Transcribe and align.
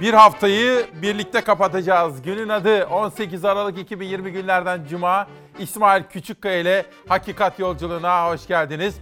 Bir 0.00 0.14
haftayı 0.14 0.86
birlikte 1.02 1.40
kapatacağız. 1.40 2.22
Günün 2.22 2.48
adı 2.48 2.86
18 2.86 3.44
Aralık 3.44 3.78
2020 3.78 4.32
günlerden 4.32 4.84
Cuma. 4.90 5.28
İsmail 5.58 6.02
Küçükkaya 6.02 6.60
ile 6.60 6.86
Hakikat 7.08 7.58
Yolculuğuna 7.58 8.30
hoş 8.30 8.46
geldiniz. 8.46 8.94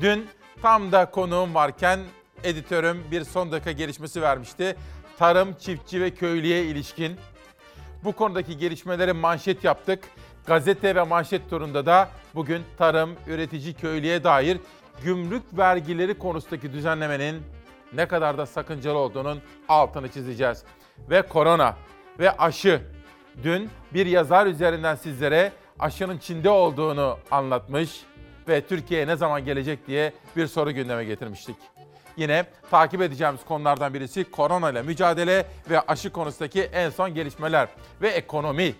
Dün 0.00 0.26
tam 0.62 0.92
da 0.92 1.10
konuğum 1.10 1.54
varken 1.54 2.00
editörüm 2.44 3.04
bir 3.10 3.24
son 3.24 3.52
dakika 3.52 3.72
gelişmesi 3.72 4.22
vermişti. 4.22 4.76
Tarım, 5.18 5.54
çiftçi 5.54 6.00
ve 6.00 6.10
köylüye 6.10 6.64
ilişkin. 6.64 7.16
Bu 8.04 8.12
konudaki 8.12 8.58
gelişmeleri 8.58 9.12
manşet 9.12 9.64
yaptık. 9.64 10.04
Gazete 10.46 10.94
ve 10.94 11.02
manşet 11.02 11.50
turunda 11.50 11.86
da 11.86 12.08
bugün 12.34 12.62
tarım, 12.78 13.10
üretici, 13.26 13.74
köylüye 13.74 14.24
dair 14.24 14.58
gümrük 15.04 15.58
vergileri 15.58 16.18
konusundaki 16.18 16.72
düzenlemenin 16.72 17.42
ne 17.92 18.08
kadar 18.08 18.38
da 18.38 18.46
sakıncalı 18.46 18.98
olduğunun 18.98 19.42
altını 19.68 20.08
çizeceğiz. 20.08 20.64
Ve 21.10 21.22
korona 21.22 21.76
ve 22.18 22.36
aşı. 22.36 22.80
Dün 23.42 23.70
bir 23.94 24.06
yazar 24.06 24.46
üzerinden 24.46 24.94
sizlere 24.94 25.52
aşının 25.78 26.18
Çin'de 26.18 26.50
olduğunu 26.50 27.18
anlatmış 27.30 28.02
ve 28.48 28.60
Türkiye'ye 28.60 29.06
ne 29.06 29.16
zaman 29.16 29.44
gelecek 29.44 29.86
diye 29.86 30.12
bir 30.36 30.46
soru 30.46 30.72
gündeme 30.72 31.04
getirmiştik. 31.04 31.56
Yine 32.16 32.44
takip 32.70 33.02
edeceğimiz 33.02 33.44
konulardan 33.44 33.94
birisi 33.94 34.30
korona 34.30 34.70
ile 34.70 34.82
mücadele 34.82 35.46
ve 35.70 35.80
aşı 35.80 36.12
konusundaki 36.12 36.62
en 36.62 36.90
son 36.90 37.14
gelişmeler 37.14 37.68
ve 38.02 38.08
ekonomi. 38.08 38.74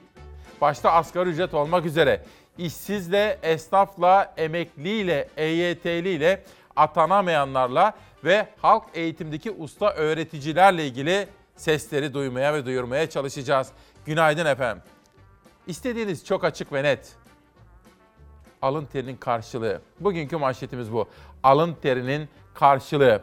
Başta 0.61 0.93
asgari 0.93 1.29
ücret 1.29 1.55
olmak 1.55 1.87
üzere 1.87 2.23
işsizle, 2.59 3.39
esnafla, 3.43 4.35
emekliyle, 4.37 5.29
EYT'liyle, 5.37 6.45
atanamayanlarla 6.77 7.93
ve 8.25 8.49
halk 8.63 8.85
eğitimdeki 8.95 9.51
usta 9.51 9.93
öğreticilerle 9.93 10.87
ilgili 10.87 11.29
sesleri 11.57 12.15
duymaya 12.15 12.55
ve 12.55 12.67
duyurmaya 12.67 13.11
çalışacağız. 13.11 13.69
Günaydın 14.07 14.47
efendim. 14.47 14.83
İstediğiniz 15.67 16.25
çok 16.25 16.45
açık 16.45 16.73
ve 16.73 16.83
net. 16.83 17.13
Alın 18.63 18.85
terinin 18.85 19.17
karşılığı. 19.17 19.81
Bugünkü 20.01 20.37
manşetimiz 20.37 20.93
bu. 20.93 21.09
Alın 21.43 21.77
terinin 21.83 22.29
karşılığı. 22.55 23.23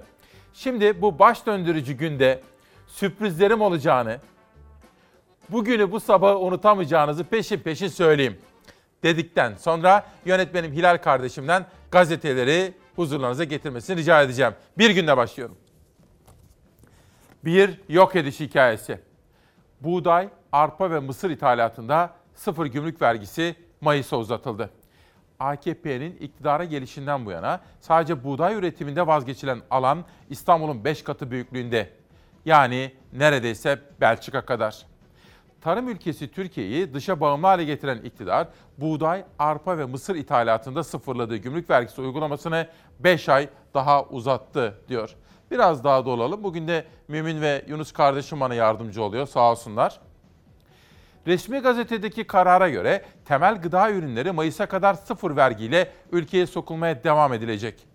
Şimdi 0.53 1.01
bu 1.01 1.19
baş 1.19 1.45
döndürücü 1.45 1.93
günde 1.93 2.41
sürprizlerim 2.87 3.61
olacağını, 3.61 4.19
bugünü 5.49 5.91
bu 5.91 5.99
sabahı 5.99 6.37
unutamayacağınızı 6.37 7.23
peşin 7.23 7.59
peşin 7.59 7.87
söyleyeyim 7.87 8.37
dedikten 9.03 9.55
sonra 9.55 10.05
yönetmenim 10.25 10.73
Hilal 10.73 10.97
kardeşimden 10.97 11.65
gazeteleri 11.91 12.73
huzurlarınıza 12.95 13.43
getirmesini 13.43 13.97
rica 13.97 14.21
edeceğim. 14.21 14.53
Bir 14.77 14.89
günde 14.89 15.17
başlıyorum. 15.17 15.57
Bir 17.45 17.79
yok 17.89 18.15
ediş 18.15 18.39
hikayesi. 18.39 18.99
Buğday, 19.81 20.29
arpa 20.51 20.91
ve 20.91 20.99
mısır 20.99 21.29
ithalatında 21.29 22.13
sıfır 22.35 22.65
gümrük 22.65 23.01
vergisi 23.01 23.55
Mayıs'a 23.81 24.17
uzatıldı. 24.17 24.69
AKP'nin 25.39 26.17
iktidara 26.17 26.63
gelişinden 26.63 27.25
bu 27.25 27.31
yana 27.31 27.61
sadece 27.79 28.23
buğday 28.23 28.53
üretiminde 28.55 29.07
vazgeçilen 29.07 29.61
alan 29.71 30.05
İstanbul'un 30.29 30.83
5 30.83 31.03
katı 31.03 31.31
büyüklüğünde. 31.31 31.89
Yani 32.45 32.93
neredeyse 33.13 33.79
Belçika 34.01 34.45
kadar. 34.45 34.85
Tarım 35.65 35.89
ülkesi 35.89 36.31
Türkiye'yi 36.31 36.93
dışa 36.93 37.19
bağımlı 37.19 37.47
hale 37.47 37.63
getiren 37.63 37.97
iktidar, 37.97 38.47
buğday, 38.77 39.23
arpa 39.39 39.77
ve 39.77 39.85
mısır 39.85 40.15
ithalatında 40.15 40.83
sıfırladığı 40.83 41.37
gümrük 41.37 41.69
vergisi 41.69 42.01
uygulamasını 42.01 42.67
5 42.99 43.29
ay 43.29 43.49
daha 43.73 44.03
uzattı 44.03 44.81
diyor. 44.87 45.15
Biraz 45.51 45.83
daha 45.83 46.05
dolalım. 46.05 46.43
Bugün 46.43 46.67
de 46.67 46.85
Mümin 47.07 47.41
ve 47.41 47.65
Yunus 47.67 47.91
kardeşim 47.91 48.39
bana 48.39 48.53
yardımcı 48.53 49.03
oluyor 49.03 49.27
sağ 49.27 49.51
olsunlar. 49.51 49.99
Resmi 51.27 51.59
gazetedeki 51.59 52.27
karara 52.27 52.69
göre 52.69 53.05
temel 53.25 53.61
gıda 53.61 53.91
ürünleri 53.91 54.31
Mayıs'a 54.31 54.65
kadar 54.65 54.93
sıfır 54.93 55.35
vergiyle 55.35 55.91
ülkeye 56.11 56.47
sokulmaya 56.47 57.03
devam 57.03 57.33
edilecek. 57.33 57.87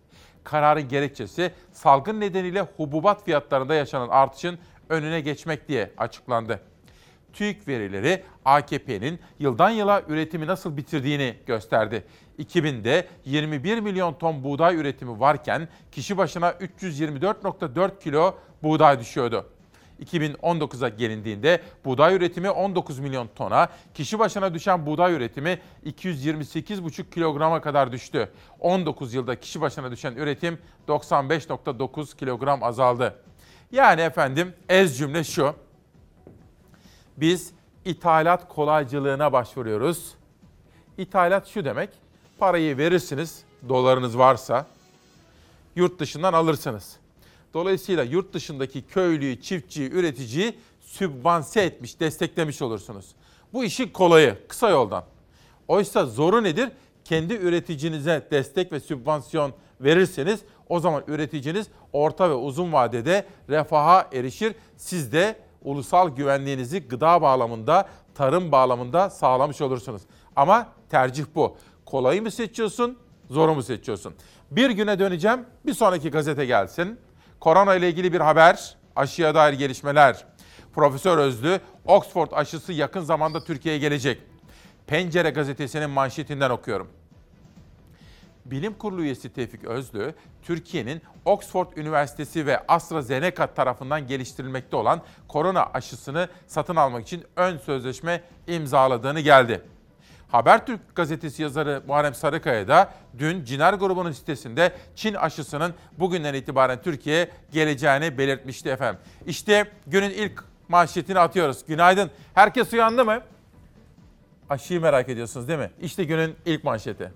Kararın 0.44 0.88
gerekçesi 0.88 1.52
salgın 1.72 2.20
nedeniyle 2.20 2.60
hububat 2.76 3.24
fiyatlarında 3.24 3.74
yaşanan 3.74 4.08
artışın 4.08 4.58
önüne 4.88 5.20
geçmek 5.20 5.68
diye 5.68 5.90
açıklandı. 5.98 6.69
TÜİK 7.32 7.68
verileri 7.68 8.24
AKP'nin 8.44 9.20
yıldan 9.38 9.70
yıla 9.70 10.02
üretimi 10.08 10.46
nasıl 10.46 10.76
bitirdiğini 10.76 11.36
gösterdi. 11.46 12.04
2000'de 12.38 13.08
21 13.24 13.80
milyon 13.80 14.14
ton 14.14 14.44
buğday 14.44 14.76
üretimi 14.76 15.20
varken 15.20 15.68
kişi 15.92 16.16
başına 16.16 16.50
324.4 16.50 18.00
kilo 18.00 18.34
buğday 18.62 19.00
düşüyordu. 19.00 19.46
2019'a 20.04 20.88
gelindiğinde 20.88 21.60
buğday 21.84 22.14
üretimi 22.14 22.50
19 22.50 22.98
milyon 22.98 23.28
tona, 23.34 23.68
kişi 23.94 24.18
başına 24.18 24.54
düşen 24.54 24.86
buğday 24.86 25.12
üretimi 25.12 25.58
228,5 25.86 27.10
kilograma 27.10 27.60
kadar 27.60 27.92
düştü. 27.92 28.28
19 28.60 29.14
yılda 29.14 29.40
kişi 29.40 29.60
başına 29.60 29.90
düşen 29.90 30.16
üretim 30.16 30.58
95,9 30.88 32.16
kilogram 32.16 32.62
azaldı. 32.62 33.14
Yani 33.72 34.00
efendim 34.00 34.54
ez 34.68 34.98
cümle 34.98 35.24
şu. 35.24 35.54
Biz 37.20 37.52
ithalat 37.84 38.48
kolaycılığına 38.48 39.32
başvuruyoruz. 39.32 40.14
İthalat 40.98 41.46
şu 41.46 41.64
demek. 41.64 41.90
Parayı 42.38 42.78
verirsiniz 42.78 43.42
dolarınız 43.68 44.18
varsa 44.18 44.66
yurt 45.76 45.98
dışından 46.00 46.32
alırsınız. 46.32 46.96
Dolayısıyla 47.54 48.04
yurt 48.04 48.34
dışındaki 48.34 48.82
köylüyü, 48.82 49.40
çiftçiyi, 49.40 49.90
üreticiyi 49.90 50.58
sübvanse 50.80 51.60
etmiş, 51.60 52.00
desteklemiş 52.00 52.62
olursunuz. 52.62 53.06
Bu 53.52 53.64
işin 53.64 53.88
kolayı, 53.88 54.38
kısa 54.48 54.70
yoldan. 54.70 55.04
Oysa 55.68 56.06
zoru 56.06 56.42
nedir? 56.42 56.70
Kendi 57.04 57.34
üreticinize 57.34 58.28
destek 58.30 58.72
ve 58.72 58.80
sübvansiyon 58.80 59.52
verirseniz 59.80 60.40
o 60.68 60.80
zaman 60.80 61.02
üreticiniz 61.06 61.66
orta 61.92 62.30
ve 62.30 62.34
uzun 62.34 62.72
vadede 62.72 63.26
refaha 63.50 64.08
erişir. 64.12 64.54
Siz 64.76 65.12
de 65.12 65.36
ulusal 65.62 66.08
güvenliğinizi 66.08 66.88
gıda 66.88 67.22
bağlamında, 67.22 67.88
tarım 68.14 68.52
bağlamında 68.52 69.10
sağlamış 69.10 69.60
olursunuz. 69.60 70.02
Ama 70.36 70.68
tercih 70.88 71.24
bu. 71.34 71.56
Kolayı 71.86 72.22
mı 72.22 72.30
seçiyorsun, 72.30 72.98
zoru 73.30 73.54
mu 73.54 73.62
seçiyorsun? 73.62 74.14
Bir 74.50 74.70
güne 74.70 74.98
döneceğim, 74.98 75.46
bir 75.66 75.74
sonraki 75.74 76.10
gazete 76.10 76.46
gelsin. 76.46 77.00
Korona 77.40 77.74
ile 77.74 77.88
ilgili 77.88 78.12
bir 78.12 78.20
haber, 78.20 78.76
aşıya 78.96 79.34
dair 79.34 79.52
gelişmeler. 79.52 80.24
Profesör 80.74 81.18
Özlü, 81.18 81.60
Oxford 81.86 82.28
aşısı 82.32 82.72
yakın 82.72 83.00
zamanda 83.00 83.44
Türkiye'ye 83.44 83.80
gelecek. 83.80 84.20
Pencere 84.86 85.30
gazetesinin 85.30 85.90
manşetinden 85.90 86.50
okuyorum. 86.50 86.88
Bilim 88.50 88.74
Kurulu 88.74 89.02
üyesi 89.02 89.32
Tevfik 89.32 89.64
Özlü, 89.64 90.14
Türkiye'nin 90.42 91.02
Oxford 91.24 91.66
Üniversitesi 91.76 92.46
ve 92.46 92.66
AstraZeneca 92.66 93.46
tarafından 93.46 94.06
geliştirilmekte 94.06 94.76
olan 94.76 95.02
korona 95.28 95.66
aşısını 95.74 96.28
satın 96.46 96.76
almak 96.76 97.02
için 97.02 97.24
ön 97.36 97.58
sözleşme 97.58 98.22
imzaladığını 98.46 99.20
geldi. 99.20 99.62
Habertürk 100.28 100.80
gazetesi 100.94 101.42
yazarı 101.42 101.82
Muharrem 101.86 102.14
Sarıkaya 102.14 102.68
da 102.68 102.92
dün 103.18 103.44
Ciner 103.44 103.74
grubunun 103.74 104.12
sitesinde 104.12 104.72
Çin 104.94 105.14
aşısının 105.14 105.74
bugünden 105.98 106.34
itibaren 106.34 106.82
Türkiye'ye 106.82 107.30
geleceğini 107.52 108.18
belirtmişti 108.18 108.68
efendim. 108.68 109.00
İşte 109.26 109.70
günün 109.86 110.10
ilk 110.10 110.44
manşetini 110.68 111.18
atıyoruz. 111.18 111.64
Günaydın. 111.66 112.10
Herkes 112.34 112.72
uyandı 112.72 113.04
mı? 113.04 113.20
Aşıyı 114.50 114.80
merak 114.80 115.08
ediyorsunuz 115.08 115.48
değil 115.48 115.58
mi? 115.58 115.70
İşte 115.80 116.04
günün 116.04 116.36
ilk 116.46 116.64
manşeti. 116.64 117.12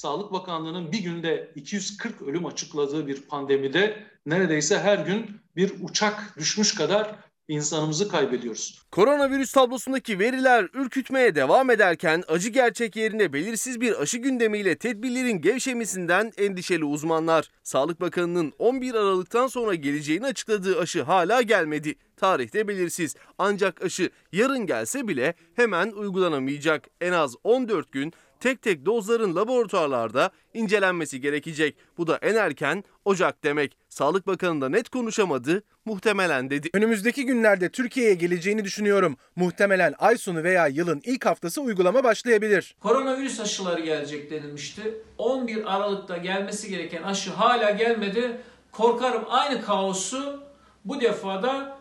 Sağlık 0.00 0.32
Bakanlığı'nın 0.32 0.92
bir 0.92 0.98
günde 0.98 1.50
240 1.54 2.22
ölüm 2.22 2.46
açıkladığı 2.46 3.06
bir 3.06 3.22
pandemide 3.22 4.06
neredeyse 4.26 4.78
her 4.78 4.98
gün 4.98 5.26
bir 5.56 5.72
uçak 5.82 6.34
düşmüş 6.38 6.74
kadar 6.74 7.16
insanımızı 7.48 8.08
kaybediyoruz. 8.08 8.82
Koronavirüs 8.90 9.52
tablosundaki 9.52 10.18
veriler 10.18 10.68
ürkütmeye 10.74 11.34
devam 11.34 11.70
ederken 11.70 12.22
acı 12.28 12.48
gerçek 12.48 12.96
yerine 12.96 13.32
belirsiz 13.32 13.80
bir 13.80 14.00
aşı 14.00 14.18
gündemiyle 14.18 14.78
tedbirlerin 14.78 15.40
gevşemesinden 15.40 16.32
endişeli 16.38 16.84
uzmanlar. 16.84 17.50
Sağlık 17.62 18.00
Bakanı'nın 18.00 18.52
11 18.58 18.94
Aralık'tan 18.94 19.46
sonra 19.46 19.74
geleceğini 19.74 20.26
açıkladığı 20.26 20.78
aşı 20.78 21.02
hala 21.02 21.42
gelmedi. 21.42 21.94
Tarihte 22.16 22.68
belirsiz. 22.68 23.14
Ancak 23.38 23.82
aşı 23.82 24.10
yarın 24.32 24.66
gelse 24.66 25.08
bile 25.08 25.34
hemen 25.54 25.90
uygulanamayacak. 25.90 26.88
En 27.00 27.12
az 27.12 27.34
14 27.44 27.92
gün 27.92 28.12
tek 28.40 28.62
tek 28.62 28.86
dozların 28.86 29.36
laboratuvarlarda 29.36 30.30
incelenmesi 30.54 31.20
gerekecek. 31.20 31.76
Bu 31.98 32.06
da 32.06 32.18
en 32.22 32.34
erken 32.34 32.84
Ocak 33.04 33.44
demek. 33.44 33.76
Sağlık 33.88 34.26
Bakanı 34.26 34.60
da 34.60 34.68
net 34.68 34.88
konuşamadı, 34.88 35.62
muhtemelen 35.84 36.50
dedi. 36.50 36.68
Önümüzdeki 36.74 37.26
günlerde 37.26 37.68
Türkiye'ye 37.68 38.14
geleceğini 38.14 38.64
düşünüyorum. 38.64 39.16
Muhtemelen 39.36 39.94
ay 39.98 40.18
sonu 40.18 40.42
veya 40.42 40.66
yılın 40.66 41.00
ilk 41.04 41.26
haftası 41.26 41.60
uygulama 41.60 42.04
başlayabilir. 42.04 42.76
Koronavirüs 42.80 43.40
aşıları 43.40 43.80
gelecek 43.80 44.30
denilmişti. 44.30 44.94
11 45.18 45.74
Aralık'ta 45.74 46.16
gelmesi 46.16 46.68
gereken 46.68 47.02
aşı 47.02 47.30
hala 47.30 47.70
gelmedi. 47.70 48.40
Korkarım 48.72 49.24
aynı 49.28 49.62
kaosu 49.62 50.42
bu 50.84 51.00
defada 51.00 51.78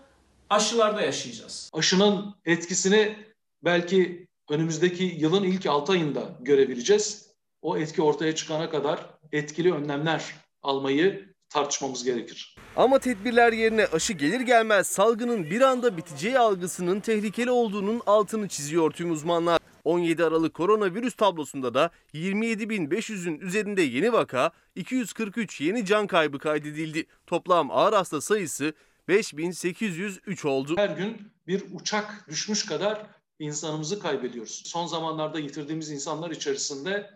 aşılarda 0.49 1.01
yaşayacağız. 1.01 1.69
Aşının 1.73 2.35
etkisini 2.45 3.15
belki 3.63 4.27
önümüzdeki 4.49 5.03
yılın 5.03 5.43
ilk 5.43 5.65
6 5.65 5.91
ayında 5.91 6.29
görebileceğiz. 6.41 7.29
O 7.61 7.77
etki 7.77 8.01
ortaya 8.01 8.35
çıkana 8.35 8.69
kadar 8.69 8.99
etkili 9.31 9.73
önlemler 9.73 10.35
almayı 10.61 11.29
tartışmamız 11.49 12.03
gerekir. 12.03 12.55
Ama 12.75 12.99
tedbirler 12.99 13.53
yerine 13.53 13.85
aşı 13.85 14.13
gelir 14.13 14.41
gelmez 14.41 14.87
salgının 14.87 15.43
bir 15.43 15.61
anda 15.61 15.97
biteceği 15.97 16.39
algısının 16.39 16.99
tehlikeli 16.99 17.51
olduğunun 17.51 18.01
altını 18.05 18.47
çiziyor 18.47 18.91
tüm 18.91 19.11
uzmanlar. 19.11 19.59
17 19.83 20.23
Aralık 20.23 20.53
koronavirüs 20.53 21.15
tablosunda 21.15 21.73
da 21.73 21.91
27.500'ün 22.13 23.39
üzerinde 23.39 23.81
yeni 23.81 24.13
vaka, 24.13 24.51
243 24.75 25.61
yeni 25.61 25.85
can 25.85 26.07
kaybı 26.07 26.39
kaydedildi. 26.39 27.05
Toplam 27.27 27.71
ağır 27.71 27.93
hasta 27.93 28.21
sayısı 28.21 28.73
5803 29.07 30.45
oldu. 30.45 30.73
Her 30.77 30.89
gün 30.89 31.17
bir 31.47 31.63
uçak 31.73 32.25
düşmüş 32.29 32.65
kadar 32.65 33.05
insanımızı 33.39 33.99
kaybediyoruz. 33.99 34.63
Son 34.65 34.87
zamanlarda 34.87 35.39
yitirdiğimiz 35.39 35.91
insanlar 35.91 36.31
içerisinde 36.31 37.09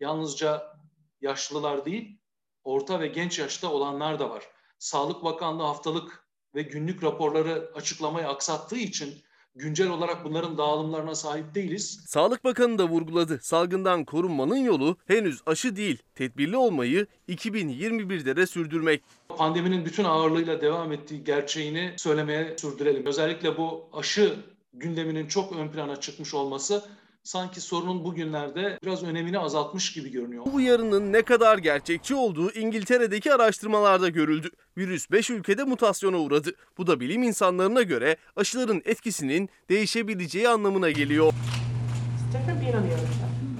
yalnızca 0.00 0.76
yaşlılar 1.20 1.84
değil, 1.84 2.18
orta 2.64 3.00
ve 3.00 3.06
genç 3.06 3.38
yaşta 3.38 3.72
olanlar 3.72 4.18
da 4.18 4.30
var. 4.30 4.44
Sağlık 4.78 5.24
Bakanlığı 5.24 5.62
haftalık 5.62 6.24
ve 6.54 6.62
günlük 6.62 7.02
raporları 7.02 7.72
açıklamayı 7.74 8.28
aksattığı 8.28 8.76
için 8.76 9.24
güncel 9.54 9.90
olarak 9.90 10.24
bunların 10.24 10.58
dağılımlarına 10.58 11.14
sahip 11.14 11.54
değiliz. 11.54 12.04
Sağlık 12.06 12.44
Bakanı 12.44 12.78
da 12.78 12.88
vurguladı. 12.88 13.38
Salgından 13.42 14.04
korunmanın 14.04 14.56
yolu 14.56 14.96
henüz 15.06 15.42
aşı 15.46 15.76
değil, 15.76 15.98
tedbirli 16.14 16.56
olmayı 16.56 17.06
2021'de 17.28 18.36
de 18.36 18.46
sürdürmek. 18.46 19.02
Pandeminin 19.28 19.84
bütün 19.84 20.04
ağırlığıyla 20.04 20.60
devam 20.60 20.92
ettiği 20.92 21.24
gerçeğini 21.24 21.94
söylemeye 21.96 22.58
sürdürelim. 22.58 23.06
Özellikle 23.06 23.56
bu 23.58 23.88
aşı 23.92 24.36
gündeminin 24.74 25.26
çok 25.26 25.52
ön 25.52 25.68
plana 25.68 26.00
çıkmış 26.00 26.34
olması 26.34 26.84
sanki 27.22 27.60
sorunun 27.60 28.04
bugünlerde 28.04 28.78
biraz 28.82 29.02
önemini 29.02 29.38
azaltmış 29.38 29.92
gibi 29.92 30.10
görünüyor. 30.10 30.44
Bu 30.46 30.54
uyarının 30.54 31.12
ne 31.12 31.22
kadar 31.22 31.58
gerçekçi 31.58 32.14
olduğu 32.14 32.52
İngiltere'deki 32.52 33.34
araştırmalarda 33.34 34.08
görüldü. 34.08 34.50
Virüs 34.78 35.10
5 35.10 35.30
ülkede 35.30 35.64
mutasyona 35.64 36.16
uğradı. 36.16 36.52
Bu 36.78 36.86
da 36.86 37.00
bilim 37.00 37.22
insanlarına 37.22 37.82
göre 37.82 38.16
aşıların 38.36 38.82
etkisinin 38.84 39.50
değişebileceği 39.70 40.48
anlamına 40.48 40.90
geliyor. 40.90 41.32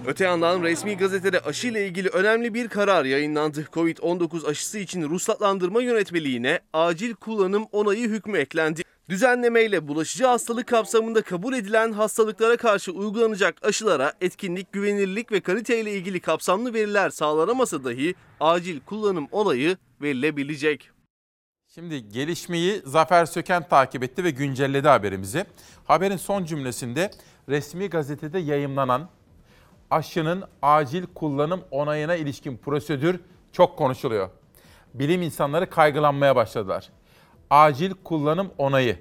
Öte 0.07 0.25
yandan 0.25 0.63
resmi 0.63 0.97
gazetede 0.97 1.41
aşı 1.41 1.67
ile 1.67 1.87
ilgili 1.87 2.09
önemli 2.09 2.55
bir 2.55 2.69
karar 2.69 3.05
yayınlandı. 3.05 3.69
Covid-19 3.73 4.47
aşısı 4.47 4.79
için 4.79 5.03
ruhsatlandırma 5.03 5.83
yönetmeliğine 5.83 6.61
acil 6.73 7.15
kullanım 7.15 7.67
onayı 7.73 8.09
hükmü 8.09 8.39
eklendi. 8.39 8.83
Düzenlemeyle 9.09 9.89
bulaşıcı 9.89 10.27
hastalık 10.27 10.67
kapsamında 10.69 11.23
kabul 11.23 11.55
edilen 11.55 11.93
hastalıklara 11.93 12.57
karşı 12.57 12.93
uygulanacak 12.93 13.65
aşılara 13.65 14.13
etkinlik, 14.21 14.73
güvenilirlik 14.73 15.33
ve 15.33 15.41
kaliteyle 15.41 15.93
ilgili 15.93 16.21
kapsamlı 16.21 16.75
veriler 16.75 17.11
sağlanamasa 17.11 17.85
dahi 17.85 18.15
acil 18.41 18.81
kullanım 18.81 19.29
onayı 19.33 19.77
verilebilecek. 20.03 20.91
Şimdi 21.75 22.09
gelişmeyi 22.09 22.83
Zafer 22.85 23.27
Söken 23.27 23.69
takip 23.69 24.03
etti 24.03 24.25
ve 24.25 24.31
güncelledi 24.31 24.89
haberimizi. 24.89 25.45
Haberin 25.85 26.17
son 26.17 26.45
cümlesinde 26.45 27.11
resmi 27.49 27.91
gazetede 27.91 28.39
yayımlanan 28.39 29.09
aşının 29.91 30.45
acil 30.63 31.07
kullanım 31.15 31.65
onayına 31.71 32.15
ilişkin 32.15 32.57
prosedür 32.57 33.21
çok 33.53 33.79
konuşuluyor. 33.79 34.31
Bilim 34.95 35.23
insanları 35.23 35.71
kaygılanmaya 35.71 36.37
başladılar. 36.37 36.91
Acil 37.51 37.93
kullanım 38.05 38.51
onayı. 38.59 38.99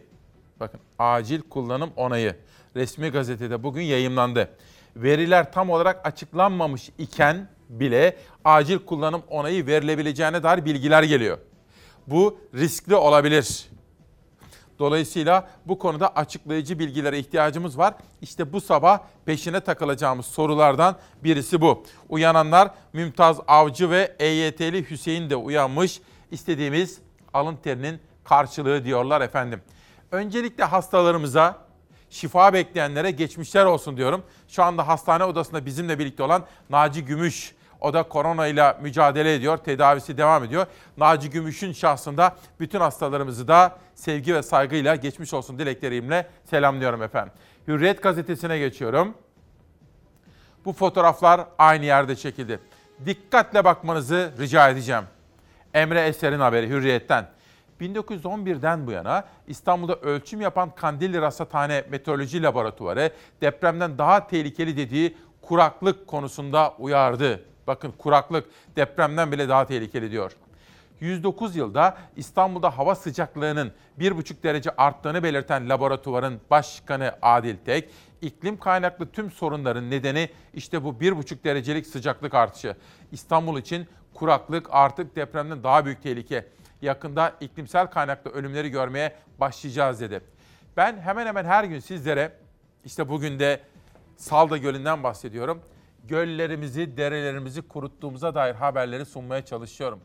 Bakın 0.59 0.79
acil 0.99 1.41
kullanım 1.41 1.89
onayı 1.95 2.35
resmi 2.75 3.09
gazetede 3.09 3.63
bugün 3.63 3.81
yayımlandı. 3.81 4.49
Veriler 4.95 5.51
tam 5.51 5.69
olarak 5.69 6.07
açıklanmamış 6.07 6.89
iken 6.97 7.47
bile 7.69 8.17
acil 8.45 8.79
kullanım 8.79 9.21
onayı 9.29 9.67
verilebileceğine 9.67 10.43
dair 10.43 10.65
bilgiler 10.65 11.03
geliyor. 11.03 11.37
Bu 12.07 12.37
riskli 12.55 12.95
olabilir. 12.95 13.65
Dolayısıyla 14.79 15.49
bu 15.65 15.79
konuda 15.79 16.07
açıklayıcı 16.07 16.79
bilgilere 16.79 17.19
ihtiyacımız 17.19 17.77
var. 17.77 17.93
İşte 18.21 18.53
bu 18.53 18.61
sabah 18.61 18.99
peşine 19.25 19.59
takılacağımız 19.59 20.25
sorulardan 20.25 20.97
birisi 21.23 21.61
bu. 21.61 21.83
Uyananlar 22.09 22.71
Mümtaz 22.93 23.39
Avcı 23.47 23.89
ve 23.89 24.15
EYT'li 24.19 24.89
Hüseyin 24.89 25.29
de 25.29 25.35
uyanmış. 25.35 26.01
İstediğimiz 26.31 26.99
alın 27.33 27.55
terinin 27.55 27.99
karşılığı 28.23 28.85
diyorlar 28.85 29.21
efendim. 29.21 29.61
Öncelikle 30.11 30.63
hastalarımıza, 30.63 31.57
şifa 32.09 32.53
bekleyenlere 32.53 33.11
geçmişler 33.11 33.65
olsun 33.65 33.97
diyorum. 33.97 34.23
Şu 34.47 34.63
anda 34.63 34.87
hastane 34.87 35.23
odasında 35.23 35.65
bizimle 35.65 35.99
birlikte 35.99 36.23
olan 36.23 36.43
Naci 36.69 37.05
Gümüş, 37.05 37.55
o 37.81 37.93
da 37.93 38.03
koronayla 38.03 38.77
mücadele 38.81 39.33
ediyor, 39.35 39.57
tedavisi 39.57 40.17
devam 40.17 40.43
ediyor. 40.43 40.67
Naci 40.97 41.29
Gümüş'ün 41.29 41.73
şahsında 41.73 42.35
bütün 42.59 42.79
hastalarımızı 42.79 43.47
da 43.47 43.77
sevgi 43.95 44.35
ve 44.35 44.43
saygıyla 44.43 44.95
geçmiş 44.95 45.33
olsun 45.33 45.59
dileklerimle 45.59 46.27
selamlıyorum 46.45 47.03
efendim. 47.03 47.33
Hürriyet 47.67 48.03
gazetesine 48.03 48.59
geçiyorum. 48.59 49.13
Bu 50.65 50.73
fotoğraflar 50.73 51.41
aynı 51.57 51.85
yerde 51.85 52.15
çekildi. 52.15 52.59
Dikkatle 53.05 53.63
bakmanızı 53.63 54.33
rica 54.39 54.69
edeceğim. 54.69 55.03
Emre 55.73 56.01
Eser'in 56.01 56.39
haberi 56.39 56.69
Hürriyet'ten. 56.69 57.29
1911'den 57.81 58.87
bu 58.87 58.91
yana 58.91 59.25
İstanbul'da 59.47 59.95
ölçüm 59.95 60.41
yapan 60.41 60.75
Kandilli 60.75 61.21
Rasathane 61.21 61.83
Meteoroloji 61.89 62.43
Laboratuvarı 62.43 63.11
depremden 63.41 63.97
daha 63.97 64.27
tehlikeli 64.27 64.77
dediği 64.77 65.17
kuraklık 65.41 66.07
konusunda 66.07 66.73
uyardı. 66.79 67.43
Bakın 67.67 67.93
kuraklık 67.97 68.45
depremden 68.75 69.31
bile 69.31 69.49
daha 69.49 69.65
tehlikeli 69.65 70.11
diyor. 70.11 70.31
109 70.99 71.55
yılda 71.55 71.97
İstanbul'da 72.15 72.77
hava 72.77 72.95
sıcaklığının 72.95 73.71
1,5 73.99 74.43
derece 74.43 74.71
arttığını 74.77 75.23
belirten 75.23 75.69
laboratuvarın 75.69 76.41
başkanı 76.51 77.15
Adil 77.21 77.55
Tek, 77.65 77.89
iklim 78.21 78.57
kaynaklı 78.57 79.11
tüm 79.11 79.31
sorunların 79.31 79.91
nedeni 79.91 80.29
işte 80.53 80.83
bu 80.83 80.89
1,5 80.89 81.43
derecelik 81.43 81.87
sıcaklık 81.87 82.33
artışı. 82.33 82.75
İstanbul 83.11 83.59
için 83.59 83.87
kuraklık 84.13 84.67
artık 84.71 85.15
depremden 85.15 85.63
daha 85.63 85.85
büyük 85.85 86.03
tehlike. 86.03 86.47
Yakında 86.83 87.33
iklimsel 87.41 87.87
kaynaklı 87.87 88.31
ölümleri 88.31 88.69
görmeye 88.69 89.15
başlayacağız 89.39 90.01
dedi. 90.01 90.21
Ben 90.77 90.97
hemen 90.97 91.25
hemen 91.25 91.45
her 91.45 91.63
gün 91.63 91.79
sizlere 91.79 92.31
işte 92.85 93.09
bugün 93.09 93.39
de 93.39 93.61
Salda 94.17 94.57
Gölü'nden 94.57 95.03
bahsediyorum. 95.03 95.61
Göllerimizi, 96.03 96.97
derelerimizi 96.97 97.61
kuruttuğumuza 97.61 98.35
dair 98.35 98.55
haberleri 98.55 99.05
sunmaya 99.05 99.45
çalışıyorum. 99.45 99.99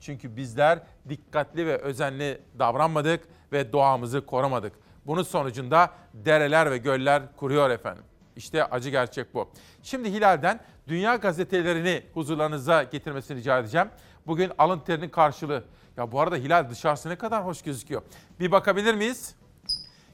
Çünkü 0.00 0.36
bizler 0.36 0.78
dikkatli 1.08 1.66
ve 1.66 1.78
özenli 1.78 2.40
davranmadık 2.58 3.24
ve 3.52 3.72
doğamızı 3.72 4.26
korumadık. 4.26 4.72
Bunun 5.06 5.22
sonucunda 5.22 5.90
dereler 6.14 6.70
ve 6.70 6.78
göller 6.78 7.22
kuruyor 7.36 7.70
efendim. 7.70 8.04
İşte 8.36 8.64
acı 8.64 8.90
gerçek 8.90 9.34
bu. 9.34 9.50
Şimdi 9.82 10.12
Hilal'den 10.12 10.60
dünya 10.88 11.16
gazetelerini 11.16 12.02
huzurlarınıza 12.14 12.82
getirmesini 12.82 13.38
rica 13.38 13.58
edeceğim. 13.58 13.88
Bugün 14.26 14.52
alın 14.58 14.78
terinin 14.78 15.08
karşılığı. 15.08 15.64
Ya 16.00 16.12
bu 16.12 16.20
arada 16.20 16.36
Hilal 16.36 16.70
dışarısı 16.70 17.08
ne 17.08 17.16
kadar 17.16 17.44
hoş 17.44 17.62
gözüküyor. 17.62 18.02
Bir 18.40 18.52
bakabilir 18.52 18.94
miyiz? 18.94 19.34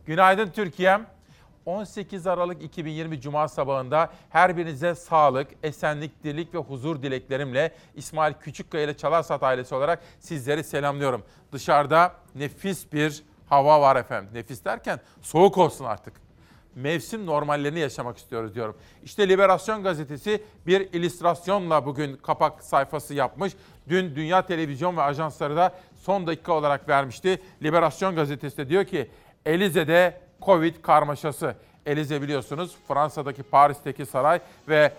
Günaydın 0.07 0.51
Türkiye'm. 0.51 1.07
18 1.67 2.27
Aralık 2.27 2.63
2020 2.63 3.21
Cuma 3.21 3.49
sabahında 3.49 4.11
her 4.31 4.57
birinize 4.57 4.95
sağlık, 4.95 5.49
esenlik, 5.63 6.25
dirlik 6.25 6.55
ve 6.55 6.59
huzur 6.59 7.03
dileklerimle 7.03 7.75
İsmail 7.95 8.35
Küçükkaya 8.35 8.85
ile 8.85 8.97
Çalarsat 8.97 9.43
ailesi 9.43 9.75
olarak 9.75 10.03
sizleri 10.21 10.65
selamlıyorum. 10.65 11.23
Dışarıda 11.53 12.13
nefis 12.35 12.93
bir 12.93 13.25
hava 13.49 13.81
var 13.81 13.97
efendim. 13.97 14.31
Nefis 14.35 14.65
derken 14.65 15.01
soğuk 15.23 15.59
olsun 15.59 15.85
artık. 15.85 16.15
Mevsim 16.75 17.27
normallerini 17.27 17.79
yaşamak 17.79 18.19
istiyoruz 18.19 18.55
diyorum. 18.55 18.77
İşte 19.03 19.29
Liberasyon 19.29 19.83
gazetesi 19.83 20.43
bir 20.67 20.81
illüstrasyonla 20.93 21.87
bugün 21.87 22.17
kapak 22.17 22.63
sayfası 22.65 23.15
yapmış. 23.15 23.53
Dün 23.89 24.17
Dünya 24.17 24.47
Televizyon 24.47 24.97
ve 24.97 25.03
Ajansları 25.03 25.57
da 25.57 25.75
son 26.03 26.27
dakika 26.27 26.53
olarak 26.53 26.89
vermişti. 26.89 27.43
Liberasyon 27.63 28.17
gazetesi 28.17 28.57
de 28.57 28.69
diyor 28.69 28.85
ki 28.85 29.11
Elize'de 29.47 30.21
Covid 30.43 30.75
karmaşası. 30.83 31.55
Elize 31.87 32.23
biliyorsunuz 32.23 32.77
Fransa'daki 32.89 33.43
Paris'teki 33.43 34.07
saray 34.07 34.41
ve 34.69 34.93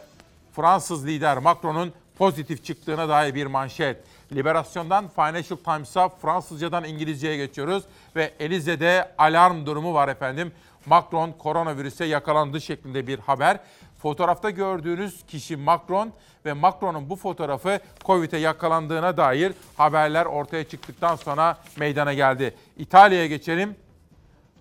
Fransız 0.56 1.08
lider 1.08 1.38
Macron'un 1.38 1.94
pozitif 2.18 2.66
çıktığına 2.66 3.10
dair 3.10 3.36
bir 3.36 3.46
manşet. 3.46 3.98
Liberasyon'dan 4.34 5.08
Financial 5.08 5.58
Times'a 5.58 6.10
Fransızcadan 6.10 6.84
İngilizceye 6.84 7.38
geçiyoruz 7.38 7.84
ve 8.16 8.34
Elize'de 8.40 9.12
alarm 9.18 9.66
durumu 9.66 9.94
var 9.94 10.08
efendim. 10.08 10.52
Macron 10.86 11.32
koronavirüse 11.32 12.06
yakalandı 12.06 12.62
şeklinde 12.62 13.08
bir 13.08 13.20
haber. 13.20 13.60
Fotoğrafta 13.98 14.50
gördüğünüz 14.50 15.24
kişi 15.28 15.58
Macron 15.58 16.14
ve 16.46 16.54
Macron'un 16.54 17.10
bu 17.10 17.16
fotoğrafı 17.16 17.80
Covid'e 18.06 18.38
yakalandığına 18.38 19.18
dair 19.18 19.54
haberler 19.78 20.26
ortaya 20.26 20.64
çıktıktan 20.64 21.16
sonra 21.16 21.58
meydana 21.78 22.14
geldi. 22.14 22.56
İtalya'ya 22.78 23.28
geçelim. 23.28 23.76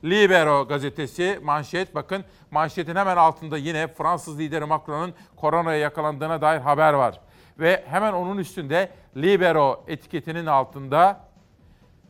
Libero 0.04 0.68
gazetesi 0.68 1.40
manşet 1.42 1.94
bakın 1.94 2.24
manşetin 2.50 2.96
hemen 2.96 3.16
altında 3.16 3.58
yine 3.58 3.88
Fransız 3.88 4.38
lideri 4.38 4.64
Macron'un 4.64 5.14
koronaya 5.36 5.78
yakalandığına 5.78 6.40
dair 6.40 6.60
haber 6.60 6.92
var. 6.92 7.20
Ve 7.58 7.84
hemen 7.86 8.12
onun 8.12 8.38
üstünde 8.38 8.90
Libero 9.16 9.84
etiketinin 9.88 10.46
altında 10.46 11.20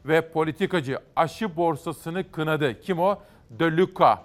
ve 0.04 0.30
politikacı 0.30 0.98
aşı 1.16 1.56
borsasını 1.56 2.30
kınadı. 2.30 2.80
Kim 2.80 2.98
o? 2.98 3.18
De 3.50 3.76
Luca. 3.76 4.18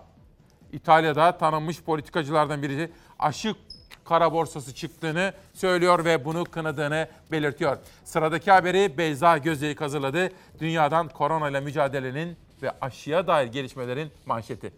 İtalya'da 0.71 1.37
tanınmış 1.37 1.81
politikacılardan 1.81 2.61
birisi 2.61 2.91
aşı 3.19 3.55
kara 4.05 4.33
borsası 4.33 4.75
çıktığını 4.75 5.33
söylüyor 5.53 6.05
ve 6.05 6.25
bunu 6.25 6.45
kınadığını 6.45 7.07
belirtiyor. 7.31 7.77
Sıradaki 8.03 8.51
haberi 8.51 8.97
Beyza 8.97 9.37
Gözeyik 9.37 9.81
hazırladı. 9.81 10.31
Dünyadan 10.59 11.07
korona 11.07 11.49
ile 11.49 11.59
mücadelenin 11.59 12.37
ve 12.61 12.71
aşıya 12.81 13.27
dair 13.27 13.47
gelişmelerin 13.47 14.11
manşeti. 14.25 14.73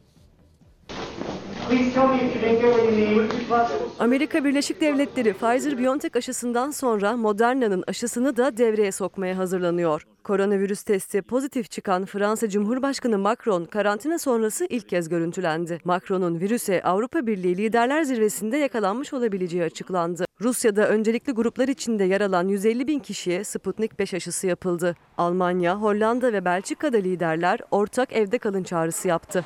Amerika 3.99 4.43
Birleşik 4.43 4.81
Devletleri 4.81 5.29
Pfizer-BioNTech 5.29 6.17
aşısından 6.17 6.71
sonra 6.71 7.17
Moderna'nın 7.17 7.83
aşısını 7.87 8.37
da 8.37 8.57
devreye 8.57 8.91
sokmaya 8.91 9.37
hazırlanıyor. 9.37 10.07
Koronavirüs 10.23 10.83
testi 10.83 11.21
pozitif 11.21 11.71
çıkan 11.71 12.05
Fransa 12.05 12.49
Cumhurbaşkanı 12.49 13.17
Macron 13.17 13.65
karantina 13.65 14.19
sonrası 14.19 14.65
ilk 14.69 14.89
kez 14.89 15.09
görüntülendi. 15.09 15.79
Macron'un 15.83 16.39
virüse 16.39 16.83
Avrupa 16.83 17.27
Birliği 17.27 17.57
Liderler 17.57 18.03
Zirvesi'nde 18.03 18.57
yakalanmış 18.57 19.13
olabileceği 19.13 19.63
açıklandı. 19.63 20.25
Rusya'da 20.41 20.87
öncelikli 20.89 21.31
gruplar 21.31 21.67
içinde 21.67 22.03
yer 22.03 22.21
alan 22.21 22.47
150 22.47 22.87
bin 22.87 22.99
kişiye 22.99 23.43
Sputnik 23.43 23.99
5 23.99 24.13
aşısı 24.13 24.47
yapıldı. 24.47 24.95
Almanya, 25.17 25.75
Hollanda 25.75 26.33
ve 26.33 26.45
Belçika'da 26.45 26.97
liderler 26.97 27.59
ortak 27.71 28.13
evde 28.13 28.37
kalın 28.37 28.63
çağrısı 28.63 29.07
yaptı. 29.07 29.45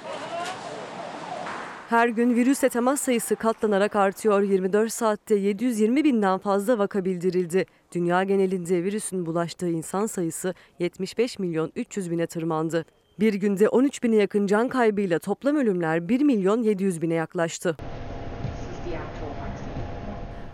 Her 1.89 2.07
gün 2.07 2.35
virüsle 2.35 2.69
temas 2.69 3.01
sayısı 3.01 3.35
katlanarak 3.35 3.95
artıyor. 3.95 4.41
24 4.41 4.93
saatte 4.93 5.35
720 5.35 6.03
binden 6.03 6.37
fazla 6.37 6.77
vaka 6.77 7.05
bildirildi. 7.05 7.65
Dünya 7.91 8.23
genelinde 8.23 8.83
virüsün 8.83 9.25
bulaştığı 9.25 9.69
insan 9.69 10.05
sayısı 10.05 10.53
75 10.79 11.39
milyon 11.39 11.71
300 11.75 12.11
bine 12.11 12.27
tırmandı. 12.27 12.85
Bir 13.19 13.33
günde 13.33 13.69
13 13.69 14.03
bine 14.03 14.15
yakın 14.15 14.47
can 14.47 14.69
kaybıyla 14.69 15.19
toplam 15.19 15.55
ölümler 15.55 16.09
1 16.09 16.21
milyon 16.21 16.61
700 16.63 17.01
bine 17.01 17.13
yaklaştı. 17.13 17.77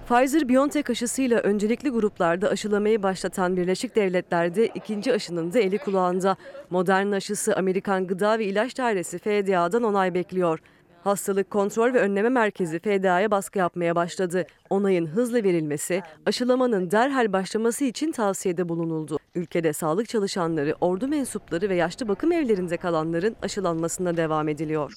Pfizer-BioNTech 0.09 0.91
aşısıyla 0.91 1.39
öncelikli 1.39 1.89
gruplarda 1.89 2.49
aşılamayı 2.49 3.03
başlatan 3.03 3.57
Birleşik 3.57 3.95
Devletler'de 3.95 4.67
ikinci 4.67 5.13
aşının 5.13 5.53
da 5.53 5.59
eli 5.59 5.77
kulağında. 5.77 6.35
Moderna 6.69 7.15
aşısı 7.15 7.55
Amerikan 7.55 8.07
Gıda 8.07 8.39
ve 8.39 8.45
İlaç 8.45 8.77
Dairesi 8.77 9.17
FDA'dan 9.19 9.83
onay 9.83 10.13
bekliyor. 10.13 10.59
Hastalık 11.03 11.51
Kontrol 11.51 11.93
ve 11.93 11.99
Önleme 11.99 12.29
Merkezi 12.29 12.79
FDA'ya 12.79 13.31
baskı 13.31 13.59
yapmaya 13.59 13.95
başladı. 13.95 14.45
Onayın 14.69 15.05
hızla 15.05 15.43
verilmesi, 15.43 16.01
aşılamanın 16.25 16.91
derhal 16.91 17.33
başlaması 17.33 17.85
için 17.85 18.11
tavsiyede 18.11 18.69
bulunuldu. 18.69 19.19
Ülkede 19.35 19.73
sağlık 19.73 20.09
çalışanları, 20.09 20.75
ordu 20.81 21.07
mensupları 21.07 21.69
ve 21.69 21.75
yaşlı 21.75 22.07
bakım 22.07 22.31
evlerinde 22.31 22.77
kalanların 22.77 23.35
aşılanmasına 23.41 24.17
devam 24.17 24.49
ediliyor. 24.49 24.93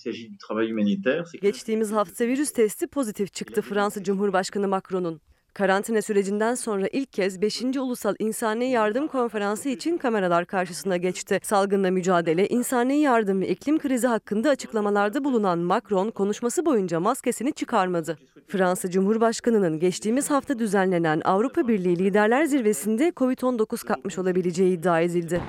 Geçtiğimiz 1.42 1.92
hafta 1.92 2.26
virüs 2.26 2.52
testi 2.52 2.86
pozitif 2.86 3.32
çıktı 3.32 3.62
Fransa 3.62 4.02
Cumhurbaşkanı 4.02 4.68
Macron'un. 4.68 5.20
Karantina 5.56 6.02
sürecinden 6.02 6.54
sonra 6.54 6.86
ilk 6.92 7.12
kez 7.12 7.42
5. 7.42 7.62
Ulusal 7.62 8.14
İnsani 8.18 8.70
Yardım 8.70 9.08
Konferansı 9.08 9.68
için 9.68 9.98
kameralar 9.98 10.44
karşısına 10.44 10.96
geçti. 10.96 11.40
Salgınla 11.42 11.90
mücadele, 11.90 12.48
insani 12.48 13.00
yardım 13.00 13.40
ve 13.40 13.48
iklim 13.48 13.78
krizi 13.78 14.06
hakkında 14.06 14.50
açıklamalarda 14.50 15.24
bulunan 15.24 15.58
Macron 15.58 16.10
konuşması 16.10 16.66
boyunca 16.66 17.00
maskesini 17.00 17.52
çıkarmadı. 17.52 18.18
Fransa 18.48 18.90
Cumhurbaşkanı'nın 18.90 19.80
geçtiğimiz 19.80 20.30
hafta 20.30 20.58
düzenlenen 20.58 21.22
Avrupa 21.24 21.68
Birliği 21.68 21.98
Liderler 21.98 22.44
Zirvesi'nde 22.44 23.08
Covid-19 23.08 23.86
kapmış 23.86 24.18
olabileceği 24.18 24.78
iddia 24.78 25.00
edildi. 25.00 25.40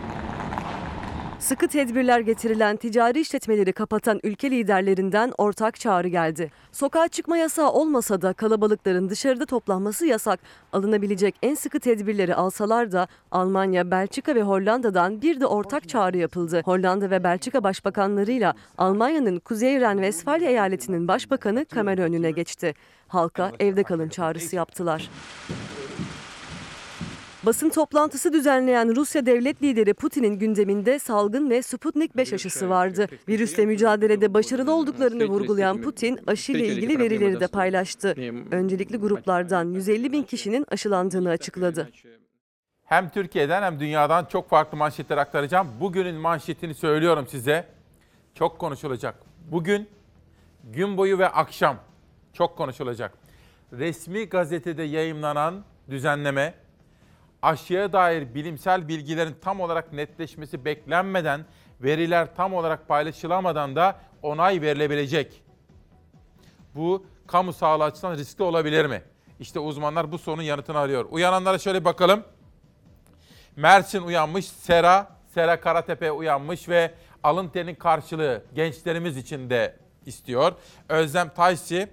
Sıkı 1.40 1.68
tedbirler 1.68 2.20
getirilen 2.20 2.78
ticari 2.78 3.20
işletmeleri 3.20 3.74
kapatan 3.74 4.20
ülke 4.24 4.52
liderlerinden 4.52 5.34
ortak 5.38 5.80
çağrı 5.80 6.08
geldi. 6.08 6.52
Sokağa 6.72 7.08
çıkma 7.08 7.38
yasağı 7.38 7.72
olmasa 7.72 8.22
da 8.22 8.34
kalabalıkların 8.34 9.10
dışarıda 9.10 9.46
toplanması 9.46 10.06
yasak. 10.06 10.40
Alınabilecek 10.74 11.36
en 11.42 11.56
sıkı 11.56 11.80
tedbirleri 11.80 12.36
alsalar 12.36 12.92
da 12.92 13.08
Almanya, 13.32 13.92
Belçika 13.92 14.36
ve 14.36 14.42
Hollanda'dan 14.42 15.22
bir 15.22 15.40
de 15.40 15.46
ortak 15.46 15.90
çağrı 15.90 16.18
yapıldı. 16.18 16.62
Hollanda 16.66 17.12
ve 17.12 17.24
Belçika 17.24 17.64
başbakanlarıyla 17.64 18.54
Almanya'nın 18.78 19.40
Kuzey 19.40 19.80
Ren-Vesfalya 19.80 20.50
eyaletinin 20.50 21.08
başbakanı 21.08 21.66
kamera 21.66 22.02
önüne 22.02 22.32
geçti. 22.32 22.74
Halka 23.08 23.52
evde 23.60 23.84
kalın 23.84 24.10
çağrısı 24.10 24.56
yaptılar. 24.56 25.10
Basın 27.44 27.70
toplantısı 27.70 28.34
düzenleyen 28.34 28.96
Rusya 28.96 29.26
devlet 29.26 29.64
lideri 29.64 29.94
Putin'in 29.94 30.40
gündeminde 30.40 31.00
salgın 31.00 31.50
ve 31.50 31.62
Sputnik 31.62 32.18
5 32.18 32.34
aşısı 32.34 32.70
vardı. 32.70 33.08
Virüsle 33.30 33.66
mücadelede 33.66 34.34
başarılı 34.34 34.74
olduklarını 34.74 35.26
vurgulayan 35.26 35.82
Putin 35.82 36.20
aşıyla 36.28 36.66
ilgili 36.66 37.00
verileri 37.00 37.40
de 37.40 37.48
paylaştı. 37.48 38.16
Öncelikli 38.52 38.98
gruplardan 38.98 39.66
150 39.74 40.12
bin 40.12 40.24
kişinin 40.24 40.66
aşılandığını 40.72 41.30
açıkladı. 41.30 41.90
Hem 42.84 43.10
Türkiye'den 43.10 43.64
hem 43.64 43.80
dünyadan 43.80 44.26
çok 44.26 44.50
farklı 44.50 44.78
manşetler 44.78 45.18
aktaracağım. 45.18 45.68
Bugünün 45.80 46.16
manşetini 46.16 46.76
söylüyorum 46.76 47.28
size. 47.30 47.68
Çok 48.36 48.60
konuşulacak. 48.60 49.16
Bugün 49.52 49.90
gün 50.64 50.98
boyu 50.98 51.20
ve 51.20 51.28
akşam 51.28 51.78
çok 52.34 52.58
konuşulacak. 52.58 53.14
Resmi 53.74 54.26
gazetede 54.26 54.84
yayımlanan 54.84 55.64
düzenleme 55.90 56.54
aşıya 57.42 57.94
dair 57.94 58.36
bilimsel 58.36 58.88
bilgilerin 58.88 59.36
tam 59.42 59.62
olarak 59.62 59.94
netleşmesi 59.94 60.66
beklenmeden, 60.66 61.46
veriler 61.82 62.36
tam 62.36 62.54
olarak 62.54 62.88
paylaşılamadan 62.88 63.76
da 63.76 64.00
onay 64.22 64.62
verilebilecek. 64.62 65.44
Bu 66.76 67.06
kamu 67.28 67.54
sağlığı 67.54 67.84
açısından 67.84 68.18
riskli 68.18 68.44
olabilir 68.44 68.86
mi? 68.86 69.02
İşte 69.40 69.60
uzmanlar 69.60 70.12
bu 70.12 70.18
sorunun 70.18 70.42
yanıtını 70.42 70.80
arıyor. 70.80 71.06
Uyananlara 71.10 71.58
şöyle 71.58 71.86
bakalım. 71.86 72.24
Mersin 73.56 74.02
uyanmış, 74.02 74.46
Sera, 74.46 75.08
Sera 75.34 75.62
Karatepe 75.62 76.12
uyanmış 76.12 76.70
ve 76.70 76.94
alın 77.24 77.48
terinin 77.48 77.76
karşılığı 77.76 78.44
gençlerimiz 78.56 79.18
için 79.18 79.50
de 79.50 79.76
istiyor. 80.06 80.54
Özlem 80.90 81.30
Taysi, 81.30 81.90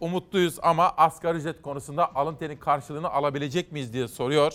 umutluyuz 0.00 0.58
ama 0.62 0.92
asgari 0.96 1.38
ücret 1.38 1.62
konusunda 1.62 2.14
alın 2.14 2.34
terin 2.34 2.56
karşılığını 2.56 3.10
alabilecek 3.10 3.72
miyiz 3.72 3.92
diye 3.92 4.08
soruyor. 4.08 4.52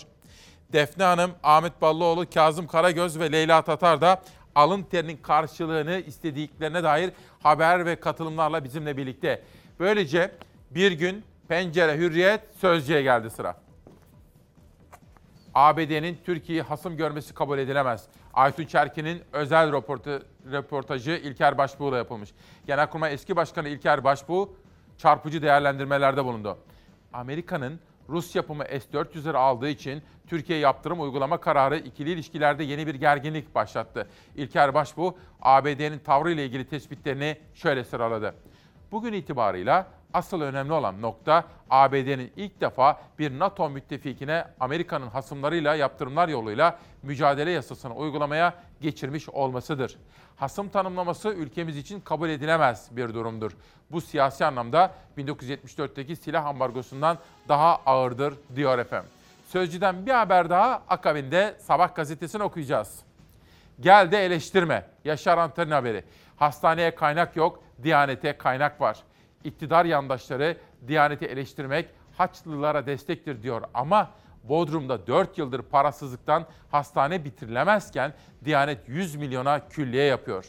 Defne 0.74 1.04
Hanım, 1.04 1.32
Ahmet 1.44 1.82
Ballıoğlu, 1.82 2.30
Kazım 2.34 2.68
Karagöz 2.68 3.20
ve 3.20 3.32
Leyla 3.32 3.62
Tatar 3.62 4.02
da 4.02 4.22
alın 4.56 4.84
terinin 4.84 5.18
karşılığını 5.18 6.00
istediklerine 6.00 6.84
dair 6.84 7.12
haber 7.44 7.86
ve 7.86 7.96
katılımlarla 7.96 8.64
bizimle 8.64 8.98
birlikte. 8.98 9.44
Böylece 9.80 10.32
bir 10.72 10.92
gün 10.92 11.24
Pencere 11.48 11.98
Hürriyet 11.98 12.42
Sözcü'ye 12.58 13.02
geldi 13.02 13.30
sıra. 13.30 13.58
ABD'nin 15.54 16.18
Türkiye'yi 16.26 16.62
hasım 16.62 16.98
görmesi 16.98 17.34
kabul 17.34 17.58
edilemez. 17.60 18.04
Aytun 18.34 18.66
Çerkin'in 18.66 19.22
özel 19.32 19.72
röportajı 20.52 21.12
İlker 21.12 21.58
Başbuğ'la 21.58 21.98
yapılmış. 21.98 22.30
Genelkurmay 22.68 23.14
eski 23.14 23.36
başkanı 23.36 23.68
İlker 23.68 24.04
Başbuğ 24.04 24.50
çarpıcı 24.98 25.42
değerlendirmelerde 25.42 26.26
bulundu. 26.26 26.58
Amerika'nın 27.14 27.80
Rus 28.10 28.36
yapımı 28.36 28.64
S-400'leri 28.64 29.38
aldığı 29.38 29.70
için 29.70 30.04
Türkiye 30.28 30.60
yaptırım 30.60 31.02
uygulama 31.02 31.38
kararı 31.38 31.78
ikili 31.78 32.12
ilişkilerde 32.12 32.64
yeni 32.64 32.88
bir 32.88 32.96
gerginlik 32.96 33.56
başlattı. 33.56 34.08
İlker 34.36 34.74
Başbuğ, 34.74 35.16
ABD'nin 35.42 36.00
tavrıyla 36.00 36.44
ilgili 36.44 36.68
tespitlerini 36.68 37.38
şöyle 37.54 37.84
sıraladı. 37.84 38.36
Bugün 38.94 39.14
itibarıyla 39.14 39.88
asıl 40.14 40.42
önemli 40.42 40.74
olan 40.74 41.02
nokta 41.02 41.44
ABD'nin 41.70 42.32
ilk 42.36 42.62
defa 42.62 43.02
bir 43.20 43.40
NATO 43.40 43.70
müttefikine 43.70 44.46
Amerika'nın 44.60 45.08
hasımlarıyla 45.08 45.76
yaptırımlar 45.76 46.28
yoluyla 46.28 46.80
mücadele 47.04 47.52
yasasını 47.52 47.96
uygulamaya 47.96 48.54
geçirmiş 48.82 49.30
olmasıdır. 49.30 49.98
Hasım 50.36 50.70
tanımlaması 50.70 51.30
ülkemiz 51.30 51.78
için 51.78 52.00
kabul 52.00 52.30
edilemez 52.30 52.88
bir 52.92 53.14
durumdur. 53.14 53.52
Bu 53.92 54.02
siyasi 54.02 54.46
anlamda 54.46 54.92
1974'teki 55.18 56.16
silah 56.16 56.46
ambargosundan 56.46 57.18
daha 57.50 57.76
ağırdır 57.86 58.34
diyor 58.56 58.80
efendim. 58.80 59.10
Sözcüden 59.48 60.06
bir 60.06 60.12
haber 60.12 60.50
daha 60.50 60.82
akabinde 60.90 61.56
Sabah 61.60 61.96
gazetesini 61.96 62.44
okuyacağız. 62.44 63.00
Gel 63.80 64.12
de 64.12 64.26
eleştirme. 64.26 64.86
Yaşar 65.06 65.38
Antar'ın 65.38 65.72
haberi. 65.72 66.04
Hastaneye 66.38 66.96
kaynak 66.96 67.36
yok, 67.36 67.64
Diyanete 67.84 68.38
kaynak 68.38 68.82
var. 68.82 69.04
İktidar 69.44 69.86
yandaşları 69.86 70.58
Diyaneti 70.88 71.26
eleştirmek 71.26 71.90
Haçlılara 72.18 72.86
destektir 72.86 73.44
diyor 73.44 73.62
ama 73.74 74.12
Bodrum'da 74.44 75.08
4 75.08 75.38
yıldır 75.38 75.62
parasızlıktan 75.62 76.46
hastane 76.72 77.26
bitirilemezken 77.26 78.14
Diyanet 78.46 78.90
100 78.90 79.16
milyona 79.16 79.70
külliye 79.70 80.04
yapıyor. 80.04 80.46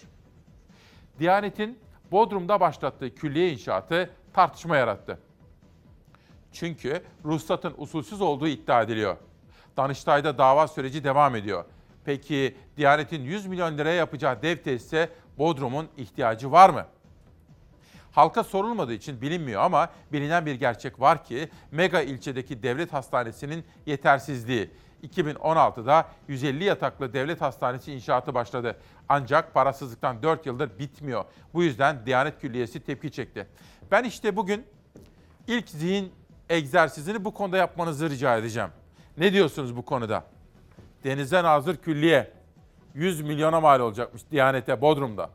Diyanet'in 1.19 1.79
Bodrum'da 2.13 2.61
başlattığı 2.61 3.15
külliye 3.15 3.53
inşaatı 3.53 4.11
tartışma 4.33 4.77
yarattı. 4.77 5.19
Çünkü 6.53 7.03
ruhsatın 7.25 7.75
usulsüz 7.77 8.21
olduğu 8.21 8.49
iddia 8.49 8.83
ediliyor. 8.83 9.17
Danıştay'da 9.77 10.39
dava 10.39 10.69
süreci 10.69 11.05
devam 11.05 11.37
ediyor. 11.37 11.65
Peki 12.05 12.57
Diyanet'in 12.77 13.23
100 13.23 13.47
milyon 13.47 13.79
liraya 13.79 13.95
yapacağı 13.95 14.43
dev 14.43 14.57
tesise 14.57 15.09
Bodrum'un 15.39 15.89
ihtiyacı 15.97 16.53
var 16.53 16.71
mı? 16.71 16.87
Halka 18.13 18.45
sorulmadığı 18.45 18.93
için 18.93 19.21
bilinmiyor 19.21 19.63
ama 19.63 19.89
bilinen 20.13 20.47
bir 20.47 20.55
gerçek 20.55 21.01
var 21.01 21.25
ki 21.25 21.49
mega 21.71 22.01
ilçedeki 22.01 22.63
devlet 22.63 22.93
hastanesinin 22.93 23.65
yetersizliği. 23.87 24.71
2016'da 25.05 26.09
150 26.29 26.65
yataklı 26.65 27.13
devlet 27.13 27.41
hastanesi 27.41 27.93
inşaatı 27.93 28.35
başladı. 28.35 28.77
Ancak 29.09 29.55
parasızlıktan 29.55 30.23
4 30.23 30.47
yıldır 30.47 30.79
bitmiyor. 30.79 31.25
Bu 31.55 31.63
yüzden 31.63 32.07
Diyanet 32.07 32.41
Külliyesi 32.41 32.81
tepki 32.81 33.13
çekti. 33.13 33.47
Ben 33.91 34.05
işte 34.05 34.37
bugün 34.37 34.67
ilk 35.47 35.69
zihin 35.69 36.13
egzersizini 36.51 37.25
bu 37.25 37.35
konuda 37.35 37.57
yapmanızı 37.57 38.11
rica 38.11 38.37
edeceğim. 38.37 38.71
Ne 39.19 39.33
diyorsunuz 39.33 39.77
bu 39.77 39.85
konuda? 39.85 40.25
Denizden 41.05 41.45
hazır 41.45 41.77
külliye 41.77 42.33
100 42.95 43.21
milyona 43.21 43.61
mal 43.61 43.81
olacakmış 43.81 44.23
Diyanet'e 44.31 44.81
Bodrum'da. 44.81 45.31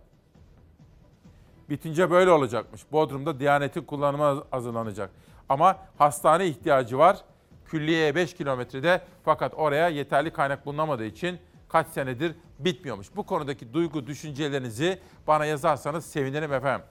Bitince 1.69 2.11
böyle 2.11 2.31
olacakmış. 2.31 2.91
Bodrum'da 2.91 3.39
Diyanet'in 3.39 3.81
kullanıma 3.81 4.43
hazırlanacak. 4.51 5.09
Ama 5.49 5.77
hastane 5.97 6.47
ihtiyacı 6.47 6.97
var. 6.97 7.17
Külliyeye 7.65 8.15
5 8.15 8.33
kilometrede 8.33 9.01
fakat 9.25 9.53
oraya 9.55 9.89
yeterli 9.89 10.33
kaynak 10.33 10.65
bulunamadığı 10.65 11.05
için 11.05 11.39
kaç 11.69 11.87
senedir 11.87 12.35
bitmiyormuş. 12.59 13.15
Bu 13.15 13.25
konudaki 13.25 13.73
duygu, 13.73 14.07
düşüncelerinizi 14.07 14.99
bana 15.27 15.45
yazarsanız 15.45 16.05
sevinirim 16.05 16.53
efendim. 16.53 16.85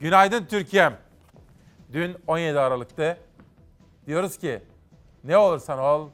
Günaydın 0.00 0.44
Türkiye'm. 0.44 0.92
Dün 1.92 2.16
17 2.26 2.58
Aralık'ta 2.58 3.16
diyoruz 4.06 4.38
ki 4.38 4.62
ne 5.24 5.36
olursan 5.36 5.78
ol 5.78 6.08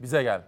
bize 0.00 0.22
gel. 0.22 0.42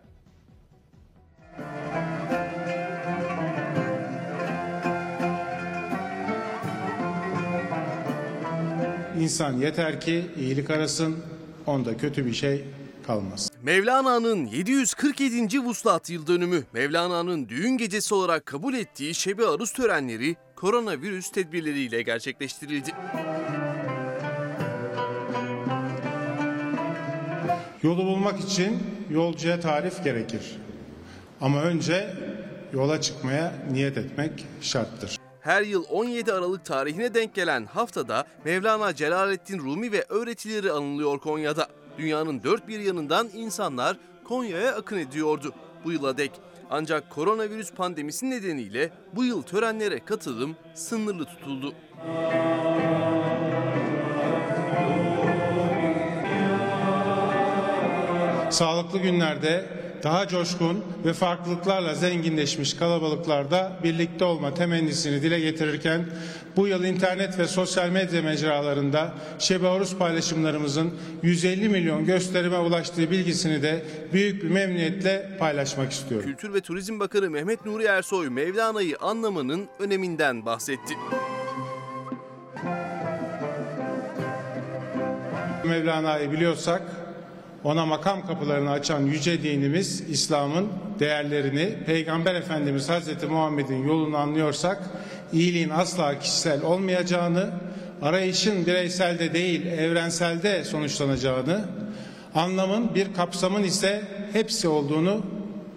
İnsan 9.20 9.58
yeter 9.58 10.00
ki 10.00 10.24
iyilik 10.38 10.70
arasın, 10.70 11.16
onda 11.66 11.96
kötü 11.96 12.26
bir 12.26 12.32
şey 12.32 12.64
kalmaz. 13.06 13.50
Mevlana'nın 13.62 14.46
747. 14.46 15.60
Vuslat 15.60 16.10
yıl 16.10 16.26
dönümü, 16.26 16.64
Mevlana'nın 16.72 17.48
düğün 17.48 17.76
gecesi 17.76 18.14
olarak 18.14 18.46
kabul 18.46 18.74
ettiği 18.74 19.14
Şebi 19.14 19.46
Aruz 19.46 19.72
törenleri 19.72 20.36
koronavirüs 20.56 21.30
tedbirleriyle 21.30 22.02
gerçekleştirildi. 22.02 22.90
Yolu 27.82 28.04
bulmak 28.04 28.40
için 28.40 28.78
yolcuya 29.10 29.60
tarif 29.60 30.04
gerekir. 30.04 30.56
Ama 31.40 31.62
önce 31.62 32.14
yola 32.72 33.00
çıkmaya 33.00 33.52
niyet 33.72 33.96
etmek 33.98 34.46
şarttır. 34.60 35.19
Her 35.50 35.62
yıl 35.62 35.85
17 35.90 36.33
Aralık 36.33 36.64
tarihine 36.64 37.15
denk 37.15 37.34
gelen 37.34 37.67
haftada 37.67 38.25
Mevlana 38.45 38.95
Celaleddin 38.95 39.58
Rumi 39.58 39.93
ve 39.93 40.04
öğretileri 40.08 40.73
anılıyor 40.73 41.19
Konya'da. 41.19 41.69
Dünyanın 41.99 42.43
dört 42.43 42.69
bir 42.69 42.80
yanından 42.80 43.28
insanlar 43.34 43.97
Konya'ya 44.25 44.75
akın 44.75 44.99
ediyordu 44.99 45.52
bu 45.84 45.93
yıla 45.93 46.17
dek. 46.17 46.32
Ancak 46.71 47.10
koronavirüs 47.10 47.73
pandemisi 47.73 48.30
nedeniyle 48.30 48.93
bu 49.13 49.25
yıl 49.25 49.43
törenlere 49.43 50.04
katılım 50.04 50.56
sınırlı 50.75 51.25
tutuldu. 51.25 51.75
Sağlıklı 58.50 58.99
günlerde 58.99 59.79
daha 60.02 60.28
coşkun 60.28 60.84
ve 61.04 61.13
farklılıklarla 61.13 61.95
zenginleşmiş 61.95 62.75
kalabalıklarda 62.75 63.73
birlikte 63.84 64.25
olma 64.25 64.54
temennisini 64.54 65.23
dile 65.23 65.41
getirirken 65.41 66.06
bu 66.56 66.69
yıl 66.69 66.84
internet 66.84 67.39
ve 67.39 67.47
sosyal 67.47 67.89
medya 67.89 68.23
mecralarında 68.23 69.15
Şebi 69.39 69.69
Arus 69.69 69.97
paylaşımlarımızın 69.97 70.95
150 71.23 71.69
milyon 71.69 72.04
gösterime 72.04 72.58
ulaştığı 72.58 73.10
bilgisini 73.10 73.63
de 73.63 73.84
büyük 74.13 74.43
bir 74.43 74.50
memnuniyetle 74.50 75.36
paylaşmak 75.39 75.93
istiyorum. 75.93 76.26
Kültür 76.26 76.54
ve 76.54 76.60
Turizm 76.60 77.00
Bakanı 77.00 77.30
Mehmet 77.30 77.67
Nuri 77.67 77.84
Ersoy 77.84 78.28
Mevlana'yı 78.28 78.97
anlamanın 79.00 79.69
öneminden 79.78 80.47
bahsetti. 80.47 80.95
Mevlana'yı 85.65 86.32
biliyorsak 86.32 86.82
ona 87.64 87.86
makam 87.86 88.26
kapılarını 88.26 88.70
açan 88.70 89.00
yüce 89.00 89.42
dinimiz 89.42 90.00
İslam'ın 90.00 90.68
değerlerini 90.99 91.78
Peygamber 91.86 92.34
Efendimiz 92.34 92.88
Hazreti 92.88 93.26
Muhammed'in 93.26 93.88
yolunu 93.88 94.16
anlıyorsak 94.16 94.82
iyiliğin 95.32 95.70
asla 95.70 96.18
kişisel 96.18 96.62
olmayacağını, 96.62 97.50
arayışın 98.02 98.66
bireyselde 98.66 99.34
değil 99.34 99.66
evrenselde 99.66 100.64
sonuçlanacağını, 100.64 101.64
anlamın 102.34 102.94
bir 102.94 103.14
kapsamın 103.14 103.62
ise 103.62 104.02
hepsi 104.32 104.68
olduğunu 104.68 105.26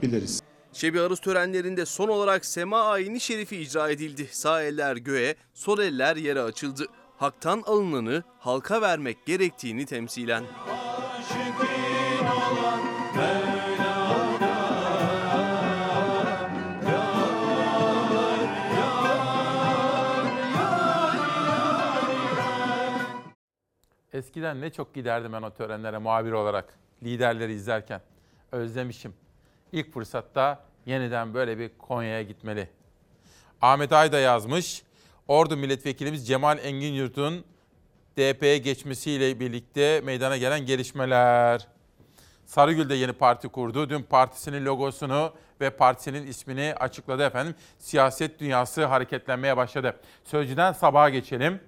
biliriz. 0.01 0.41
Şebi 0.73 1.01
Aruz 1.01 1.19
törenlerinde 1.19 1.85
son 1.85 2.07
olarak 2.07 2.45
Sema 2.45 2.81
Ayini 2.81 3.19
Şerifi 3.19 3.57
icra 3.57 3.89
edildi. 3.89 4.27
Sağ 4.31 4.63
eller 4.63 4.95
göğe, 4.95 5.35
sol 5.53 5.79
eller 5.79 6.15
yere 6.15 6.41
açıldı. 6.41 6.85
Hak'tan 7.17 7.63
alınanı 7.65 8.23
halka 8.39 8.81
vermek 8.81 9.25
gerektiğini 9.25 9.85
temsilen. 9.85 10.43
Eskiden 24.13 24.61
ne 24.61 24.69
çok 24.69 24.93
giderdim 24.93 25.33
ben 25.33 25.41
o 25.41 25.53
törenlere 25.53 25.97
muhabir 25.97 26.31
olarak. 26.31 26.73
Liderleri 27.03 27.53
izlerken. 27.53 28.01
Özlemişim. 28.51 29.13
İlk 29.71 29.93
fırsatta 29.93 30.65
yeniden 30.85 31.33
böyle 31.33 31.59
bir 31.59 31.71
Konya'ya 31.77 32.21
gitmeli. 32.21 32.69
Ahmet 33.61 33.93
Ay 33.93 34.11
da 34.11 34.19
yazmış. 34.19 34.83
Ordu 35.27 35.57
milletvekilimiz 35.57 36.27
Cemal 36.27 36.59
Engin 36.63 36.93
Yurt'un 36.93 37.45
DP'ye 38.17 38.57
geçmesiyle 38.57 39.39
birlikte 39.39 40.01
meydana 40.03 40.37
gelen 40.37 40.65
gelişmeler. 40.65 41.67
Sarıgül 42.45 42.89
de 42.89 42.95
yeni 42.95 43.13
parti 43.13 43.47
kurdu. 43.47 43.89
Dün 43.89 44.03
partisinin 44.03 44.65
logosunu 44.65 45.33
ve 45.61 45.69
partisinin 45.69 46.27
ismini 46.27 46.73
açıkladı 46.79 47.23
efendim. 47.23 47.55
Siyaset 47.79 48.39
dünyası 48.39 48.85
hareketlenmeye 48.85 49.57
başladı. 49.57 49.99
Sözcüden 50.23 50.71
sabaha 50.73 51.09
geçelim. 51.09 51.59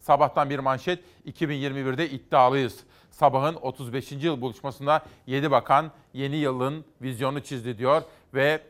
Sabahtan 0.00 0.50
bir 0.50 0.58
manşet 0.58 1.04
2021'de 1.26 2.10
iddialıyız. 2.10 2.80
Sabahın 3.10 3.54
35. 3.54 4.12
yıl 4.12 4.40
buluşmasında 4.40 5.02
7 5.26 5.50
bakan 5.50 5.92
yeni 6.12 6.36
yılın 6.36 6.84
vizyonu 7.02 7.42
çizdi 7.42 7.78
diyor 7.78 8.02
ve 8.34 8.60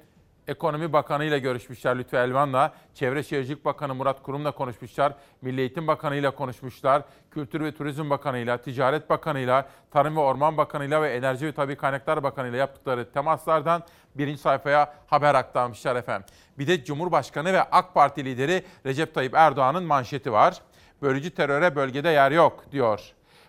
Ekonomi 0.48 0.92
Bakanı 0.92 1.24
ile 1.24 1.38
görüşmüşler 1.38 1.98
Lütfü 1.98 2.16
Elvan'la, 2.16 2.72
Çevre 2.94 3.22
Şehircilik 3.22 3.64
Bakanı 3.64 3.94
Murat 3.94 4.22
Kurum'la 4.22 4.50
konuşmuşlar, 4.50 5.12
Milli 5.42 5.60
Eğitim 5.60 5.86
Bakanı 5.86 6.16
ile 6.16 6.30
konuşmuşlar, 6.30 7.02
Kültür 7.30 7.60
ve 7.60 7.74
Turizm 7.74 8.10
Bakanı 8.10 8.38
ile, 8.38 8.58
Ticaret 8.58 9.10
Bakanı 9.10 9.40
ile, 9.40 9.64
Tarım 9.90 10.16
ve 10.16 10.20
Orman 10.20 10.56
Bakanı 10.56 10.84
ile 10.84 11.02
ve 11.02 11.14
Enerji 11.14 11.46
ve 11.46 11.52
Tabi 11.52 11.76
Kaynaklar 11.76 12.22
Bakanı 12.22 12.48
ile 12.48 12.56
yaptıkları 12.56 13.12
temaslardan 13.12 13.82
birinci 14.14 14.40
sayfaya 14.40 14.94
haber 15.06 15.34
aktarmışlar 15.34 15.96
efendim. 15.96 16.26
Bir 16.58 16.66
de 16.66 16.84
Cumhurbaşkanı 16.84 17.52
ve 17.52 17.62
AK 17.62 17.94
Parti 17.94 18.24
lideri 18.24 18.62
Recep 18.86 19.14
Tayyip 19.14 19.34
Erdoğan'ın 19.34 19.84
manşeti 19.84 20.32
var. 20.32 20.60
Bölücü 21.02 21.30
teröre 21.30 21.76
bölgede 21.76 22.08
yer 22.08 22.30
yok 22.30 22.64
diyor. 22.72 23.00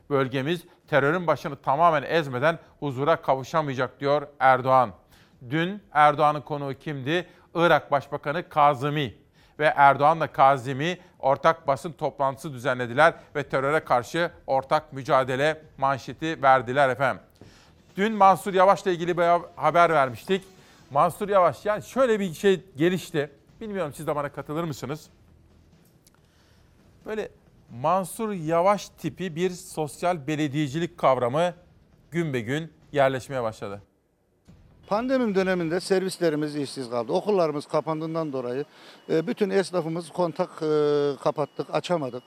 Bölgemiz 0.09 0.63
terörün 0.87 1.27
başını 1.27 1.55
tamamen 1.55 2.03
ezmeden 2.03 2.59
huzura 2.79 3.15
kavuşamayacak 3.15 3.99
diyor 3.99 4.27
Erdoğan. 4.39 4.91
Dün 5.49 5.81
Erdoğan'ın 5.93 6.41
konuğu 6.41 6.73
kimdi? 6.73 7.27
Irak 7.55 7.91
Başbakanı 7.91 8.49
Kazımi 8.49 9.13
ve 9.59 9.73
Erdoğan'la 9.75 10.31
Kazimi 10.31 10.97
ortak 11.19 11.67
basın 11.67 11.91
toplantısı 11.91 12.53
düzenlediler 12.53 13.13
ve 13.35 13.43
teröre 13.43 13.79
karşı 13.79 14.31
ortak 14.47 14.93
mücadele 14.93 15.61
manşeti 15.77 16.41
verdiler 16.43 16.89
efendim. 16.89 17.23
Dün 17.97 18.13
Mansur 18.13 18.53
Yavaş'la 18.53 18.91
ilgili 18.91 19.17
bir 19.17 19.23
haber 19.55 19.89
vermiştik. 19.89 20.43
Mansur 20.91 21.29
Yavaş 21.29 21.65
yani 21.65 21.83
şöyle 21.83 22.19
bir 22.19 22.33
şey 22.33 22.65
gelişti. 22.77 23.31
Bilmiyorum 23.61 23.93
siz 23.95 24.07
de 24.07 24.15
bana 24.15 24.29
katılır 24.29 24.63
mısınız? 24.63 25.09
Böyle 27.05 27.29
Mansur 27.81 28.31
Yavaş 28.31 28.89
tipi 28.89 29.35
bir 29.35 29.49
sosyal 29.49 30.27
belediyecilik 30.27 30.97
kavramı 30.97 31.53
gün 32.11 32.33
be 32.33 32.41
gün 32.41 32.73
yerleşmeye 32.91 33.43
başladı. 33.43 33.81
Pandemi 34.89 35.35
döneminde 35.35 35.79
servislerimiz 35.79 36.55
işsiz 36.55 36.89
kaldı. 36.89 37.11
Okullarımız 37.11 37.65
kapandığından 37.65 38.33
dolayı 38.33 38.65
e, 39.09 39.27
bütün 39.27 39.49
esnafımız 39.49 40.09
kontak 40.09 40.49
e, 40.61 41.11
kapattık, 41.23 41.67
açamadık. 41.73 42.23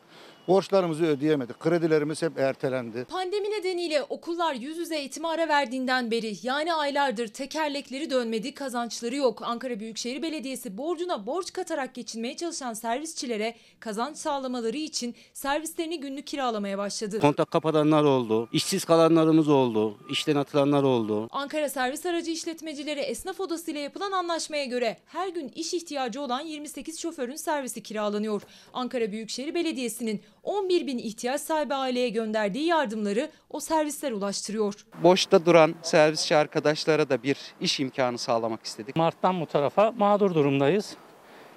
Borçlarımızı 0.49 1.05
ödeyemedik. 1.05 1.61
Kredilerimiz 1.61 2.23
hep 2.23 2.39
ertelendi. 2.39 3.05
Pandemi 3.05 3.51
nedeniyle 3.51 4.03
okullar 4.03 4.55
yüz 4.55 4.79
yüze 4.79 4.97
eğitime 4.99 5.29
ara 5.29 5.49
verdiğinden 5.49 6.11
beri 6.11 6.35
yani 6.43 6.75
aylardır 6.75 7.29
tekerlekleri 7.29 8.11
dönmedi, 8.11 8.55
kazançları 8.55 9.17
yok. 9.17 9.43
Ankara 9.43 9.81
Büyükşehir 9.81 10.23
Belediyesi 10.23 10.79
borcuna 10.79 11.27
borç 11.27 11.53
katarak 11.53 11.95
geçinmeye 11.95 12.37
çalışan 12.37 12.75
servisçilere 12.75 13.55
kazanç 13.81 14.17
sağlamaları 14.17 14.77
için 14.77 15.15
servislerini 15.33 16.01
günlük 16.01 16.27
kiralamaya 16.27 16.79
başladı. 16.79 17.21
Kontak 17.21 17.51
kapatanlar 17.51 18.05
oldu, 18.05 18.49
işsiz 18.53 18.85
kalanlarımız 18.85 19.49
oldu, 19.49 19.99
işten 20.11 20.37
atılanlar 20.37 20.83
oldu. 20.83 21.29
Ankara 21.31 21.69
Servis 21.69 22.07
Aracı 22.07 22.31
İşletmecileri 22.31 23.01
Esnaf 23.01 23.41
Odası 23.41 23.71
ile 23.71 23.81
yapılan 23.81 24.13
anlaşmaya 24.13 24.65
göre 24.65 24.97
her 25.07 25.29
gün 25.29 25.49
iş 25.55 25.75
ihtiyacı 25.75 26.21
olan 26.21 26.41
28 26.41 27.01
şoförün 27.01 27.37
servisi 27.37 27.83
kiralanıyor. 27.83 28.43
Ankara 28.75 29.13
Büyükşehir 29.13 29.55
Belediyesi'nin 29.55 30.21
11 30.43 30.87
bin 30.87 30.99
ihtiyaç 30.99 31.41
sahibi 31.41 31.75
aileye 31.75 32.09
gönderdiği 32.09 32.65
yardımları 32.67 33.31
o 33.51 33.61
servisler 33.61 34.13
ulaştırıyor. 34.13 34.75
boşta 35.03 35.47
duran 35.47 35.75
servisçi 35.83 36.37
arkadaşlara 36.37 37.09
da 37.09 37.23
bir 37.23 37.37
iş 37.61 37.81
imkanı 37.81 38.19
sağlamak 38.19 38.65
istedik. 38.65 38.97
Mart'tan 38.97 39.41
bu 39.41 39.47
tarafa 39.47 39.93
mağdur 39.93 40.35
durumdayız. 40.35 40.97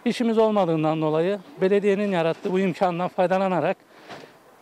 İşimiz 0.06 0.38
olmadığından 0.38 1.02
dolayı 1.02 1.40
belediyenin 1.62 2.12
yarattığı 2.12 2.52
bu 2.52 2.60
imkandan 2.60 3.08
faydalanarak 3.08 3.78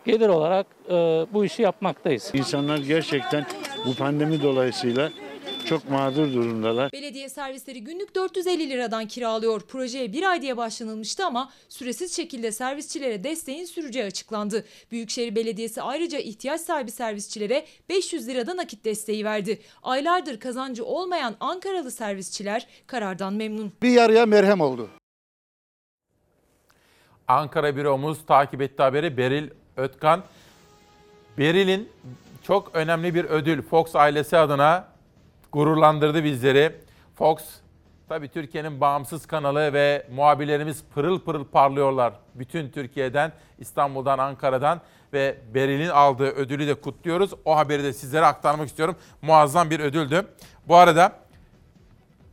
gelir 0.06 0.28
olarak 0.28 0.66
e, 0.88 0.92
bu 1.32 1.44
işi 1.44 1.62
yapmaktayız. 1.62 2.30
İnsanlar 2.34 2.78
gerçekten 2.78 3.46
bu 3.86 3.94
pandemi 3.94 4.42
dolayısıyla 4.42 5.10
çok 5.66 5.90
mağdur 5.90 6.32
durumdalar. 6.32 6.92
Belediye 6.92 7.28
servisleri 7.28 7.84
günlük 7.84 8.14
450 8.14 8.70
liradan 8.70 9.06
kiralıyor. 9.06 9.60
Projeye 9.60 10.12
bir 10.12 10.30
ay 10.30 10.42
diye 10.42 10.56
başlanılmıştı 10.56 11.26
ama 11.26 11.52
süresiz 11.68 12.16
şekilde 12.16 12.52
servisçilere 12.52 13.24
desteğin 13.24 13.64
süreceği 13.64 14.04
açıklandı. 14.04 14.64
Büyükşehir 14.90 15.34
Belediyesi 15.34 15.82
ayrıca 15.82 16.18
ihtiyaç 16.18 16.60
sahibi 16.60 16.90
servisçilere 16.90 17.66
500 17.88 18.28
liradan 18.28 18.56
nakit 18.56 18.84
desteği 18.84 19.24
verdi. 19.24 19.60
Aylardır 19.82 20.40
kazancı 20.40 20.84
olmayan 20.84 21.36
Ankaralı 21.40 21.90
servisçiler 21.90 22.66
karardan 22.86 23.34
memnun. 23.34 23.72
Bir 23.82 23.90
yarıya 23.90 24.26
merhem 24.26 24.60
oldu. 24.60 24.90
Ankara 27.28 27.76
büromuz 27.76 28.26
takip 28.26 28.62
etti 28.62 28.82
haberi 28.82 29.16
Beril 29.16 29.50
Ötkan. 29.76 30.24
Beril'in 31.38 31.88
çok 32.42 32.70
önemli 32.74 33.14
bir 33.14 33.24
ödül 33.24 33.62
Fox 33.62 33.96
ailesi 33.96 34.36
adına 34.36 34.93
gururlandırdı 35.54 36.24
bizleri. 36.24 36.72
Fox 37.14 37.38
tabii 38.08 38.28
Türkiye'nin 38.28 38.80
bağımsız 38.80 39.26
kanalı 39.26 39.72
ve 39.72 40.06
muhabirlerimiz 40.14 40.84
pırıl 40.94 41.20
pırıl 41.20 41.44
parlıyorlar. 41.44 42.12
Bütün 42.34 42.70
Türkiye'den, 42.70 43.32
İstanbul'dan, 43.58 44.18
Ankara'dan 44.18 44.80
ve 45.12 45.38
Beril'in 45.54 45.88
aldığı 45.88 46.30
ödülü 46.30 46.66
de 46.66 46.74
kutluyoruz. 46.74 47.30
O 47.44 47.56
haberi 47.56 47.84
de 47.84 47.92
sizlere 47.92 48.24
aktarmak 48.26 48.68
istiyorum. 48.68 48.96
Muazzam 49.22 49.70
bir 49.70 49.80
ödüldü. 49.80 50.26
Bu 50.68 50.76
arada 50.76 51.12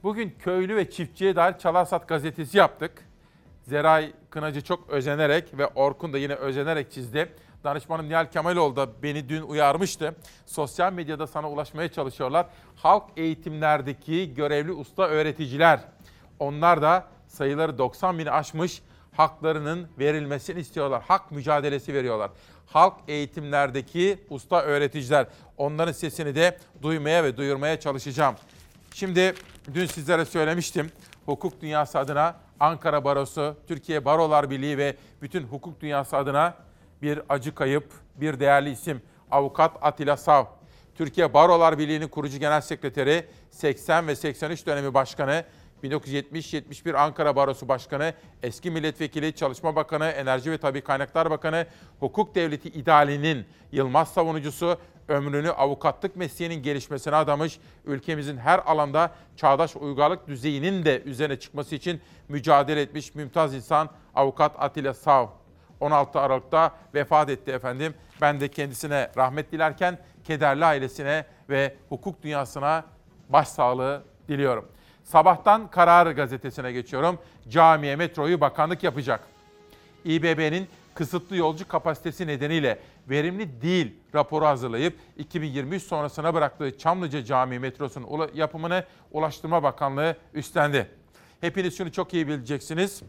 bugün 0.03 0.35
köylü 0.39 0.75
ve 0.75 0.91
çiftçiye 0.91 1.35
dair 1.35 1.57
Çalarsat 1.57 2.07
gazetesi 2.07 2.57
yaptık. 2.57 3.05
Zeray 3.67 4.11
Kınacı 4.29 4.61
çok 4.61 4.89
özenerek 4.89 5.57
ve 5.57 5.67
Orkun 5.67 6.13
da 6.13 6.17
yine 6.17 6.35
özenerek 6.35 6.91
çizdi. 6.91 7.31
Danışmanım 7.63 8.09
Nihal 8.09 8.25
Kemaloğlu 8.25 8.75
da 8.75 9.03
beni 9.03 9.29
dün 9.29 9.41
uyarmıştı. 9.41 10.15
Sosyal 10.45 10.93
medyada 10.93 11.27
sana 11.27 11.49
ulaşmaya 11.51 11.91
çalışıyorlar. 11.91 12.45
Halk 12.75 13.03
eğitimlerdeki 13.17 14.33
görevli 14.33 14.71
usta 14.71 15.03
öğreticiler. 15.03 15.79
Onlar 16.39 16.81
da 16.81 17.07
sayıları 17.27 17.77
90 17.77 18.19
bini 18.19 18.31
aşmış 18.31 18.81
haklarının 19.15 19.87
verilmesini 19.99 20.59
istiyorlar. 20.59 21.03
Hak 21.07 21.31
mücadelesi 21.31 21.93
veriyorlar. 21.93 22.31
Halk 22.67 22.93
eğitimlerdeki 23.07 24.19
usta 24.29 24.61
öğreticiler. 24.61 25.27
Onların 25.57 25.91
sesini 25.91 26.35
de 26.35 26.57
duymaya 26.81 27.23
ve 27.23 27.37
duyurmaya 27.37 27.79
çalışacağım. 27.79 28.35
Şimdi 28.93 29.33
dün 29.73 29.85
sizlere 29.85 30.25
söylemiştim. 30.25 30.91
Hukuk 31.25 31.61
dünyası 31.61 31.99
adına 31.99 32.35
Ankara 32.59 33.03
Barosu, 33.03 33.55
Türkiye 33.67 34.05
Barolar 34.05 34.49
Birliği 34.49 34.77
ve 34.77 34.95
bütün 35.21 35.43
hukuk 35.43 35.81
dünyası 35.81 36.17
adına 36.17 36.53
bir 37.01 37.19
acı 37.29 37.55
kayıp, 37.55 37.85
bir 38.15 38.39
değerli 38.39 38.69
isim. 38.69 39.01
Avukat 39.31 39.77
Atilla 39.81 40.17
Sav. 40.17 40.45
Türkiye 40.95 41.33
Barolar 41.33 41.77
Birliği'nin 41.77 42.07
kurucu 42.07 42.37
genel 42.37 42.61
sekreteri, 42.61 43.25
80 43.49 44.07
ve 44.07 44.15
83 44.15 44.65
dönemi 44.65 44.93
başkanı, 44.93 45.43
1970-71 45.83 46.97
Ankara 46.97 47.35
Barosu 47.35 47.67
Başkanı, 47.67 48.13
eski 48.43 48.71
milletvekili, 48.71 49.35
Çalışma 49.35 49.75
Bakanı, 49.75 50.05
Enerji 50.05 50.51
ve 50.51 50.57
Tabi 50.57 50.81
Kaynaklar 50.81 51.29
Bakanı, 51.29 51.65
hukuk 51.99 52.35
devleti 52.35 52.69
idealinin 52.69 53.45
Yılmaz 53.71 54.13
savunucusu, 54.13 54.77
ömrünü 55.07 55.51
avukatlık 55.51 56.15
mesleğinin 56.15 56.63
gelişmesine 56.63 57.15
adamış, 57.15 57.59
ülkemizin 57.85 58.37
her 58.37 58.59
alanda 58.59 59.11
çağdaş 59.35 59.75
uygarlık 59.75 60.27
düzeyinin 60.27 60.85
de 60.85 61.01
üzerine 61.01 61.39
çıkması 61.39 61.75
için 61.75 62.01
mücadele 62.29 62.81
etmiş 62.81 63.15
mümtaz 63.15 63.55
insan 63.55 63.89
avukat 64.15 64.55
Atilla 64.59 64.93
Sav. 64.93 65.27
16 65.81 66.19
Aralık'ta 66.19 66.71
vefat 66.93 67.29
etti 67.29 67.51
efendim. 67.51 67.93
Ben 68.21 68.39
de 68.39 68.47
kendisine 68.47 69.11
rahmet 69.17 69.51
dilerken 69.51 69.97
kederli 70.23 70.65
ailesine 70.65 71.25
ve 71.49 71.75
hukuk 71.89 72.23
dünyasına 72.23 72.83
başsağlığı 73.29 74.03
diliyorum. 74.27 74.67
Sabahtan 75.03 75.67
Karar 75.67 76.11
gazetesine 76.11 76.71
geçiyorum. 76.71 77.19
Camiye 77.49 77.95
metroyu 77.95 78.41
bakanlık 78.41 78.83
yapacak. 78.83 79.27
İBB'nin 80.05 80.67
kısıtlı 80.93 81.35
yolcu 81.35 81.67
kapasitesi 81.67 82.27
nedeniyle 82.27 82.79
verimli 83.09 83.61
değil 83.61 83.95
raporu 84.15 84.45
hazırlayıp 84.45 84.99
2023 85.17 85.83
sonrasına 85.83 86.33
bıraktığı 86.33 86.77
Çamlıca 86.77 87.23
Camii 87.23 87.59
metrosunun 87.59 88.29
yapımını 88.33 88.85
Ulaştırma 89.11 89.63
Bakanlığı 89.63 90.15
üstlendi. 90.33 90.91
Hepiniz 91.41 91.77
şunu 91.77 91.91
çok 91.91 92.13
iyi 92.13 92.27
bileceksiniz. 92.27 93.01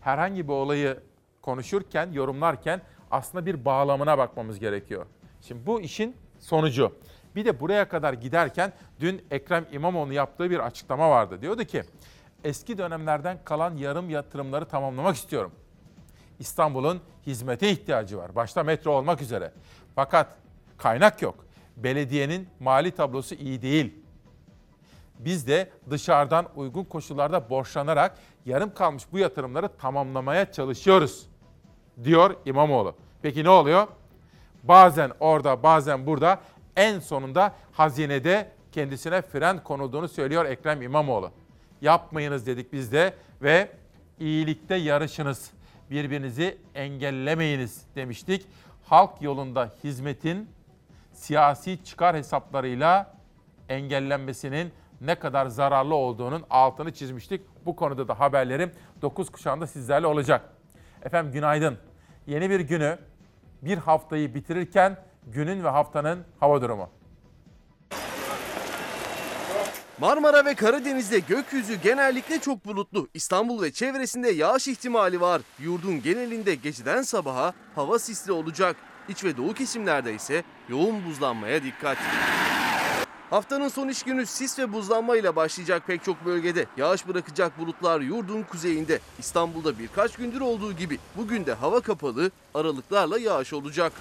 Herhangi 0.00 0.48
bir 0.48 0.52
olayı 0.52 1.00
konuşurken, 1.42 2.12
yorumlarken 2.12 2.80
aslında 3.10 3.46
bir 3.46 3.64
bağlamına 3.64 4.18
bakmamız 4.18 4.58
gerekiyor. 4.58 5.06
Şimdi 5.40 5.66
bu 5.66 5.80
işin 5.80 6.16
sonucu. 6.38 6.92
Bir 7.36 7.44
de 7.44 7.60
buraya 7.60 7.88
kadar 7.88 8.12
giderken 8.12 8.72
dün 9.00 9.22
Ekrem 9.30 9.66
İmamoğlu 9.72 10.12
yaptığı 10.12 10.50
bir 10.50 10.58
açıklama 10.58 11.10
vardı. 11.10 11.42
Diyordu 11.42 11.64
ki 11.64 11.82
eski 12.44 12.78
dönemlerden 12.78 13.38
kalan 13.44 13.76
yarım 13.76 14.10
yatırımları 14.10 14.64
tamamlamak 14.64 15.16
istiyorum. 15.16 15.52
İstanbul'un 16.38 17.00
hizmete 17.26 17.70
ihtiyacı 17.70 18.18
var. 18.18 18.34
Başta 18.34 18.62
metro 18.62 18.92
olmak 18.92 19.22
üzere. 19.22 19.52
Fakat 19.94 20.36
kaynak 20.78 21.22
yok. 21.22 21.46
Belediyenin 21.76 22.48
mali 22.60 22.90
tablosu 22.90 23.34
iyi 23.34 23.62
değil. 23.62 23.94
Biz 25.18 25.46
de 25.46 25.70
dışarıdan 25.90 26.46
uygun 26.56 26.84
koşullarda 26.84 27.50
borçlanarak 27.50 28.18
yarım 28.46 28.74
kalmış 28.74 29.04
bu 29.12 29.18
yatırımları 29.18 29.68
tamamlamaya 29.68 30.52
çalışıyoruz 30.52 31.26
diyor 32.04 32.36
İmamoğlu. 32.44 32.94
Peki 33.22 33.44
ne 33.44 33.50
oluyor? 33.50 33.86
Bazen 34.62 35.10
orada 35.20 35.62
bazen 35.62 36.06
burada 36.06 36.40
en 36.76 36.98
sonunda 36.98 37.54
hazinede 37.72 38.50
kendisine 38.72 39.22
fren 39.22 39.64
konulduğunu 39.64 40.08
söylüyor 40.08 40.44
Ekrem 40.44 40.82
İmamoğlu. 40.82 41.30
Yapmayınız 41.80 42.46
dedik 42.46 42.72
biz 42.72 42.92
de 42.92 43.14
ve 43.42 43.70
iyilikte 44.18 44.74
yarışınız. 44.74 45.50
Birbirinizi 45.90 46.58
engellemeyiniz 46.74 47.82
demiştik. 47.94 48.46
Halk 48.84 49.22
yolunda 49.22 49.74
hizmetin 49.84 50.50
siyasi 51.12 51.84
çıkar 51.84 52.16
hesaplarıyla 52.16 53.14
engellenmesinin 53.68 54.72
ne 55.00 55.14
kadar 55.14 55.46
zararlı 55.46 55.94
olduğunun 55.94 56.44
altını 56.50 56.92
çizmiştik. 56.94 57.40
Bu 57.66 57.76
konuda 57.76 58.08
da 58.08 58.20
haberlerim 58.20 58.72
9 59.02 59.30
kuşağında 59.30 59.66
sizlerle 59.66 60.06
olacak. 60.06 60.52
Efendim 61.02 61.32
günaydın. 61.32 61.78
Yeni 62.26 62.50
bir 62.50 62.60
günü, 62.60 62.98
bir 63.62 63.78
haftayı 63.78 64.34
bitirirken 64.34 64.96
günün 65.26 65.64
ve 65.64 65.68
haftanın 65.68 66.24
hava 66.40 66.62
durumu. 66.62 66.90
Marmara 70.00 70.44
ve 70.44 70.54
Karadeniz'de 70.54 71.18
gökyüzü 71.18 71.74
genellikle 71.74 72.38
çok 72.38 72.64
bulutlu. 72.64 73.08
İstanbul 73.14 73.62
ve 73.62 73.72
çevresinde 73.72 74.30
yağış 74.30 74.68
ihtimali 74.68 75.20
var. 75.20 75.42
Yurdun 75.58 76.02
genelinde 76.02 76.54
geceden 76.54 77.02
sabaha 77.02 77.52
hava 77.74 77.98
sisli 77.98 78.32
olacak. 78.32 78.76
İç 79.08 79.24
ve 79.24 79.36
doğu 79.36 79.54
kesimlerde 79.54 80.14
ise 80.14 80.42
yoğun 80.68 81.04
buzlanmaya 81.04 81.62
dikkat. 81.62 81.98
Haftanın 83.30 83.68
son 83.68 83.88
iş 83.88 84.02
günü 84.02 84.26
sis 84.26 84.58
ve 84.58 84.72
buzlanma 84.72 85.16
ile 85.16 85.36
başlayacak 85.36 85.86
pek 85.86 86.04
çok 86.04 86.24
bölgede. 86.24 86.66
Yağış 86.76 87.08
bırakacak 87.08 87.58
bulutlar 87.58 88.00
yurdun 88.00 88.42
kuzeyinde. 88.42 89.00
İstanbul'da 89.18 89.78
birkaç 89.78 90.16
gündür 90.16 90.40
olduğu 90.40 90.72
gibi 90.72 90.98
bugün 91.16 91.46
de 91.46 91.52
hava 91.52 91.80
kapalı, 91.80 92.30
aralıklarla 92.54 93.18
yağış 93.18 93.52
olacak. 93.52 93.92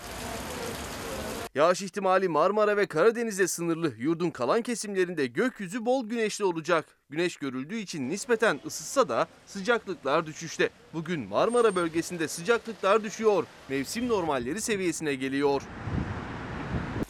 Yağış 1.55 1.81
ihtimali 1.81 2.29
Marmara 2.29 2.77
ve 2.77 2.85
Karadeniz'de 2.85 3.47
sınırlı. 3.47 3.93
Yurdun 3.97 4.29
kalan 4.29 4.61
kesimlerinde 4.61 5.25
gökyüzü 5.25 5.85
bol 5.85 6.09
güneşli 6.09 6.45
olacak. 6.45 6.85
Güneş 7.09 7.37
görüldüğü 7.37 7.77
için 7.77 8.09
nispeten 8.09 8.59
ısıtsa 8.65 9.09
da 9.09 9.27
sıcaklıklar 9.45 10.25
düşüşte. 10.25 10.69
Bugün 10.93 11.27
Marmara 11.27 11.75
bölgesinde 11.75 12.27
sıcaklıklar 12.27 13.03
düşüyor. 13.03 13.43
Mevsim 13.69 14.07
normalleri 14.07 14.61
seviyesine 14.61 15.15
geliyor. 15.15 15.61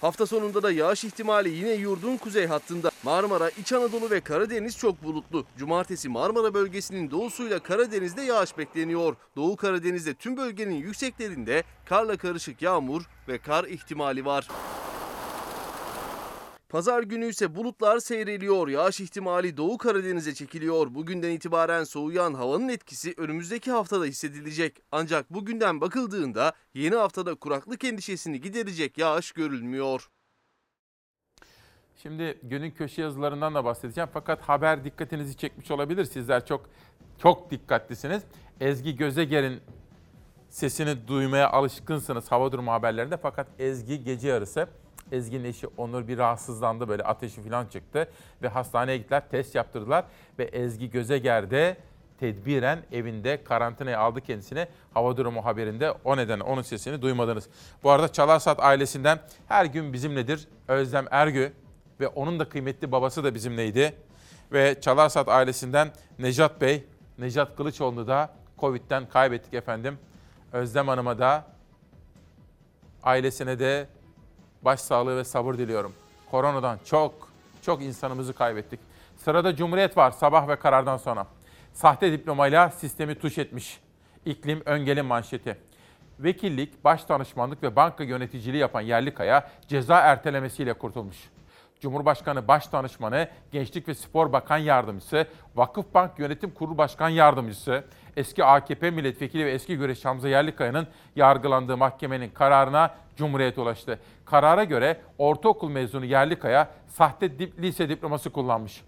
Hafta 0.01 0.25
sonunda 0.25 0.63
da 0.63 0.71
yağış 0.71 1.03
ihtimali 1.03 1.49
yine 1.49 1.71
yurdun 1.71 2.17
kuzey 2.17 2.45
hattında. 2.47 2.91
Marmara, 3.03 3.49
İç 3.49 3.73
Anadolu 3.73 4.09
ve 4.09 4.21
Karadeniz 4.21 4.77
çok 4.77 5.03
bulutlu. 5.03 5.45
Cumartesi 5.57 6.09
Marmara 6.09 6.53
bölgesinin 6.53 7.11
doğusuyla 7.11 7.59
Karadeniz'de 7.59 8.21
yağış 8.21 8.57
bekleniyor. 8.57 9.15
Doğu 9.35 9.55
Karadeniz'de 9.55 10.13
tüm 10.13 10.37
bölgenin 10.37 10.75
yükseklerinde 10.75 11.63
karla 11.85 12.17
karışık 12.17 12.61
yağmur 12.61 13.01
ve 13.27 13.37
kar 13.37 13.63
ihtimali 13.63 14.25
var. 14.25 14.47
Pazar 16.69 17.03
günü 17.03 17.25
ise 17.25 17.55
bulutlar 17.55 17.99
seyreliyor. 17.99 18.67
Yağış 18.67 19.01
ihtimali 19.01 19.57
Doğu 19.57 19.77
Karadeniz'e 19.77 20.33
çekiliyor. 20.33 20.95
Bugünden 20.95 21.29
itibaren 21.29 21.83
soğuyan 21.83 22.33
havanın 22.33 22.69
etkisi 22.69 23.13
önümüzdeki 23.17 23.71
haftada 23.71 24.05
hissedilecek. 24.05 24.79
Ancak 24.91 25.33
bugünden 25.33 25.81
bakıldığında 25.81 26.53
yeni 26.73 26.95
haftada 26.95 27.35
kuraklık 27.35 27.83
endişesini 27.83 28.41
giderecek 28.41 28.97
yağış 28.97 29.31
görülmüyor. 29.31 30.09
Şimdi 31.95 32.39
günün 32.43 32.71
köşe 32.71 33.01
yazılarından 33.01 33.55
da 33.55 33.65
bahsedeceğim. 33.65 34.09
Fakat 34.13 34.41
haber 34.41 34.83
dikkatinizi 34.83 35.37
çekmiş 35.37 35.71
olabilir. 35.71 36.05
Sizler 36.05 36.45
çok 36.45 36.69
çok 37.17 37.51
dikkatlisiniz. 37.51 38.23
Ezgi 38.59 38.95
Gözeger'in 38.95 39.61
sesini 40.49 41.07
duymaya 41.07 41.49
alışkınsınız 41.49 42.31
hava 42.31 42.51
durumu 42.51 42.71
haberlerinde. 42.71 43.17
Fakat 43.17 43.47
Ezgi 43.59 44.03
gece 44.03 44.27
yarısı 44.27 44.67
Ezgi'nin 45.11 45.43
eşi 45.43 45.67
Onur 45.67 46.07
bir 46.07 46.17
rahatsızlandı 46.17 46.87
böyle 46.87 47.03
ateşi 47.03 47.41
falan 47.41 47.65
çıktı 47.65 48.09
ve 48.41 48.47
hastaneye 48.47 48.97
gittiler 48.97 49.29
test 49.29 49.55
yaptırdılar 49.55 50.05
ve 50.39 50.43
Ezgi 50.43 50.89
Gözeger 50.89 51.51
de 51.51 51.77
tedbiren 52.19 52.79
evinde 52.91 53.43
karantinaya 53.43 53.99
aldı 53.99 54.21
kendisine 54.21 54.67
hava 54.93 55.17
durumu 55.17 55.45
haberinde 55.45 55.91
o 55.91 56.17
nedenle 56.17 56.43
onun 56.43 56.61
sesini 56.61 57.01
duymadınız. 57.01 57.49
Bu 57.83 57.91
arada 57.91 58.11
Çalarsat 58.11 58.59
ailesinden 58.59 59.19
her 59.47 59.65
gün 59.65 59.93
bizimledir 59.93 60.47
Özlem 60.67 61.05
Ergü 61.11 61.53
ve 61.99 62.07
onun 62.07 62.39
da 62.39 62.49
kıymetli 62.49 62.91
babası 62.91 63.23
da 63.23 63.35
bizimleydi. 63.35 63.93
Ve 64.51 64.81
Çalarsat 64.81 65.27
ailesinden 65.27 65.91
Necat 66.19 66.61
Bey, 66.61 66.83
Necat 67.17 67.55
Kılıçoğlu'nu 67.55 68.07
da 68.07 68.33
Covid'den 68.59 69.09
kaybettik 69.09 69.53
efendim. 69.53 69.97
Özlem 70.53 70.87
Hanım'a 70.87 71.19
da 71.19 71.45
ailesine 73.03 73.59
de 73.59 73.87
başsağlığı 74.61 75.17
ve 75.17 75.23
sabır 75.23 75.57
diliyorum. 75.57 75.93
Koronadan 76.31 76.79
çok 76.85 77.29
çok 77.61 77.81
insanımızı 77.81 78.33
kaybettik. 78.33 78.79
Sırada 79.17 79.55
Cumhuriyet 79.55 79.97
var 79.97 80.11
sabah 80.11 80.47
ve 80.47 80.55
karardan 80.55 80.97
sonra. 80.97 81.27
Sahte 81.73 82.11
diplomayla 82.11 82.69
sistemi 82.69 83.15
tuş 83.15 83.37
etmiş. 83.37 83.79
İklim 84.25 84.61
Öngel'in 84.65 85.05
manşeti. 85.05 85.57
Vekillik, 86.19 86.83
baş 86.83 87.09
danışmanlık 87.09 87.63
ve 87.63 87.75
banka 87.75 88.03
yöneticiliği 88.03 88.61
yapan 88.61 88.81
Yerlikaya 88.81 89.51
ceza 89.67 89.99
ertelemesiyle 89.99 90.73
kurtulmuş. 90.73 91.17
Cumhurbaşkanı 91.79 92.47
Başdanışmanı, 92.47 93.27
Gençlik 93.51 93.87
ve 93.87 93.93
Spor 93.93 94.33
Bakan 94.33 94.57
Yardımcısı, 94.57 95.27
Vakıfbank 95.55 96.19
Yönetim 96.19 96.51
Kurulu 96.51 96.77
Başkan 96.77 97.09
Yardımcısı, 97.09 97.83
eski 98.17 98.43
AKP 98.43 98.91
milletvekili 98.91 99.45
ve 99.45 99.51
eski 99.51 99.77
güreş 99.77 100.05
Hamza 100.05 100.29
Yerlikaya'nın 100.29 100.87
yargılandığı 101.15 101.77
mahkemenin 101.77 102.29
kararına 102.29 102.95
Cumhuriyet 103.15 103.57
ulaştı. 103.57 103.99
Karara 104.25 104.63
göre 104.63 105.01
ortaokul 105.17 105.69
mezunu 105.69 106.05
Yerlikaya 106.05 106.69
sahte 106.87 107.39
dip, 107.39 107.59
lise 107.59 107.89
diploması 107.89 108.29
kullanmış. 108.29 108.83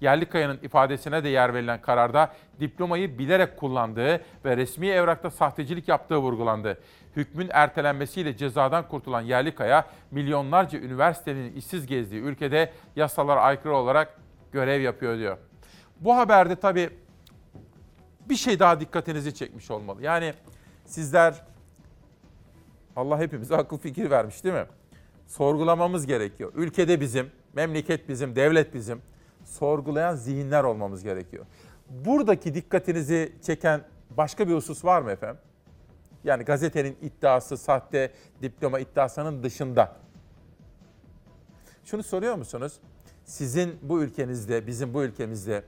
Yerlikaya'nın 0.00 0.58
ifadesine 0.62 1.24
de 1.24 1.28
yer 1.28 1.54
verilen 1.54 1.80
kararda 1.80 2.32
diplomayı 2.60 3.18
bilerek 3.18 3.56
kullandığı 3.56 4.20
ve 4.44 4.56
resmi 4.56 4.88
evrakta 4.88 5.30
sahtecilik 5.30 5.88
yaptığı 5.88 6.18
vurgulandı. 6.18 6.78
Hükmün 7.16 7.48
ertelenmesiyle 7.52 8.36
cezadan 8.36 8.88
kurtulan 8.88 9.20
Yerlikaya, 9.20 9.86
milyonlarca 10.10 10.78
üniversitenin 10.78 11.52
işsiz 11.52 11.86
gezdiği 11.86 12.22
ülkede 12.22 12.72
yasalara 12.96 13.40
aykırı 13.40 13.76
olarak 13.76 14.20
görev 14.52 14.80
yapıyor 14.80 15.18
diyor. 15.18 15.38
Bu 16.00 16.16
haberde 16.16 16.56
tabii 16.56 16.90
bir 18.28 18.36
şey 18.36 18.58
daha 18.58 18.80
dikkatinizi 18.80 19.34
çekmiş 19.34 19.70
olmalı. 19.70 20.02
Yani 20.02 20.34
sizler 20.84 21.42
Allah 22.96 23.18
hepimize 23.18 23.56
akıl 23.56 23.78
fikir 23.78 24.10
vermiş 24.10 24.44
değil 24.44 24.54
mi? 24.54 24.66
Sorgulamamız 25.26 26.06
gerekiyor. 26.06 26.52
Ülkede 26.54 27.00
bizim, 27.00 27.30
memleket 27.52 28.08
bizim, 28.08 28.36
devlet 28.36 28.74
bizim. 28.74 29.02
Sorgulayan 29.44 30.14
zihinler 30.14 30.64
olmamız 30.64 31.02
gerekiyor. 31.02 31.46
Buradaki 31.88 32.54
dikkatinizi 32.54 33.32
çeken 33.42 33.80
başka 34.10 34.48
bir 34.48 34.54
husus 34.54 34.84
var 34.84 35.02
mı 35.02 35.10
efendim? 35.10 35.40
Yani 36.24 36.44
gazetenin 36.44 36.96
iddiası, 37.02 37.56
sahte 37.56 38.12
diploma 38.42 38.80
iddiasının 38.80 39.42
dışında. 39.42 39.96
Şunu 41.84 42.02
soruyor 42.02 42.34
musunuz? 42.34 42.72
Sizin 43.24 43.78
bu 43.82 44.02
ülkenizde, 44.02 44.66
bizim 44.66 44.94
bu 44.94 45.02
ülkemizde 45.02 45.64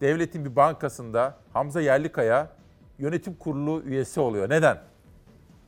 devletin 0.00 0.44
bir 0.44 0.56
bankasında 0.56 1.38
Hamza 1.52 1.80
Yerlikaya 1.80 2.50
yönetim 2.98 3.34
kurulu 3.34 3.82
üyesi 3.82 4.20
oluyor. 4.20 4.50
Neden? 4.50 4.82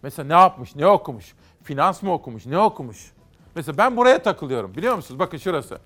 Mesela 0.03 0.27
ne 0.27 0.33
yapmış, 0.33 0.77
ne 0.77 0.87
okumuş? 0.87 1.35
Finans 1.63 2.03
mı 2.03 2.13
okumuş, 2.13 2.47
ne 2.47 2.59
okumuş? 2.59 3.13
Mesela 3.55 3.79
ben 3.79 3.97
buraya 3.97 4.23
takılıyorum 4.23 4.75
biliyor 4.75 4.95
musunuz? 4.95 5.19
Bakın 5.19 5.39
şurası. 5.39 5.79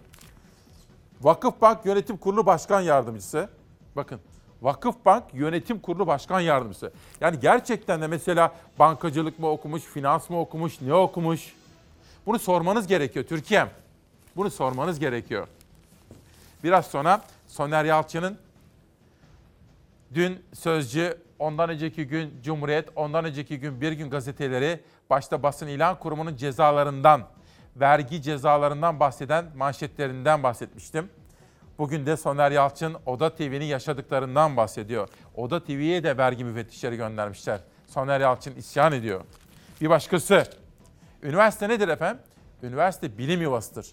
Vakıfbank 1.20 1.86
Yönetim 1.86 2.16
Kurulu 2.16 2.46
Başkan 2.46 2.80
Yardımcısı. 2.80 3.48
Bakın 3.96 4.20
Vakıfbank 4.62 5.24
Yönetim 5.32 5.78
Kurulu 5.78 6.06
Başkan 6.06 6.40
Yardımcısı. 6.40 6.92
Yani 7.20 7.40
gerçekten 7.40 8.02
de 8.02 8.06
mesela 8.06 8.54
bankacılık 8.78 9.38
mı 9.38 9.48
okumuş, 9.48 9.82
finans 9.82 10.30
mı 10.30 10.40
okumuş, 10.40 10.80
ne 10.80 10.94
okumuş? 10.94 11.54
Bunu 12.26 12.38
sormanız 12.38 12.86
gerekiyor 12.86 13.24
Türkiye'm. 13.24 13.68
Bunu 14.36 14.50
sormanız 14.50 14.98
gerekiyor. 14.98 15.46
Biraz 16.64 16.86
sonra 16.86 17.22
Soner 17.48 17.84
Yalçın'ın 17.84 18.38
dün 20.14 20.44
Sözcü, 20.54 21.18
ondan 21.38 21.70
önceki 21.70 22.06
gün 22.06 22.40
Cumhuriyet, 22.42 22.88
ondan 22.96 23.24
önceki 23.24 23.60
gün 23.60 23.80
Bir 23.80 23.92
Gün 23.92 24.10
gazeteleri 24.10 24.80
başta 25.10 25.42
basın 25.42 25.66
ilan 25.66 25.98
kurumunun 25.98 26.36
cezalarından, 26.36 27.22
vergi 27.76 28.22
cezalarından 28.22 29.00
bahseden 29.00 29.44
manşetlerinden 29.56 30.42
bahsetmiştim. 30.42 31.08
Bugün 31.82 32.06
de 32.06 32.16
Soner 32.16 32.50
Yalçın 32.50 32.96
Oda 33.06 33.34
TV'nin 33.34 33.64
yaşadıklarından 33.64 34.56
bahsediyor. 34.56 35.08
Oda 35.34 35.64
TV'ye 35.64 36.04
de 36.04 36.16
vergi 36.16 36.44
müfettişleri 36.44 36.96
göndermişler. 36.96 37.60
Soner 37.86 38.20
Yalçın 38.20 38.54
isyan 38.54 38.92
ediyor. 38.92 39.20
Bir 39.80 39.90
başkası. 39.90 40.44
Üniversite 41.22 41.68
nedir 41.68 41.88
efendim? 41.88 42.22
Üniversite 42.62 43.18
bilim 43.18 43.42
yuvasıdır. 43.42 43.86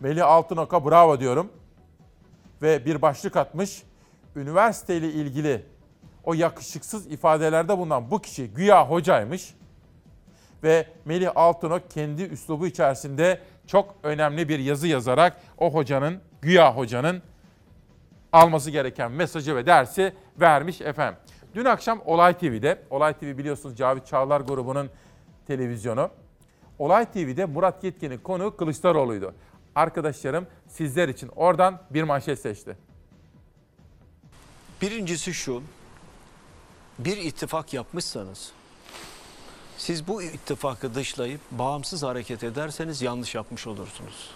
Melih 0.00 0.26
Altınok'a 0.26 0.84
bravo 0.84 1.20
diyorum. 1.20 1.52
Ve 2.62 2.84
bir 2.86 3.02
başlık 3.02 3.36
atmış. 3.36 3.82
Üniversiteyle 4.36 5.08
ilgili 5.08 5.66
o 6.24 6.34
yakışıksız 6.34 7.06
ifadelerde 7.06 7.78
bulunan 7.78 8.10
bu 8.10 8.22
kişi 8.22 8.48
güya 8.48 8.90
hocaymış. 8.90 9.54
Ve 10.62 10.86
Melih 11.04 11.30
Altınok 11.34 11.90
kendi 11.90 12.22
üslubu 12.22 12.66
içerisinde 12.66 13.40
çok 13.66 13.94
önemli 14.02 14.48
bir 14.48 14.58
yazı 14.58 14.88
yazarak 14.88 15.36
o 15.58 15.74
hocanın, 15.74 16.20
güya 16.42 16.76
hocanın 16.76 17.22
alması 18.32 18.70
gereken 18.70 19.12
mesajı 19.12 19.56
ve 19.56 19.66
dersi 19.66 20.14
vermiş 20.40 20.80
efendim. 20.80 21.20
Dün 21.54 21.64
akşam 21.64 22.02
Olay 22.04 22.38
TV'de, 22.38 22.82
Olay 22.90 23.12
TV 23.12 23.38
biliyorsunuz 23.38 23.76
Cavit 23.76 24.06
Çağlar 24.06 24.40
grubunun 24.40 24.90
televizyonu. 25.46 26.10
Olay 26.78 27.12
TV'de 27.12 27.44
Murat 27.44 27.84
Yetkin'in 27.84 28.18
konu 28.18 28.56
Kılıçdaroğlu'ydu. 28.56 29.34
Arkadaşlarım 29.74 30.46
sizler 30.68 31.08
için 31.08 31.30
oradan 31.36 31.82
bir 31.90 32.02
manşet 32.02 32.38
seçti. 32.38 32.76
Birincisi 34.82 35.34
şu, 35.34 35.62
bir 36.98 37.16
ittifak 37.16 37.74
yapmışsanız, 37.74 38.52
siz 39.78 40.08
bu 40.08 40.22
ittifakı 40.22 40.94
dışlayıp 40.94 41.40
bağımsız 41.50 42.02
hareket 42.02 42.44
ederseniz 42.44 43.02
yanlış 43.02 43.34
yapmış 43.34 43.66
olursunuz. 43.66 44.30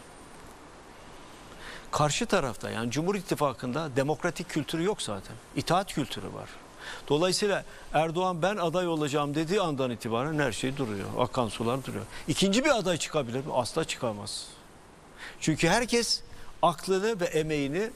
Karşı 1.90 2.27
tarafta 2.27 2.70
yani 2.70 2.90
Cumhur 2.90 3.14
İttifakı'nda 3.14 3.96
demokratik 3.96 4.49
kültürü 4.49 4.85
yok 4.85 5.03
zaten. 5.03 5.37
İtaat 5.57 5.94
kültürü 5.94 6.27
var. 6.27 6.49
Dolayısıyla 7.09 7.64
Erdoğan 7.92 8.42
ben 8.42 8.57
aday 8.57 8.88
olacağım 8.88 9.35
dediği 9.35 9.61
andan 9.61 9.90
itibaren 9.90 10.38
her 10.38 10.53
şey 10.53 10.77
duruyor. 10.77 11.09
Akan 11.18 11.49
sular 11.49 11.85
duruyor. 11.85 12.05
İkinci 12.29 12.64
bir 12.64 12.79
aday 12.79 12.96
çıkabilir 12.96 13.38
mi? 13.38 13.53
Asla 13.55 13.85
çıkamaz. 13.85 14.46
Çünkü 15.40 15.68
herkes 15.68 16.22
aklını 16.62 17.20
ve 17.20 17.25
emeğini 17.25 17.90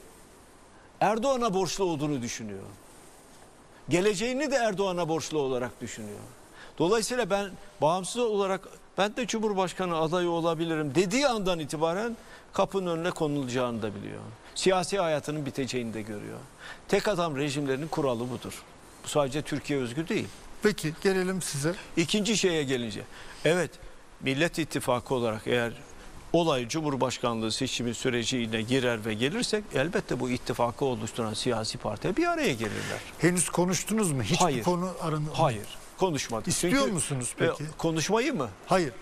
Erdoğan'a 0.99 1.53
borçlu 1.53 1.83
olduğunu 1.85 2.21
düşünüyor. 2.21 2.63
Geleceğini 3.89 4.51
de 4.51 4.55
Erdoğan'a 4.55 5.09
borçlu 5.09 5.39
olarak 5.39 5.81
düşünüyor. 5.81 6.19
Dolayısıyla 6.81 7.29
ben 7.29 7.51
bağımsız 7.81 8.21
olarak 8.21 8.67
ben 8.97 9.15
de 9.15 9.27
Cumhurbaşkanı 9.27 9.97
adayı 9.97 10.29
olabilirim 10.29 10.95
dediği 10.95 11.27
andan 11.27 11.59
itibaren 11.59 12.17
kapının 12.53 12.97
önüne 12.97 13.11
konulacağını 13.11 13.81
da 13.81 13.95
biliyor. 13.95 14.21
Siyasi 14.55 14.99
hayatının 14.99 15.45
biteceğini 15.45 15.93
de 15.93 16.01
görüyor. 16.01 16.37
Tek 16.87 17.07
adam 17.07 17.37
rejimlerinin 17.37 17.87
kuralı 17.87 18.29
budur. 18.29 18.63
Bu 19.03 19.07
sadece 19.07 19.41
Türkiye 19.41 19.79
özgü 19.79 20.07
değil. 20.07 20.27
Peki 20.63 20.93
gelelim 21.03 21.41
size. 21.41 21.75
İkinci 21.97 22.37
şeye 22.37 22.63
gelince. 22.63 23.01
Evet 23.45 23.71
Millet 24.21 24.59
İttifakı 24.59 25.15
olarak 25.15 25.47
eğer 25.47 25.73
olay 26.33 26.67
Cumhurbaşkanlığı 26.67 27.51
seçimi 27.51 27.93
sürecine 27.93 28.61
girer 28.61 29.05
ve 29.05 29.13
gelirsek 29.13 29.63
elbette 29.75 30.19
bu 30.19 30.29
ittifakı 30.29 30.85
oluşturan 30.85 31.33
siyasi 31.33 31.77
partiler 31.77 32.17
bir 32.17 32.27
araya 32.27 32.53
gelirler. 32.53 32.99
Henüz 33.19 33.49
konuştunuz 33.49 34.11
mu? 34.11 34.23
Hiç 34.23 34.41
Hayır. 34.41 34.63
konu 34.63 34.89
aranı... 35.01 35.25
Hayır 35.33 35.80
konuşmadık. 36.05 36.47
İstiyor 36.47 36.73
Çünkü- 36.73 36.91
musunuz 36.93 37.35
E, 37.39 37.39
peki? 37.39 37.63
konuşmayı 37.77 38.33
mı? 38.33 38.49
Hayır. 38.67 38.93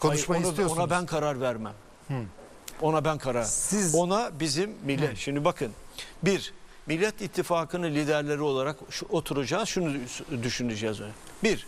Konuşmayı 0.00 0.38
Hayır, 0.38 0.44
ona, 0.44 0.50
istiyorsunuz. 0.50 0.78
Ona 0.82 0.90
ben 0.90 1.06
karar 1.06 1.40
vermem. 1.40 1.74
Hı. 2.08 2.14
Ona 2.80 3.04
ben 3.04 3.18
karar. 3.18 3.42
Siz- 3.44 3.94
Ona 3.94 4.30
bizim 4.40 4.74
millet. 4.84 5.16
Şimdi 5.18 5.44
bakın. 5.44 5.72
Bir, 6.22 6.52
Millet 6.86 7.22
İttifakı'nın 7.22 7.90
liderleri 7.94 8.40
olarak 8.40 8.76
şu, 8.90 9.06
oturacağız. 9.06 9.68
Şunu 9.68 9.92
düşüneceğiz. 10.42 10.98
Bir, 11.44 11.66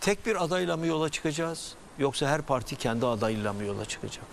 tek 0.00 0.26
bir 0.26 0.44
adayla 0.44 0.76
mı 0.76 0.86
yola 0.86 1.08
çıkacağız? 1.08 1.74
Yoksa 1.98 2.28
her 2.28 2.42
parti 2.42 2.76
kendi 2.76 3.06
adayıyla 3.06 3.52
mı 3.52 3.64
yola 3.64 3.84
çıkacak? 3.84 4.24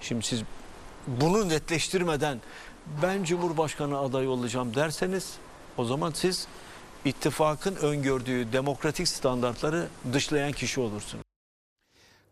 Şimdi 0.00 0.26
siz 0.26 0.42
bunu 1.06 1.48
netleştirmeden 1.48 2.40
ben 3.02 3.24
Cumhurbaşkanı 3.24 3.98
adayı 3.98 4.28
olacağım 4.30 4.74
derseniz 4.74 5.32
o 5.76 5.84
zaman 5.84 6.10
siz 6.10 6.46
ittifakın 7.04 7.76
öngördüğü 7.76 8.52
demokratik 8.52 9.08
standartları 9.08 9.86
dışlayan 10.12 10.52
kişi 10.52 10.80
olursunuz. 10.80 11.24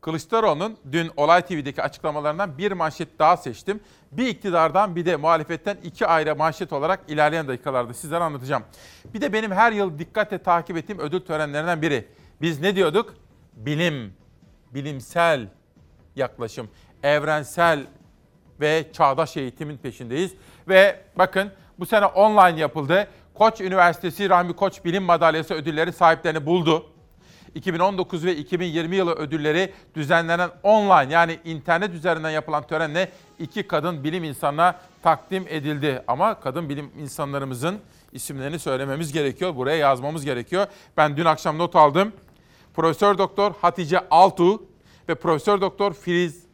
Kılıçdaroğlu'nun 0.00 0.76
dün 0.92 1.11
Olay 1.16 1.42
TV'deki 1.42 1.83
açıklamalarından 1.83 2.59
bir 2.59 2.72
manşet 2.72 3.18
daha 3.18 3.37
seçtim. 3.37 3.80
Bir 4.12 4.26
iktidardan 4.26 4.96
bir 4.96 5.06
de 5.06 5.16
muhalefetten 5.16 5.76
iki 5.83 6.06
ayrı 6.06 6.37
manşet 6.37 6.72
olarak 6.72 7.00
ilerleyen 7.09 7.48
dakikalarda 7.48 7.94
sizlere 7.94 8.24
anlatacağım. 8.24 8.62
Bir 9.14 9.20
de 9.20 9.33
benim 9.33 9.52
her 9.52 9.72
yıl 9.72 9.98
dikkatle 9.98 10.38
takip 10.38 10.76
ettiğim 10.76 10.98
ödül 10.98 11.20
törenlerinden 11.20 11.83
biri. 11.83 12.09
Biz 12.40 12.61
ne 12.61 12.76
diyorduk? 12.76 13.14
Bilim, 13.52 14.14
bilimsel 14.70 15.48
yaklaşım, 16.16 16.70
evrensel 17.02 17.87
ve 18.61 18.87
çağdaş 18.92 19.37
eğitimin 19.37 19.76
peşindeyiz. 19.76 20.33
Ve 20.68 21.00
bakın 21.16 21.52
bu 21.78 21.87
sene 21.87 22.06
online 22.06 22.61
yapıldı. 22.61 23.09
Koç 23.40 23.61
Üniversitesi 23.61 24.31
Rahmi 24.31 24.53
Koç 24.53 24.85
Bilim 24.85 25.03
Madalyası 25.03 25.55
ödülleri 25.55 25.92
sahiplerini 25.92 26.46
buldu. 26.46 26.87
2019 27.55 28.24
ve 28.24 28.37
2020 28.37 28.96
yılı 28.96 29.14
ödülleri 29.14 29.72
düzenlenen 29.94 30.50
online 30.62 31.12
yani 31.12 31.38
internet 31.44 31.94
üzerinden 31.94 32.31
yapılan 32.31 32.66
törenle 32.66 33.12
iki 33.38 33.62
kadın 33.68 34.05
bilim 34.05 34.24
insanına 34.24 34.79
takdim 35.03 35.44
edildi. 35.48 36.03
Ama 36.07 36.40
kadın 36.40 36.68
bilim 36.68 36.90
insanlarımızın 36.98 37.79
isimlerini 38.12 38.59
söylememiz 38.59 39.12
gerekiyor. 39.12 39.57
Buraya 39.57 39.76
yazmamız 39.76 40.24
gerekiyor. 40.24 40.66
Ben 40.96 41.16
dün 41.16 41.24
akşam 41.24 41.59
not 41.59 41.76
aldım. 41.76 42.12
Profesör 42.74 43.18
Doktor 43.18 43.53
Hatice 43.61 44.00
Altu 44.11 44.62
ve 45.09 45.14
Profesör 45.14 45.61
Doktor 45.61 45.92
Filiz 45.92 46.44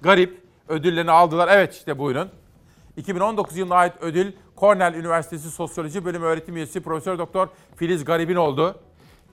Garip 0.00 0.42
ödüllerini 0.68 1.10
aldılar. 1.10 1.48
Evet 1.52 1.74
işte 1.74 1.98
buyurun. 1.98 2.30
2019 2.96 3.56
yılına 3.56 3.74
ait 3.74 3.92
ödül 4.00 4.32
Cornell 4.62 4.94
Üniversitesi 4.94 5.50
Sosyoloji 5.50 6.04
Bölümü 6.04 6.26
öğretim 6.26 6.56
üyesi 6.56 6.80
Profesör 6.80 7.18
Doktor 7.18 7.48
Filiz 7.76 8.04
Garip'in 8.04 8.34
oldu. 8.34 8.80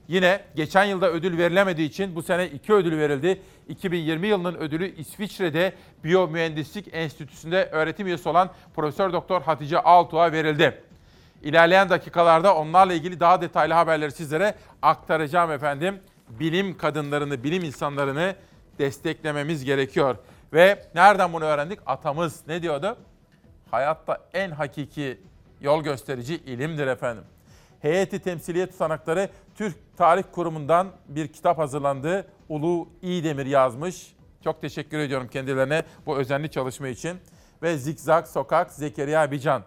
Yine 0.07 0.41
geçen 0.55 0.83
yılda 0.83 1.11
ödül 1.11 1.37
verilemediği 1.37 1.89
için 1.89 2.15
bu 2.15 2.23
sene 2.23 2.47
iki 2.47 2.73
ödül 2.73 2.97
verildi. 2.97 3.41
2020 3.67 4.27
yılının 4.27 4.55
ödülü 4.55 4.95
İsviçre'de 4.95 5.73
Biyomühendislik 6.03 6.87
Enstitüsü'nde 6.91 7.65
öğretim 7.65 8.07
üyesi 8.07 8.29
olan 8.29 8.49
Profesör 8.75 9.13
Doktor 9.13 9.41
Hatice 9.41 9.79
Altuğ'a 9.79 10.31
verildi. 10.31 10.81
İlerleyen 11.43 11.89
dakikalarda 11.89 12.55
onlarla 12.55 12.93
ilgili 12.93 13.19
daha 13.19 13.41
detaylı 13.41 13.73
haberleri 13.73 14.11
sizlere 14.11 14.55
aktaracağım 14.81 15.51
efendim. 15.51 15.99
Bilim 16.29 16.77
kadınlarını, 16.77 17.43
bilim 17.43 17.63
insanlarını 17.63 18.35
desteklememiz 18.79 19.65
gerekiyor. 19.65 20.15
Ve 20.53 20.85
nereden 20.95 21.33
bunu 21.33 21.43
öğrendik? 21.43 21.79
Atamız 21.85 22.47
ne 22.47 22.61
diyordu? 22.61 22.97
Hayatta 23.71 24.17
en 24.33 24.51
hakiki 24.51 25.21
yol 25.61 25.83
gösterici 25.83 26.35
ilimdir 26.35 26.87
efendim. 26.87 27.23
Heyeti 27.79 28.19
Temsiliye 28.19 28.67
Tutanakları 28.67 29.29
Türk 29.55 29.75
Tarih 29.97 30.23
Kurumu'ndan 30.31 30.87
bir 31.07 31.27
kitap 31.27 31.57
hazırlandı. 31.57 32.27
Ulu 32.49 32.89
İdemir 33.01 33.45
yazmış. 33.45 34.15
Çok 34.43 34.61
teşekkür 34.61 34.99
ediyorum 34.99 35.27
kendilerine 35.27 35.83
bu 36.05 36.17
özenli 36.17 36.51
çalışma 36.51 36.87
için. 36.87 37.17
Ve 37.61 37.77
Zikzak 37.77 38.27
Sokak 38.27 38.71
Zekeriya 38.71 39.31
Bican. 39.31 39.63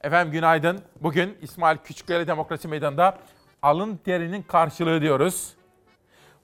Efendim 0.00 0.32
günaydın. 0.32 0.80
Bugün 1.00 1.38
İsmail 1.42 1.76
Küçükkaya 1.76 2.26
Demokrasi 2.26 2.68
Meydanı'nda 2.68 3.18
alın 3.62 3.96
terinin 3.96 4.42
karşılığı 4.42 5.00
diyoruz. 5.00 5.54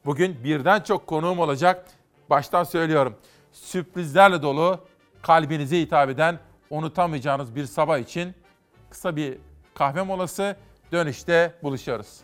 Bugün 0.05 0.45
birden 0.45 0.81
çok 0.81 1.07
konuğum 1.07 1.39
olacak. 1.39 1.87
Baştan 2.31 2.65
söylüyorum. 2.65 3.15
Sürprizlerle 3.53 4.43
dolu, 4.43 4.85
kalbinize 5.23 5.81
hitap 5.81 6.11
eden, 6.11 6.39
unutamayacağınız 6.71 7.55
bir 7.55 7.65
sabah 7.65 7.99
için 7.99 8.35
kısa 8.91 9.17
bir 9.17 9.39
kahve 9.75 10.03
molası. 10.03 10.57
Dönüşte 10.93 11.55
buluşuyoruz. 11.63 12.21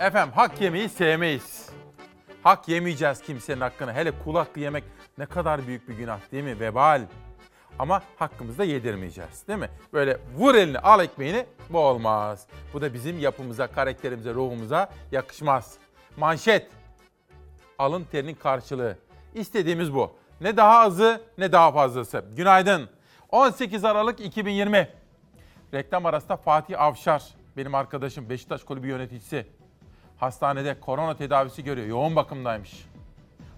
Efendim 0.00 0.34
hak 0.34 0.60
yemeyi 0.60 0.88
sevmeyiz. 0.88 1.68
Hak 2.42 2.68
yemeyeceğiz 2.68 3.20
kimsenin 3.20 3.60
hakkını. 3.60 3.92
Hele 3.92 4.12
kul 4.24 4.44
yemek 4.56 4.84
ne 5.18 5.26
kadar 5.26 5.66
büyük 5.66 5.88
bir 5.88 5.94
günah 5.94 6.32
değil 6.32 6.44
mi? 6.44 6.60
Vebal. 6.60 7.02
Ama 7.78 8.02
hakkımızda 8.16 8.64
yedirmeyeceğiz 8.64 9.48
değil 9.48 9.58
mi? 9.58 9.70
Böyle 9.92 10.18
vur 10.36 10.54
elini 10.54 10.78
al 10.78 11.04
ekmeğini 11.04 11.46
bu 11.70 11.78
olmaz. 11.78 12.46
Bu 12.74 12.80
da 12.80 12.94
bizim 12.94 13.18
yapımıza, 13.18 13.66
karakterimize, 13.66 14.34
ruhumuza 14.34 14.90
yakışmaz. 15.12 15.74
Manşet. 16.16 16.70
Alın 17.78 18.04
terinin 18.04 18.34
karşılığı. 18.34 18.98
İstediğimiz 19.34 19.94
bu. 19.94 20.16
Ne 20.40 20.56
daha 20.56 20.78
azı 20.78 21.20
ne 21.38 21.52
daha 21.52 21.72
fazlası. 21.72 22.24
Günaydın. 22.36 22.88
18 23.30 23.84
Aralık 23.84 24.20
2020. 24.20 24.88
Reklam 25.74 26.06
arasında 26.06 26.36
Fatih 26.36 26.80
Avşar, 26.80 27.22
benim 27.56 27.74
arkadaşım 27.74 28.30
Beşiktaş 28.30 28.64
Kulübü 28.64 28.88
yöneticisi. 28.88 29.46
Hastanede 30.16 30.80
korona 30.80 31.16
tedavisi 31.16 31.64
görüyor. 31.64 31.86
Yoğun 31.86 32.16
bakımdaymış. 32.16 32.86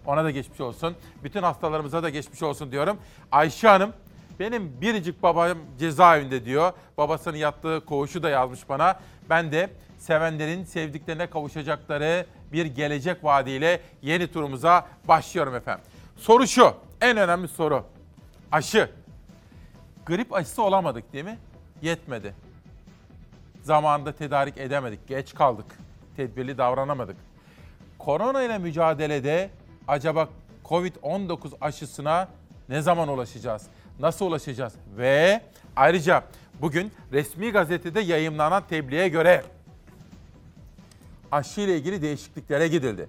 Ona 0.07 0.25
da 0.25 0.31
geçmiş 0.31 0.61
olsun. 0.61 0.97
Bütün 1.25 1.43
hastalarımıza 1.43 2.03
da 2.03 2.11
geçmiş 2.11 2.43
olsun 2.43 2.73
diyorum. 2.73 2.99
Ayşe 3.33 3.69
Hanım, 3.69 3.93
benim 4.41 4.81
biricik 4.81 5.23
babam 5.23 5.59
cezaevinde 5.79 6.45
diyor. 6.45 6.73
Babasının 6.99 7.37
yattığı 7.37 7.85
koğuşu 7.85 8.23
da 8.23 8.29
yazmış 8.29 8.69
bana. 8.69 9.01
Ben 9.31 9.53
de 9.53 9.71
sevenlerin 9.99 10.65
sevdiklerine 10.65 11.27
kavuşacakları 11.27 12.27
bir 12.53 12.67
gelecek 12.67 13.25
vaadiyle 13.25 13.81
yeni 14.03 14.33
turumuza 14.33 14.87
başlıyorum 15.09 15.55
efendim. 15.55 15.85
Soru 16.19 16.47
şu, 16.47 16.75
en 17.01 17.17
önemli 17.17 17.49
soru. 17.49 17.85
Aşı. 18.53 18.91
Grip 20.07 20.33
aşısı 20.33 20.63
olamadık 20.63 21.13
değil 21.13 21.25
mi? 21.25 21.39
Yetmedi. 21.83 22.35
Zamanında 23.63 24.13
tedarik 24.13 24.59
edemedik, 24.59 25.09
geç 25.09 25.35
kaldık. 25.35 25.67
Tedbirli 26.17 26.59
davranamadık. 26.59 27.17
Korona 27.99 28.43
ile 28.43 28.59
mücadelede 28.59 29.51
acaba 29.89 30.29
Covid-19 30.65 31.39
aşısına 31.61 32.29
ne 32.69 32.83
zaman 32.83 33.09
ulaşacağız? 33.09 33.67
Nasıl 34.01 34.27
ulaşacağız? 34.27 34.73
Ve 34.97 35.41
ayrıca 35.77 36.25
bugün 36.61 36.93
resmi 37.13 37.51
gazetede 37.51 38.01
yayımlanan 38.01 38.63
tebliğe 38.69 39.09
göre 39.09 39.45
aşı 41.33 41.61
ile 41.61 41.77
ilgili 41.77 42.03
değişikliklere 42.03 42.69
gidildi. 42.69 43.09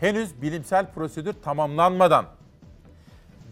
Henüz 0.00 0.42
bilimsel 0.42 0.86
prosedür 0.94 1.34
tamamlanmadan, 1.44 2.26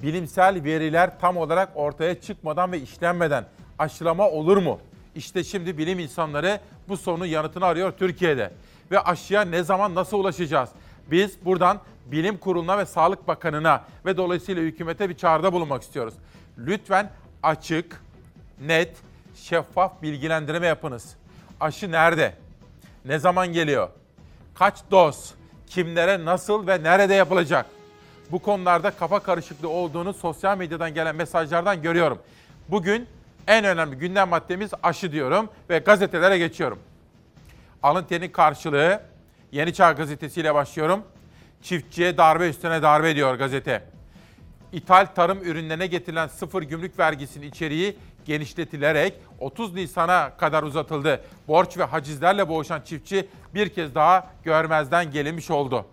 bilimsel 0.02 0.64
veriler 0.64 1.20
tam 1.20 1.36
olarak 1.36 1.68
ortaya 1.74 2.20
çıkmadan 2.20 2.72
ve 2.72 2.80
işlenmeden 2.80 3.44
aşılama 3.78 4.30
olur 4.30 4.56
mu? 4.56 4.78
İşte 5.14 5.44
şimdi 5.44 5.78
bilim 5.78 5.98
insanları 5.98 6.60
bu 6.88 6.96
sorunun 6.96 7.26
yanıtını 7.26 7.64
arıyor 7.64 7.92
Türkiye'de. 7.92 8.52
Ve 8.90 9.00
aşıya 9.00 9.42
ne 9.42 9.62
zaman 9.62 9.94
nasıl 9.94 10.18
ulaşacağız? 10.18 10.70
Biz 11.10 11.44
buradan 11.44 11.80
Bilim 12.06 12.38
Kurulu'na 12.38 12.78
ve 12.78 12.86
Sağlık 12.86 13.28
Bakanı'na 13.28 13.84
ve 14.06 14.16
dolayısıyla 14.16 14.62
hükümete 14.62 15.08
bir 15.08 15.16
çağrıda 15.16 15.52
bulunmak 15.52 15.82
istiyoruz. 15.82 16.14
Lütfen 16.58 17.10
açık, 17.42 18.02
net, 18.60 18.96
şeffaf 19.34 20.02
bilgilendirme 20.02 20.66
yapınız. 20.66 21.16
Aşı 21.60 21.92
nerede? 21.92 22.34
Ne 23.04 23.18
zaman 23.18 23.52
geliyor? 23.52 23.88
Kaç 24.54 24.78
doz? 24.90 25.34
Kimlere 25.70 26.24
nasıl 26.24 26.66
ve 26.66 26.82
nerede 26.82 27.14
yapılacak? 27.14 27.66
Bu 28.30 28.38
konularda 28.38 28.90
kafa 28.90 29.20
karışıklığı 29.20 29.68
olduğunu 29.68 30.14
sosyal 30.14 30.58
medyadan 30.58 30.94
gelen 30.94 31.16
mesajlardan 31.16 31.82
görüyorum. 31.82 32.18
Bugün 32.68 33.06
en 33.46 33.64
önemli 33.64 33.96
gündem 33.96 34.28
maddemiz 34.28 34.70
aşı 34.82 35.12
diyorum 35.12 35.48
ve 35.70 35.78
gazetelere 35.78 36.38
geçiyorum. 36.38 36.78
Alın 37.82 38.04
terinin 38.04 38.28
karşılığı 38.28 39.02
Yeni 39.52 39.74
Çağ 39.74 39.92
gazetesiyle 39.92 40.54
başlıyorum. 40.54 41.02
Çiftçiye 41.62 42.16
darbe 42.16 42.48
üstüne 42.48 42.82
darbe 42.82 43.14
diyor 43.16 43.34
gazete. 43.34 43.82
İthal 44.72 45.06
tarım 45.06 45.42
ürünlerine 45.42 45.86
getirilen 45.86 46.26
sıfır 46.26 46.62
gümrük 46.62 46.98
vergisinin 46.98 47.46
içeriği 47.46 47.96
genişletilerek 48.30 49.14
30 49.38 49.74
Nisan'a 49.74 50.36
kadar 50.36 50.62
uzatıldı. 50.62 51.20
Borç 51.48 51.78
ve 51.78 51.84
hacizlerle 51.84 52.48
boğuşan 52.48 52.80
çiftçi 52.80 53.28
bir 53.54 53.68
kez 53.68 53.94
daha 53.94 54.30
görmezden 54.44 55.10
gelinmiş 55.10 55.50
oldu. 55.50 55.86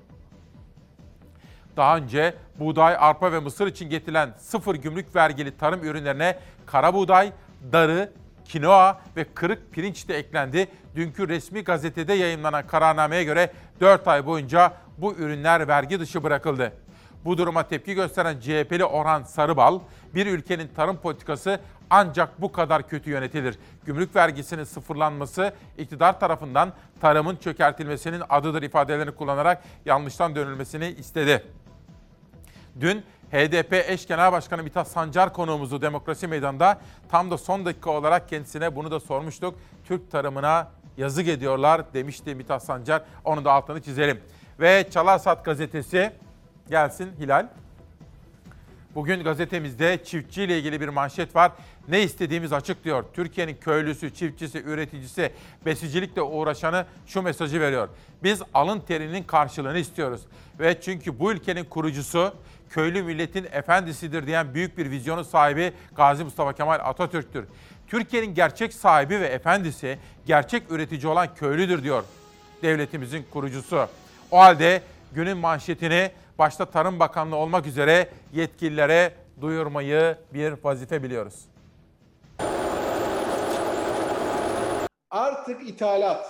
Daha 1.78 1.98
önce 1.98 2.34
buğday, 2.60 2.96
arpa 3.00 3.32
ve 3.32 3.40
mısır 3.40 3.68
için 3.68 3.90
getirilen 3.90 4.34
sıfır 4.38 4.76
gümrük 4.76 5.16
vergili 5.16 5.58
tarım 5.58 5.84
ürünlerine 5.84 6.40
kara 6.66 6.94
buğday, 6.94 7.32
darı, 7.72 8.12
kinoa 8.46 9.02
ve 9.16 9.24
kırık 9.34 9.72
pirinç 9.72 10.08
de 10.08 10.18
eklendi. 10.18 10.68
Dünkü 10.96 11.30
resmi 11.30 11.64
gazetede 11.64 12.14
yayınlanan 12.14 12.68
kararnameye 12.68 13.24
göre 13.24 13.52
4 13.82 14.08
ay 14.08 14.26
boyunca 14.26 14.74
bu 14.98 15.14
ürünler 15.14 15.68
vergi 15.68 16.00
dışı 16.00 16.24
bırakıldı. 16.24 16.74
Bu 17.26 17.38
duruma 17.38 17.68
tepki 17.68 17.94
gösteren 17.94 18.40
CHP'li 18.40 18.86
Orhan 18.86 19.24
Sarıbal, 19.24 19.80
bir 20.16 20.26
ülkenin 20.26 20.68
tarım 20.76 20.98
politikası 20.98 21.60
ancak 21.90 22.42
bu 22.42 22.52
kadar 22.52 22.88
kötü 22.88 23.10
yönetilir. 23.10 23.60
Gümrük 23.86 24.16
vergisinin 24.16 24.64
sıfırlanması 24.64 25.54
iktidar 25.78 26.20
tarafından 26.20 26.74
tarımın 27.02 27.36
çökertilmesinin 27.36 28.24
adıdır 28.30 28.62
ifadelerini 28.62 29.12
kullanarak 29.12 29.64
yanlıştan 29.86 30.36
dönülmesini 30.36 30.88
istedi. 30.88 31.44
Dün 32.80 33.04
HDP 33.32 33.74
eş 33.74 34.08
genel 34.08 34.32
başkanı 34.32 34.64
Mithat 34.64 34.88
Sancar 34.88 35.34
konuğumuzu 35.34 35.82
demokrasi 35.82 36.28
meydanında 36.28 36.80
tam 37.10 37.32
da 37.32 37.38
son 37.38 37.66
dakika 37.66 37.90
olarak 37.90 38.30
kendisine 38.30 38.76
bunu 38.76 38.92
da 38.92 39.00
sormuştuk. 39.00 39.56
Türk 39.86 40.12
tarımına 40.12 40.68
yazık 40.98 41.28
ediyorlar 41.28 41.94
demişti 41.94 42.36
Mithat 42.36 42.64
Sancar. 42.64 43.02
Onu 43.26 43.46
da 43.46 43.52
altını 43.52 43.82
çizelim. 43.82 44.22
Ve 44.60 44.90
Çalarsat 44.92 45.46
gazetesi 45.46 46.12
gelsin 46.70 47.12
Hilal. 47.20 47.48
Bugün 48.98 49.24
gazetemizde 49.24 50.04
çiftçiyle 50.04 50.58
ilgili 50.58 50.82
bir 50.82 50.88
manşet 50.88 51.36
var. 51.36 51.52
Ne 51.88 52.04
istediğimiz 52.04 52.54
açık 52.54 52.84
diyor. 52.84 53.06
Türkiye'nin 53.14 53.56
köylüsü, 53.56 54.14
çiftçisi, 54.14 54.64
üreticisi, 54.64 55.32
besicilikle 55.66 56.22
uğraşanı 56.22 56.86
şu 57.08 57.22
mesajı 57.22 57.62
veriyor. 57.62 57.90
Biz 58.24 58.42
alın 58.54 58.80
terinin 58.80 59.24
karşılığını 59.24 59.80
istiyoruz. 59.80 60.22
Ve 60.60 60.82
çünkü 60.82 61.20
bu 61.20 61.32
ülkenin 61.32 61.64
kurucusu 61.64 62.34
köylü 62.70 63.04
milletin 63.04 63.48
efendisidir 63.52 64.28
diyen 64.28 64.54
büyük 64.54 64.78
bir 64.78 64.92
vizyonun 64.92 65.24
sahibi 65.24 65.74
Gazi 65.96 66.24
Mustafa 66.24 66.54
Kemal 66.54 66.80
Atatürk'tür. 66.84 67.46
Türkiye'nin 67.88 68.36
gerçek 68.36 68.74
sahibi 68.74 69.22
ve 69.22 69.28
efendisi 69.28 69.98
gerçek 70.26 70.72
üretici 70.72 71.08
olan 71.08 71.36
köylüdür 71.36 71.84
diyor 71.84 72.04
devletimizin 72.62 73.26
kurucusu. 73.32 73.88
O 74.32 74.40
halde 74.40 74.82
günün 75.14 75.38
manşetini 75.38 76.12
başta 76.38 76.66
Tarım 76.66 77.00
Bakanlığı 77.00 77.36
olmak 77.36 77.68
üzere 77.68 78.10
yetkililere 78.34 79.14
duyurmayı 79.42 80.16
bir 80.34 80.54
vazife 80.64 81.04
biliyoruz. 81.04 81.46
Artık 85.10 85.70
ithalat 85.70 86.26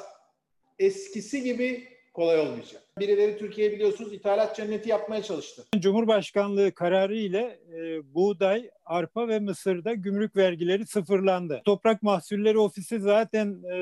eskisi 0.79 1.43
gibi 1.43 1.87
kolay 2.13 2.39
olmayacak. 2.39 2.81
Birileri 2.99 3.37
Türkiye 3.37 3.71
biliyorsunuz 3.71 4.13
ithalat 4.13 4.55
cenneti 4.55 4.89
yapmaya 4.89 5.23
çalıştı. 5.23 5.63
Cumhurbaşkanlığı 5.79 6.71
kararı 6.71 7.15
ile 7.17 7.59
e, 7.73 8.13
buğday, 8.13 8.69
arpa 8.85 9.27
ve 9.27 9.39
mısırda 9.39 9.93
gümrük 9.93 10.35
vergileri 10.35 10.85
sıfırlandı. 10.85 11.61
Toprak 11.65 12.03
Mahsulleri 12.03 12.57
Ofisi 12.57 12.99
zaten 12.99 13.63
e, 13.63 13.77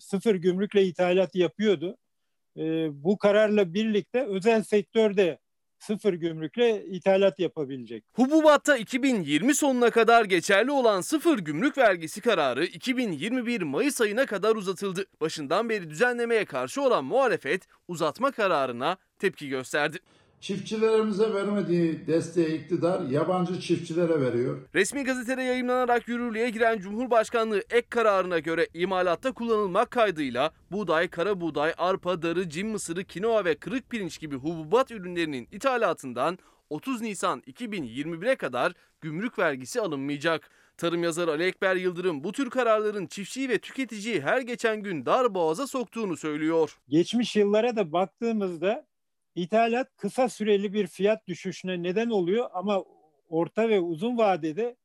sıfır 0.00 0.34
gümrükle 0.34 0.84
ithalat 0.84 1.34
yapıyordu. 1.34 1.96
E, 2.56 2.62
bu 3.04 3.18
kararla 3.18 3.74
birlikte 3.74 4.26
özel 4.26 4.62
sektörde 4.62 5.38
sıfır 5.80 6.14
gümrükle 6.14 6.86
ithalat 6.86 7.38
yapabilecek. 7.38 8.04
Hububatta 8.12 8.76
2020 8.76 9.54
sonuna 9.54 9.90
kadar 9.90 10.24
geçerli 10.24 10.70
olan 10.70 11.00
sıfır 11.00 11.38
gümrük 11.38 11.78
vergisi 11.78 12.20
kararı 12.20 12.64
2021 12.64 13.62
Mayıs 13.62 14.00
ayına 14.00 14.26
kadar 14.26 14.56
uzatıldı. 14.56 15.04
Başından 15.20 15.68
beri 15.68 15.90
düzenlemeye 15.90 16.44
karşı 16.44 16.82
olan 16.82 17.04
muhalefet 17.04 17.66
uzatma 17.88 18.30
kararına 18.30 18.96
tepki 19.18 19.48
gösterdi. 19.48 19.98
Çiftçilerimize 20.40 21.34
vermediği 21.34 22.06
desteği 22.06 22.58
iktidar 22.58 23.00
yabancı 23.00 23.60
çiftçilere 23.60 24.20
veriyor. 24.20 24.58
Resmi 24.74 25.04
gazetede 25.04 25.42
yayımlanarak 25.42 26.08
yürürlüğe 26.08 26.50
giren 26.50 26.78
Cumhurbaşkanlığı 26.78 27.62
ek 27.70 27.86
kararına 27.90 28.38
göre 28.38 28.68
imalatta 28.74 29.32
kullanılmak 29.32 29.90
kaydıyla 29.90 30.52
buğday, 30.72 31.08
kara 31.08 31.40
buğday, 31.40 31.74
arpa, 31.78 32.22
darı, 32.22 32.48
cim 32.48 32.68
mısırı, 32.68 33.04
kinoa 33.04 33.44
ve 33.44 33.54
kırık 33.54 33.90
pirinç 33.90 34.20
gibi 34.20 34.36
hububat 34.36 34.90
ürünlerinin 34.90 35.48
ithalatından 35.52 36.38
30 36.70 37.00
Nisan 37.00 37.40
2021'e 37.40 38.36
kadar 38.36 38.72
gümrük 39.00 39.38
vergisi 39.38 39.80
alınmayacak. 39.80 40.50
Tarım 40.76 41.02
yazarı 41.02 41.30
Ali 41.30 41.44
Ekber 41.44 41.76
Yıldırım 41.76 42.24
bu 42.24 42.32
tür 42.32 42.50
kararların 42.50 43.06
çiftçiyi 43.06 43.48
ve 43.48 43.58
tüketiciyi 43.58 44.20
her 44.20 44.40
geçen 44.40 44.82
gün 44.82 45.06
dar 45.06 45.34
boğaza 45.34 45.66
soktuğunu 45.66 46.16
söylüyor. 46.16 46.78
Geçmiş 46.88 47.36
yıllara 47.36 47.76
da 47.76 47.92
baktığımızda 47.92 48.89
İthalat 49.34 49.96
kısa 49.96 50.28
süreli 50.28 50.72
bir 50.72 50.86
fiyat 50.86 51.28
düşüşüne 51.28 51.82
neden 51.82 52.10
oluyor 52.10 52.50
ama 52.52 52.84
orta 53.28 53.68
ve 53.68 53.80
uzun 53.80 54.18
vadede 54.18 54.76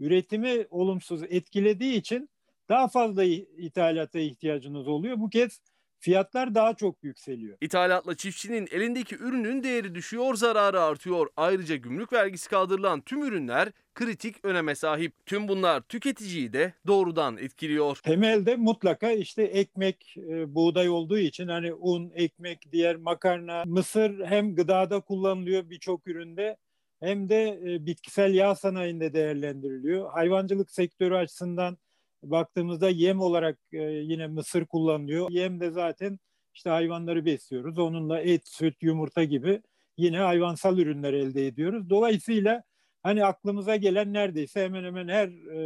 üretimi 0.00 0.66
olumsuz 0.70 1.22
etkilediği 1.22 1.94
için 1.94 2.30
daha 2.68 2.88
fazla 2.88 3.24
ithalata 3.24 4.18
ihtiyacınız 4.18 4.88
oluyor. 4.88 5.20
Bu 5.20 5.30
kez 5.30 5.60
fiyatlar 6.04 6.54
daha 6.54 6.74
çok 6.74 7.04
yükseliyor. 7.04 7.58
İthalatla 7.60 8.14
çiftçinin 8.14 8.68
elindeki 8.70 9.16
ürünün 9.16 9.62
değeri 9.62 9.94
düşüyor, 9.94 10.34
zararı 10.34 10.80
artıyor. 10.80 11.26
Ayrıca 11.36 11.76
gümrük 11.76 12.12
vergisi 12.12 12.50
kaldırılan 12.50 13.00
tüm 13.00 13.24
ürünler 13.24 13.68
kritik 13.94 14.44
öneme 14.44 14.74
sahip. 14.74 15.26
Tüm 15.26 15.48
bunlar 15.48 15.80
tüketiciyi 15.80 16.52
de 16.52 16.72
doğrudan 16.86 17.36
etkiliyor. 17.36 17.98
Temelde 18.04 18.56
mutlaka 18.56 19.10
işte 19.10 19.42
ekmek, 19.42 20.16
e, 20.16 20.54
buğday 20.54 20.88
olduğu 20.88 21.18
için 21.18 21.48
hani 21.48 21.74
un, 21.74 22.12
ekmek, 22.14 22.72
diğer 22.72 22.96
makarna, 22.96 23.62
mısır 23.66 24.24
hem 24.24 24.54
gıdada 24.54 25.00
kullanılıyor 25.00 25.70
birçok 25.70 26.06
üründe 26.06 26.56
hem 27.00 27.28
de 27.28 27.60
e, 27.66 27.86
bitkisel 27.86 28.34
yağ 28.34 28.54
sanayinde 28.54 29.12
değerlendiriliyor. 29.14 30.10
Hayvancılık 30.12 30.70
sektörü 30.70 31.14
açısından 31.14 31.78
baktığımızda 32.30 32.88
yem 32.88 33.20
olarak 33.20 33.58
e, 33.72 33.82
yine 33.82 34.26
mısır 34.26 34.66
kullanılıyor. 34.66 35.30
Yem 35.30 35.60
de 35.60 35.70
zaten 35.70 36.18
işte 36.54 36.70
hayvanları 36.70 37.24
besliyoruz. 37.24 37.78
Onunla 37.78 38.20
et, 38.20 38.48
süt, 38.48 38.82
yumurta 38.82 39.24
gibi 39.24 39.62
yine 39.96 40.18
hayvansal 40.18 40.78
ürünler 40.78 41.12
elde 41.12 41.46
ediyoruz. 41.46 41.90
Dolayısıyla 41.90 42.62
hani 43.02 43.24
aklımıza 43.24 43.76
gelen 43.76 44.12
neredeyse 44.12 44.64
hemen 44.64 44.84
hemen 44.84 45.08
her 45.08 45.28
e, 45.28 45.58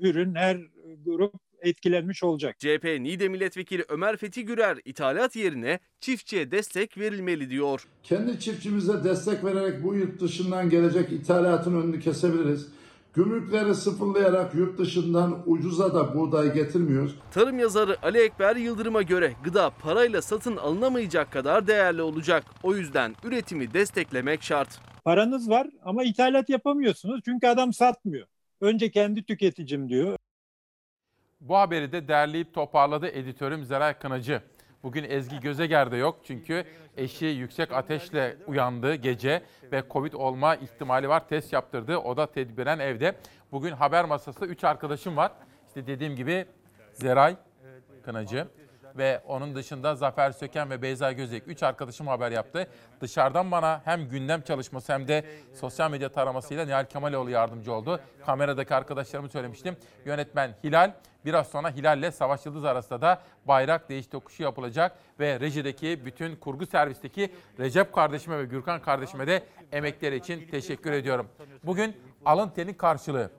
ürün, 0.00 0.34
her 0.34 0.60
grup 1.04 1.34
etkilenmiş 1.62 2.22
olacak. 2.22 2.58
CHP 2.58 2.84
Niğde 3.00 3.28
Milletvekili 3.28 3.84
Ömer 3.88 4.16
Fethi 4.16 4.44
Gürer 4.44 4.78
ithalat 4.84 5.36
yerine 5.36 5.78
çiftçiye 6.00 6.50
destek 6.50 6.98
verilmeli 6.98 7.50
diyor. 7.50 7.86
Kendi 8.02 8.40
çiftçimize 8.40 9.04
destek 9.04 9.44
vererek 9.44 9.84
bu 9.84 9.94
yurt 9.94 10.20
dışından 10.20 10.70
gelecek 10.70 11.12
ithalatın 11.12 11.82
önünü 11.82 12.00
kesebiliriz. 12.00 12.68
Gümrükleri 13.14 13.74
sıfırlayarak 13.74 14.54
yurt 14.54 14.78
dışından 14.78 15.42
ucuza 15.46 15.94
da 15.94 16.14
buğday 16.14 16.54
getirmiyoruz. 16.54 17.14
Tarım 17.30 17.58
yazarı 17.58 17.96
Ali 18.02 18.18
Ekber 18.18 18.56
Yıldırım'a 18.56 19.02
göre 19.02 19.32
gıda 19.44 19.70
parayla 19.70 20.22
satın 20.22 20.56
alınamayacak 20.56 21.32
kadar 21.32 21.66
değerli 21.66 22.02
olacak. 22.02 22.44
O 22.62 22.74
yüzden 22.74 23.14
üretimi 23.24 23.74
desteklemek 23.74 24.42
şart. 24.42 24.80
Paranız 25.04 25.50
var 25.50 25.66
ama 25.84 26.04
ithalat 26.04 26.48
yapamıyorsunuz 26.48 27.20
çünkü 27.24 27.46
adam 27.46 27.72
satmıyor. 27.72 28.26
Önce 28.60 28.90
kendi 28.90 29.24
tüketicim 29.24 29.88
diyor. 29.88 30.16
Bu 31.40 31.56
haberi 31.56 31.92
de 31.92 32.08
derleyip 32.08 32.54
toparladı 32.54 33.08
editörüm 33.08 33.64
Zeray 33.64 33.98
Kınacı. 33.98 34.42
Bugün 34.82 35.04
Ezgi 35.04 35.40
Gözeger'de 35.40 35.96
yok 35.96 36.20
çünkü 36.24 36.64
eşi 36.96 37.26
yüksek 37.26 37.72
ateşle 37.72 38.36
uyandı 38.46 38.94
gece 38.94 39.42
ve 39.72 39.82
Covid 39.90 40.12
olma 40.12 40.54
ihtimali 40.54 41.08
var. 41.08 41.28
Test 41.28 41.52
yaptırdı. 41.52 41.96
O 41.96 42.16
da 42.16 42.26
tedbiren 42.26 42.78
evde. 42.78 43.14
Bugün 43.52 43.72
haber 43.72 44.04
masasında 44.04 44.46
3 44.46 44.64
arkadaşım 44.64 45.16
var. 45.16 45.32
İşte 45.68 45.86
dediğim 45.86 46.16
gibi 46.16 46.46
Zeray 46.92 47.36
Kınacı, 48.04 48.46
ve 48.96 49.20
onun 49.26 49.54
dışında 49.54 49.94
Zafer 49.94 50.30
Söken 50.30 50.70
ve 50.70 50.82
Beyza 50.82 51.12
Gözek 51.12 51.42
3 51.48 51.62
arkadaşım 51.62 52.06
haber 52.06 52.30
yaptı. 52.30 52.66
Dışarıdan 53.00 53.50
bana 53.50 53.80
hem 53.84 54.08
gündem 54.08 54.42
çalışması 54.42 54.92
hem 54.92 55.08
de 55.08 55.24
sosyal 55.54 55.90
medya 55.90 56.08
taramasıyla 56.08 56.64
Nihal 56.64 56.84
Kemaloğlu 56.84 57.30
yardımcı 57.30 57.72
oldu. 57.72 58.00
Kameradaki 58.26 58.74
arkadaşlarımı 58.74 59.28
söylemiştim. 59.28 59.76
Yönetmen 60.04 60.54
Hilal 60.64 60.92
biraz 61.24 61.46
sonra 61.46 61.70
Hilal'le 61.70 62.10
Savaş 62.10 62.46
Yıldız 62.46 62.64
arasında 62.64 63.00
da 63.00 63.22
bayrak 63.44 63.88
değiş 63.88 64.06
tokuşu 64.06 64.42
yapılacak 64.42 64.98
ve 65.20 65.40
rejideki 65.40 66.04
bütün 66.04 66.36
kurgu 66.36 66.66
servisteki 66.66 67.32
Recep 67.58 67.92
kardeşime 67.92 68.38
ve 68.38 68.44
Gürkan 68.44 68.82
kardeşime 68.82 69.26
de 69.26 69.42
emekleri 69.72 70.16
için 70.16 70.48
teşekkür 70.48 70.92
ediyorum. 70.92 71.28
Bugün 71.64 71.96
alın 72.24 72.48
terin 72.48 72.74
karşılığı. 72.74 73.30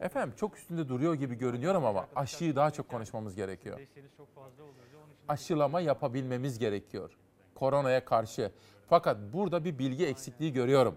Efendim 0.00 0.34
çok 0.36 0.56
üstünde 0.56 0.88
duruyor 0.88 1.14
gibi 1.14 1.34
görünüyorum 1.34 1.84
ama 1.84 2.06
aşıyı 2.16 2.56
daha 2.56 2.70
çok 2.70 2.88
konuşmamız 2.88 3.34
gerekiyor. 3.34 3.80
Aşılama 5.28 5.80
yapabilmemiz 5.80 6.58
gerekiyor. 6.58 7.10
Koronaya 7.54 8.04
karşı. 8.04 8.52
Fakat 8.88 9.16
burada 9.32 9.64
bir 9.64 9.78
bilgi 9.78 10.06
eksikliği 10.06 10.52
görüyorum. 10.52 10.96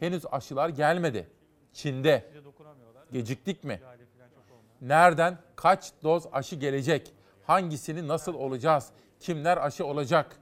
Henüz 0.00 0.24
aşılar 0.32 0.68
gelmedi. 0.68 1.28
Çin'de. 1.72 2.30
Geciktik 3.12 3.64
mi? 3.64 3.80
Nereden 4.80 5.38
kaç 5.56 5.92
doz 6.02 6.26
aşı 6.32 6.56
gelecek? 6.56 7.12
Hangisini 7.46 8.08
nasıl 8.08 8.34
olacağız? 8.34 8.88
Kimler 9.20 9.56
aşı 9.56 9.86
olacak? 9.86 10.36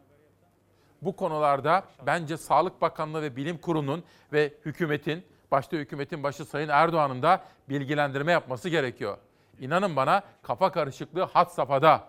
Bu 1.03 1.17
konularda 1.17 1.85
bence 2.07 2.37
Sağlık 2.37 2.81
Bakanlığı 2.81 3.23
ve 3.23 3.37
Bilim 3.37 3.59
Kurulu'nun 3.59 4.05
ve 4.33 4.53
hükümetin, 4.65 5.25
başta 5.51 5.77
hükümetin 5.77 6.23
başı 6.23 6.45
Sayın 6.45 6.69
Erdoğan'ın 6.69 7.23
da 7.23 7.43
bilgilendirme 7.69 8.33
yapması 8.33 8.69
gerekiyor. 8.69 9.19
İnanın 9.61 9.97
bana 9.97 10.23
kafa 10.43 10.73
karışıklığı 10.73 11.23
hat 11.23 11.53
safhada. 11.53 12.05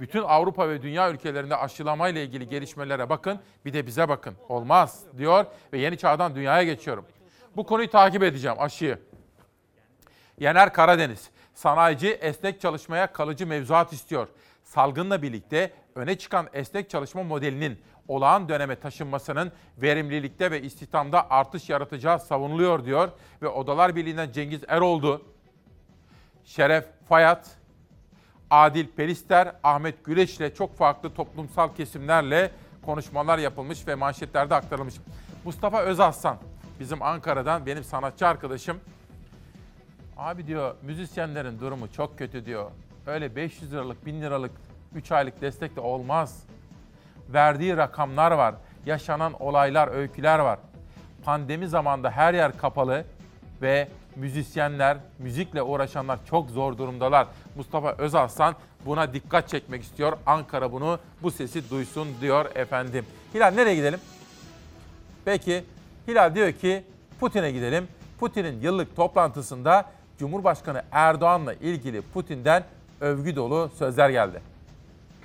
Bütün 0.00 0.22
Avrupa 0.22 0.68
ve 0.68 0.82
dünya 0.82 1.10
ülkelerinde 1.10 1.56
aşılamayla 1.56 2.20
ilgili 2.20 2.48
gelişmelere 2.48 3.10
bakın, 3.10 3.40
bir 3.64 3.72
de 3.72 3.86
bize 3.86 4.08
bakın. 4.08 4.34
Olmaz 4.48 5.04
diyor 5.18 5.44
ve 5.72 5.78
yeni 5.78 5.98
çağdan 5.98 6.34
dünyaya 6.34 6.62
geçiyorum. 6.62 7.06
Bu 7.56 7.66
konuyu 7.66 7.90
takip 7.90 8.22
edeceğim 8.22 8.56
aşıyı. 8.60 8.98
Yener 10.38 10.72
Karadeniz, 10.72 11.30
sanayici 11.54 12.08
esnek 12.08 12.60
çalışmaya 12.60 13.12
kalıcı 13.12 13.46
mevzuat 13.46 13.92
istiyor. 13.92 14.28
Salgınla 14.64 15.22
birlikte 15.22 15.72
öne 15.94 16.18
çıkan 16.18 16.48
esnek 16.52 16.90
çalışma 16.90 17.22
modelinin 17.22 17.80
olağan 18.08 18.48
döneme 18.48 18.76
taşınmasının 18.76 19.52
verimlilikte 19.78 20.50
ve 20.50 20.62
istihdamda 20.62 21.30
artış 21.30 21.68
yaratacağı 21.70 22.20
savunuluyor 22.20 22.84
diyor. 22.84 23.08
Ve 23.42 23.48
Odalar 23.48 23.96
Birliği'nden 23.96 24.32
Cengiz 24.32 24.62
Eroldu, 24.68 25.22
Şeref 26.44 26.84
Fayat, 27.08 27.50
Adil 28.50 28.86
Perister, 28.86 29.52
Ahmet 29.62 30.04
Güleç 30.04 30.36
ile 30.36 30.54
çok 30.54 30.76
farklı 30.76 31.14
toplumsal 31.14 31.74
kesimlerle 31.74 32.50
konuşmalar 32.84 33.38
yapılmış 33.38 33.86
ve 33.86 33.94
manşetlerde 33.94 34.54
aktarılmış. 34.54 34.94
Mustafa 35.44 35.82
Özaslan, 35.82 36.36
bizim 36.80 37.02
Ankara'dan 37.02 37.66
benim 37.66 37.84
sanatçı 37.84 38.26
arkadaşım. 38.26 38.80
Abi 40.22 40.46
diyor 40.46 40.74
müzisyenlerin 40.82 41.60
durumu 41.60 41.92
çok 41.92 42.18
kötü 42.18 42.46
diyor. 42.46 42.70
Öyle 43.06 43.36
500 43.36 43.72
liralık, 43.72 44.06
1000 44.06 44.22
liralık 44.22 44.50
3 44.94 45.12
aylık 45.12 45.40
destek 45.40 45.76
de 45.76 45.80
olmaz. 45.80 46.42
Verdiği 47.28 47.76
rakamlar 47.76 48.32
var, 48.32 48.54
yaşanan 48.86 49.32
olaylar, 49.42 49.88
öyküler 49.88 50.38
var. 50.38 50.58
Pandemi 51.24 51.68
zamanında 51.68 52.10
her 52.10 52.34
yer 52.34 52.58
kapalı 52.58 53.04
ve 53.62 53.88
müzisyenler, 54.16 54.96
müzikle 55.18 55.62
uğraşanlar 55.62 56.18
çok 56.30 56.50
zor 56.50 56.78
durumdalar. 56.78 57.26
Mustafa 57.56 57.92
Özaslan 57.92 58.54
buna 58.86 59.12
dikkat 59.12 59.48
çekmek 59.48 59.82
istiyor. 59.82 60.12
Ankara 60.26 60.72
bunu, 60.72 60.98
bu 61.22 61.30
sesi 61.30 61.70
duysun 61.70 62.08
diyor 62.20 62.46
efendim. 62.54 63.06
Hilal 63.34 63.54
nereye 63.54 63.74
gidelim? 63.74 64.00
Peki 65.24 65.64
Hilal 66.08 66.34
diyor 66.34 66.52
ki 66.52 66.84
Putin'e 67.20 67.52
gidelim. 67.52 67.88
Putin'in 68.20 68.60
yıllık 68.60 68.96
toplantısında 68.96 69.90
Cumhurbaşkanı 70.18 70.82
Erdoğan'la 70.92 71.54
ilgili 71.54 72.02
Putin'den 72.02 72.64
övgü 73.00 73.36
dolu 73.36 73.70
sözler 73.78 74.10
geldi. 74.10 74.40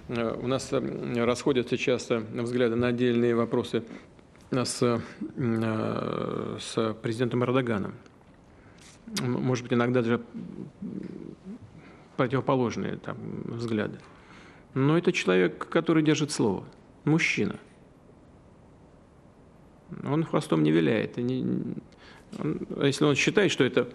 Э, 0.10 0.32
У 0.44 0.48
нас 0.48 0.72
э, 0.72 0.80
расходятся 1.26 1.78
часто 1.78 2.20
взгляды 2.34 2.76
на 2.76 2.88
отдельные 2.88 3.36
вопросы 3.36 3.84
с, 4.52 4.82
э, 5.38 6.58
с 6.60 6.94
президентом 7.02 7.44
Эрдоганом. 7.44 7.94
Может 9.22 9.64
быть, 9.66 9.74
иногда 9.74 10.02
даже 10.02 10.22
противоположные 12.16 12.98
там, 12.98 13.18
взгляды. 13.46 14.00
Но 14.74 14.98
это 14.98 15.12
человек, 15.12 15.68
который 15.70 16.04
держит 16.04 16.32
слово. 16.32 16.64
Мужчина. 17.04 17.56
Он 20.06 20.24
хвостом 20.24 20.64
не 20.64 20.72
виляет. 20.72 21.18
он- 21.18 21.76
если 22.82 23.06
он 23.06 23.16
считает, 23.16 23.52
что 23.52 23.64
это 23.66 23.88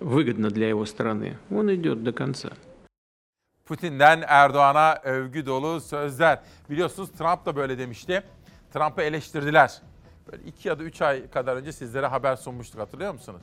выгодно 0.00 0.50
для 0.50 0.68
его 0.68 0.84
страны, 0.84 1.36
он 1.50 1.74
идет 1.74 2.02
до 2.02 2.12
конца. 2.12 2.50
Putin'den 3.64 4.24
Erdoğan'a 4.26 5.00
övgü 5.04 5.46
dolu 5.46 5.80
sözler. 5.80 6.38
Biliyorsunuz 6.70 7.10
Trump 7.10 7.46
da 7.46 7.56
böyle 7.56 7.78
demişti. 7.78 8.22
Trump'ı 8.72 9.02
eleştirdiler. 9.02 9.80
Böyle 10.32 10.42
iki 10.42 10.68
ya 10.68 10.78
da 10.78 10.82
üç 10.82 11.02
ay 11.02 11.30
kadar 11.30 11.56
önce 11.56 11.72
sizlere 11.72 12.06
haber 12.06 12.36
sunmuştuk 12.36 12.80
hatırlıyor 12.80 13.12
musunuz? 13.12 13.42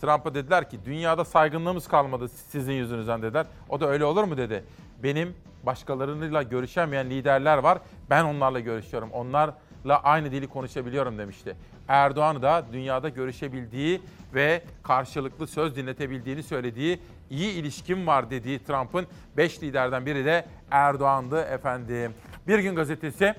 Trump'a 0.00 0.34
dediler 0.34 0.70
ki 0.70 0.78
dünyada 0.84 1.24
saygınlığımız 1.24 1.88
kalmadı 1.88 2.28
sizin 2.28 2.72
yüzünüzden 2.72 3.22
dediler. 3.22 3.46
O 3.68 3.80
da 3.80 3.88
öyle 3.88 4.04
olur 4.04 4.24
mu 4.24 4.36
dedi. 4.36 4.64
Benim 5.02 5.34
başkalarıyla 5.62 6.42
görüşemeyen 6.42 7.10
liderler 7.10 7.58
var. 7.58 7.78
Ben 8.10 8.24
onlarla 8.24 8.60
görüşüyorum. 8.60 9.10
Onlarla 9.10 10.02
aynı 10.02 10.32
dili 10.32 10.48
konuşabiliyorum 10.48 11.18
demişti. 11.18 11.56
Erdoğan 11.87 12.41
da 12.41 12.65
dünyada 12.73 13.09
görüşebildiği 13.09 14.01
ve 14.33 14.61
karşılıklı 14.83 15.47
söz 15.47 15.75
dinletebildiğini 15.75 16.43
söylediği 16.43 16.99
iyi 17.29 17.53
ilişkim 17.53 18.07
var 18.07 18.29
dediği 18.29 18.63
Trump'ın 18.63 19.07
5 19.37 19.63
liderden 19.63 20.05
biri 20.05 20.25
de 20.25 20.45
Erdoğan'dı 20.71 21.41
efendim. 21.41 22.13
Bir 22.47 22.59
gün 22.59 22.75
gazetesi 22.75 23.33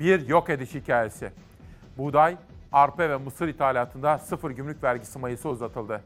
bir 0.00 0.28
yok 0.28 0.50
ediş 0.50 0.74
hikayesi. 0.74 1.30
Buğday, 1.98 2.36
arpa 2.72 3.08
ve 3.08 3.16
mısır 3.16 3.48
ithalatında 3.48 4.18
sıfır 4.18 4.50
gümrük 4.50 4.82
vergisi 4.82 5.18
mayısı 5.18 5.48
uzatıldı. 5.48 6.00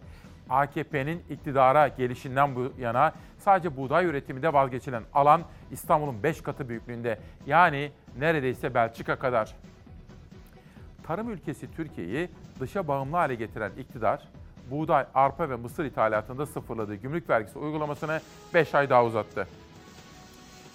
AKP'nin 0.50 1.22
iktidara 1.30 1.88
gelişinden 1.88 2.56
bu 2.56 2.72
yana 2.78 3.12
sadece 3.38 3.76
buğday 3.76 4.04
üretiminde 4.06 4.52
vazgeçilen 4.52 5.02
alan 5.14 5.42
İstanbul'un 5.70 6.22
5 6.22 6.40
katı 6.40 6.68
büyüklüğünde. 6.68 7.18
Yani 7.46 7.92
neredeyse 8.18 8.74
Belçika 8.74 9.16
kadar. 9.18 9.54
Tarım 11.06 11.30
ülkesi 11.30 11.74
Türkiye'yi 11.76 12.28
dışa 12.60 12.88
bağımlı 12.88 13.16
hale 13.16 13.34
getiren 13.34 13.72
iktidar, 13.78 14.28
buğday, 14.70 15.06
arpa 15.14 15.50
ve 15.50 15.56
mısır 15.56 15.84
ithalatında 15.84 16.46
sıfırladığı 16.46 16.94
gümrük 16.94 17.30
vergisi 17.30 17.58
uygulamasını 17.58 18.20
5 18.54 18.74
ay 18.74 18.90
daha 18.90 19.04
uzattı. 19.04 19.46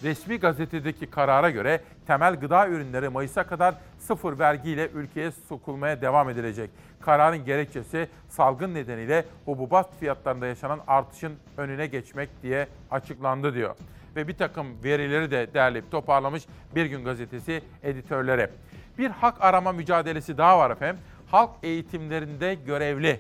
Resmi 0.04 0.40
gazetedeki 0.40 1.10
karara 1.10 1.50
göre 1.50 1.82
temel 2.08 2.36
gıda 2.36 2.68
ürünleri 2.68 3.10
Mayıs'a 3.10 3.44
kadar 3.44 3.76
sıfır 4.00 4.40
vergiyle 4.40 4.90
ülkeye 4.90 5.32
sokulmaya 5.32 6.02
devam 6.02 6.30
edilecek. 6.30 6.70
Kararın 7.02 7.46
gerekçesi 7.46 8.08
salgın 8.30 8.74
nedeniyle 8.74 9.26
hububat 9.46 10.00
fiyatlarında 10.00 10.48
yaşanan 10.48 10.80
artışın 10.88 11.34
önüne 11.58 11.88
geçmek 11.88 12.30
diye 12.44 12.68
açıklandı 12.92 13.54
diyor. 13.54 13.76
Ve 14.16 14.28
bir 14.28 14.34
takım 14.34 14.84
verileri 14.84 15.32
de 15.32 15.54
derleyip 15.54 15.92
toparlamış 15.92 16.44
Bir 16.76 16.86
Gün 16.86 17.06
Gazetesi 17.06 17.62
editörleri. 17.84 18.50
Bir 18.98 19.10
hak 19.10 19.44
arama 19.44 19.72
mücadelesi 19.72 20.38
daha 20.38 20.60
var 20.60 20.72
efendim. 20.72 21.02
Halk 21.32 21.50
eğitimlerinde 21.64 22.56
görevli 22.56 23.20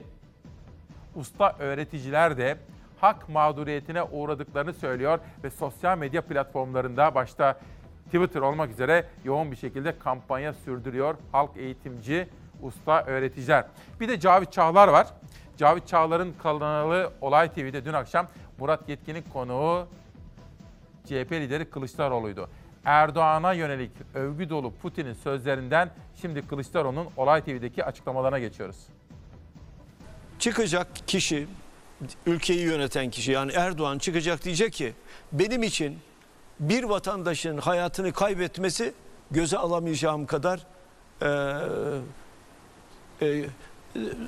usta 1.15 1.55
öğreticiler 1.59 2.37
de 2.37 2.57
hak 3.01 3.29
mağduriyetine 3.29 4.03
uğradıklarını 4.03 4.73
söylüyor 4.73 5.19
ve 5.43 5.49
sosyal 5.49 5.97
medya 5.97 6.21
platformlarında 6.21 7.15
başta 7.15 7.59
Twitter 8.05 8.41
olmak 8.41 8.69
üzere 8.69 9.05
yoğun 9.23 9.51
bir 9.51 9.55
şekilde 9.55 9.99
kampanya 9.99 10.53
sürdürüyor 10.53 11.15
halk 11.31 11.57
eğitimci 11.57 12.27
usta 12.61 13.03
öğreticiler. 13.03 13.65
Bir 13.99 14.07
de 14.07 14.19
Cavit 14.19 14.51
Çağlar 14.51 14.87
var. 14.87 15.07
Cavit 15.57 15.87
Çağlar'ın 15.87 16.33
kanalı 16.43 17.11
Olay 17.21 17.53
TV'de 17.53 17.85
dün 17.85 17.93
akşam 17.93 18.27
Murat 18.59 18.89
Yetkin'in 18.89 19.23
konuğu 19.33 19.87
CHP 21.05 21.31
lideri 21.31 21.69
Kılıçdaroğlu'ydu. 21.69 22.49
Erdoğan'a 22.85 23.53
yönelik 23.53 23.91
övgü 24.13 24.49
dolu 24.49 24.73
Putin'in 24.81 25.13
sözlerinden 25.13 25.89
şimdi 26.21 26.47
Kılıçdaroğlu'nun 26.47 27.07
Olay 27.17 27.41
TV'deki 27.43 27.85
açıklamalarına 27.85 28.39
geçiyoruz. 28.39 28.77
çıkacak 30.39 30.87
kişi, 31.07 31.47
ülkeyi 32.25 32.61
yöneten 32.61 33.09
kişi 33.09 33.31
yani 33.31 33.51
Erdoğan 33.51 33.97
çıkacak 33.97 34.43
diyecek 34.43 34.73
ki 34.73 34.93
benim 35.31 35.63
için 35.63 35.99
bir 36.59 36.83
vatandaşın 36.83 37.57
hayatını 37.57 38.13
kaybetmesi 38.13 38.93
göze 39.31 39.57
alamayacağım 39.57 40.25
kadar 40.25 40.67
e, 41.21 41.27
e, 43.21 43.45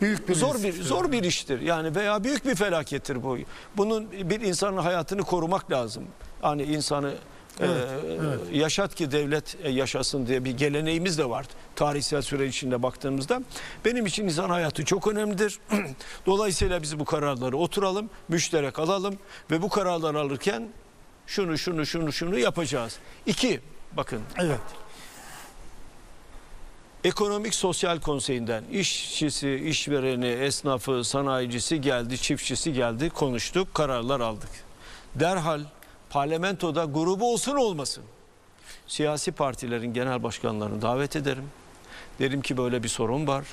Büyük 0.01 0.30
bir 0.30 0.36
zor 0.36 0.64
bir 0.64 0.74
zor 0.84 1.12
bir 1.12 1.24
iştir. 1.24 1.62
Yani 1.62 1.95
veya 1.95 2.24
büyük 2.24 2.45
bir 2.45 2.56
felakettir 2.56 3.24
bu. 3.24 3.38
Bunun 3.78 4.12
bir 4.12 4.41
insanın 4.41 4.78
hayatını 4.78 5.22
korumak 5.22 5.72
lazım. 5.72 6.04
Hani 6.41 6.64
insanı 6.64 7.14
Evet, 7.60 7.88
evet. 8.06 8.39
yaşat 8.54 8.95
ki 8.95 9.12
devlet 9.12 9.58
e, 9.64 9.70
yaşasın 9.70 10.28
diye 10.28 10.45
bir 10.45 10.51
geleneğimiz 10.51 11.18
de 11.18 11.30
var. 11.30 11.45
Tarihsel 11.76 12.22
süre 12.22 12.47
içinde 12.47 12.84
baktığımızda. 12.84 13.41
Benim 13.86 14.06
için 14.06 14.24
insan 14.24 14.49
hayatı 14.49 14.86
çok 14.86 15.08
önemlidir. 15.08 15.60
Dolayısıyla 16.26 16.82
biz 16.82 16.99
bu 16.99 17.06
kararları 17.06 17.58
oturalım, 17.58 18.10
müşterek 18.30 18.80
alalım 18.80 19.18
ve 19.51 19.62
bu 19.62 19.70
kararları 19.70 20.20
alırken 20.20 20.70
şunu 21.28 21.58
şunu 21.58 21.86
şunu 21.86 22.14
şunu 22.14 22.39
yapacağız. 22.39 22.97
İki, 23.26 23.60
bakın. 23.97 24.22
Evet. 24.39 24.60
Ekonomik 27.04 27.56
Sosyal 27.56 27.99
Konseyi'nden 27.99 28.64
işçisi, 28.72 29.56
işvereni, 29.56 30.28
esnafı, 30.28 31.04
sanayicisi 31.04 31.82
geldi, 31.82 32.18
çiftçisi 32.18 32.74
geldi, 32.74 33.10
konuştuk, 33.10 33.74
kararlar 33.74 34.20
aldık. 34.20 34.49
Derhal 35.16 35.62
parlamentoda 36.14 36.86
grubu 36.86 37.34
olsun 37.34 37.55
olmasın. 37.55 38.03
Siyasi 38.88 39.32
partilerin 39.32 39.93
genel 39.93 40.24
başkanlarını 40.24 40.82
davet 40.82 41.16
ederim. 41.16 41.43
Derim 42.20 42.41
ki 42.41 42.57
böyle 42.57 42.84
bir 42.84 42.88
sorun 42.88 43.28
var. 43.28 43.45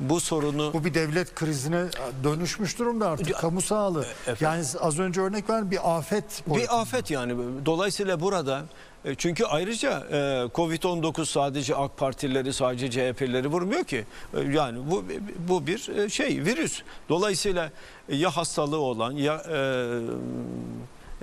Bu 0.00 0.20
sorunu 0.20 0.72
Bu 0.74 0.84
bir 0.84 0.94
devlet 0.94 1.34
krizine 1.34 1.84
dönüşmüş 2.24 2.78
durumda 2.78 3.08
artık. 3.08 3.36
Kamu 3.36 3.62
sağlığı. 3.62 4.06
Yani 4.40 4.64
az 4.80 4.98
önce 4.98 5.20
örnek 5.20 5.50
ver 5.50 5.70
bir 5.70 5.96
afet. 5.96 6.42
Bir 6.46 6.80
afet 6.80 7.10
yani. 7.10 7.34
Dolayısıyla 7.66 8.20
burada 8.20 8.62
e, 9.04 9.14
çünkü 9.14 9.44
ayrıca 9.44 9.90
e, 10.10 10.14
Covid-19 10.54 11.26
sadece 11.26 11.76
AK 11.76 11.96
Partilileri 11.96 12.52
sadece 12.52 12.90
CHP'lileri 12.90 13.48
vurmuyor 13.48 13.84
ki. 13.84 14.04
E, 14.34 14.40
Yani 14.40 14.78
bu 14.90 15.04
bu 15.48 15.66
bir 15.66 15.88
e, 15.88 16.08
şey 16.08 16.44
virüs. 16.44 16.82
Dolayısıyla 17.08 17.70
ya 18.08 18.36
hastalığı 18.36 18.80
olan 18.80 19.12
ya 19.12 19.44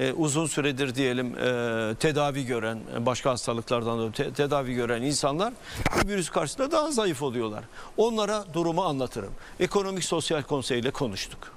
e, 0.01 0.13
uzun 0.13 0.45
süredir 0.45 0.95
diyelim 0.95 1.37
e, 1.37 1.95
tedavi 1.95 2.45
gören 2.45 2.79
e, 2.95 3.05
başka 3.05 3.31
hastalıklardan 3.31 3.97
dolayı 3.97 4.11
te- 4.11 4.33
tedavi 4.33 4.73
gören 4.73 5.01
insanlar 5.01 5.53
bu 6.03 6.09
virüs 6.09 6.29
karşısında 6.29 6.71
daha 6.71 6.91
zayıf 6.91 7.21
oluyorlar. 7.21 7.63
Onlara 7.97 8.45
durumu 8.53 8.83
anlatırım. 8.83 9.33
Ekonomik 9.59 10.03
Sosyal 10.03 10.41
Konsey 10.41 10.79
ile 10.79 10.91
konuştuk. 10.91 11.51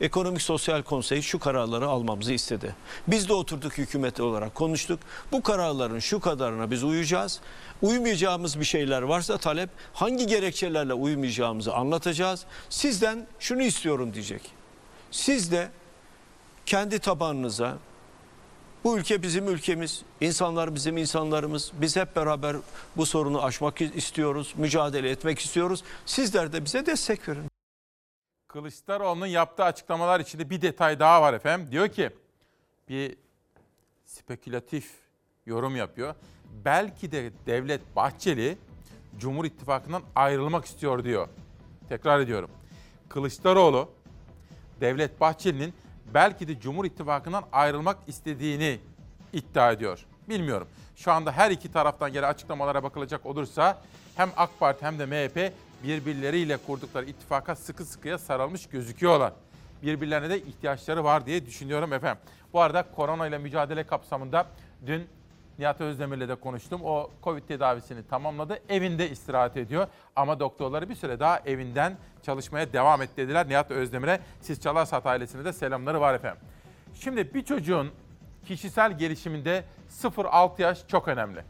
Ekonomik 0.00 0.42
Sosyal 0.42 0.82
Konsey 0.82 1.22
şu 1.22 1.38
kararları 1.38 1.88
almamızı 1.88 2.32
istedi. 2.32 2.74
Biz 3.08 3.28
de 3.28 3.32
oturduk 3.32 3.78
hükümet 3.78 4.20
olarak 4.20 4.54
konuştuk. 4.54 5.00
Bu 5.32 5.42
kararların 5.42 5.98
şu 5.98 6.20
kadarına 6.20 6.70
biz 6.70 6.84
uyacağız. 6.84 7.40
Uymayacağımız 7.82 8.60
bir 8.60 8.64
şeyler 8.64 9.02
varsa 9.02 9.38
talep 9.38 9.70
hangi 9.92 10.26
gerekçelerle 10.26 10.94
uymayacağımızı 10.94 11.74
anlatacağız. 11.74 12.44
Sizden 12.70 13.26
şunu 13.38 13.62
istiyorum 13.62 14.14
diyecek. 14.14 14.42
Siz 15.10 15.52
de 15.52 15.68
kendi 16.66 16.98
tabanınıza 16.98 17.78
bu 18.84 18.98
ülke 18.98 19.22
bizim 19.22 19.48
ülkemiz, 19.48 20.02
insanlar 20.20 20.74
bizim 20.74 20.96
insanlarımız. 20.96 21.72
Biz 21.74 21.96
hep 21.96 22.16
beraber 22.16 22.56
bu 22.96 23.06
sorunu 23.06 23.42
aşmak 23.42 23.80
istiyoruz, 23.80 24.54
mücadele 24.56 25.10
etmek 25.10 25.38
istiyoruz. 25.38 25.84
Sizler 26.06 26.52
de 26.52 26.64
bize 26.64 26.86
destek 26.86 27.28
verin. 27.28 27.44
Kılıçdaroğlu'nun 28.48 29.26
yaptığı 29.26 29.64
açıklamalar 29.64 30.20
içinde 30.20 30.50
bir 30.50 30.62
detay 30.62 31.00
daha 31.00 31.22
var 31.22 31.34
efendim. 31.34 31.68
Diyor 31.70 31.88
ki 31.88 32.10
bir 32.88 33.16
spekülatif 34.06 34.90
yorum 35.46 35.76
yapıyor. 35.76 36.14
Belki 36.64 37.12
de 37.12 37.32
Devlet 37.46 37.96
Bahçeli 37.96 38.58
Cumhur 39.18 39.44
İttifakı'ndan 39.44 40.02
ayrılmak 40.14 40.64
istiyor 40.64 41.04
diyor. 41.04 41.28
Tekrar 41.88 42.20
ediyorum. 42.20 42.50
Kılıçdaroğlu 43.08 43.90
Devlet 44.80 45.20
Bahçeli'nin 45.20 45.74
belki 46.14 46.48
de 46.48 46.60
Cumhur 46.60 46.84
İttifakı'ndan 46.84 47.44
ayrılmak 47.52 47.96
istediğini 48.06 48.78
iddia 49.32 49.72
ediyor. 49.72 50.04
Bilmiyorum. 50.28 50.68
Şu 50.96 51.12
anda 51.12 51.32
her 51.32 51.50
iki 51.50 51.72
taraftan 51.72 52.12
gelen 52.12 52.28
açıklamalara 52.28 52.82
bakılacak 52.82 53.26
olursa 53.26 53.82
hem 54.16 54.30
AK 54.36 54.60
Parti 54.60 54.84
hem 54.84 54.98
de 54.98 55.06
MHP 55.06 55.52
birbirleriyle 55.84 56.56
kurdukları 56.56 57.06
ittifaka 57.06 57.56
sıkı 57.56 57.84
sıkıya 57.84 58.18
sarılmış 58.18 58.66
gözüküyorlar. 58.66 59.32
Birbirlerine 59.82 60.30
de 60.30 60.42
ihtiyaçları 60.42 61.04
var 61.04 61.26
diye 61.26 61.46
düşünüyorum 61.46 61.92
efendim. 61.92 62.22
Bu 62.52 62.60
arada 62.60 62.84
korona 62.96 63.26
ile 63.26 63.38
mücadele 63.38 63.84
kapsamında 63.84 64.46
dün 64.86 65.06
Nihat 65.58 65.80
Özdemir'le 65.80 66.28
de 66.28 66.34
konuştum. 66.34 66.80
O 66.84 67.10
Covid 67.22 67.42
tedavisini 67.42 68.06
tamamladı. 68.06 68.58
Evinde 68.68 69.10
istirahat 69.10 69.56
ediyor. 69.56 69.86
Ama 70.16 70.40
doktorları 70.40 70.88
bir 70.88 70.94
süre 70.94 71.20
daha 71.20 71.38
evinden 71.38 71.96
çalışmaya 72.22 72.72
devam 72.72 73.02
et 73.02 73.16
dediler 73.16 73.48
Nihat 73.48 73.70
Özdemir'e. 73.70 74.20
Siz 74.40 74.60
Çalarsat 74.60 75.06
ailesine 75.06 75.44
de 75.44 75.52
selamları 75.52 76.00
var 76.00 76.14
efendim. 76.14 76.42
Şimdi 76.94 77.34
bir 77.34 77.44
çocuğun 77.44 77.90
kişisel 78.46 78.98
gelişiminde 78.98 79.64
0-6 79.90 80.62
yaş 80.62 80.88
çok 80.88 81.08
önemli. 81.08 81.44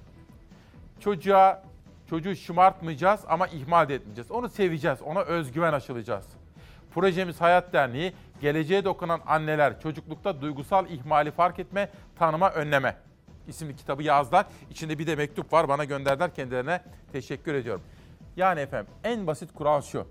Çocuğa 1.01 1.63
çocuğu 2.11 2.37
şımartmayacağız 2.37 3.21
ama 3.29 3.47
ihmal 3.47 3.91
etmeyeceğiz. 3.91 4.31
Onu 4.31 4.49
seveceğiz, 4.49 5.03
ona 5.03 5.21
özgüven 5.21 5.73
aşılayacağız. 5.73 6.27
Projemiz 6.95 7.41
Hayat 7.41 7.73
Derneği, 7.73 8.13
geleceğe 8.41 8.85
dokunan 8.85 9.21
anneler, 9.27 9.81
çocuklukta 9.81 10.41
duygusal 10.41 10.91
ihmali 10.91 11.31
fark 11.31 11.59
etme, 11.59 11.91
tanıma, 12.19 12.51
önleme 12.51 12.97
isimli 13.49 13.77
kitabı 13.77 14.03
yazdılar. 14.03 14.47
İçinde 14.71 14.99
bir 14.99 15.07
de 15.07 15.17
mektup 15.17 15.53
var 15.53 15.69
bana 15.69 15.85
gönderdiler 15.85 16.35
kendilerine 16.35 16.81
teşekkür 17.13 17.55
ediyorum. 17.55 17.83
Yani 18.37 18.61
efendim 18.61 18.93
en 19.05 19.27
basit 19.27 19.55
kural 19.55 19.83
şu. 19.83 20.07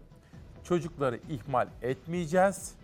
Çocukları 0.63 1.19
ihmal 1.29 1.67
etmeyeceğiz. 1.81 2.75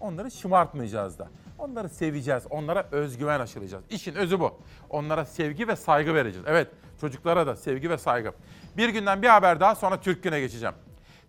Onları 0.00 0.30
şımartmayacağız 0.30 1.18
da. 1.18 1.28
Onları 1.58 1.88
seveceğiz. 1.88 2.42
Onlara 2.50 2.86
özgüven 2.92 3.40
aşılayacağız. 3.40 3.84
İşin 3.90 4.14
özü 4.14 4.40
bu. 4.40 4.58
Onlara 4.90 5.24
sevgi 5.24 5.68
ve 5.68 5.76
saygı 5.76 6.14
vereceğiz. 6.14 6.46
Evet 6.48 6.68
çocuklara 7.00 7.46
da 7.46 7.56
sevgi 7.56 7.90
ve 7.90 7.98
saygı. 7.98 8.32
Bir 8.76 8.88
günden 8.88 9.22
bir 9.22 9.28
haber 9.28 9.60
daha 9.60 9.74
sonra 9.74 10.00
Türk 10.00 10.22
Günü'ne 10.22 10.40
geçeceğim. 10.40 10.74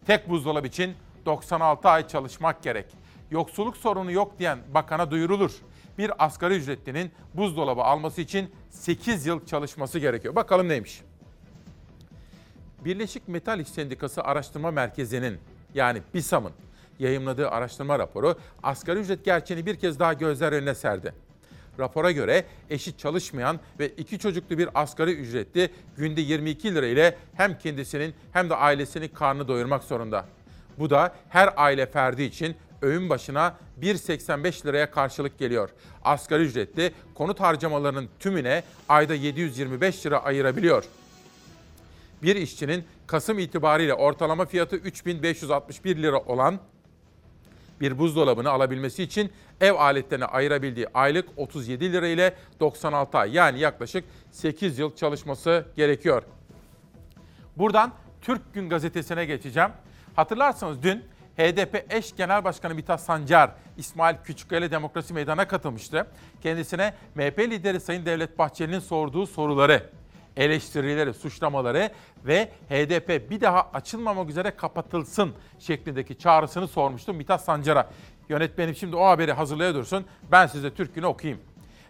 Tek 0.08 0.30
buzdolabı 0.30 0.68
için 0.68 0.96
96 1.26 1.90
ay 1.90 2.08
çalışmak 2.08 2.64
gerek. 2.64 2.86
Yoksulluk 3.32 3.78
sorunu 3.78 4.12
yok 4.12 4.40
diyen 4.40 4.60
bakana 4.74 5.12
duyurulur. 5.12 5.52
Bir 6.00 6.26
asgari 6.26 6.56
ücretlinin 6.56 7.12
buzdolabı 7.34 7.82
alması 7.82 8.22
için 8.22 8.52
8 8.70 9.26
yıl 9.26 9.46
çalışması 9.46 10.00
gerekiyor. 10.00 10.36
Bakalım 10.36 10.70
neymiş? 10.70 11.02
Birleşik 12.86 13.28
Metal 13.28 13.60
İş 13.60 13.68
Sendikası 13.68 14.24
Araştırma 14.24 14.72
Merkezi'nin 14.72 15.38
yani 15.74 16.02
BİSAM'ın 16.14 16.52
yayımladığı 17.00 17.50
araştırma 17.50 18.00
raporu 18.00 18.36
asgari 18.64 19.00
ücret 19.00 19.26
gerçeğini 19.26 19.66
bir 19.66 19.76
kez 19.76 20.00
daha 20.00 20.14
gözler 20.14 20.52
önüne 20.52 20.76
serdi. 20.76 21.14
Rapora 21.80 22.12
göre 22.12 22.46
eşit 22.70 23.00
çalışmayan 23.00 23.60
ve 23.80 23.88
iki 23.88 24.20
çocuklu 24.20 24.58
bir 24.58 24.70
asgari 24.74 25.12
ücretli 25.12 25.70
günde 25.98 26.22
22 26.22 26.76
lira 26.76 26.88
ile 26.88 27.18
hem 27.34 27.58
kendisinin 27.58 28.14
hem 28.32 28.50
de 28.50 28.56
ailesinin 28.56 29.08
karnını 29.08 29.48
doyurmak 29.48 29.84
zorunda. 29.84 30.26
Bu 30.78 30.90
da 30.90 31.16
her 31.30 31.54
aile 31.58 31.86
ferdi 31.86 32.24
için 32.24 32.56
öğün 32.82 33.10
başına 33.10 33.56
1.85 33.82 34.66
liraya 34.66 34.92
karşılık 34.92 35.40
geliyor. 35.40 35.70
Asgari 36.04 36.44
ücretli 36.44 36.94
konut 37.16 37.40
harcamalarının 37.40 38.10
tümüne 38.20 38.64
ayda 38.90 39.14
725 39.14 40.06
lira 40.06 40.24
ayırabiliyor. 40.24 40.84
Bir 42.24 42.36
işçinin 42.36 42.84
Kasım 43.08 43.40
itibariyle 43.40 43.94
ortalama 43.94 44.46
fiyatı 44.46 44.76
3561 44.76 45.98
lira 45.98 46.18
olan 46.18 46.60
bir 47.82 48.00
buzdolabını 48.00 48.50
alabilmesi 48.50 49.04
için 49.04 49.32
ev 49.62 49.74
aletlerine 49.74 50.26
ayırabildiği 50.26 50.88
aylık 50.94 51.30
37 51.38 51.94
lira 51.94 52.08
ile 52.08 52.36
96 52.60 53.18
ay 53.18 53.34
yani 53.34 53.60
yaklaşık 53.60 54.04
8 54.32 54.80
yıl 54.80 54.96
çalışması 54.96 55.66
gerekiyor. 55.76 56.24
Buradan 57.58 57.94
Türk 58.22 58.54
Gün 58.54 58.70
Gazetesi'ne 58.70 59.26
geçeceğim. 59.26 59.70
Hatırlarsanız 60.16 60.84
dün 60.84 61.04
HDP 61.40 61.94
eş 61.94 62.16
genel 62.16 62.44
başkanı 62.44 62.76
Mithat 62.76 63.02
Sancar, 63.02 63.52
İsmail 63.78 64.16
Küçükkaya 64.24 64.72
Demokrasi 64.72 65.14
Meydanı'na 65.14 65.48
katılmıştı. 65.48 66.08
Kendisine 66.42 66.94
MHP 67.16 67.40
lideri 67.40 67.80
Sayın 67.80 68.06
Devlet 68.06 68.40
Bahçeli'nin 68.40 68.80
sorduğu 68.80 69.28
soruları, 69.28 69.90
eleştirileri, 70.38 71.14
suçlamaları 71.14 71.90
ve 72.26 72.52
HDP 72.70 73.30
bir 73.30 73.42
daha 73.42 73.70
açılmamak 73.74 74.30
üzere 74.30 74.52
kapatılsın 74.52 75.34
şeklindeki 75.60 76.18
çağrısını 76.18 76.68
sormuştum 76.68 77.16
Mithat 77.16 77.44
Sancar'a. 77.44 77.90
Yönetmenim 78.30 78.76
şimdi 78.76 78.96
o 78.96 79.06
haberi 79.06 79.34
hazırlaya 79.34 79.76
dursun. 79.76 80.06
Ben 80.32 80.48
size 80.48 80.74
Türk 80.74 80.96
Günü 80.96 81.06
okuyayım. 81.06 81.42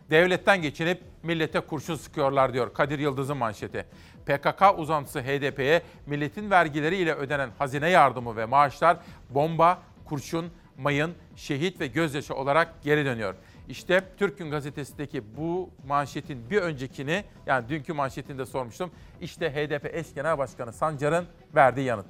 Devletten 0.09 0.61
geçinip 0.61 1.01
millete 1.23 1.59
kurşun 1.59 1.95
sıkıyorlar 1.95 2.53
diyor 2.53 2.73
Kadir 2.73 2.99
Yıldız'ın 2.99 3.37
manşeti. 3.37 3.85
PKK 4.29 4.79
uzantısı 4.79 5.19
HDP'ye 5.19 5.81
milletin 6.05 6.51
vergileriyle 6.51 7.13
ödenen 7.13 7.49
hazine 7.57 7.89
yardımı 7.89 8.35
ve 8.35 8.45
maaşlar 8.45 8.97
bomba, 9.29 9.79
kurşun, 10.05 10.45
mayın, 10.77 11.11
şehit 11.35 11.79
ve 11.79 11.87
gözyaşı 11.87 12.35
olarak 12.35 12.83
geri 12.83 13.05
dönüyor. 13.05 13.35
İşte 13.67 14.03
Türk 14.17 14.37
Gün 14.37 14.51
Gazetesi'ndeki 14.51 15.23
bu 15.37 15.69
manşetin 15.87 16.49
bir 16.49 16.61
öncekini 16.61 17.23
yani 17.45 17.69
dünkü 17.69 17.93
manşetinde 17.93 18.45
sormuştum. 18.45 18.91
İşte 19.21 19.51
HDP 19.51 19.95
eş 19.95 20.13
genel 20.13 20.37
başkanı 20.37 20.73
Sancar'ın 20.73 21.25
verdiği 21.55 21.85
yanıt. 21.85 22.05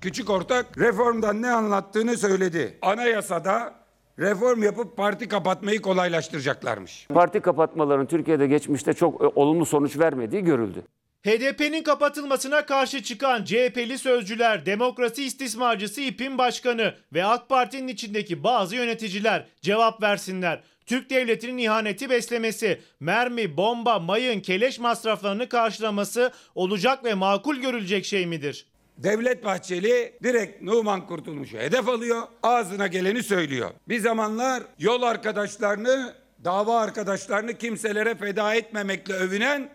küçük 0.00 0.30
ortak 0.30 0.78
reformdan 0.78 1.42
ne 1.42 1.50
anlattığını 1.50 2.16
söyledi. 2.16 2.78
Anayasada 2.82 3.74
reform 4.18 4.62
yapıp 4.62 4.96
parti 4.96 5.28
kapatmayı 5.28 5.82
kolaylaştıracaklarmış. 5.82 7.06
Parti 7.14 7.40
kapatmaların 7.40 8.06
Türkiye'de 8.06 8.46
geçmişte 8.46 8.92
çok 8.92 9.22
e, 9.22 9.26
olumlu 9.26 9.66
sonuç 9.66 9.98
vermediği 9.98 10.44
görüldü. 10.44 10.82
HDP'nin 11.24 11.82
kapatılmasına 11.82 12.66
karşı 12.66 13.02
çıkan 13.02 13.44
CHP'li 13.44 13.98
sözcüler, 13.98 14.66
demokrasi 14.66 15.24
istismarcısı 15.24 16.00
İP'in 16.00 16.38
başkanı 16.38 16.94
ve 17.12 17.24
AK 17.24 17.48
Parti'nin 17.48 17.88
içindeki 17.88 18.44
bazı 18.44 18.76
yöneticiler 18.76 19.46
cevap 19.62 20.02
versinler. 20.02 20.60
Türk 20.86 21.10
devletinin 21.10 21.58
ihaneti 21.58 22.10
beslemesi, 22.10 22.80
mermi, 23.00 23.56
bomba, 23.56 23.98
mayın, 23.98 24.40
keleş 24.40 24.78
masraflarını 24.78 25.48
karşılaması 25.48 26.32
olacak 26.54 27.04
ve 27.04 27.14
makul 27.14 27.56
görülecek 27.56 28.04
şey 28.04 28.26
midir? 28.26 28.66
Devlet 28.98 29.44
Bahçeli 29.44 30.12
direkt 30.22 30.62
Numan 30.62 31.06
Kurtulmuş'u 31.06 31.58
hedef 31.58 31.88
alıyor. 31.88 32.22
Ağzına 32.42 32.86
geleni 32.86 33.22
söylüyor. 33.22 33.70
Bir 33.88 34.00
zamanlar 34.00 34.62
yol 34.78 35.02
arkadaşlarını, 35.02 36.14
dava 36.44 36.80
arkadaşlarını 36.80 37.58
kimselere 37.58 38.14
feda 38.14 38.54
etmemekle 38.54 39.14
övünen 39.14 39.70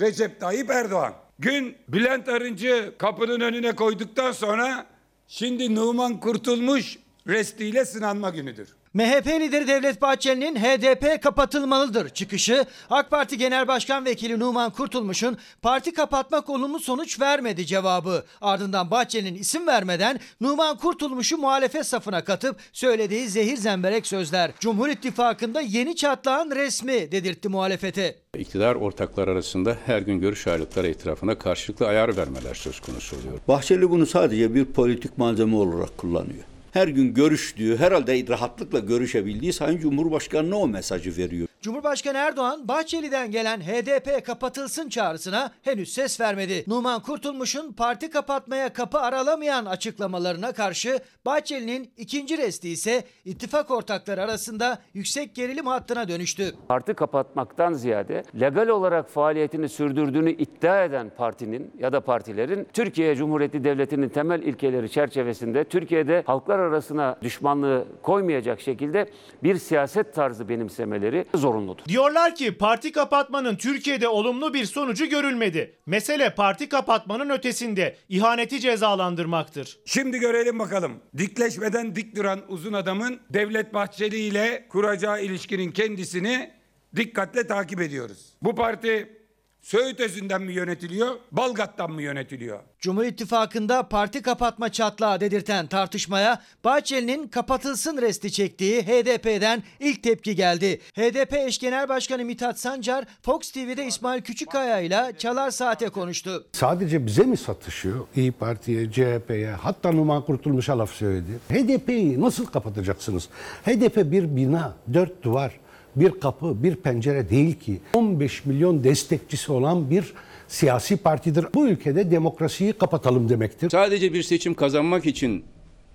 Recep 0.00 0.40
Tayyip 0.40 0.70
Erdoğan. 0.70 1.14
Gün 1.38 1.76
Bülent 1.88 2.28
Arıncı 2.28 2.94
kapının 2.98 3.40
önüne 3.40 3.74
koyduktan 3.74 4.32
sonra 4.32 4.86
şimdi 5.26 5.74
Numan 5.74 6.20
Kurtulmuş 6.20 6.98
restiyle 7.28 7.84
sınanma 7.84 8.30
günüdür. 8.30 8.68
MHP 8.94 9.26
lideri 9.26 9.66
Devlet 9.66 10.02
Bahçeli'nin 10.02 10.56
HDP 10.56 11.22
kapatılmalıdır 11.22 12.08
çıkışı 12.08 12.64
AK 12.90 13.10
Parti 13.10 13.38
Genel 13.38 13.68
Başkan 13.68 14.04
Vekili 14.04 14.38
Numan 14.38 14.70
Kurtulmuş'un 14.70 15.38
parti 15.62 15.92
kapatmak 15.92 16.50
olumlu 16.50 16.80
sonuç 16.80 17.20
vermedi 17.20 17.66
cevabı. 17.66 18.24
Ardından 18.40 18.90
Bahçeli'nin 18.90 19.34
isim 19.34 19.66
vermeden 19.66 20.20
Numan 20.40 20.76
Kurtulmuş'u 20.76 21.38
muhalefet 21.38 21.86
safına 21.86 22.24
katıp 22.24 22.56
söylediği 22.72 23.28
zehir 23.28 23.56
zemberek 23.56 24.06
sözler. 24.06 24.50
Cumhur 24.60 24.88
İttifakı'nda 24.88 25.60
yeni 25.60 25.96
çatlağın 25.96 26.50
resmi 26.50 27.12
dedirtti 27.12 27.48
muhalefete. 27.48 28.16
İktidar 28.38 28.74
ortaklar 28.74 29.28
arasında 29.28 29.76
her 29.86 30.02
gün 30.02 30.20
görüş 30.20 30.46
ayrılıkları 30.46 30.88
etrafında 30.88 31.38
karşılıklı 31.38 31.86
ayar 31.86 32.16
vermeler 32.16 32.54
söz 32.54 32.80
konusu 32.80 33.16
oluyor. 33.16 33.40
Bahçeli 33.48 33.90
bunu 33.90 34.06
sadece 34.06 34.54
bir 34.54 34.64
politik 34.64 35.18
malzeme 35.18 35.56
olarak 35.56 35.98
kullanıyor. 35.98 36.51
Her 36.72 36.88
gün 36.88 37.14
görüştüğü, 37.14 37.76
herhalde 37.76 38.28
rahatlıkla 38.28 38.78
görüşebildiği 38.78 39.52
Sayın 39.52 39.78
Cumhurbaşkanı'na 39.78 40.56
o 40.56 40.68
mesajı 40.68 41.16
veriyor. 41.16 41.48
Cumhurbaşkanı 41.60 42.18
Erdoğan 42.18 42.68
Bahçeli'den 42.68 43.30
gelen 43.30 43.60
HDP 43.60 44.26
kapatılsın 44.26 44.88
çağrısına 44.88 45.50
henüz 45.62 45.92
ses 45.92 46.20
vermedi. 46.20 46.64
Numan 46.66 47.02
Kurtulmuş'un 47.02 47.72
parti 47.72 48.10
kapatmaya 48.10 48.72
kapı 48.72 48.98
aralamayan 48.98 49.64
açıklamalarına 49.64 50.52
karşı 50.52 51.00
Bahçeli'nin 51.26 51.90
ikinci 51.96 52.38
resti 52.38 52.68
ise 52.68 53.04
ittifak 53.24 53.70
ortakları 53.70 54.22
arasında 54.22 54.78
yüksek 54.94 55.34
gerilim 55.34 55.66
hattına 55.66 56.08
dönüştü. 56.08 56.54
Parti 56.68 56.94
kapatmaktan 56.94 57.72
ziyade 57.72 58.22
legal 58.40 58.68
olarak 58.68 59.10
faaliyetini 59.10 59.68
sürdürdüğünü 59.68 60.30
iddia 60.30 60.84
eden 60.84 61.10
partinin 61.16 61.70
ya 61.78 61.92
da 61.92 62.00
partilerin 62.00 62.66
Türkiye 62.72 63.16
Cumhuriyeti 63.16 63.64
Devleti'nin 63.64 64.08
temel 64.08 64.42
ilkeleri 64.42 64.90
çerçevesinde 64.90 65.64
Türkiye'de 65.64 66.22
halklar 66.26 66.61
arasına 66.62 67.16
düşmanlığı 67.22 67.86
koymayacak 68.02 68.60
şekilde 68.60 69.10
bir 69.42 69.56
siyaset 69.56 70.14
tarzı 70.14 70.48
benimsemeleri 70.48 71.24
zorunludur. 71.34 71.84
Diyorlar 71.88 72.34
ki 72.34 72.58
parti 72.58 72.92
kapatmanın 72.92 73.56
Türkiye'de 73.56 74.08
olumlu 74.08 74.54
bir 74.54 74.64
sonucu 74.64 75.06
görülmedi. 75.06 75.76
Mesele 75.86 76.34
parti 76.34 76.68
kapatmanın 76.68 77.30
ötesinde 77.30 77.96
ihaneti 78.08 78.60
cezalandırmaktır. 78.60 79.78
Şimdi 79.84 80.18
görelim 80.18 80.58
bakalım. 80.58 80.92
Dikleşmeden 81.18 81.96
dik 81.96 82.16
duran 82.16 82.40
uzun 82.48 82.72
adamın 82.72 83.20
Devlet 83.30 83.74
Bahçeli 83.74 84.18
ile 84.18 84.66
kuracağı 84.68 85.22
ilişkinin 85.22 85.70
kendisini 85.70 86.50
dikkatle 86.96 87.46
takip 87.46 87.80
ediyoruz. 87.80 88.32
Bu 88.42 88.54
parti 88.54 89.21
Söğüt 89.62 90.00
Özü'nden 90.00 90.42
mi 90.42 90.52
yönetiliyor, 90.52 91.16
Balgat'tan 91.32 91.90
mı 91.90 92.02
yönetiliyor? 92.02 92.58
Cumhur 92.78 93.04
İttifakı'nda 93.04 93.88
parti 93.88 94.22
kapatma 94.22 94.72
çatlağı 94.72 95.20
dedirten 95.20 95.66
tartışmaya 95.66 96.42
Bahçeli'nin 96.64 97.28
kapatılsın 97.28 98.00
resti 98.02 98.32
çektiği 98.32 98.82
HDP'den 98.82 99.62
ilk 99.80 100.02
tepki 100.02 100.34
geldi. 100.34 100.80
HDP 100.94 101.32
eş 101.32 101.58
genel 101.58 101.88
başkanı 101.88 102.24
Mithat 102.24 102.60
Sancar 102.60 103.04
Fox 103.22 103.50
TV'de 103.50 103.86
İsmail 103.86 104.22
Küçükkaya 104.22 104.80
ile 104.80 105.12
Çalar 105.18 105.50
Saat'e 105.50 105.88
konuştu. 105.88 106.46
Sadece 106.52 107.06
bize 107.06 107.22
mi 107.22 107.36
satışıyor? 107.36 108.06
İyi 108.16 108.32
Parti'ye, 108.32 108.90
CHP'ye, 108.90 109.50
hatta 109.50 109.92
Numan 109.92 110.24
Kurtulmuş'a 110.24 110.78
laf 110.78 110.90
söyledi. 110.90 111.30
HDP'yi 111.48 112.20
nasıl 112.20 112.46
kapatacaksınız? 112.46 113.28
HDP 113.64 113.96
bir 113.96 114.36
bina, 114.36 114.74
dört 114.94 115.22
duvar, 115.22 115.60
bir 115.96 116.10
kapı, 116.10 116.62
bir 116.62 116.76
pencere 116.76 117.30
değil 117.30 117.54
ki. 117.54 117.80
15 117.94 118.46
milyon 118.46 118.84
destekçisi 118.84 119.52
olan 119.52 119.90
bir 119.90 120.12
siyasi 120.48 120.96
partidir. 120.96 121.46
Bu 121.54 121.68
ülkede 121.68 122.10
demokrasiyi 122.10 122.72
kapatalım 122.72 123.28
demektir. 123.28 123.70
Sadece 123.70 124.12
bir 124.12 124.22
seçim 124.22 124.54
kazanmak 124.54 125.06
için 125.06 125.44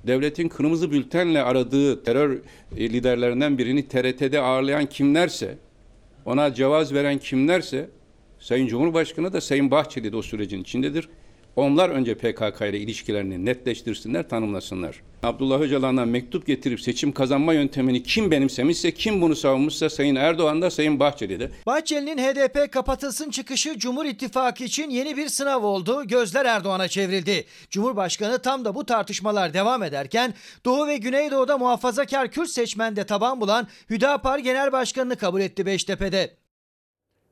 devletin 0.07 0.49
kırmızı 0.49 0.91
bültenle 0.91 1.43
aradığı 1.43 2.03
terör 2.03 2.39
liderlerinden 2.77 3.57
birini 3.57 3.87
TRT'de 3.87 4.41
ağırlayan 4.41 4.85
kimlerse, 4.85 5.57
ona 6.25 6.53
cevaz 6.53 6.93
veren 6.93 7.17
kimlerse, 7.17 7.89
Sayın 8.39 8.67
Cumhurbaşkanı 8.67 9.33
da 9.33 9.41
Sayın 9.41 9.71
Bahçeli 9.71 10.11
de 10.11 10.15
o 10.15 10.21
sürecin 10.21 10.61
içindedir. 10.61 11.09
Onlar 11.57 11.89
önce 11.89 12.15
PKK 12.15 12.61
ile 12.61 12.79
ilişkilerini 12.79 13.45
netleştirsinler, 13.45 14.29
tanımlasınlar. 14.29 15.01
Abdullah 15.23 15.59
Öcalan'a 15.59 16.05
mektup 16.05 16.47
getirip 16.47 16.81
seçim 16.81 17.11
kazanma 17.11 17.53
yöntemini 17.53 18.03
kim 18.03 18.31
benimsemişse, 18.31 18.93
kim 18.93 19.21
bunu 19.21 19.35
savunmuşsa 19.35 19.89
Sayın 19.89 20.15
Erdoğan 20.15 20.61
da 20.61 20.71
Sayın 20.71 20.99
Bahçeli 20.99 21.39
de. 21.39 21.51
Bahçeli'nin 21.65 22.17
HDP 22.17 22.71
kapatılsın 22.71 23.29
çıkışı 23.29 23.77
Cumhur 23.79 24.05
İttifakı 24.05 24.63
için 24.63 24.89
yeni 24.89 25.17
bir 25.17 25.27
sınav 25.27 25.63
oldu. 25.63 26.07
Gözler 26.07 26.45
Erdoğan'a 26.45 26.87
çevrildi. 26.87 27.45
Cumhurbaşkanı 27.69 28.39
tam 28.39 28.65
da 28.65 28.75
bu 28.75 28.85
tartışmalar 28.85 29.53
devam 29.53 29.83
ederken 29.83 30.33
Doğu 30.65 30.87
ve 30.87 30.97
Güneydoğu'da 30.97 31.57
muhafazakar 31.57 32.31
Kürt 32.31 32.49
seçmende 32.49 33.03
taban 33.03 33.41
bulan 33.41 33.67
Hüdapar 33.89 34.39
Genel 34.39 34.71
Başkanı'nı 34.71 35.15
kabul 35.15 35.41
etti 35.41 35.65
Beştepe'de. 35.65 36.46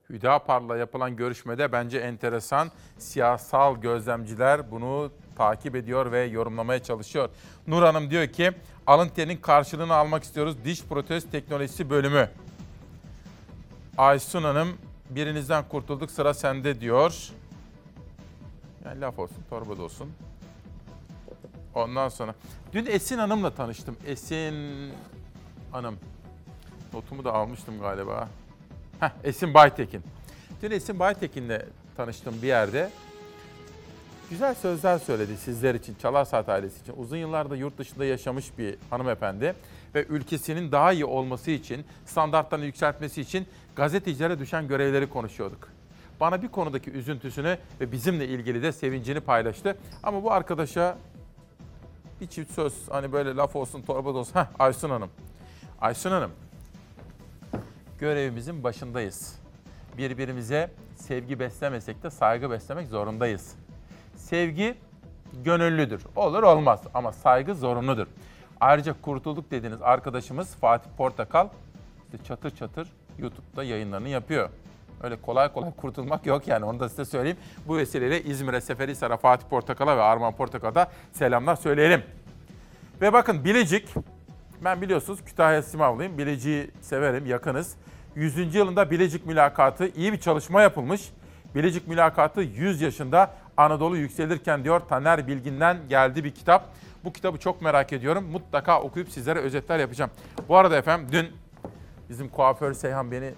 Hüdapar'la 0.09 0.77
yapılan 0.77 1.15
görüşmede 1.15 1.71
bence 1.71 1.97
enteresan 1.97 2.71
siyasal 2.97 3.75
gözlemciler 3.75 4.71
bunu 4.71 5.11
takip 5.35 5.75
ediyor 5.75 6.11
ve 6.11 6.23
yorumlamaya 6.23 6.83
çalışıyor. 6.83 7.29
Nur 7.67 7.83
Hanım 7.83 8.09
diyor 8.09 8.27
ki 8.27 8.51
alın 8.87 9.09
terinin 9.09 9.37
karşılığını 9.37 9.93
almak 9.93 10.23
istiyoruz. 10.23 10.55
Diş 10.65 10.83
protez 10.83 11.31
teknolojisi 11.31 11.89
bölümü. 11.89 12.29
Aysun 13.97 14.43
Hanım 14.43 14.77
birinizden 15.09 15.63
kurtulduk 15.69 16.11
sıra 16.11 16.33
sende 16.33 16.81
diyor. 16.81 17.29
Yani 18.85 19.01
laf 19.01 19.19
olsun 19.19 19.43
torba 19.49 19.77
da 19.77 19.83
olsun. 19.83 20.11
Ondan 21.75 22.09
sonra 22.09 22.35
dün 22.73 22.85
Esin 22.85 23.17
Hanım'la 23.17 23.55
tanıştım. 23.55 23.97
Esin 24.05 24.55
Hanım. 25.71 25.97
Notumu 26.93 27.23
da 27.23 27.33
almıştım 27.33 27.79
galiba. 27.79 28.29
Heh, 28.99 29.09
Esin 29.23 29.53
Baytekin. 29.53 30.03
Dün 30.61 30.71
Esin 30.71 30.99
Baytekin'le 30.99 31.61
tanıştım 31.97 32.35
bir 32.41 32.47
yerde. 32.47 32.89
Güzel 34.29 34.55
sözler 34.55 34.97
söyledi 34.97 35.37
sizler 35.37 35.75
için, 35.75 35.95
Çalar 36.01 36.25
Saat 36.25 36.49
ailesi 36.49 36.81
için. 36.81 36.93
Uzun 36.97 37.17
yıllarda 37.17 37.55
yurt 37.55 37.77
dışında 37.77 38.05
yaşamış 38.05 38.57
bir 38.57 38.75
hanımefendi 38.89 39.55
ve 39.95 40.05
ülkesinin 40.05 40.71
daha 40.71 40.91
iyi 40.91 41.05
olması 41.05 41.51
için, 41.51 41.85
standartlarını 42.05 42.65
yükseltmesi 42.65 43.21
için 43.21 43.47
gazetecilere 43.75 44.39
düşen 44.39 44.67
görevleri 44.67 45.09
konuşuyorduk. 45.09 45.69
Bana 46.19 46.41
bir 46.41 46.47
konudaki 46.47 46.91
üzüntüsünü 46.91 47.57
ve 47.81 47.91
bizimle 47.91 48.27
ilgili 48.27 48.63
de 48.63 48.71
sevincini 48.71 49.19
paylaştı. 49.19 49.77
Ama 50.03 50.23
bu 50.23 50.31
arkadaşa 50.31 50.97
bir 52.21 52.27
çift 52.27 52.51
söz, 52.51 52.73
hani 52.89 53.11
böyle 53.11 53.35
laf 53.35 53.55
olsun, 53.55 53.81
torba 53.81 54.13
da 54.13 54.17
olsun. 54.17 54.39
Heh, 54.39 54.45
Aysun 54.59 54.89
Hanım. 54.89 55.09
Aysun 55.81 56.11
Hanım, 56.11 56.31
görevimizin 57.99 58.63
başındayız. 58.63 59.39
Birbirimize 59.97 60.71
sevgi 60.95 61.39
beslemesek 61.39 62.03
de 62.03 62.09
saygı 62.09 62.51
beslemek 62.51 62.87
zorundayız. 62.87 63.55
Sevgi 64.15 64.75
gönüllüdür. 65.43 66.01
Olur 66.15 66.43
olmaz 66.43 66.81
ama 66.93 67.11
saygı 67.11 67.55
zorunludur. 67.55 68.07
Ayrıca 68.59 69.01
kurtulduk 69.01 69.51
dediğiniz 69.51 69.81
arkadaşımız 69.81 70.55
Fatih 70.55 70.89
Portakal 70.97 71.47
işte 72.05 72.27
çatır 72.27 72.55
çatır 72.55 72.87
YouTube'da 73.19 73.63
yayınlarını 73.63 74.09
yapıyor. 74.09 74.49
Öyle 75.03 75.21
kolay 75.21 75.53
kolay 75.53 75.71
kurtulmak 75.71 76.25
yok 76.25 76.47
yani 76.47 76.65
onu 76.65 76.79
da 76.79 76.89
size 76.89 77.05
söyleyeyim. 77.05 77.37
Bu 77.67 77.77
vesileyle 77.77 78.23
İzmir'e, 78.23 78.61
Seferihisar'a, 78.61 79.17
Fatih 79.17 79.47
Portakal'a 79.47 79.97
ve 79.97 80.01
Arman 80.01 80.35
Portakal'a 80.35 80.87
selamlar 81.13 81.55
söyleyelim. 81.55 82.03
Ve 83.01 83.13
bakın 83.13 83.45
Bilecik, 83.45 83.93
ben 84.65 84.81
biliyorsunuz 84.81 85.19
Kütahya 85.25 85.61
Simavlıyım. 85.61 86.17
Bilecik'i 86.17 86.71
severim, 86.81 87.25
yakınız. 87.25 87.75
100. 88.15 88.55
yılında 88.55 88.91
Bilecik 88.91 89.25
mülakatı 89.25 89.87
iyi 89.87 90.13
bir 90.13 90.19
çalışma 90.19 90.61
yapılmış. 90.61 91.09
Bilecik 91.55 91.87
mülakatı 91.87 92.41
100 92.41 92.81
yaşında 92.81 93.31
Anadolu 93.57 93.97
yükselirken 93.97 94.63
diyor 94.63 94.79
Taner 94.79 95.27
Bilgin'den 95.27 95.77
geldi 95.89 96.23
bir 96.23 96.31
kitap. 96.31 96.69
Bu 97.03 97.13
kitabı 97.13 97.37
çok 97.37 97.61
merak 97.61 97.93
ediyorum. 97.93 98.25
Mutlaka 98.31 98.81
okuyup 98.81 99.09
sizlere 99.09 99.39
özetler 99.39 99.79
yapacağım. 99.79 100.11
Bu 100.49 100.57
arada 100.57 100.77
efendim 100.77 101.07
dün 101.11 101.27
bizim 102.09 102.29
kuaför 102.29 102.73
Seyhan 102.73 103.11
beni 103.11 103.33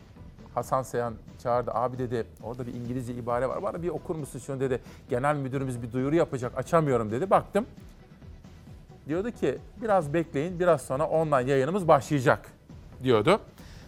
Hasan 0.55 0.81
Seyhan 0.81 1.13
çağırdı. 1.43 1.71
Abi 1.73 1.97
dedi 1.97 2.27
orada 2.43 2.67
bir 2.67 2.73
İngilizce 2.73 3.13
ibare 3.13 3.49
var. 3.49 3.63
Bana 3.63 3.81
bir 3.81 3.89
okur 3.89 4.15
musun 4.15 4.39
şunu 4.39 4.59
dedi. 4.59 4.81
Genel 5.09 5.35
müdürümüz 5.35 5.81
bir 5.81 5.91
duyuru 5.91 6.15
yapacak. 6.15 6.57
Açamıyorum 6.57 7.11
dedi. 7.11 7.29
Baktım. 7.29 7.65
Diyordu 9.07 9.31
ki 9.31 9.57
biraz 9.81 10.13
bekleyin 10.13 10.59
biraz 10.59 10.81
sonra 10.81 11.07
online 11.07 11.51
yayınımız 11.51 11.87
başlayacak 11.87 12.51
diyordu. 13.03 13.39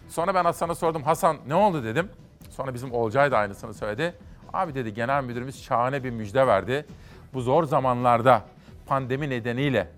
Sonra 0.08 0.34
ben 0.34 0.44
Hasan'a 0.44 0.74
sordum. 0.74 1.02
Hasan 1.02 1.36
ne 1.46 1.54
oldu 1.54 1.84
dedim. 1.84 2.08
Sonra 2.50 2.74
bizim 2.74 2.92
Olcay 2.92 3.30
da 3.30 3.38
aynısını 3.38 3.74
söyledi. 3.74 4.14
Abi 4.52 4.74
dedi 4.74 4.94
genel 4.94 5.24
müdürümüz 5.24 5.62
şahane 5.62 6.04
bir 6.04 6.10
müjde 6.10 6.46
verdi. 6.46 6.86
Bu 7.34 7.40
zor 7.40 7.64
zamanlarda 7.64 8.42
pandemi 8.86 9.30
nedeniyle 9.30 9.88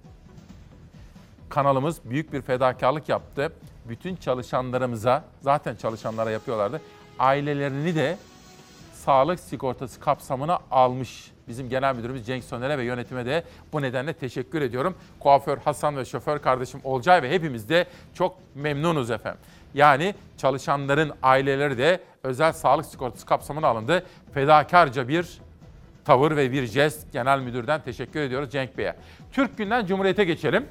kanalımız 1.49 2.01
büyük 2.05 2.33
bir 2.33 2.43
fedakarlık 2.43 3.09
yaptı. 3.09 3.53
Bütün 3.89 4.17
çalışanlarımıza, 4.17 5.25
zaten 5.41 5.77
çalışanlara 5.77 6.31
yapıyorlardı, 6.31 6.81
ailelerini 7.19 7.95
de 7.95 8.19
sağlık 8.93 9.41
sigortası 9.41 10.01
kapsamına 10.01 10.59
almış. 10.71 11.32
Bizim 11.49 11.69
genel 11.69 11.97
müdürümüz 11.97 12.27
Cenk 12.27 12.45
Soner'e 12.45 12.79
ve 12.79 12.85
yönetime 12.85 13.27
de 13.27 13.45
bu 13.73 13.83
nedenle 13.83 14.13
teşekkür 14.13 14.63
ediyorum. 14.63 14.95
Kuaför 15.21 15.59
Hasan 15.59 15.97
ve 15.97 16.05
şoför 16.05 16.39
kardeşim 16.39 16.81
Olcay 16.85 17.23
ve 17.23 17.31
hepimiz 17.31 17.69
de 17.69 17.87
çok 18.15 18.37
memnunuz 18.55 19.11
efendim. 19.11 19.41
Yani 19.75 20.15
çalışanların 20.37 21.13
aileleri 21.23 21.79
de 21.79 22.01
özel 22.23 22.53
sağlık 22.53 22.87
sigortası 22.87 23.27
kapsamına 23.27 23.67
alındı. 23.67 24.07
Fedakarca 24.35 25.09
bir 25.09 25.41
tavır 26.05 26.37
ve 26.37 26.53
bir 26.53 26.67
jest 26.67 27.13
genel 27.13 27.41
müdürden 27.41 27.83
teşekkür 27.83 28.21
ediyoruz 28.21 28.51
Cenk 28.51 28.79
Bey'e. 28.79 28.97
Türk 29.33 29.59
Günden 29.59 29.87
Cumhuriyet'e 29.87 30.25
geçelim. 30.25 30.67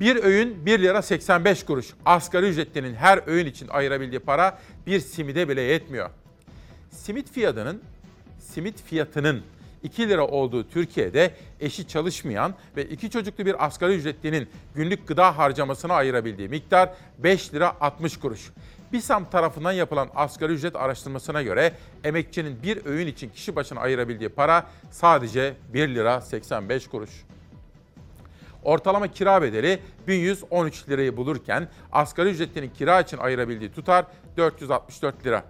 Bir 0.00 0.24
öğün 0.24 0.66
1 0.66 0.78
lira 0.78 1.02
85 1.02 1.64
kuruş. 1.64 1.86
Asgari 2.04 2.46
ücretlinin 2.46 2.94
her 2.94 3.20
öğün 3.26 3.46
için 3.46 3.68
ayırabildiği 3.68 4.20
para 4.20 4.58
bir 4.86 5.00
simide 5.00 5.48
bile 5.48 5.60
yetmiyor. 5.60 6.10
Simit 6.90 7.32
fiyatının 7.32 7.82
simit 8.54 8.82
fiyatının 8.82 9.42
2 9.82 10.08
lira 10.08 10.26
olduğu 10.26 10.68
Türkiye'de 10.68 11.34
eşi 11.60 11.88
çalışmayan 11.88 12.54
ve 12.76 12.84
iki 12.84 13.10
çocuklu 13.10 13.46
bir 13.46 13.66
asgari 13.66 13.94
ücretlinin 13.94 14.48
günlük 14.74 15.08
gıda 15.08 15.38
harcamasına 15.38 15.94
ayırabildiği 15.94 16.48
miktar 16.48 16.90
5 17.18 17.54
lira 17.54 17.76
60 17.80 18.16
kuruş. 18.16 18.50
BİSAM 18.92 19.30
tarafından 19.30 19.72
yapılan 19.72 20.08
asgari 20.14 20.52
ücret 20.52 20.76
araştırmasına 20.76 21.42
göre 21.42 21.72
emekçinin 22.04 22.62
bir 22.62 22.86
öğün 22.86 23.06
için 23.06 23.28
kişi 23.30 23.56
başına 23.56 23.80
ayırabildiği 23.80 24.28
para 24.28 24.66
sadece 24.90 25.54
1 25.74 25.88
lira 25.88 26.20
85 26.20 26.88
kuruş. 26.88 27.10
Ortalama 28.62 29.08
kira 29.08 29.42
bedeli 29.42 29.78
1113 30.08 30.88
lirayı 30.88 31.16
bulurken 31.16 31.68
asgari 31.92 32.28
ücretlinin 32.28 32.70
kira 32.70 33.00
için 33.00 33.18
ayırabildiği 33.18 33.72
tutar 33.72 34.04
464 34.36 35.26
lira. 35.26 35.44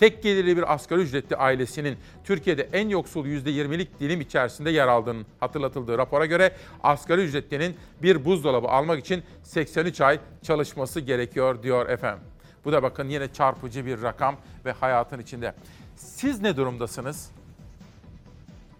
Tek 0.00 0.22
gelirli 0.22 0.56
bir 0.56 0.74
asgari 0.74 1.00
ücretli 1.00 1.36
ailesinin 1.36 1.98
Türkiye'de 2.24 2.68
en 2.72 2.88
yoksul 2.88 3.26
%20'lik 3.26 4.00
dilim 4.00 4.20
içerisinde 4.20 4.70
yer 4.70 4.88
aldığının 4.88 5.26
hatırlatıldığı 5.40 5.98
rapora 5.98 6.26
göre 6.26 6.52
asgari 6.82 7.20
ücretlinin 7.20 7.76
bir 8.02 8.24
buzdolabı 8.24 8.68
almak 8.68 9.00
için 9.00 9.22
83 9.42 10.00
ay 10.00 10.18
çalışması 10.42 11.00
gerekiyor 11.00 11.62
diyor 11.62 11.88
efendim. 11.88 12.24
Bu 12.64 12.72
da 12.72 12.82
bakın 12.82 13.08
yine 13.08 13.32
çarpıcı 13.32 13.86
bir 13.86 14.02
rakam 14.02 14.36
ve 14.64 14.72
hayatın 14.72 15.18
içinde. 15.18 15.54
Siz 15.96 16.40
ne 16.40 16.56
durumdasınız? 16.56 17.30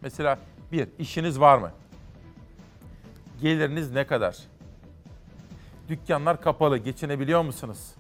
Mesela 0.01 0.39
bir, 0.73 0.89
işiniz 0.99 1.41
var 1.41 1.59
mı? 1.59 1.73
Geliriniz 3.41 3.93
ne 3.93 4.07
kadar? 4.07 4.39
Dükkanlar 5.89 6.41
kapalı, 6.41 6.79
geçinebiliyor 6.79 7.43
musunuz? 7.43 7.95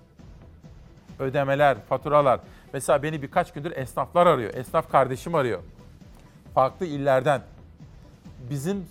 Ödemeler, 1.19 1.77
faturalar. 1.89 2.41
Mesela 2.73 3.03
beni 3.03 3.23
birkaç 3.23 3.53
gündür 3.53 3.77
esnaflar 3.77 4.27
arıyor. 4.27 4.55
Esnaf 4.55 4.91
kardeşim 4.93 5.35
arıyor. 5.35 5.61
Farklı 6.55 6.87
illerden. 6.87 7.43
Bizim 8.51 8.87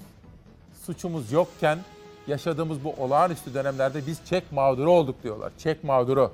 suçumuz 0.86 1.32
yokken 1.32 1.80
yaşadığımız 2.28 2.84
bu 2.84 2.94
olağanüstü 2.94 3.54
dönemlerde 3.54 4.08
biz 4.08 4.26
çek 4.26 4.52
mağduru 4.52 4.92
olduk 4.92 5.24
diyorlar. 5.24 5.52
Çek 5.58 5.84
mağduru. 5.84 6.32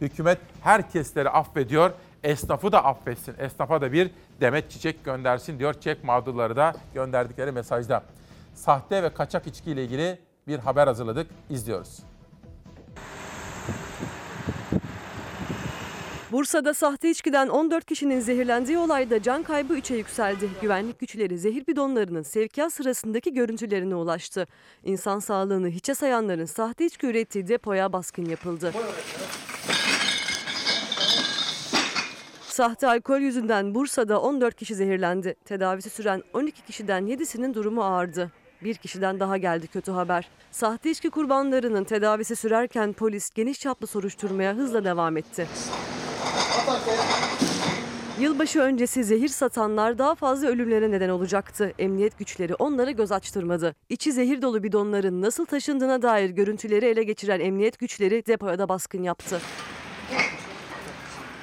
Hükümet 0.00 0.38
herkesleri 0.62 1.30
affediyor. 1.30 1.90
Esnafı 2.24 2.72
da 2.72 2.84
affetsin. 2.84 3.34
Esnafa 3.38 3.80
da 3.80 3.92
bir 3.92 4.10
demet 4.40 4.70
çiçek 4.70 5.04
göndersin 5.04 5.58
diyor 5.58 5.74
çek 5.74 6.04
mağdurları 6.04 6.56
da 6.56 6.74
gönderdikleri 6.94 7.52
mesajda. 7.52 8.02
Sahte 8.54 9.02
ve 9.02 9.08
kaçak 9.08 9.46
içki 9.46 9.70
ile 9.70 9.84
ilgili 9.84 10.18
bir 10.46 10.58
haber 10.58 10.86
hazırladık. 10.86 11.30
İzliyoruz. 11.50 11.98
Bursa'da 16.32 16.74
sahte 16.74 17.10
içkiden 17.10 17.48
14 17.48 17.84
kişinin 17.84 18.20
zehirlendiği 18.20 18.78
olayda 18.78 19.22
can 19.22 19.42
kaybı 19.42 19.78
3'e 19.78 19.96
yükseldi. 19.96 20.48
Güvenlik 20.62 20.98
güçleri 20.98 21.38
zehir 21.38 21.66
bidonlarının 21.66 22.22
sevkiyat 22.22 22.72
sırasındaki 22.72 23.34
görüntülerine 23.34 23.94
ulaştı. 23.94 24.46
İnsan 24.84 25.18
sağlığını 25.18 25.68
hiçe 25.68 25.94
sayanların 25.94 26.44
sahte 26.44 26.86
içki 26.86 27.06
ürettiği 27.06 27.48
depoya 27.48 27.92
baskın 27.92 28.24
yapıldı. 28.24 28.72
Sahte 32.42 32.86
alkol 32.86 33.20
yüzünden 33.20 33.74
Bursa'da 33.74 34.20
14 34.20 34.56
kişi 34.56 34.74
zehirlendi. 34.74 35.34
Tedavisi 35.44 35.90
süren 35.90 36.22
12 36.34 36.62
kişiden 36.62 37.06
7'sinin 37.06 37.54
durumu 37.54 37.82
ağırdı. 37.82 38.32
Bir 38.64 38.74
kişiden 38.74 39.20
daha 39.20 39.36
geldi 39.36 39.66
kötü 39.66 39.92
haber. 39.92 40.28
Sahte 40.50 40.90
içki 40.90 41.10
kurbanlarının 41.10 41.84
tedavisi 41.84 42.36
sürerken 42.36 42.92
polis 42.92 43.30
geniş 43.30 43.60
çaplı 43.60 43.86
soruşturmaya 43.86 44.54
hızla 44.54 44.84
devam 44.84 45.16
etti. 45.16 45.46
Yılbaşı 48.20 48.60
öncesi 48.60 49.04
zehir 49.04 49.28
satanlar 49.28 49.98
daha 49.98 50.14
fazla 50.14 50.48
ölümlere 50.48 50.90
neden 50.90 51.08
olacaktı. 51.08 51.72
Emniyet 51.78 52.18
güçleri 52.18 52.54
onlara 52.54 52.90
göz 52.90 53.12
açtırmadı. 53.12 53.74
İçi 53.88 54.12
zehir 54.12 54.42
dolu 54.42 54.62
bidonların 54.62 55.22
nasıl 55.22 55.46
taşındığına 55.46 56.02
dair 56.02 56.30
görüntüleri 56.30 56.86
ele 56.86 57.02
geçiren 57.02 57.40
emniyet 57.40 57.78
güçleri 57.78 58.26
depoya 58.26 58.58
da 58.58 58.68
baskın 58.68 59.02
yaptı. 59.02 59.40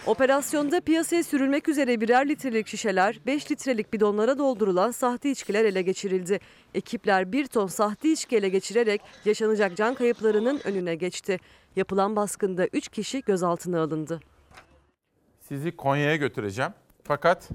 Operasyonda 0.05 0.81
piyasaya 0.81 1.23
sürülmek 1.23 1.69
üzere 1.69 2.01
birer 2.01 2.29
litrelik 2.29 2.67
şişeler, 2.67 3.19
5 3.25 3.51
litrelik 3.51 3.93
bidonlara 3.93 4.37
doldurulan 4.37 4.91
sahte 4.91 5.31
içkiler 5.31 5.65
ele 5.65 5.81
geçirildi. 5.81 6.39
Ekipler 6.73 7.31
bir 7.31 7.47
ton 7.47 7.67
sahte 7.67 8.11
içki 8.11 8.37
ele 8.37 8.49
geçirerek 8.49 9.01
yaşanacak 9.25 9.77
can 9.77 9.95
kayıplarının 9.95 10.61
önüne 10.63 10.95
geçti. 10.95 11.39
Yapılan 11.75 12.15
baskında 12.15 12.67
3 12.73 12.87
kişi 12.87 13.21
gözaltına 13.21 13.81
alındı. 13.81 14.19
Sizi 15.47 15.75
Konya'ya 15.75 16.15
götüreceğim. 16.15 16.71
Fakat 17.03 17.49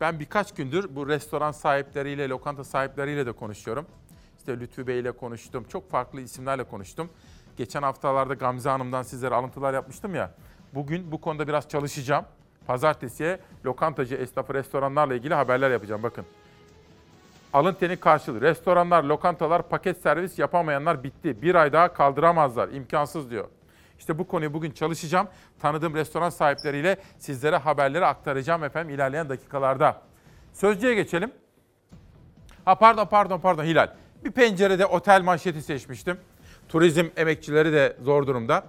ben 0.00 0.20
birkaç 0.20 0.54
gündür 0.54 0.96
bu 0.96 1.08
restoran 1.08 1.52
sahipleriyle, 1.52 2.28
lokanta 2.28 2.64
sahipleriyle 2.64 3.26
de 3.26 3.32
konuşuyorum. 3.32 3.86
İşte 4.38 4.60
Lütfü 4.60 4.86
Bey 4.86 5.00
ile 5.00 5.12
konuştum. 5.12 5.64
Çok 5.68 5.90
farklı 5.90 6.20
isimlerle 6.20 6.64
konuştum. 6.64 7.10
Geçen 7.56 7.82
haftalarda 7.82 8.34
Gamze 8.34 8.68
Hanım'dan 8.68 9.02
sizlere 9.02 9.34
alıntılar 9.34 9.74
yapmıştım 9.74 10.14
ya. 10.14 10.34
Bugün 10.74 11.12
bu 11.12 11.20
konuda 11.20 11.48
biraz 11.48 11.68
çalışacağım. 11.68 12.24
Pazartesiye 12.66 13.38
lokantacı, 13.64 14.14
esnafı, 14.14 14.54
restoranlarla 14.54 15.14
ilgili 15.14 15.34
haberler 15.34 15.70
yapacağım. 15.70 16.02
Bakın. 16.02 16.24
Alın 17.52 17.74
teni 17.74 17.96
karşılığı. 17.96 18.40
Restoranlar, 18.40 19.04
lokantalar, 19.04 19.68
paket 19.68 20.02
servis 20.02 20.38
yapamayanlar 20.38 21.04
bitti. 21.04 21.42
Bir 21.42 21.54
ay 21.54 21.72
daha 21.72 21.92
kaldıramazlar. 21.92 22.68
İmkansız 22.68 23.30
diyor. 23.30 23.48
İşte 23.98 24.18
bu 24.18 24.26
konuyu 24.28 24.54
bugün 24.54 24.70
çalışacağım. 24.70 25.28
Tanıdığım 25.58 25.94
restoran 25.94 26.30
sahipleriyle 26.30 26.96
sizlere 27.18 27.56
haberleri 27.56 28.06
aktaracağım 28.06 28.64
efendim 28.64 28.94
ilerleyen 28.94 29.28
dakikalarda. 29.28 30.02
Sözcüye 30.52 30.94
geçelim. 30.94 31.32
Ha 32.64 32.74
pardon 32.74 33.06
pardon 33.06 33.40
pardon 33.40 33.64
Hilal. 33.64 33.88
Bir 34.24 34.30
pencerede 34.30 34.86
otel 34.86 35.22
manşeti 35.22 35.62
seçmiştim. 35.62 36.18
Turizm 36.68 37.06
emekçileri 37.16 37.72
de 37.72 37.96
zor 38.02 38.26
durumda. 38.26 38.64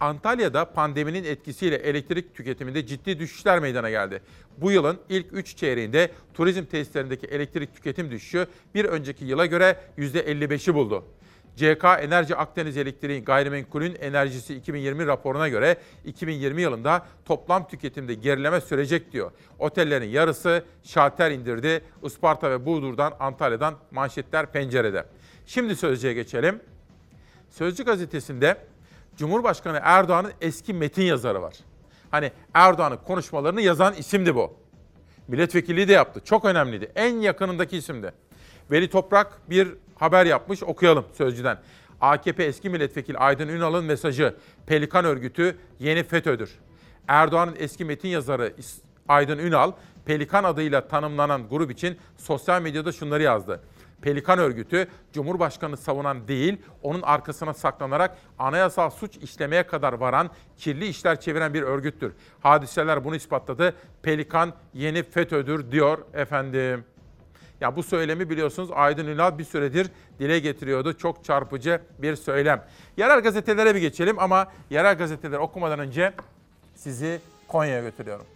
Antalya'da 0.00 0.72
pandeminin 0.72 1.24
etkisiyle 1.24 1.76
elektrik 1.76 2.34
tüketiminde 2.34 2.86
ciddi 2.86 3.18
düşüşler 3.18 3.58
meydana 3.58 3.90
geldi. 3.90 4.22
Bu 4.56 4.70
yılın 4.70 4.98
ilk 5.08 5.26
3 5.32 5.56
çeyreğinde 5.56 6.10
turizm 6.34 6.64
tesislerindeki 6.64 7.26
elektrik 7.26 7.74
tüketim 7.74 8.10
düşüşü 8.10 8.46
bir 8.74 8.84
önceki 8.84 9.24
yıla 9.24 9.46
göre 9.46 9.76
%55'i 9.98 10.74
buldu. 10.74 11.04
CK 11.58 11.84
Enerji 11.84 12.36
Akdeniz 12.36 12.76
Elektriğin 12.76 13.24
gayrimenkulün 13.24 13.94
enerjisi 14.00 14.54
2020 14.54 15.06
raporuna 15.06 15.48
göre 15.48 15.76
2020 16.04 16.62
yılında 16.62 17.06
toplam 17.24 17.68
tüketimde 17.68 18.14
gerileme 18.14 18.60
sürecek 18.60 19.12
diyor. 19.12 19.30
Otellerin 19.58 20.08
yarısı 20.08 20.64
şalter 20.82 21.30
indirdi. 21.30 21.84
Isparta 22.02 22.50
ve 22.50 22.66
Burdur'dan, 22.66 23.12
Antalya'dan 23.20 23.74
manşetler 23.90 24.52
pencerede. 24.52 25.04
Şimdi 25.46 25.76
Sözcü'ye 25.76 26.14
geçelim. 26.14 26.60
Sözcü 27.50 27.84
gazetesinde 27.84 28.56
Cumhurbaşkanı 29.16 29.80
Erdoğan'ın 29.82 30.32
eski 30.40 30.74
metin 30.74 31.02
yazarı 31.02 31.42
var. 31.42 31.54
Hani 32.10 32.32
Erdoğan'ın 32.54 32.96
konuşmalarını 32.96 33.60
yazan 33.60 33.94
isimdi 33.94 34.34
bu. 34.34 34.56
Milletvekilliği 35.28 35.88
de 35.88 35.92
yaptı. 35.92 36.20
Çok 36.24 36.44
önemliydi. 36.44 36.92
En 36.96 37.16
yakınındaki 37.16 37.76
isimdi. 37.76 38.12
Veli 38.70 38.90
Toprak 38.90 39.50
bir 39.50 39.74
haber 39.98 40.26
yapmış 40.26 40.62
okuyalım 40.62 41.04
Sözcü'den. 41.12 41.58
AKP 42.00 42.44
eski 42.44 42.70
milletvekili 42.70 43.18
Aydın 43.18 43.48
Ünal'ın 43.48 43.84
mesajı 43.84 44.34
Pelikan 44.66 45.04
örgütü 45.04 45.56
yeni 45.78 46.02
FETÖ'dür. 46.02 46.50
Erdoğan'ın 47.08 47.56
eski 47.58 47.84
metin 47.84 48.08
yazarı 48.08 48.54
Aydın 49.08 49.38
Ünal, 49.38 49.72
Pelikan 50.04 50.44
adıyla 50.44 50.88
tanımlanan 50.88 51.48
grup 51.48 51.70
için 51.70 51.98
sosyal 52.16 52.62
medyada 52.62 52.92
şunları 52.92 53.22
yazdı. 53.22 53.60
Pelikan 54.02 54.38
örgütü 54.38 54.88
Cumhurbaşkanı 55.12 55.76
savunan 55.76 56.28
değil, 56.28 56.56
onun 56.82 57.02
arkasına 57.02 57.54
saklanarak 57.54 58.18
anayasal 58.38 58.90
suç 58.90 59.16
işlemeye 59.16 59.62
kadar 59.62 59.92
varan, 59.92 60.30
kirli 60.56 60.86
işler 60.86 61.20
çeviren 61.20 61.54
bir 61.54 61.62
örgüttür. 61.62 62.12
Hadiseler 62.40 63.04
bunu 63.04 63.16
ispatladı. 63.16 63.74
Pelikan 64.02 64.52
yeni 64.74 65.02
FETÖ'dür 65.02 65.70
diyor 65.70 65.98
efendim. 66.14 66.84
Ya 67.60 67.76
bu 67.76 67.82
söylemi 67.82 68.30
biliyorsunuz 68.30 68.70
Aydın 68.74 69.06
Ünal 69.06 69.38
bir 69.38 69.44
süredir 69.44 69.90
dile 70.18 70.38
getiriyordu. 70.38 70.92
Çok 70.98 71.24
çarpıcı 71.24 71.80
bir 71.98 72.16
söylem. 72.16 72.64
Yerel 72.96 73.20
gazetelere 73.20 73.74
bir 73.74 73.80
geçelim 73.80 74.18
ama 74.18 74.46
yerel 74.70 74.98
gazeteleri 74.98 75.38
okumadan 75.38 75.78
önce 75.78 76.12
sizi 76.74 77.20
Konya'ya 77.48 77.82
götürüyorum. 77.82 78.26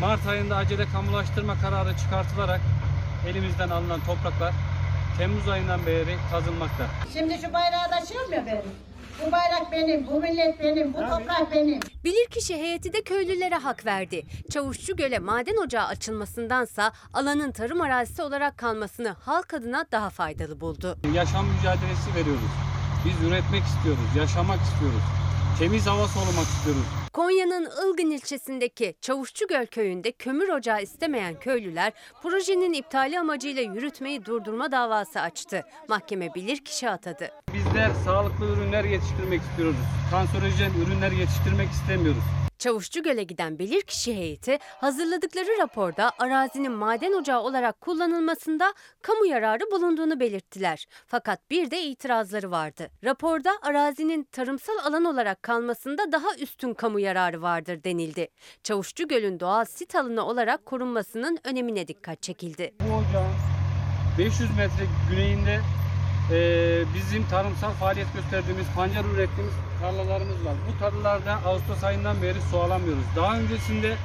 Mart 0.00 0.26
ayında 0.26 0.56
acele 0.56 0.84
kamulaştırma 0.92 1.54
kararı 1.60 1.96
çıkartılarak 1.96 2.60
elimizden 3.28 3.68
alınan 3.68 4.00
topraklar 4.00 4.54
Temmuz 5.18 5.48
ayından 5.48 5.86
beri 5.86 6.16
kazılmakta. 6.30 6.86
Şimdi 7.12 7.38
şu 7.38 7.52
bayrağı 7.52 7.90
taşıyorum 7.90 8.32
ya 8.32 8.46
benim. 8.46 8.62
Bu 9.26 9.32
bayrak 9.32 9.72
benim, 9.72 10.06
bu 10.06 10.20
millet 10.20 10.60
benim, 10.60 10.94
bu 10.94 10.98
toprak 10.98 11.52
benim. 11.52 11.80
Bilirkişi 12.04 12.56
heyeti 12.56 12.92
de 12.92 13.02
köylülere 13.02 13.54
hak 13.54 13.86
verdi. 13.86 14.22
Çavuşçu 14.50 14.96
Göl'e 14.96 15.18
maden 15.18 15.56
ocağı 15.56 15.86
açılmasındansa 15.86 16.92
alanın 17.12 17.52
tarım 17.52 17.80
arazisi 17.80 18.22
olarak 18.22 18.58
kalmasını 18.58 19.08
halk 19.08 19.54
adına 19.54 19.84
daha 19.92 20.10
faydalı 20.10 20.60
buldu. 20.60 20.98
Yaşam 21.14 21.46
mücadelesi 21.46 22.14
veriyoruz. 22.14 22.52
Biz 23.04 23.28
üretmek 23.28 23.62
istiyoruz, 23.62 24.16
yaşamak 24.16 24.60
istiyoruz. 24.62 25.02
Temiz 25.58 25.86
hava 25.86 26.08
solumak 26.08 26.46
istiyoruz. 26.46 26.82
Konya'nın 27.12 27.64
Ilgın 27.64 28.10
ilçesindeki 28.10 28.94
Çavuşçugöl 29.00 29.66
köyünde 29.66 30.12
kömür 30.12 30.48
ocağı 30.48 30.82
istemeyen 30.82 31.40
köylüler 31.40 31.92
projenin 32.22 32.72
iptali 32.72 33.20
amacıyla 33.20 33.62
yürütmeyi 33.62 34.24
durdurma 34.24 34.72
davası 34.72 35.20
açtı. 35.20 35.64
Mahkeme 35.88 36.34
bilirkişi 36.34 36.90
atadı. 36.90 37.30
Bizler 37.54 37.90
sağlıklı 38.04 38.46
ürünler 38.46 38.84
yetiştirmek 38.84 39.40
istiyoruz. 39.40 39.76
Kanserojen 40.10 40.70
ürünler 40.86 41.12
yetiştirmek 41.12 41.70
istemiyoruz. 41.70 42.22
Çavuşçugöl'e 42.62 43.22
giden 43.22 43.58
bilirkişi 43.58 44.16
heyeti 44.16 44.58
hazırladıkları 44.80 45.58
raporda 45.58 46.12
arazinin 46.18 46.72
maden 46.72 47.12
ocağı 47.12 47.40
olarak 47.40 47.80
kullanılmasında 47.80 48.74
kamu 49.02 49.26
yararı 49.26 49.70
bulunduğunu 49.72 50.20
belirttiler. 50.20 50.86
Fakat 51.06 51.50
bir 51.50 51.70
de 51.70 51.82
itirazları 51.82 52.50
vardı. 52.50 52.90
Raporda 53.04 53.50
arazinin 53.62 54.24
tarımsal 54.24 54.78
alan 54.84 55.04
olarak 55.04 55.42
kalmasında 55.42 56.12
daha 56.12 56.34
üstün 56.38 56.74
kamu 56.74 57.00
yararı 57.00 57.42
vardır 57.42 57.84
denildi. 57.84 58.28
Çavuşçugöl'ün 58.62 59.40
doğal 59.40 59.64
sit 59.64 59.94
alanı 59.94 60.26
olarak 60.26 60.66
korunmasının 60.66 61.38
önemine 61.44 61.88
dikkat 61.88 62.22
çekildi. 62.22 62.74
Bu 62.80 62.94
ocağın 62.94 63.32
500 64.18 64.50
metre 64.50 64.86
güneyinde 65.10 65.60
eee, 66.30 66.84
bizim 66.94 67.26
tarımsal 67.26 67.70
faaliyet 67.72 68.14
gösterdiğimiz, 68.14 68.66
pancar 68.76 69.04
ürettiğimiz 69.04 69.54
tarlalarımız 69.80 70.44
var. 70.44 70.54
Bu 70.68 70.78
tarlalarda 70.78 71.32
Ağustos 71.46 71.84
ayından 71.84 72.22
beri 72.22 72.38
su 72.50 72.60
alamıyoruz. 72.60 73.04
Daha 73.16 73.38
öncesinde 73.38 73.96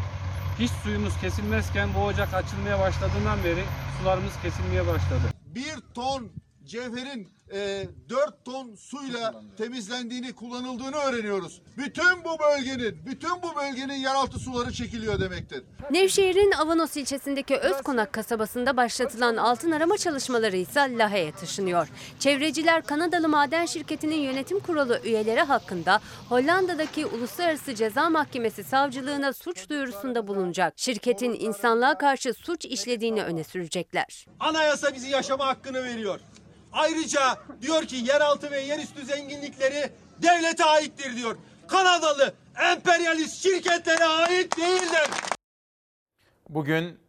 hiç 0.59 0.71
suyumuz 0.71 1.17
kesilmezken 1.21 1.89
bu 1.95 1.99
ocak 2.05 2.33
açılmaya 2.33 2.79
başladığından 2.79 3.43
beri 3.43 3.63
sularımız 3.99 4.33
kesilmeye 4.43 4.87
başladı. 4.87 5.21
bir 5.45 5.75
ton 5.95 6.31
cevherin 6.67 7.29
e, 7.53 7.87
4 8.09 8.45
ton 8.45 8.75
suyla 8.75 9.41
temizlendiğini, 9.57 10.33
kullanıldığını 10.33 10.95
öğreniyoruz. 10.95 11.61
Bütün 11.77 12.23
bu 12.23 12.39
bölgenin, 12.39 13.05
bütün 13.05 13.41
bu 13.43 13.55
bölgenin 13.55 13.93
yeraltı 13.93 14.39
suları 14.39 14.73
çekiliyor 14.73 15.19
demektir. 15.19 15.63
Nevşehir'in 15.91 16.51
Avanos 16.51 16.97
ilçesindeki 16.97 17.57
Özkonak 17.57 18.13
kasabasında 18.13 18.77
başlatılan 18.77 19.37
altın 19.37 19.71
arama 19.71 19.97
çalışmaları 19.97 20.57
ise 20.57 20.97
Lahey'e 20.97 21.31
taşınıyor. 21.31 21.87
Çevreciler 22.19 22.83
Kanadalı 22.83 23.29
maden 23.29 23.65
şirketinin 23.65 24.19
yönetim 24.19 24.59
kurulu 24.59 24.97
üyeleri 25.03 25.41
hakkında 25.41 25.99
Hollanda'daki 26.29 27.05
Uluslararası 27.05 27.75
Ceza 27.75 28.09
Mahkemesi 28.09 28.63
savcılığına 28.63 29.33
suç 29.33 29.69
duyurusunda 29.69 30.27
bulunacak. 30.27 30.73
Şirketin 30.77 31.33
insanlığa 31.39 31.97
karşı 31.97 32.33
suç 32.33 32.65
işlediğini 32.65 33.23
öne 33.23 33.43
sürecekler. 33.43 34.25
Anayasa 34.39 34.93
bizi 34.93 35.09
yaşama 35.09 35.47
hakkını 35.47 35.83
veriyor. 35.83 36.19
Ayrıca 36.77 37.37
diyor 37.61 37.83
ki 37.83 37.95
yeraltı 37.95 38.51
ve 38.51 38.59
yerüstü 38.59 39.05
zenginlikleri 39.05 39.91
devlete 40.21 40.65
aittir 40.65 41.15
diyor. 41.15 41.37
Kanadalı 41.67 42.33
emperyalist 42.71 43.43
şirketlere 43.43 44.05
ait 44.05 44.57
değildir. 44.57 45.09
Bugün 46.49 46.99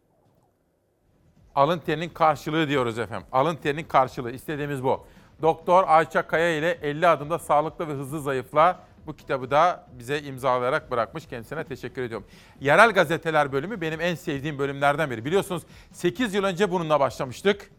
alın 1.55 1.79
terinin 1.79 2.09
karşılığı 2.09 2.69
diyoruz 2.69 2.99
efendim. 2.99 3.27
Alın 3.31 3.55
terinin 3.55 3.83
karşılığı 3.83 4.31
istediğimiz 4.31 4.83
bu. 4.83 5.05
Doktor 5.41 5.83
Ayça 5.87 6.27
Kaya 6.27 6.57
ile 6.57 6.71
50 6.81 7.07
adımda 7.07 7.39
sağlıklı 7.39 7.87
ve 7.87 7.93
hızlı 7.93 8.21
zayıfla 8.21 8.79
bu 9.07 9.15
kitabı 9.15 9.51
da 9.51 9.87
bize 9.99 10.19
imzalayarak 10.21 10.91
bırakmış. 10.91 11.27
Kendisine 11.27 11.63
teşekkür 11.63 12.01
ediyorum. 12.01 12.27
Yerel 12.59 12.91
gazeteler 12.91 13.51
bölümü 13.51 13.81
benim 13.81 14.01
en 14.01 14.15
sevdiğim 14.15 14.59
bölümlerden 14.59 15.09
biri. 15.11 15.25
Biliyorsunuz 15.25 15.63
8 15.91 16.33
yıl 16.33 16.43
önce 16.43 16.71
bununla 16.71 16.99
başlamıştık. 16.99 17.71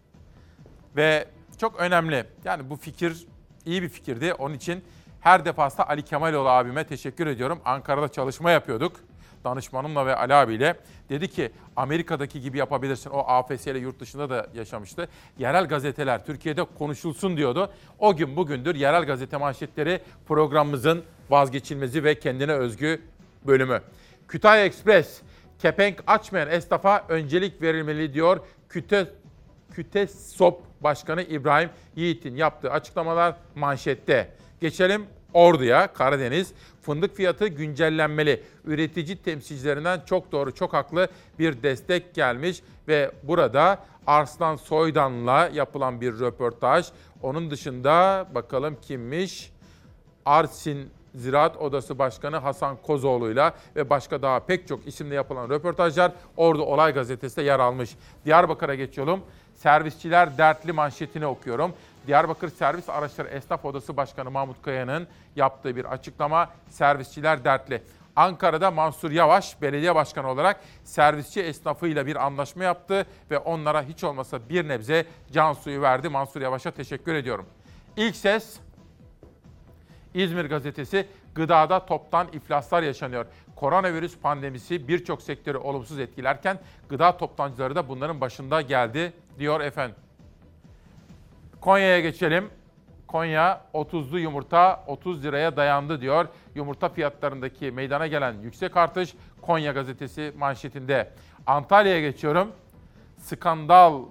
Ve 0.97 1.29
çok 1.61 1.81
önemli. 1.81 2.25
Yani 2.45 2.71
bu 2.71 2.77
fikir 2.77 3.27
iyi 3.67 3.83
bir 3.83 3.89
fikirdi. 3.89 4.35
Onun 4.35 4.55
için 4.55 4.85
her 5.21 5.45
defasında 5.45 5.89
Ali 5.89 6.03
Kemaloğlu 6.03 6.49
abime 6.49 6.85
teşekkür 6.85 7.27
ediyorum. 7.27 7.61
Ankara'da 7.65 8.09
çalışma 8.09 8.51
yapıyorduk. 8.51 8.97
Danışmanımla 9.45 10.07
ve 10.07 10.17
Ali 10.17 10.35
abiyle. 10.35 10.77
Dedi 11.09 11.29
ki 11.29 11.51
Amerika'daki 11.77 12.41
gibi 12.41 12.59
yapabilirsin. 12.59 13.11
O 13.11 13.19
AFS 13.19 13.67
ile 13.67 13.79
yurt 13.79 14.01
dışında 14.01 14.31
da 14.31 14.47
yaşamıştı. 14.55 15.09
Yerel 15.39 15.69
gazeteler 15.69 16.27
Türkiye'de 16.27 16.65
konuşulsun 16.65 17.37
diyordu. 17.37 17.73
O 17.99 18.17
gün 18.17 18.37
bugündür 18.37 18.75
yerel 18.75 19.05
gazete 19.05 19.37
manşetleri 19.37 20.01
programımızın 20.29 21.05
vazgeçilmezi 21.31 22.05
ve 22.05 22.19
kendine 22.19 22.53
özgü 22.53 23.03
bölümü. 23.47 23.81
Kütahya 24.29 24.65
Express, 24.65 25.21
kepenk 25.59 26.03
açmayan 26.07 26.51
esnafa 26.51 27.05
öncelik 27.09 27.63
verilmeli 27.63 28.15
diyor. 28.15 28.41
Küte 28.69 29.07
KÜTESOP 29.75 30.63
Başkanı 30.81 31.23
İbrahim 31.23 31.71
Yiğit'in 31.97 32.37
yaptığı 32.37 32.71
açıklamalar 32.71 33.37
manşette. 33.55 34.35
Geçelim 34.61 35.07
Ordu'ya, 35.35 35.93
Karadeniz. 35.93 36.53
Fındık 36.83 37.17
fiyatı 37.17 37.47
güncellenmeli. 37.47 38.43
Üretici 38.65 39.17
temsilcilerinden 39.17 40.01
çok 40.07 40.33
doğru, 40.33 40.55
çok 40.55 40.73
haklı 40.73 41.09
bir 41.39 41.63
destek 41.63 42.15
gelmiş 42.15 42.63
ve 42.89 43.11
burada 43.23 43.79
Arslan 44.07 44.57
Soydan'la 44.57 45.51
yapılan 45.55 46.01
bir 46.01 46.21
röportaj. 46.21 46.87
Onun 47.23 47.51
dışında 47.51 48.27
bakalım 48.35 48.77
kimmiş? 48.83 49.53
Arsin 50.25 50.91
Ziraat 51.15 51.57
Odası 51.57 51.99
Başkanı 51.99 52.37
Hasan 52.37 52.77
Kozoğlu'yla 52.77 53.55
ve 53.77 53.91
başka 53.91 54.23
daha 54.23 54.41
pek 54.41 54.69
çok 54.69 54.87
isimle 54.87 55.15
yapılan 55.15 55.51
röportajlar 55.51 56.13
Ordu 56.37 56.63
Olay 56.63 56.95
Gazetesi'nde 56.95 57.45
yer 57.45 57.59
almış. 57.59 57.91
Diyarbakır'a 58.25 58.75
geçiyorum. 58.75 59.21
Servisçiler 59.63 60.39
dertli 60.39 60.73
manşetini 60.73 61.27
okuyorum. 61.27 61.73
Diyarbakır 62.07 62.49
Servis 62.49 62.89
Araçları 62.89 63.29
Esnaf 63.29 63.65
Odası 63.65 63.97
Başkanı 63.97 64.31
Mahmut 64.31 64.63
Kaya'nın 64.63 65.07
yaptığı 65.37 65.77
bir 65.77 65.85
açıklama. 65.85 66.51
Servisçiler 66.69 67.45
dertli. 67.45 67.83
Ankara'da 68.17 68.71
Mansur 68.71 69.11
Yavaş 69.11 69.63
belediye 69.63 69.95
başkanı 69.95 70.31
olarak 70.31 70.61
servisçi 70.85 71.43
esnafıyla 71.43 72.07
bir 72.07 72.27
anlaşma 72.27 72.65
yaptı 72.65 73.07
ve 73.31 73.39
onlara 73.39 73.83
hiç 73.83 74.05
olmasa 74.05 74.49
bir 74.49 74.69
nebze 74.69 75.07
can 75.33 75.53
suyu 75.53 75.83
verdi. 75.83 76.09
Mansur 76.09 76.41
Yavaş'a 76.41 76.71
teşekkür 76.71 77.15
ediyorum. 77.15 77.47
İlk 77.97 78.17
ses 78.17 78.61
İzmir 80.15 80.45
gazetesi 80.45 81.07
gıdada 81.35 81.87
toptan 81.87 82.29
iflaslar 82.33 82.83
yaşanıyor. 82.83 83.27
Koronavirüs 83.57 84.19
pandemisi 84.19 84.89
birçok 84.89 85.23
sektörü 85.23 85.59
olumsuz 85.59 85.99
etkilerken 85.99 86.59
gıda 86.89 87.17
toptancıları 87.17 87.75
da 87.75 87.89
bunların 87.89 88.21
başında 88.21 88.61
geldi 88.61 89.13
diyor 89.41 89.61
efendim. 89.61 89.97
Konya'ya 91.61 92.01
geçelim. 92.01 92.51
Konya 93.07 93.61
30'lu 93.75 94.19
yumurta 94.19 94.85
30 94.87 95.25
liraya 95.25 95.57
dayandı 95.57 96.01
diyor. 96.01 96.29
Yumurta 96.55 96.89
fiyatlarındaki 96.89 97.71
meydana 97.71 98.07
gelen 98.07 98.35
yüksek 98.43 98.77
artış 98.77 99.15
Konya 99.43 99.73
gazetesi 99.73 100.33
manşetinde. 100.39 101.11
Antalya'ya 101.47 102.01
geçiyorum. 102.01 102.53
Skandal 103.19 104.03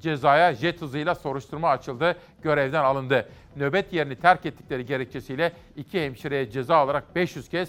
cezaya 0.00 0.54
jet 0.54 0.82
hızıyla 0.82 1.14
soruşturma 1.14 1.68
açıldı, 1.68 2.16
görevden 2.42 2.84
alındı. 2.84 3.28
Nöbet 3.56 3.92
yerini 3.92 4.16
terk 4.16 4.46
ettikleri 4.46 4.86
gerekçesiyle 4.86 5.52
iki 5.76 6.04
hemşireye 6.04 6.50
ceza 6.50 6.84
olarak 6.84 7.14
500 7.16 7.48
kez 7.48 7.68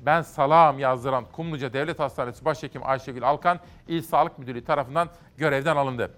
ben 0.00 0.22
salağım 0.22 0.78
yazdıran 0.78 1.24
Kumluca 1.32 1.72
Devlet 1.72 1.98
Hastanesi 1.98 2.44
Başhekim 2.44 2.82
Ayşegül 2.84 3.28
Alkan 3.28 3.60
İl 3.88 4.02
Sağlık 4.02 4.38
Müdürlüğü 4.38 4.64
tarafından 4.64 5.08
görevden 5.36 5.76
alındı. 5.76 6.10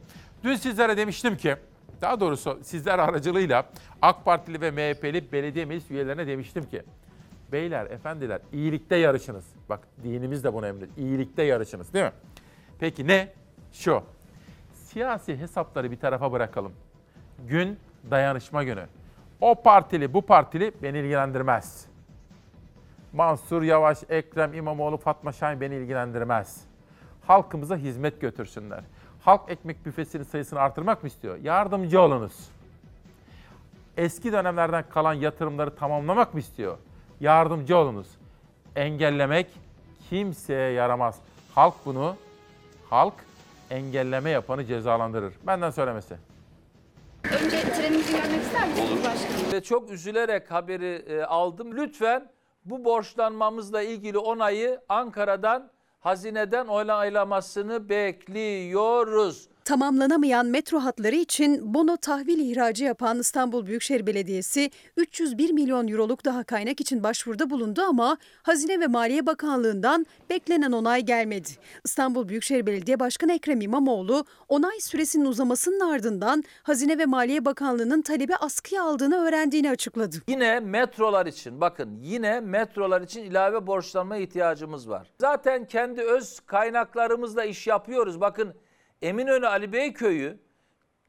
Dün 0.44 0.54
sizlere 0.54 0.96
demiştim 0.96 1.36
ki, 1.36 1.56
daha 2.00 2.20
doğrusu 2.20 2.58
sizler 2.62 2.98
aracılığıyla 2.98 3.64
AK 4.02 4.24
Partili 4.24 4.60
ve 4.60 4.70
MHP'li 4.70 5.32
belediye 5.32 5.64
meclis 5.64 5.90
üyelerine 5.90 6.26
demiştim 6.26 6.64
ki, 6.64 6.82
beyler, 7.52 7.86
efendiler 7.86 8.40
iyilikte 8.52 8.96
yarışınız. 8.96 9.44
Bak 9.68 9.80
dinimiz 10.02 10.44
de 10.44 10.54
bunu 10.54 10.66
emrediyor. 10.66 10.96
İyilikte 10.96 11.42
yarışınız 11.42 11.92
değil 11.92 12.04
mi? 12.04 12.12
Peki 12.78 13.06
ne? 13.06 13.32
Şu, 13.72 14.02
siyasi 14.74 15.36
hesapları 15.36 15.90
bir 15.90 15.96
tarafa 15.96 16.32
bırakalım. 16.32 16.72
Gün 17.48 17.78
dayanışma 18.10 18.64
günü. 18.64 18.86
O 19.40 19.62
partili 19.62 20.14
bu 20.14 20.22
partili 20.22 20.72
beni 20.82 20.98
ilgilendirmez. 20.98 21.89
Mansur 23.12 23.62
Yavaş, 23.62 23.98
Ekrem 24.08 24.54
İmamoğlu, 24.54 24.96
Fatma 24.96 25.32
Şahin 25.32 25.60
beni 25.60 25.74
ilgilendirmez. 25.74 26.60
Halkımıza 27.26 27.76
hizmet 27.76 28.20
götürsünler. 28.20 28.80
Halk 29.22 29.40
ekmek 29.48 29.86
büfesinin 29.86 30.22
sayısını 30.22 30.60
artırmak 30.60 31.02
mı 31.02 31.08
istiyor? 31.08 31.36
Yardımcı 31.42 32.00
olunuz. 32.00 32.32
Eski 33.96 34.32
dönemlerden 34.32 34.84
kalan 34.90 35.14
yatırımları 35.14 35.76
tamamlamak 35.76 36.34
mı 36.34 36.40
istiyor? 36.40 36.78
Yardımcı 37.20 37.76
olunuz. 37.76 38.06
Engellemek 38.76 39.46
kimseye 40.10 40.72
yaramaz. 40.72 41.18
Halk 41.54 41.74
bunu, 41.84 42.16
halk 42.90 43.14
engelleme 43.70 44.30
yapanı 44.30 44.64
cezalandırır. 44.64 45.34
Benden 45.46 45.70
söylemesi. 45.70 46.16
Önce 47.24 47.60
trenimizi 47.60 48.12
görmek 48.12 48.42
ister 48.42 48.68
misiniz 48.68 49.04
başkanım? 49.04 49.52
Ve 49.52 49.62
çok 49.62 49.90
üzülerek 49.90 50.50
haberi 50.50 51.04
e, 51.08 51.22
aldım. 51.22 51.76
Lütfen 51.76 52.30
bu 52.64 52.84
borçlanmamızla 52.84 53.82
ilgili 53.82 54.18
onayı 54.18 54.80
Ankara'dan, 54.88 55.70
hazineden 56.00 56.66
onaylamasını 56.66 57.88
bekliyoruz. 57.88 59.49
Tamamlanamayan 59.64 60.46
metro 60.46 60.78
hatları 60.78 61.16
için 61.16 61.74
bono 61.74 61.96
tahvil 61.96 62.38
ihracı 62.50 62.84
yapan 62.84 63.18
İstanbul 63.18 63.66
Büyükşehir 63.66 64.06
Belediyesi 64.06 64.70
301 64.96 65.50
milyon 65.50 65.88
euroluk 65.88 66.24
daha 66.24 66.44
kaynak 66.44 66.80
için 66.80 67.02
başvuruda 67.02 67.50
bulundu 67.50 67.82
ama 67.82 68.16
Hazine 68.42 68.80
ve 68.80 68.86
Maliye 68.86 69.26
Bakanlığı'ndan 69.26 70.06
beklenen 70.30 70.72
onay 70.72 71.02
gelmedi. 71.02 71.48
İstanbul 71.84 72.28
Büyükşehir 72.28 72.66
Belediye 72.66 73.00
Başkanı 73.00 73.32
Ekrem 73.32 73.60
İmamoğlu 73.60 74.24
onay 74.48 74.80
süresinin 74.80 75.24
uzamasının 75.24 75.80
ardından 75.80 76.44
Hazine 76.62 76.98
ve 76.98 77.06
Maliye 77.06 77.44
Bakanlığı'nın 77.44 78.02
talebi 78.02 78.36
askıya 78.36 78.84
aldığını 78.84 79.16
öğrendiğini 79.16 79.70
açıkladı. 79.70 80.16
Yine 80.28 80.60
metrolar 80.60 81.26
için 81.26 81.60
bakın 81.60 81.98
yine 82.02 82.40
metrolar 82.40 83.00
için 83.00 83.22
ilave 83.22 83.66
borçlanma 83.66 84.16
ihtiyacımız 84.16 84.88
var. 84.88 85.10
Zaten 85.20 85.64
kendi 85.64 86.00
öz 86.00 86.40
kaynaklarımızla 86.40 87.44
iş 87.44 87.66
yapıyoruz. 87.66 88.20
Bakın 88.20 88.54
Eminönü 89.02 89.46
Ali 89.46 89.72
Bey 89.72 89.92
köyü 89.92 90.38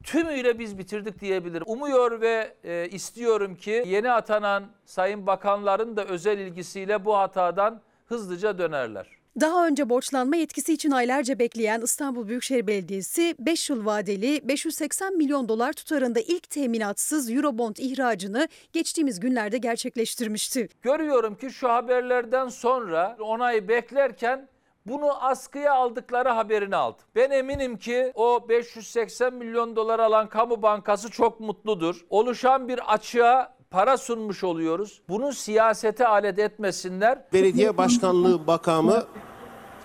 tümüyle 0.04 0.58
biz 0.58 0.78
bitirdik 0.78 1.20
diyebilirim. 1.20 1.64
Umuyor 1.66 2.20
ve 2.20 2.54
e, 2.64 2.88
istiyorum 2.88 3.56
ki 3.56 3.84
yeni 3.86 4.10
atanan 4.10 4.64
sayın 4.84 5.26
bakanların 5.26 5.96
da 5.96 6.04
özel 6.04 6.38
ilgisiyle 6.38 7.04
bu 7.04 7.16
hatadan 7.16 7.80
hızlıca 8.06 8.58
dönerler. 8.58 9.22
Daha 9.40 9.66
önce 9.66 9.88
borçlanma 9.88 10.36
yetkisi 10.36 10.72
için 10.72 10.90
aylarca 10.90 11.38
bekleyen 11.38 11.80
İstanbul 11.80 12.28
Büyükşehir 12.28 12.66
Belediyesi 12.66 13.34
5 13.38 13.70
yıl 13.70 13.86
vadeli 13.86 14.48
580 14.48 15.16
milyon 15.16 15.48
dolar 15.48 15.72
tutarında 15.72 16.20
ilk 16.20 16.50
teminatsız 16.50 17.30
Eurobond 17.30 17.76
ihracını 17.76 18.48
geçtiğimiz 18.72 19.20
günlerde 19.20 19.58
gerçekleştirmişti. 19.58 20.68
Görüyorum 20.82 21.34
ki 21.34 21.50
şu 21.50 21.68
haberlerden 21.68 22.48
sonra 22.48 23.16
onayı 23.20 23.68
beklerken 23.68 24.48
bunu 24.86 25.24
askıya 25.24 25.74
aldıkları 25.74 26.28
haberini 26.28 26.76
aldım. 26.76 27.04
Ben 27.14 27.30
eminim 27.30 27.76
ki 27.76 28.12
o 28.14 28.48
580 28.48 29.34
milyon 29.34 29.76
dolar 29.76 29.98
alan 29.98 30.28
kamu 30.28 30.62
bankası 30.62 31.10
çok 31.10 31.40
mutludur. 31.40 32.04
Oluşan 32.10 32.68
bir 32.68 32.92
açığa 32.94 33.54
para 33.70 33.96
sunmuş 33.96 34.44
oluyoruz. 34.44 35.02
Bunu 35.08 35.32
siyasete 35.32 36.06
alet 36.06 36.38
etmesinler. 36.38 37.18
Belediye 37.32 37.76
başkanlığı 37.76 38.38
makamı 38.46 39.04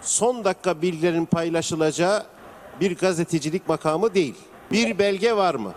son 0.02 0.44
dakika 0.44 0.82
bilgilerin 0.82 1.26
paylaşılacağı 1.26 2.24
bir 2.82 2.98
gazetecilik 2.98 3.70
makamı 3.70 4.14
değil. 4.14 4.36
Bir 4.72 5.00
belge 5.00 5.36
var 5.38 5.56
mı? 5.56 5.74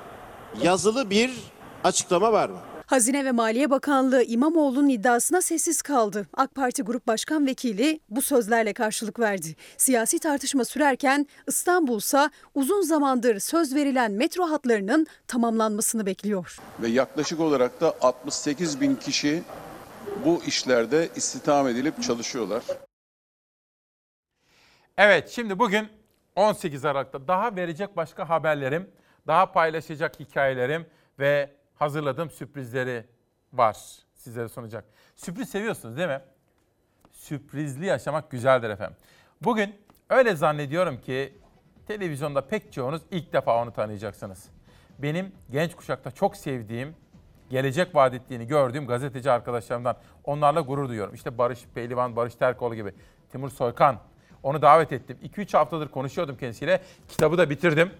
Yazılı 0.62 1.10
bir 1.10 1.30
açıklama 1.84 2.32
var 2.32 2.48
mı? 2.48 2.58
Hazine 2.90 3.24
ve 3.24 3.32
Maliye 3.32 3.70
Bakanlığı 3.70 4.22
İmamoğlu'nun 4.22 4.88
iddiasına 4.88 5.42
sessiz 5.42 5.82
kaldı. 5.82 6.26
AK 6.34 6.54
Parti 6.54 6.82
Grup 6.82 7.06
Başkan 7.06 7.46
Vekili 7.46 8.00
bu 8.08 8.22
sözlerle 8.22 8.72
karşılık 8.72 9.20
verdi. 9.20 9.56
Siyasi 9.76 10.18
tartışma 10.18 10.64
sürerken 10.64 11.26
İstanbul'sa 11.46 12.30
uzun 12.54 12.82
zamandır 12.82 13.38
söz 13.38 13.74
verilen 13.74 14.12
metro 14.12 14.50
hatlarının 14.50 15.06
tamamlanmasını 15.26 16.06
bekliyor. 16.06 16.58
Ve 16.82 16.88
yaklaşık 16.88 17.40
olarak 17.40 17.80
da 17.80 17.94
68 18.00 18.80
bin 18.80 18.96
kişi 18.96 19.42
bu 20.24 20.42
işlerde 20.46 21.08
istihdam 21.16 21.68
edilip 21.68 22.02
çalışıyorlar. 22.02 22.62
Evet 24.98 25.28
şimdi 25.28 25.58
bugün 25.58 25.88
18 26.36 26.84
Aralık'ta 26.84 27.28
daha 27.28 27.56
verecek 27.56 27.96
başka 27.96 28.28
haberlerim, 28.28 28.90
daha 29.26 29.52
paylaşacak 29.52 30.20
hikayelerim 30.20 30.86
ve 31.18 31.59
hazırladığım 31.80 32.30
sürprizleri 32.30 33.04
var 33.52 33.76
sizlere 34.14 34.48
sunacak. 34.48 34.84
Sürpriz 35.16 35.48
seviyorsunuz 35.48 35.96
değil 35.96 36.08
mi? 36.08 36.20
Sürprizli 37.12 37.86
yaşamak 37.86 38.30
güzeldir 38.30 38.70
efendim. 38.70 38.96
Bugün 39.42 39.74
öyle 40.10 40.34
zannediyorum 40.34 41.00
ki 41.00 41.38
televizyonda 41.86 42.46
pek 42.46 42.72
çoğunuz 42.72 43.02
ilk 43.10 43.32
defa 43.32 43.62
onu 43.62 43.72
tanıyacaksınız. 43.72 44.48
Benim 44.98 45.32
genç 45.50 45.74
kuşakta 45.74 46.10
çok 46.10 46.36
sevdiğim, 46.36 46.94
gelecek 47.50 47.94
vaat 47.94 48.14
ettiğini 48.14 48.46
gördüğüm 48.46 48.86
gazeteci 48.86 49.30
arkadaşlarımdan 49.30 49.96
onlarla 50.24 50.60
gurur 50.60 50.88
duyuyorum. 50.88 51.14
İşte 51.14 51.38
Barış 51.38 51.64
Pehlivan, 51.74 52.16
Barış 52.16 52.34
Terkoğlu 52.34 52.74
gibi, 52.74 52.94
Timur 53.32 53.50
Soykan. 53.50 53.98
Onu 54.42 54.62
davet 54.62 54.92
ettim. 54.92 55.18
2-3 55.22 55.56
haftadır 55.56 55.88
konuşuyordum 55.88 56.36
kendisiyle. 56.36 56.82
Kitabı 57.08 57.38
da 57.38 57.50
bitirdim. 57.50 57.90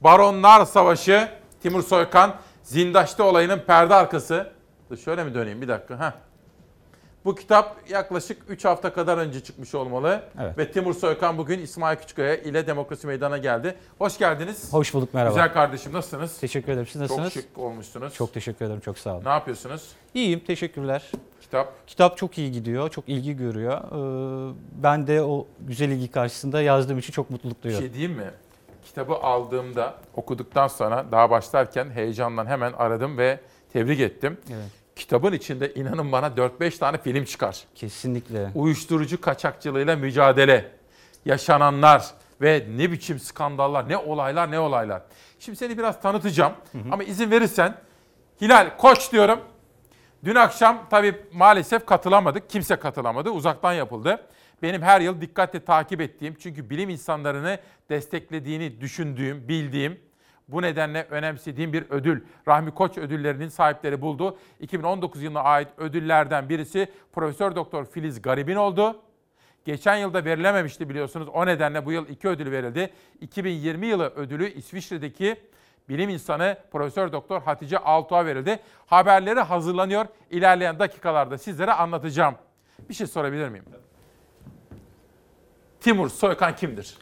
Baronlar 0.00 0.64
Savaşı, 0.64 1.28
Timur 1.62 1.82
Soykan, 1.82 2.36
Zindaş'ta 2.64 3.24
olayının 3.24 3.58
perde 3.58 3.94
arkası. 3.94 4.50
Dur 4.90 4.96
şöyle 4.96 5.24
mi 5.24 5.34
döneyim 5.34 5.62
bir 5.62 5.68
dakika. 5.68 6.00
Heh. 6.00 6.12
Bu 7.24 7.34
kitap 7.34 7.90
yaklaşık 7.90 8.42
3 8.48 8.64
hafta 8.64 8.92
kadar 8.92 9.18
önce 9.18 9.40
çıkmış 9.40 9.74
olmalı. 9.74 10.22
Evet. 10.40 10.58
Ve 10.58 10.72
Timur 10.72 10.94
Soykan 10.94 11.38
bugün 11.38 11.58
İsmail 11.58 11.96
Küçükkaya 11.96 12.36
ile 12.36 12.66
Demokrasi 12.66 13.06
Meydanı'na 13.06 13.38
geldi. 13.38 13.74
Hoş 13.98 14.18
geldiniz. 14.18 14.72
Hoş 14.72 14.94
bulduk 14.94 15.14
merhaba. 15.14 15.30
Güzel 15.34 15.52
kardeşim 15.52 15.92
nasılsınız? 15.92 16.38
Teşekkür 16.38 16.72
ederim. 16.72 16.86
Siz 16.86 17.00
nasılsınız? 17.00 17.34
Çok 17.34 17.42
şık 17.42 17.58
olmuşsunuz. 17.58 18.14
Çok 18.14 18.34
teşekkür 18.34 18.64
ederim. 18.64 18.80
Çok 18.80 18.98
sağ 18.98 19.14
olun. 19.16 19.24
Ne 19.24 19.28
yapıyorsunuz? 19.28 19.88
İyiyim. 20.14 20.40
Teşekkürler. 20.40 21.10
Kitap? 21.40 21.86
Kitap 21.86 22.16
çok 22.16 22.38
iyi 22.38 22.52
gidiyor. 22.52 22.90
Çok 22.90 23.08
ilgi 23.08 23.36
görüyor. 23.36 23.78
Ee, 23.78 24.54
ben 24.82 25.06
de 25.06 25.22
o 25.22 25.46
güzel 25.60 25.88
ilgi 25.90 26.10
karşısında 26.10 26.62
yazdığım 26.62 26.98
için 26.98 27.12
çok 27.12 27.30
mutluluk 27.30 27.58
Bir 27.58 27.62
duyuyorum. 27.62 27.86
şey 27.86 27.94
diyeyim 27.94 28.16
mi? 28.18 28.30
Kitabı 28.94 29.14
aldığımda, 29.14 29.94
okuduktan 30.16 30.68
sonra 30.68 31.04
daha 31.12 31.30
başlarken 31.30 31.90
heyecanla 31.90 32.46
hemen 32.46 32.72
aradım 32.72 33.18
ve 33.18 33.40
tebrik 33.72 34.00
ettim. 34.00 34.38
Evet. 34.50 34.64
Kitabın 34.96 35.32
içinde 35.32 35.74
inanın 35.74 36.12
bana 36.12 36.26
4-5 36.26 36.78
tane 36.78 36.98
film 36.98 37.24
çıkar. 37.24 37.64
Kesinlikle. 37.74 38.50
Uyuşturucu 38.54 39.20
kaçakçılığıyla 39.20 39.96
mücadele, 39.96 40.70
yaşananlar 41.24 42.10
ve 42.40 42.66
ne 42.76 42.92
biçim 42.92 43.18
skandallar, 43.18 43.88
ne 43.88 43.96
olaylar, 43.96 44.50
ne 44.50 44.58
olaylar. 44.58 45.02
Şimdi 45.38 45.58
seni 45.58 45.78
biraz 45.78 46.00
tanıtacağım 46.00 46.52
ama 46.92 47.04
izin 47.04 47.30
verirsen 47.30 47.76
Hilal 48.40 48.76
Koç 48.78 49.12
diyorum. 49.12 49.40
Dün 50.24 50.34
akşam 50.34 50.86
tabii 50.90 51.14
maalesef 51.32 51.86
katılamadık. 51.86 52.50
Kimse 52.50 52.76
katılamadı. 52.76 53.30
Uzaktan 53.30 53.72
yapıldı. 53.72 54.26
Benim 54.64 54.82
her 54.82 55.00
yıl 55.00 55.20
dikkatle 55.20 55.64
takip 55.64 56.00
ettiğim 56.00 56.34
çünkü 56.38 56.70
bilim 56.70 56.88
insanlarını 56.88 57.58
desteklediğini 57.90 58.80
düşündüğüm, 58.80 59.48
bildiğim 59.48 60.00
bu 60.48 60.62
nedenle 60.62 61.06
önemsediğim 61.10 61.72
bir 61.72 61.84
ödül. 61.90 62.20
Rahmi 62.48 62.70
Koç 62.70 62.98
ödüllerinin 62.98 63.48
sahipleri 63.48 64.00
buldu. 64.00 64.38
2019 64.60 65.22
yılına 65.22 65.40
ait 65.40 65.68
ödüllerden 65.78 66.48
birisi 66.48 66.88
Profesör 67.12 67.56
Doktor 67.56 67.84
Filiz 67.84 68.22
Garibin 68.22 68.56
oldu. 68.56 69.02
Geçen 69.64 69.96
yılda 69.96 70.24
verilememişti 70.24 70.88
biliyorsunuz. 70.88 71.28
O 71.28 71.46
nedenle 71.46 71.86
bu 71.86 71.92
yıl 71.92 72.08
iki 72.08 72.28
ödül 72.28 72.50
verildi. 72.50 72.90
2020 73.20 73.86
yılı 73.86 74.06
ödülü 74.16 74.48
İsviçre'deki 74.52 75.36
bilim 75.88 76.08
insanı 76.08 76.58
Profesör 76.72 77.12
Doktor 77.12 77.42
Hatice 77.42 77.78
Altuğ'a 77.78 78.26
verildi. 78.26 78.60
Haberleri 78.86 79.40
hazırlanıyor. 79.40 80.06
İlerleyen 80.30 80.78
dakikalarda 80.78 81.38
sizlere 81.38 81.72
anlatacağım. 81.72 82.34
Bir 82.88 82.94
şey 82.94 83.06
sorabilir 83.06 83.48
miyim? 83.48 83.64
Timur 85.84 86.08
Soykan 86.08 86.56
kimdir? 86.56 86.94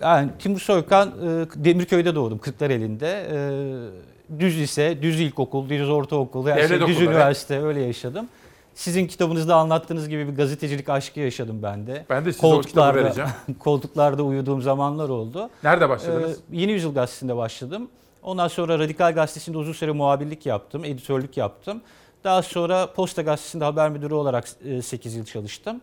Yani 0.00 0.30
Timur 0.38 0.60
Soykan 0.60 1.08
e, 1.08 1.46
Demirköy'de 1.64 2.14
doğdum. 2.14 2.38
Kırklareli'nde. 2.38 3.26
E, 3.32 4.38
Düz 4.38 4.58
lise, 4.60 5.02
düz 5.02 5.20
ilkokul, 5.20 5.68
düz 5.68 5.90
ortaokul, 5.90 6.46
Devlet 6.46 6.68
şey, 6.68 6.86
düz 6.86 7.00
üniversite 7.00 7.62
öyle 7.62 7.80
yaşadım. 7.80 8.28
Sizin 8.74 9.06
kitabınızda 9.06 9.56
anlattığınız 9.56 10.08
gibi 10.08 10.28
bir 10.28 10.36
gazetecilik 10.36 10.88
aşkı 10.88 11.20
yaşadım 11.20 11.62
ben 11.62 11.86
de. 11.86 12.04
Ben 12.10 12.24
de 12.24 12.32
size 12.32 12.46
o 12.46 12.60
kitabı 12.60 12.96
vereceğim. 13.04 13.30
koltuklarda 13.58 14.22
uyuduğum 14.22 14.62
zamanlar 14.62 15.08
oldu. 15.08 15.50
Nerede 15.64 15.88
başladınız? 15.88 16.38
Ee, 16.38 16.56
Yeni 16.56 16.72
Yüzyıl 16.72 16.94
Gazetesi'nde 16.94 17.36
başladım. 17.36 17.88
Ondan 18.22 18.48
sonra 18.48 18.78
Radikal 18.78 19.14
Gazetesi'nde 19.14 19.58
uzun 19.58 19.72
süre 19.72 19.92
muhabirlik 19.92 20.46
yaptım, 20.46 20.84
editörlük 20.84 21.36
yaptım. 21.36 21.80
Daha 22.24 22.42
sonra 22.42 22.92
Posta 22.92 23.22
Gazetesi'nde 23.22 23.64
haber 23.64 23.90
müdürü 23.90 24.14
olarak 24.14 24.48
8 24.82 25.14
yıl 25.14 25.24
çalıştım. 25.24 25.80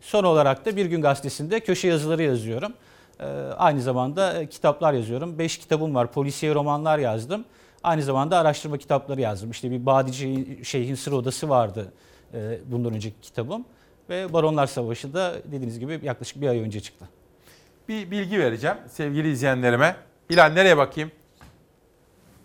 Son 0.00 0.24
olarak 0.24 0.66
da 0.66 0.76
Bir 0.76 0.86
Gün 0.86 1.02
Gazetesi'nde 1.02 1.60
köşe 1.60 1.88
yazıları 1.88 2.22
yazıyorum. 2.22 2.72
Ee, 3.20 3.24
Aynı 3.56 3.80
zamanda 3.82 4.40
e, 4.40 4.46
kitaplar 4.46 4.92
yazıyorum. 4.92 5.38
5 5.38 5.58
kitabım 5.58 5.94
var, 5.94 6.12
polisiye 6.12 6.54
romanlar 6.54 6.98
yazdım. 6.98 7.44
Aynı 7.82 8.02
zamanda 8.02 8.38
araştırma 8.38 8.78
kitapları 8.78 9.20
yazdım. 9.20 9.50
İşte 9.50 9.70
bir 9.70 9.86
Badici 9.86 10.58
Şeyh'in 10.64 10.94
Sır 10.94 11.12
Odası 11.12 11.48
vardı 11.48 11.92
e, 12.34 12.58
bundan 12.66 12.94
önceki 12.94 13.20
kitabım. 13.20 13.64
Ve 14.10 14.32
Baronlar 14.32 14.66
Savaşı 14.66 15.14
da 15.14 15.34
dediğiniz 15.44 15.78
gibi 15.78 16.00
yaklaşık 16.02 16.40
bir 16.40 16.48
ay 16.48 16.58
önce 16.60 16.80
çıktı. 16.80 17.08
Bir 17.88 18.10
bilgi 18.10 18.38
vereceğim 18.38 18.76
sevgili 18.88 19.30
izleyenlerime. 19.30 19.96
Bilal 20.30 20.52
nereye 20.52 20.76
bakayım? 20.76 21.10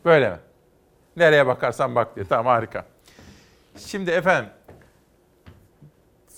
Böyle 0.05 0.29
mi? 0.29 0.37
Nereye 1.17 1.47
bakarsan 1.47 1.95
bak 1.95 2.15
diyor. 2.15 2.27
Tamam 2.29 2.45
harika. 2.45 2.85
Şimdi 3.77 4.11
efendim 4.11 4.49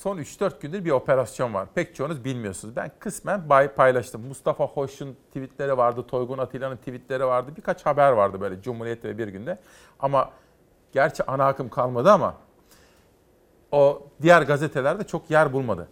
son 0.06 0.18
3-4 0.18 0.60
gündür 0.60 0.86
bir 0.86 0.92
operasyon 0.92 1.54
var. 1.54 1.68
Pek 1.76 1.96
çoğunuz 1.96 2.26
bilmiyorsunuz. 2.26 2.76
Ben 2.76 2.92
kısmen 3.00 3.48
paylaştım. 3.76 4.28
Mustafa 4.28 4.66
Hoş'un 4.66 5.14
tweetleri 5.28 5.78
vardı, 5.78 6.06
Toygun 6.08 6.38
Atilla'nın 6.38 6.78
tweetleri 6.78 7.26
vardı. 7.26 7.52
Birkaç 7.58 7.86
haber 7.86 8.12
vardı 8.12 8.42
böyle 8.42 8.62
Cumhuriyet 8.62 9.06
ve 9.06 9.18
bir 9.18 9.28
günde. 9.28 9.60
Ama 10.00 10.32
gerçi 10.92 11.24
ana 11.24 11.48
akım 11.48 11.70
kalmadı 11.70 12.12
ama 12.12 12.36
o 13.72 14.08
diğer 14.22 14.42
gazetelerde 14.42 15.04
çok 15.04 15.32
yer 15.32 15.54
bulmadı. 15.54 15.88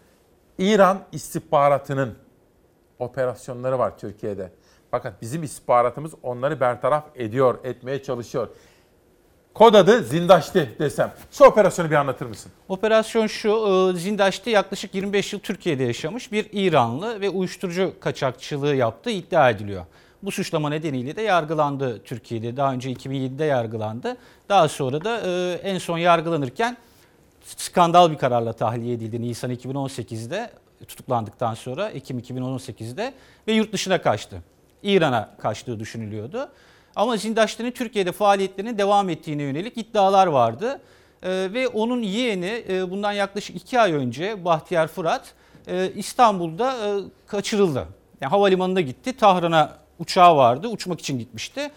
İran 0.58 1.00
istihbaratının 1.12 2.16
operasyonları 3.00 3.80
var 3.80 3.98
Türkiye'de. 3.98 4.52
Fakat 4.92 5.22
bizim 5.22 5.44
istihbaratımız 5.44 6.14
onları 6.24 6.60
bertaraf 6.60 7.04
ediyor, 7.16 7.60
etmeye 7.64 8.04
çalışıyor. 8.04 8.48
Kod 9.54 9.74
adı 9.74 10.04
Zindaşti 10.04 10.76
desem. 10.80 11.14
Şu 11.32 11.44
operasyonu 11.44 11.90
bir 11.90 11.96
anlatır 11.96 12.26
mısın? 12.26 12.52
Operasyon 12.70 13.28
şu, 13.28 13.50
e, 13.50 14.00
Zindaş'ta 14.00 14.50
yaklaşık 14.50 14.96
25 14.96 15.34
yıl 15.34 15.40
Türkiye'de 15.40 15.84
yaşamış 15.84 16.32
bir 16.32 16.50
İranlı 16.52 17.22
ve 17.22 17.30
uyuşturucu 17.30 17.94
kaçakçılığı 18.00 18.76
yaptığı 18.76 19.10
iddia 19.10 19.50
ediliyor. 19.50 19.86
Bu 20.24 20.32
suçlama 20.32 20.70
nedeniyle 20.70 21.16
de 21.16 21.22
yargılandı 21.22 22.04
Türkiye'de. 22.04 22.58
Daha 22.58 22.74
önce 22.74 22.92
2007'de 22.92 23.46
yargılandı. 23.46 24.18
Daha 24.50 24.68
sonra 24.68 25.04
da 25.04 25.22
e, 25.22 25.54
en 25.64 25.78
son 25.78 25.98
yargılanırken 25.98 26.78
skandal 27.46 28.12
bir 28.12 28.18
kararla 28.18 28.54
tahliye 28.54 28.94
edildi 28.94 29.22
Nisan 29.22 29.52
2018'de 29.52 30.52
tutuklandıktan 30.88 31.54
sonra 31.54 31.90
Ekim 31.90 32.20
2018'de 32.20 33.14
ve 33.48 33.54
yurt 33.54 33.74
dışına 33.74 34.02
kaçtı. 34.02 34.38
İran'a 34.84 35.30
kaçtığı 35.42 35.80
düşünülüyordu. 35.80 36.50
Ama 36.96 37.18
Zindaşti'nin 37.18 37.72
Türkiye'de 37.72 38.12
faaliyetlerinin 38.12 38.78
devam 38.78 39.10
ettiğine 39.10 39.44
yönelik 39.44 39.78
iddialar 39.78 40.28
vardı. 40.28 40.82
Ee, 41.24 41.30
ve 41.54 41.68
onun 41.68 42.02
yeğeni 42.02 42.64
e, 42.70 42.92
bundan 42.92 43.12
yaklaşık 43.12 43.56
iki 43.56 43.80
ay 43.80 43.94
önce 43.94 44.46
Bahtiyar 44.46 44.88
Fırat 44.88 45.34
e, 45.68 45.92
İstanbul'da 45.96 46.74
e, 46.74 47.02
kaçırıldı. 47.28 47.88
Yani 48.22 48.30
havalimanına 48.30 48.82
gitti. 48.82 49.18
Tahran'a 49.18 49.78
uçağı 50.00 50.36
vardı. 50.36 50.68
Uçmak 50.68 51.00
için 51.00 51.20
gitmişti. 51.20 51.72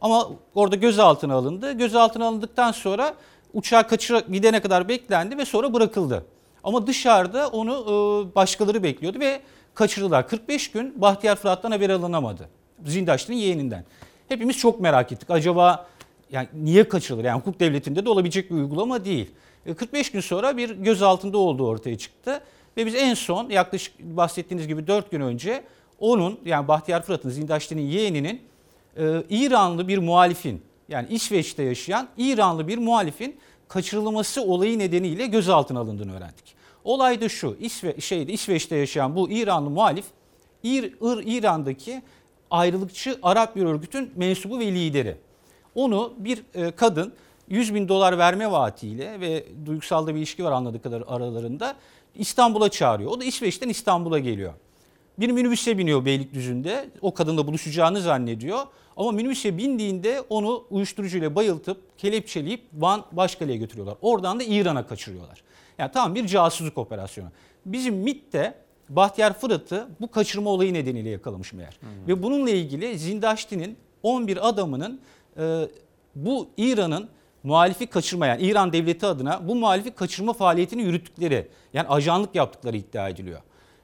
Ama 0.00 0.28
orada 0.54 0.76
gözaltına 0.76 1.34
alındı. 1.34 1.72
Gözaltına 1.72 2.26
alındıktan 2.26 2.72
sonra 2.72 3.14
uçağa 3.52 3.86
kaçır 3.86 4.26
gidene 4.32 4.60
kadar 4.60 4.88
beklendi 4.88 5.38
ve 5.38 5.44
sonra 5.44 5.72
bırakıldı. 5.72 6.24
Ama 6.64 6.86
dışarıda 6.86 7.48
onu 7.48 7.74
başkaları 8.34 8.82
bekliyordu 8.82 9.20
ve 9.20 9.40
kaçırdılar. 9.74 10.28
45 10.28 10.70
gün 10.70 11.00
Bahtiyar 11.00 11.36
Fırat'tan 11.36 11.70
haber 11.70 11.90
alınamadı. 11.90 12.48
Zindaşti'nin 12.86 13.36
yeğeninden. 13.36 13.84
Hepimiz 14.30 14.58
çok 14.58 14.80
merak 14.80 15.12
ettik. 15.12 15.30
Acaba 15.30 15.86
yani 16.32 16.48
niye 16.54 16.88
kaçırılır? 16.88 17.24
Yani 17.24 17.38
hukuk 17.38 17.60
devletinde 17.60 18.04
de 18.04 18.08
olabilecek 18.08 18.50
bir 18.50 18.54
uygulama 18.54 19.04
değil. 19.04 19.30
E, 19.66 19.74
45 19.74 20.12
gün 20.12 20.20
sonra 20.20 20.56
bir 20.56 20.70
gözaltında 20.70 21.38
olduğu 21.38 21.66
ortaya 21.66 21.98
çıktı. 21.98 22.40
Ve 22.76 22.86
biz 22.86 22.94
en 22.94 23.14
son 23.14 23.50
yaklaşık 23.50 24.00
bahsettiğiniz 24.00 24.68
gibi 24.68 24.86
4 24.86 25.10
gün 25.10 25.20
önce 25.20 25.62
onun 25.98 26.40
yani 26.44 26.68
Bahtiyar 26.68 27.02
Fırat'ın 27.02 27.30
Zindaşti'nin 27.30 27.82
yeğeninin 27.82 28.42
e, 28.96 29.22
İranlı 29.30 29.88
bir 29.88 29.98
muhalifin 29.98 30.62
yani 30.88 31.06
İsveç'te 31.10 31.62
yaşayan 31.62 32.08
İranlı 32.16 32.68
bir 32.68 32.78
muhalifin 32.78 33.36
kaçırılması 33.68 34.42
olayı 34.42 34.78
nedeniyle 34.78 35.26
gözaltına 35.26 35.80
alındığını 35.80 36.16
öğrendik. 36.16 36.54
Olay 36.84 37.20
da 37.20 37.28
şu, 37.28 37.56
İsve 37.60 38.00
şeyde 38.00 38.32
İsveç'te 38.32 38.76
yaşayan 38.76 39.16
bu 39.16 39.30
İranlı 39.30 39.70
muhalif 39.70 40.04
İr, 40.62 40.84
İr, 40.84 41.38
İran'daki 41.38 42.02
ayrılıkçı 42.50 43.18
Arap 43.22 43.56
bir 43.56 43.64
örgütün 43.64 44.12
mensubu 44.16 44.58
ve 44.58 44.66
lideri. 44.66 45.16
Onu 45.74 46.12
bir 46.18 46.42
e, 46.54 46.70
kadın 46.70 47.12
100 47.48 47.74
bin 47.74 47.88
dolar 47.88 48.18
verme 48.18 48.50
vaatiyle 48.50 49.20
ve 49.20 49.44
duygusal 49.66 50.06
da 50.06 50.14
bir 50.14 50.18
ilişki 50.18 50.44
var 50.44 50.52
anladığı 50.52 50.82
kadar 50.82 51.02
aralarında 51.06 51.76
İstanbul'a 52.14 52.68
çağırıyor. 52.68 53.10
O 53.10 53.20
da 53.20 53.24
İsveç'ten 53.24 53.68
İstanbul'a 53.68 54.18
geliyor. 54.18 54.52
Bir 55.18 55.30
minibüse 55.30 55.78
biniyor 55.78 56.04
Beylikdüzü'nde. 56.04 56.90
O 57.00 57.14
kadınla 57.14 57.46
buluşacağını 57.46 58.00
zannediyor. 58.00 58.58
Ama 58.96 59.12
minibüse 59.12 59.58
bindiğinde 59.58 60.20
onu 60.28 60.64
uyuşturucuyla 60.70 61.34
bayıltıp 61.34 61.98
kelepçeleyip 61.98 62.64
Van 62.72 63.04
Başkale'ye 63.12 63.58
götürüyorlar. 63.58 63.96
Oradan 64.02 64.40
da 64.40 64.42
İran'a 64.42 64.86
kaçırıyorlar. 64.86 65.42
Yani 65.78 65.92
tam 65.92 66.14
bir 66.14 66.26
casusluk 66.26 66.78
operasyonu. 66.78 67.28
Bizim 67.66 67.94
MIT'te 67.94 68.54
Bahtiyar 68.90 69.38
Fırat'ı 69.38 69.88
bu 70.00 70.10
kaçırma 70.10 70.50
olayı 70.50 70.74
nedeniyle 70.74 71.10
yakalamış 71.10 71.52
meğer. 71.52 71.78
Hmm. 71.80 72.08
Ve 72.08 72.22
bununla 72.22 72.50
ilgili 72.50 72.98
Zindaşti'nin 72.98 73.76
11 74.02 74.48
adamının 74.48 75.00
e, 75.38 75.68
bu 76.14 76.48
İran'ın 76.56 77.08
muhalifi 77.42 77.86
kaçırmayan 77.86 78.38
İran 78.40 78.72
devleti 78.72 79.06
adına 79.06 79.48
bu 79.48 79.54
muhalifi 79.54 79.90
kaçırma 79.90 80.32
faaliyetini 80.32 80.82
yürüttükleri 80.82 81.48
yani 81.72 81.88
ajanlık 81.88 82.34
yaptıkları 82.34 82.76
iddia 82.76 83.08
ediliyor. 83.08 83.40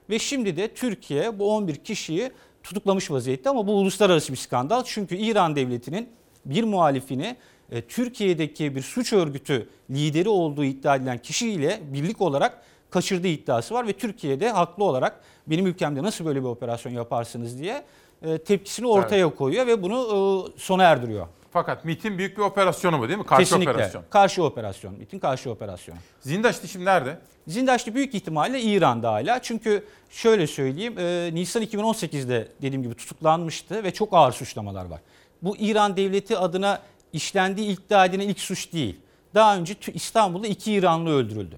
Ve 0.09 0.19
şimdi 0.19 0.57
de 0.57 0.73
Türkiye 0.73 1.39
bu 1.39 1.55
11 1.55 1.75
kişiyi 1.75 2.31
tutuklamış 2.63 3.11
vaziyette 3.11 3.49
ama 3.49 3.67
bu 3.67 3.71
uluslararası 3.71 4.31
bir 4.31 4.37
skandal. 4.37 4.83
Çünkü 4.85 5.15
İran 5.15 5.55
devletinin 5.55 6.09
bir 6.45 6.63
muhalifini 6.63 7.35
e, 7.71 7.81
Türkiye'deki 7.81 8.75
bir 8.75 8.81
suç 8.81 9.13
örgütü 9.13 9.69
lideri 9.89 10.29
olduğu 10.29 10.63
iddia 10.63 10.95
edilen 10.95 11.17
kişiyle 11.17 11.79
birlik 11.93 12.21
olarak 12.21 12.61
kaçırdığı 12.89 13.27
iddiası 13.27 13.73
var 13.73 13.87
ve 13.87 13.93
Türkiye'de 13.93 14.49
haklı 14.49 14.83
olarak 14.83 15.21
benim 15.47 15.67
ülkemde 15.67 16.03
nasıl 16.03 16.25
böyle 16.25 16.39
bir 16.39 16.47
operasyon 16.47 16.93
yaparsınız 16.93 17.59
diye 17.59 17.83
e, 18.21 18.37
tepkisini 18.37 18.87
ortaya 18.87 19.25
evet. 19.27 19.37
koyuyor 19.37 19.67
ve 19.67 19.83
bunu 19.83 19.97
e, 20.55 20.59
sona 20.59 20.83
erdiriyor. 20.83 21.27
Fakat 21.51 21.85
MIT'in 21.85 22.17
büyük 22.17 22.37
bir 22.37 22.41
operasyonu 22.41 22.99
bu 22.99 23.07
değil 23.07 23.19
mi? 23.19 23.25
Karşı 23.25 23.43
Kesinlikle. 23.43 23.71
operasyon. 23.71 24.03
Karşı 24.09 24.43
operasyon. 24.43 24.93
MIT'in 24.93 25.19
karşı 25.19 25.51
operasyonu. 25.51 25.99
Zindaşti 26.21 26.67
şimdi 26.67 26.85
nerede? 26.85 27.19
Zindaşti 27.47 27.95
büyük 27.95 28.15
ihtimalle 28.15 28.61
İran'da 28.61 29.11
hala. 29.11 29.41
Çünkü 29.41 29.85
şöyle 30.09 30.47
söyleyeyim 30.47 30.99
e, 30.99 31.29
Nisan 31.33 31.63
2018'de 31.63 32.47
dediğim 32.61 32.83
gibi 32.83 32.93
tutuklanmıştı 32.93 33.83
ve 33.83 33.93
çok 33.93 34.13
ağır 34.13 34.31
suçlamalar 34.31 34.85
var. 34.85 35.01
Bu 35.41 35.57
İran 35.57 35.97
devleti 35.97 36.37
adına 36.37 36.81
işlendiği 37.13 37.79
iddia 37.79 38.05
edilen 38.05 38.29
ilk 38.29 38.39
suç 38.39 38.73
değil. 38.73 38.99
Daha 39.35 39.57
önce 39.57 39.75
İstanbul'da 39.93 40.47
iki 40.47 40.73
İranlı 40.73 41.09
öldürüldü. 41.09 41.55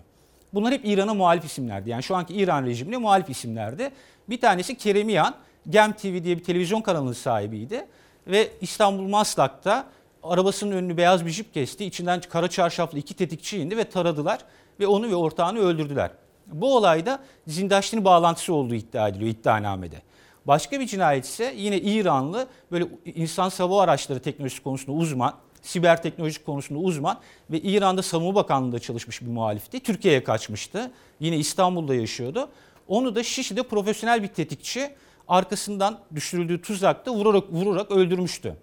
Bunlar 0.53 0.73
hep 0.73 0.85
İran'a 0.85 1.13
muhalif 1.13 1.45
isimlerdi. 1.45 1.89
Yani 1.89 2.03
şu 2.03 2.15
anki 2.15 2.33
İran 2.33 2.65
rejimine 2.65 2.97
muhalif 2.97 3.29
isimlerdi. 3.29 3.91
Bir 4.29 4.41
tanesi 4.41 4.77
Keremiyan, 4.77 5.35
Gem 5.69 5.93
TV 5.93 6.23
diye 6.23 6.37
bir 6.37 6.43
televizyon 6.43 6.81
kanalının 6.81 7.13
sahibiydi. 7.13 7.87
Ve 8.27 8.51
İstanbul 8.61 9.07
Maslak'ta 9.07 9.87
arabasının 10.23 10.71
önünü 10.71 10.97
beyaz 10.97 11.25
bir 11.25 11.31
jip 11.31 11.53
kesti. 11.53 11.85
İçinden 11.85 12.21
kara 12.21 12.47
çarşaflı 12.47 12.97
iki 12.97 13.13
tetikçi 13.13 13.57
indi 13.57 13.77
ve 13.77 13.83
taradılar. 13.83 14.39
Ve 14.79 14.87
onu 14.87 15.09
ve 15.09 15.15
ortağını 15.15 15.59
öldürdüler. 15.59 16.11
Bu 16.47 16.75
olayda 16.75 17.19
Zindaşti'nin 17.47 18.05
bağlantısı 18.05 18.53
olduğu 18.53 18.75
iddia 18.75 19.07
ediliyor 19.07 19.31
iddianamede. 19.31 20.01
Başka 20.45 20.79
bir 20.79 20.87
cinayet 20.87 21.25
ise 21.25 21.53
yine 21.57 21.77
İranlı 21.77 22.47
böyle 22.71 22.87
insan 23.05 23.49
savunma 23.49 23.81
araçları 23.81 24.19
teknolojisi 24.19 24.63
konusunda 24.63 24.91
uzman, 24.97 25.33
siber 25.61 26.01
teknoloji 26.03 26.43
konusunda 26.43 26.79
uzman 26.79 27.19
ve 27.51 27.59
İran'da 27.59 28.01
Savunma 28.01 28.35
Bakanlığı'nda 28.35 28.79
çalışmış 28.79 29.21
bir 29.21 29.27
muhalifti. 29.27 29.79
Türkiye'ye 29.79 30.23
kaçmıştı. 30.23 30.91
Yine 31.19 31.37
İstanbul'da 31.37 31.95
yaşıyordu. 31.95 32.49
Onu 32.87 33.15
da 33.15 33.23
Şişli'de 33.23 33.63
profesyonel 33.63 34.23
bir 34.23 34.27
tetikçi 34.27 34.89
arkasından 35.27 35.99
düşürüldüğü 36.15 36.61
tuzakta 36.61 37.11
vurarak, 37.11 37.43
vurarak 37.51 37.91
öldürmüştü. 37.91 38.55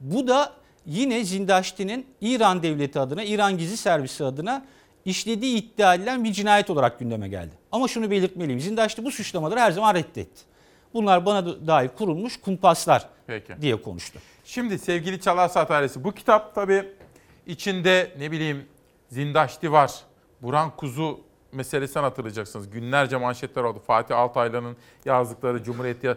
Bu 0.00 0.28
da 0.28 0.52
yine 0.86 1.24
Zindaşti'nin 1.24 2.06
İran 2.20 2.62
devleti 2.62 3.00
adına, 3.00 3.24
İran 3.24 3.58
gizli 3.58 3.76
servisi 3.76 4.24
adına 4.24 4.66
işlediği 5.04 5.56
iddia 5.56 5.94
edilen 5.94 6.24
bir 6.24 6.32
cinayet 6.32 6.70
olarak 6.70 6.98
gündeme 6.98 7.28
geldi. 7.28 7.52
Ama 7.72 7.88
şunu 7.88 8.10
belirtmeliyim. 8.10 8.60
Zindaşti 8.60 9.04
bu 9.04 9.10
suçlamaları 9.10 9.60
her 9.60 9.70
zaman 9.70 9.94
reddetti. 9.94 10.42
Bunlar 10.94 11.26
bana 11.26 11.66
dair 11.66 11.88
kurulmuş 11.88 12.40
kumpaslar 12.40 13.08
Peki. 13.26 13.54
diye 13.60 13.82
konuştu. 13.82 14.18
Şimdi 14.44 14.78
sevgili 14.78 15.20
Çalar 15.20 15.48
Saat 15.48 15.70
ailesi 15.70 16.04
bu 16.04 16.12
kitap 16.12 16.54
tabii 16.54 16.84
içinde 17.46 18.12
ne 18.18 18.30
bileyim 18.30 18.66
Zindaşti 19.08 19.72
var. 19.72 20.00
Burhan 20.42 20.76
Kuzu 20.76 21.20
meselesini 21.52 22.02
hatırlayacaksınız. 22.02 22.70
Günlerce 22.70 23.16
manşetler 23.16 23.62
oldu. 23.62 23.82
Fatih 23.86 24.18
Altaylı'nın 24.18 24.76
yazdıkları 25.04 25.62
Cumhuriyet 25.62 26.04
ya 26.04 26.16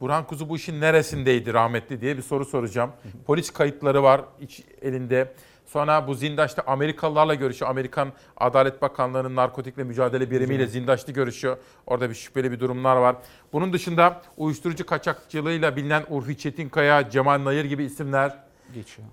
Burhan 0.00 0.26
Kuzu 0.26 0.48
bu 0.48 0.56
işin 0.56 0.80
neresindeydi 0.80 1.54
rahmetli 1.54 2.00
diye 2.00 2.16
bir 2.16 2.22
soru 2.22 2.44
soracağım. 2.44 2.92
Polis 3.26 3.50
kayıtları 3.50 4.02
var 4.02 4.20
iç 4.40 4.62
elinde. 4.82 5.34
Sonra 5.68 6.08
bu 6.08 6.14
Zindaş'ta 6.14 6.62
Amerikalılarla 6.66 7.34
görüşüyor. 7.34 7.70
Amerikan 7.70 8.12
Adalet 8.36 8.82
Bakanlığı'nın 8.82 9.36
narkotikle 9.36 9.84
mücadele 9.84 10.30
birimiyle 10.30 10.66
Zindaş'ta 10.66 11.12
görüşüyor. 11.12 11.56
Orada 11.86 12.10
bir 12.10 12.14
şüpheli 12.14 12.52
bir 12.52 12.60
durumlar 12.60 12.96
var. 12.96 13.16
Bunun 13.52 13.72
dışında 13.72 14.22
uyuşturucu 14.36 14.86
kaçakçılığıyla 14.86 15.76
bilinen 15.76 16.04
Urfi 16.10 16.38
Çetinkaya, 16.38 17.10
Cemal 17.10 17.44
Nayır 17.44 17.64
gibi 17.64 17.84
isimler 17.84 18.48
Geçiyor. 18.74 19.08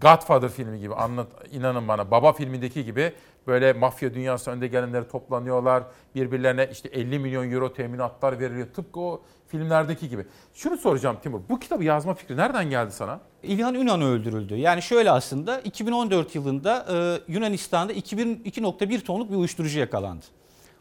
Godfather 0.00 0.48
filmi 0.48 0.80
gibi 0.80 0.94
anlat 0.94 1.28
inanın 1.50 1.88
bana 1.88 2.10
baba 2.10 2.32
filmindeki 2.32 2.84
gibi 2.84 3.12
böyle 3.46 3.72
mafya 3.72 4.14
dünyası 4.14 4.50
önde 4.50 4.66
gelenleri 4.66 5.08
toplanıyorlar. 5.08 5.82
Birbirlerine 6.14 6.68
işte 6.72 6.88
50 6.88 7.18
milyon 7.18 7.50
euro 7.50 7.72
teminatlar 7.72 8.40
veriliyor. 8.40 8.66
Tıpkı 8.66 9.00
o 9.00 9.22
filmlerdeki 9.52 10.08
gibi. 10.08 10.26
Şunu 10.54 10.76
soracağım 10.76 11.16
Timur. 11.22 11.40
Bu 11.48 11.58
kitabı 11.58 11.84
yazma 11.84 12.14
fikri 12.14 12.36
nereden 12.36 12.70
geldi 12.70 12.92
sana? 12.92 13.20
İlhan 13.42 13.74
Ünan 13.74 14.02
öldürüldü. 14.02 14.56
Yani 14.56 14.82
şöyle 14.82 15.10
aslında 15.10 15.60
2014 15.60 16.34
yılında 16.34 16.86
e, 16.92 17.32
Yunanistan'da 17.32 17.92
2000 17.92 18.36
2.1 18.36 19.00
tonluk 19.00 19.30
bir 19.30 19.36
uyuşturucu 19.36 19.78
yakalandı. 19.78 20.24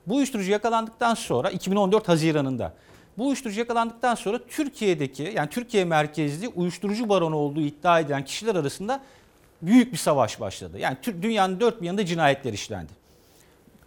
Bu 0.07 0.15
uyuşturucu 0.15 0.51
yakalandıktan 0.51 1.13
sonra 1.13 1.49
2014 1.49 2.07
Haziran'ında 2.07 2.73
bu 3.17 3.27
uyuşturucu 3.27 3.59
yakalandıktan 3.59 4.15
sonra 4.15 4.39
Türkiye'deki 4.49 5.33
yani 5.35 5.49
Türkiye 5.49 5.85
merkezli 5.85 6.47
uyuşturucu 6.47 7.09
baronu 7.09 7.35
olduğu 7.35 7.61
iddia 7.61 7.99
edilen 7.99 8.25
kişiler 8.25 8.55
arasında 8.55 9.01
büyük 9.61 9.91
bir 9.91 9.97
savaş 9.97 10.39
başladı. 10.39 10.79
Yani 10.79 10.97
dünyanın 11.21 11.59
dört 11.59 11.81
bir 11.81 11.85
yanında 11.85 12.05
cinayetler 12.05 12.53
işlendi. 12.53 13.01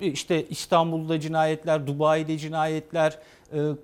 İşte 0.01 0.47
İstanbul'da 0.48 1.20
cinayetler, 1.20 1.86
Dubai'de 1.86 2.39
cinayetler, 2.39 3.19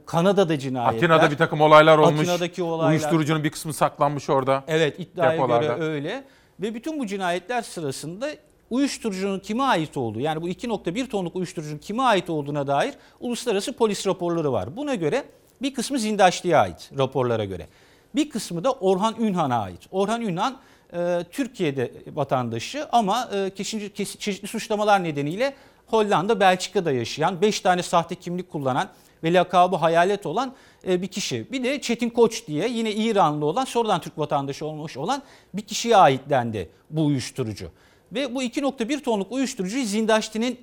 Kanada'da 0.07 0.59
cinayetler. 0.59 0.97
Atina'da 0.97 1.31
bir 1.31 1.37
takım 1.37 1.61
olaylar 1.61 1.99
olmuş. 1.99 2.21
Atina'daki 2.21 2.63
olaylar. 2.63 2.91
Uyuşturucunun 2.91 3.45
bir 3.45 3.51
kısmı 3.51 3.73
saklanmış 3.73 4.31
orada. 4.31 4.65
Evet 4.69 4.99
iddiaya 4.99 5.33
depolarda. 5.33 5.67
göre 5.67 5.83
öyle. 5.83 6.25
Ve 6.61 6.75
bütün 6.75 7.01
bu 7.01 7.07
cinayetler 7.07 7.63
sırasında 7.63 8.31
uyuşturucunun 8.71 9.39
kime 9.39 9.63
ait 9.63 9.97
olduğu 9.97 10.21
yani 10.21 10.43
bu 10.43 10.49
2.1 10.49 11.09
tonluk 11.09 11.37
uyuşturucunun 11.37 11.79
kime 11.79 12.03
ait 12.03 12.31
olduğuna 12.31 12.67
dair 12.67 12.95
uluslararası 13.21 13.73
polis 13.73 14.07
raporları 14.07 14.53
var. 14.53 14.77
Buna 14.77 14.95
göre 14.95 15.25
bir 15.63 15.75
kısmı 15.75 15.99
Zindaşlı'ya 15.99 16.61
ait 16.61 16.91
raporlara 16.99 17.45
göre. 17.45 17.67
Bir 18.15 18.31
kısmı 18.31 18.65
da 18.65 18.73
Orhan 18.73 19.15
Ünhan'a 19.19 19.63
ait. 19.63 19.81
Orhan 19.91 20.21
Ünhan 20.21 20.57
e, 20.93 21.25
Türkiye'de 21.33 21.93
vatandaşı 22.07 22.89
ama 22.93 23.29
e, 23.35 23.51
çeşitli, 23.57 24.05
çeşitli 24.19 24.49
suçlamalar 24.49 25.05
nedeniyle 25.05 25.55
Hollanda, 25.87 26.41
Belçika'da 26.41 26.93
yaşayan, 26.93 27.41
5 27.41 27.61
tane 27.61 27.83
sahte 27.83 28.15
kimlik 28.15 28.51
kullanan 28.51 28.89
ve 29.25 29.33
lakabı 29.33 29.77
hayalet 29.77 30.27
olan 30.27 30.55
e, 30.89 31.03
bir 31.03 31.07
kişi. 31.07 31.53
Bir 31.53 31.65
de 31.65 31.81
Çetin 31.81 32.11
Koç 32.11 32.47
diye 32.47 32.69
yine 32.69 32.93
İranlı 32.93 33.45
olan 33.45 33.65
sonradan 33.65 34.01
Türk 34.01 34.19
vatandaşı 34.19 34.67
olmuş 34.67 34.97
olan 34.97 35.23
bir 35.55 35.63
kişiye 35.63 35.97
ait 35.97 36.21
dendi 36.31 36.69
bu 36.91 37.05
uyuşturucu. 37.05 37.71
Ve 38.13 38.35
bu 38.35 38.43
2.1 38.43 39.03
tonluk 39.03 39.33
uyuşturucuyu 39.33 39.85
Zindaşti'nin 39.85 40.61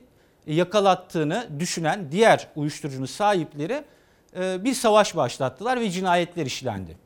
yakalattığını 0.47 1.47
düşünen 1.59 2.11
diğer 2.11 2.47
uyuşturucunun 2.55 3.05
sahipleri 3.05 3.83
e, 4.39 4.63
bir 4.63 4.73
savaş 4.73 5.15
başlattılar 5.15 5.81
ve 5.81 5.89
cinayetler 5.89 6.45
işlendi. 6.45 6.97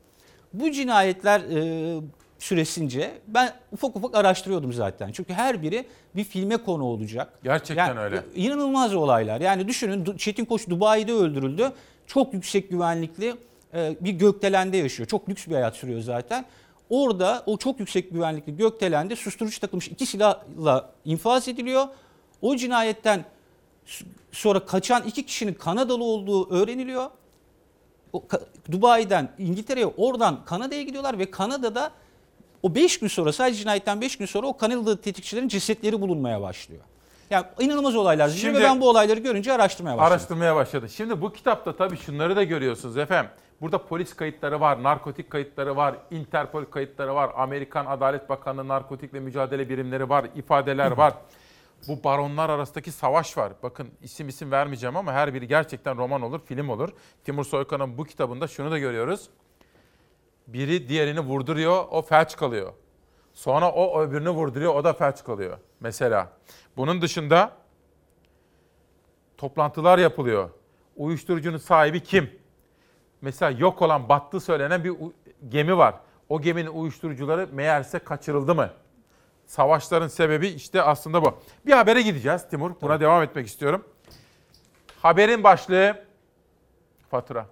Bu 0.52 0.70
cinayetler 0.70 1.40
e, 1.40 2.00
süresince 2.42 3.10
ben 3.26 3.54
ufak 3.72 3.96
ufak 3.96 4.14
araştırıyordum 4.14 4.72
zaten. 4.72 5.12
Çünkü 5.12 5.32
her 5.32 5.62
biri 5.62 5.86
bir 6.16 6.24
filme 6.24 6.56
konu 6.56 6.84
olacak. 6.84 7.38
Gerçekten 7.44 7.88
Yani, 7.88 8.00
öyle. 8.00 8.24
İnanılmaz 8.34 8.94
olaylar. 8.94 9.40
Yani 9.40 9.68
düşünün 9.68 10.16
Çetin 10.16 10.44
Koç 10.44 10.68
Dubai'de 10.68 11.12
öldürüldü. 11.12 11.72
Çok 12.06 12.34
yüksek 12.34 12.70
güvenlikli 12.70 13.34
e, 13.74 13.96
bir 14.00 14.10
gökdelende 14.12 14.76
yaşıyor. 14.76 15.08
Çok 15.08 15.28
lüks 15.28 15.46
bir 15.46 15.52
hayat 15.52 15.76
sürüyor 15.76 16.00
zaten. 16.00 16.44
Orada 16.90 17.42
o 17.46 17.56
çok 17.56 17.80
yüksek 17.80 18.10
güvenlikli 18.10 18.56
gökdelende 18.56 19.16
susturucu 19.16 19.60
takılmış 19.60 19.88
iki 19.88 20.06
silahla 20.06 20.90
infaz 21.04 21.48
ediliyor. 21.48 21.84
O 22.42 22.56
cinayetten 22.56 23.24
sonra 24.32 24.66
kaçan 24.66 25.02
iki 25.06 25.26
kişinin 25.26 25.54
Kanadalı 25.54 26.04
olduğu 26.04 26.50
öğreniliyor. 26.50 27.10
Dubai'den 28.72 29.28
İngiltere'ye 29.38 29.86
oradan 29.86 30.44
Kanada'ya 30.44 30.82
gidiyorlar 30.82 31.18
ve 31.18 31.30
Kanada'da 31.30 31.90
o 32.62 32.74
5 32.74 32.98
gün 32.98 33.08
sonra 33.08 33.32
sadece 33.32 33.58
cinayetten 33.58 34.00
5 34.00 34.18
gün 34.18 34.26
sonra 34.26 34.46
o 34.46 34.56
Kanadalı 34.56 35.00
tetikçilerin 35.00 35.48
cesetleri 35.48 36.00
bulunmaya 36.00 36.42
başlıyor. 36.42 36.82
Yani 37.30 37.46
inanılmaz 37.60 37.96
olaylar. 37.96 38.28
Şimdi, 38.28 38.58
ve 38.58 38.62
ben 38.62 38.80
bu 38.80 38.88
olayları 38.88 39.20
görünce 39.20 39.52
araştırmaya 39.52 39.96
başladım. 39.96 40.12
Araştırmaya 40.12 40.56
başladı. 40.56 40.88
Şimdi 40.88 41.20
bu 41.20 41.32
kitapta 41.32 41.76
tabii 41.76 41.96
şunları 41.96 42.36
da 42.36 42.42
görüyorsunuz 42.42 42.96
efendim. 42.96 43.30
Burada 43.60 43.86
polis 43.86 44.14
kayıtları 44.16 44.60
var, 44.60 44.82
narkotik 44.82 45.30
kayıtları 45.30 45.76
var, 45.76 45.94
Interpol 46.10 46.64
kayıtları 46.64 47.14
var, 47.14 47.30
Amerikan 47.36 47.86
Adalet 47.86 48.28
Bakanlığı 48.28 48.68
narkotikle 48.68 49.20
mücadele 49.20 49.68
birimleri 49.68 50.08
var, 50.08 50.26
ifadeler 50.36 50.90
var. 50.90 51.14
Bu 51.88 52.04
baronlar 52.04 52.50
arasındaki 52.50 52.92
savaş 52.92 53.38
var. 53.38 53.52
Bakın 53.62 53.88
isim 54.02 54.28
isim 54.28 54.50
vermeyeceğim 54.50 54.96
ama 54.96 55.12
her 55.12 55.34
biri 55.34 55.48
gerçekten 55.48 55.96
roman 55.96 56.22
olur, 56.22 56.40
film 56.44 56.68
olur. 56.68 56.88
Timur 57.24 57.44
Soykan'ın 57.44 57.98
bu 57.98 58.04
kitabında 58.04 58.48
şunu 58.48 58.70
da 58.70 58.78
görüyoruz. 58.78 59.28
Biri 60.46 60.88
diğerini 60.88 61.20
vurduruyor, 61.20 61.84
o 61.90 62.02
felç 62.02 62.36
kalıyor. 62.36 62.72
Sonra 63.34 63.72
o 63.72 64.00
öbürünü 64.00 64.30
vurduruyor, 64.30 64.74
o 64.74 64.84
da 64.84 64.92
felç 64.92 65.24
kalıyor. 65.24 65.58
Mesela. 65.80 66.32
Bunun 66.76 67.02
dışında 67.02 67.52
toplantılar 69.36 69.98
yapılıyor. 69.98 70.50
Uyuşturucunun 70.96 71.58
sahibi 71.58 72.02
kim? 72.02 72.30
Mesela 73.20 73.50
yok 73.50 73.82
olan, 73.82 74.08
battığı 74.08 74.40
söylenen 74.40 74.84
bir 74.84 74.94
gemi 75.48 75.78
var. 75.78 75.94
O 76.28 76.40
geminin 76.40 76.70
uyuşturucuları 76.70 77.48
meğerse 77.52 77.98
kaçırıldı 77.98 78.54
mı? 78.54 78.70
Savaşların 79.46 80.08
sebebi 80.08 80.48
işte 80.48 80.82
aslında 80.82 81.24
bu. 81.24 81.38
Bir 81.66 81.72
habere 81.72 82.02
gideceğiz 82.02 82.48
Timur. 82.48 82.70
Buna 82.80 83.00
devam 83.00 83.22
etmek 83.22 83.46
istiyorum. 83.46 83.84
Haberin 85.02 85.44
başlığı 85.44 86.04
fatura. 87.10 87.46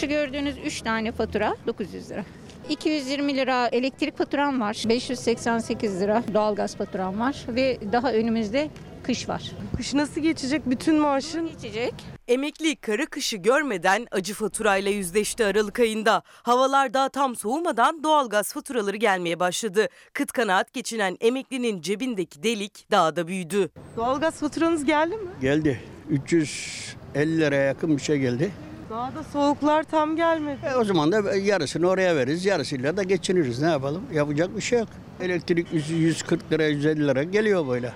Şu 0.00 0.08
gördüğünüz 0.08 0.54
3 0.64 0.82
tane 0.82 1.12
fatura 1.12 1.56
900 1.66 2.10
lira. 2.10 2.24
220 2.68 3.36
lira 3.36 3.68
elektrik 3.68 4.18
faturam 4.18 4.60
var. 4.60 4.84
588 4.88 6.00
lira 6.00 6.22
doğalgaz 6.34 6.76
faturam 6.76 7.20
var 7.20 7.36
ve 7.48 7.78
daha 7.92 8.12
önümüzde 8.12 8.70
kış 9.02 9.28
var. 9.28 9.52
Kış 9.76 9.94
nasıl 9.94 10.20
geçecek 10.20 10.62
bütün 10.66 10.94
maaşın? 10.98 11.48
Geçecek. 11.48 11.94
Emekli 12.28 12.76
kara 12.76 13.06
kışı 13.06 13.36
görmeden 13.36 14.06
acı 14.10 14.34
faturayla 14.34 14.90
yüzleşti 14.90 15.44
Aralık 15.44 15.80
ayında. 15.80 16.22
Havalar 16.26 16.94
daha 16.94 17.08
tam 17.08 17.36
soğumadan 17.36 18.02
doğalgaz 18.02 18.52
faturaları 18.52 18.96
gelmeye 18.96 19.40
başladı. 19.40 19.88
Kıt 20.12 20.32
kanaat 20.32 20.72
geçinen 20.72 21.16
emeklinin 21.20 21.80
cebindeki 21.80 22.42
delik 22.42 22.90
daha 22.90 23.16
da 23.16 23.28
büyüdü. 23.28 23.70
Doğalgaz 23.96 24.40
faturanız 24.40 24.84
geldi 24.84 25.16
mi? 25.16 25.30
Geldi. 25.40 25.80
350 26.10 27.40
liraya 27.40 27.62
yakın 27.64 27.96
bir 27.96 28.02
şey 28.02 28.18
geldi. 28.18 28.50
Daha 28.90 29.14
da 29.14 29.24
soğuklar 29.24 29.82
tam 29.82 30.16
gelmedi. 30.16 30.58
E, 30.66 30.74
o 30.74 30.84
zaman 30.84 31.12
da 31.12 31.36
yarısını 31.36 31.88
oraya 31.88 32.16
veririz, 32.16 32.44
yarısıyla 32.44 32.96
da 32.96 33.02
geçiniriz. 33.02 33.62
Ne 33.62 33.68
yapalım? 33.70 34.02
Yapacak 34.12 34.56
bir 34.56 34.60
şey 34.60 34.78
yok. 34.78 34.88
Elektrik 35.20 35.72
100 35.72 35.90
140 35.90 36.52
lira, 36.52 36.66
150 36.66 37.08
lira 37.08 37.22
geliyor 37.22 37.68
böyle. 37.68 37.92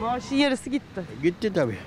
Maaşın 0.00 0.36
yarısı 0.36 0.70
gitti. 0.70 1.02
Gitti 1.22 1.52
tabii. 1.52 1.78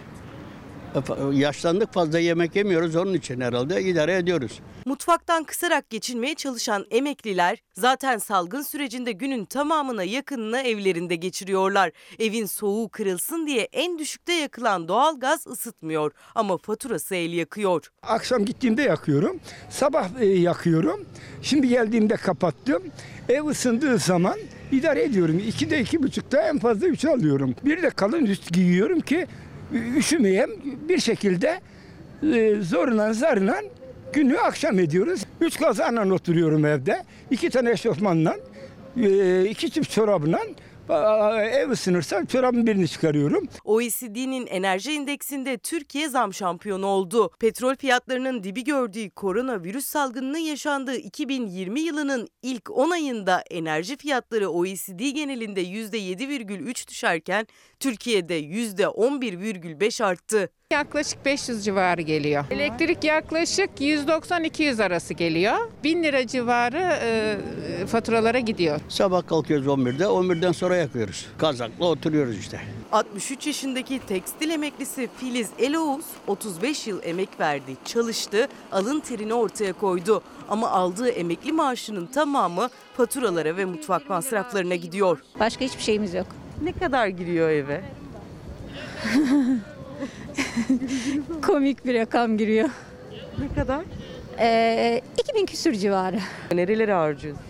Yaşlandık 1.33 1.93
fazla 1.93 2.19
yemek 2.19 2.55
yemiyoruz 2.55 2.95
onun 2.95 3.13
için 3.13 3.41
herhalde 3.41 3.81
idare 3.83 4.15
ediyoruz. 4.15 4.59
Mutfaktan 4.85 5.43
kısarak 5.43 5.89
geçinmeye 5.89 6.35
çalışan 6.35 6.85
emekliler 6.91 7.57
zaten 7.73 8.17
salgın 8.17 8.61
sürecinde 8.61 9.11
günün 9.11 9.45
tamamına 9.45 10.03
yakınını 10.03 10.59
evlerinde 10.59 11.15
geçiriyorlar. 11.15 11.91
Evin 12.19 12.45
soğuğu 12.45 12.89
kırılsın 12.89 13.47
diye 13.47 13.61
en 13.73 13.99
düşükte 13.99 14.33
yakılan 14.33 14.87
doğalgaz 14.87 15.47
ısıtmıyor 15.47 16.11
ama 16.35 16.57
faturası 16.57 17.15
el 17.15 17.33
yakıyor. 17.33 17.91
Akşam 18.03 18.45
gittiğimde 18.45 18.81
yakıyorum. 18.81 19.39
Sabah 19.69 20.09
e, 20.19 20.25
yakıyorum. 20.25 21.05
Şimdi 21.41 21.67
geldiğimde 21.67 22.15
kapattım. 22.15 22.83
Ev 23.29 23.45
ısındığı 23.45 23.97
zaman 23.97 24.37
idare 24.71 25.03
ediyorum. 25.03 25.41
İkide 25.47 25.79
iki 25.81 26.03
buçukta 26.03 26.41
en 26.41 26.59
fazla 26.59 26.87
üç 26.87 27.05
alıyorum. 27.05 27.55
Bir 27.65 27.81
de 27.81 27.89
kalın 27.89 28.25
üst 28.25 28.53
giyiyorum 28.53 28.99
ki 28.99 29.27
üşümeyeyim. 29.97 30.49
Bir 30.89 30.97
şekilde 30.97 31.59
e, 32.33 32.55
zorla 32.61 33.13
zarla 33.13 33.61
günü 34.13 34.39
akşam 34.39 34.79
ediyoruz. 34.79 35.21
Üç 35.41 35.59
kazanla 35.59 36.13
oturuyorum 36.13 36.65
evde. 36.65 37.03
İki 37.31 37.49
tane 37.49 37.71
eşofmanla, 37.71 38.37
e, 38.97 39.45
iki 39.45 39.71
çift 39.71 39.91
çorabla 39.91 40.39
Ev 40.89 41.69
ısınırsa 41.69 42.25
çorabın 42.25 42.67
birini 42.67 42.87
çıkarıyorum. 42.87 43.47
OECD'nin 43.63 44.47
enerji 44.47 44.93
indeksinde 44.93 45.57
Türkiye 45.57 46.09
zam 46.09 46.33
şampiyonu 46.33 46.85
oldu. 46.85 47.31
Petrol 47.39 47.75
fiyatlarının 47.75 48.43
dibi 48.43 48.63
gördüğü 48.63 49.09
koronavirüs 49.09 49.85
salgınının 49.85 50.37
yaşandığı 50.37 50.95
2020 50.95 51.81
yılının 51.81 52.27
ilk 52.41 52.71
10 52.71 52.89
ayında 52.89 53.43
enerji 53.49 53.97
fiyatları 53.97 54.49
OECD 54.49 54.99
genelinde 54.99 55.63
%7,3 55.63 56.87
düşerken 56.87 57.47
Türkiye'de 57.79 58.39
%11,5 58.39 60.03
arttı. 60.03 60.49
Yaklaşık 60.71 61.25
500 61.25 61.65
civarı 61.65 62.01
geliyor. 62.01 62.45
Elektrik 62.51 63.03
yaklaşık 63.03 63.69
190-200 63.79 64.83
arası 64.83 65.13
geliyor. 65.13 65.57
1000 65.83 66.03
lira 66.03 66.27
civarı 66.27 66.99
e, 67.03 67.37
faturalara 67.85 68.39
gidiyor. 68.39 68.79
Sabah 68.89 69.27
kalkıyoruz 69.27 69.67
11'de, 69.67 70.03
11'den 70.03 70.51
sonra 70.51 70.75
yakıyoruz. 70.75 71.27
Kazakla 71.37 71.85
oturuyoruz 71.85 72.37
işte. 72.37 72.61
63 72.91 73.47
yaşındaki 73.47 73.99
tekstil 73.99 74.49
emeklisi 74.49 75.09
Filiz 75.17 75.49
Eloğuz 75.59 76.05
35 76.27 76.87
yıl 76.87 76.99
emek 77.03 77.39
verdi, 77.39 77.75
çalıştı, 77.85 78.47
alın 78.71 78.99
terini 78.99 79.33
ortaya 79.33 79.73
koydu. 79.73 80.21
Ama 80.49 80.69
aldığı 80.69 81.09
emekli 81.09 81.51
maaşının 81.51 82.05
tamamı 82.05 82.69
faturalara 82.97 83.57
ve 83.57 83.65
mutfak 83.65 84.09
masraflarına 84.09 84.75
gidiyor. 84.75 85.19
Başka 85.39 85.65
hiçbir 85.65 85.83
şeyimiz 85.83 86.13
yok. 86.13 86.27
Ne 86.63 86.71
kadar 86.71 87.07
giriyor 87.07 87.49
eve? 87.49 87.81
Komik 91.41 91.85
bir 91.85 91.95
rakam 91.99 92.37
giriyor. 92.37 92.69
Ne 93.39 93.61
kadar? 93.61 93.81
Ee, 94.39 95.01
2000 95.19 95.45
küsür 95.45 95.73
civarı. 95.73 96.19
Nerelere 96.51 96.93
harcıyorsun? 96.93 97.43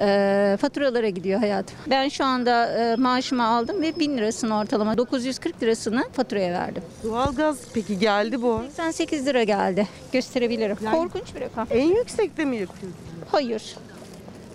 Ee, 0.00 0.56
faturalara 0.60 1.08
gidiyor 1.08 1.40
hayatım. 1.40 1.76
Ben 1.90 2.08
şu 2.08 2.24
anda 2.24 2.66
e, 2.78 2.96
maaşımı 2.96 3.46
aldım 3.46 3.82
ve 3.82 3.98
1000 3.98 4.18
lirasını 4.18 4.58
ortalama 4.58 4.98
940 4.98 5.62
lirasını 5.62 6.04
faturaya 6.12 6.52
verdim. 6.52 6.82
Doğalgaz 7.04 7.58
peki 7.74 7.98
geldi 7.98 8.42
bu. 8.42 8.62
88 8.76 9.26
lira 9.26 9.42
geldi. 9.42 9.88
Gösterebilirim. 10.12 10.76
Korkunç 10.92 11.34
bir 11.36 11.40
rakam. 11.40 11.66
En 11.70 11.86
yüksekte 11.96 12.44
mi 12.44 12.56
yakıyorsun? 12.56 12.92
Hayır. 13.32 13.76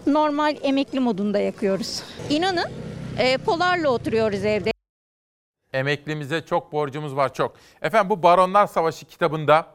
Normal 0.08 0.56
emekli 0.62 1.00
modunda 1.00 1.40
yakıyoruz. 1.40 2.02
İnanın 2.30 2.70
e, 3.20 3.38
polarla 3.38 3.90
oturuyoruz 3.90 4.46
evde. 4.46 4.73
Emeklimize 5.74 6.46
çok 6.46 6.72
borcumuz 6.72 7.16
var 7.16 7.34
çok. 7.34 7.56
Efendim 7.82 8.10
bu 8.10 8.24
Baronlar 8.24 8.68
Savaşı 8.68 9.06
kitabında 9.06 9.68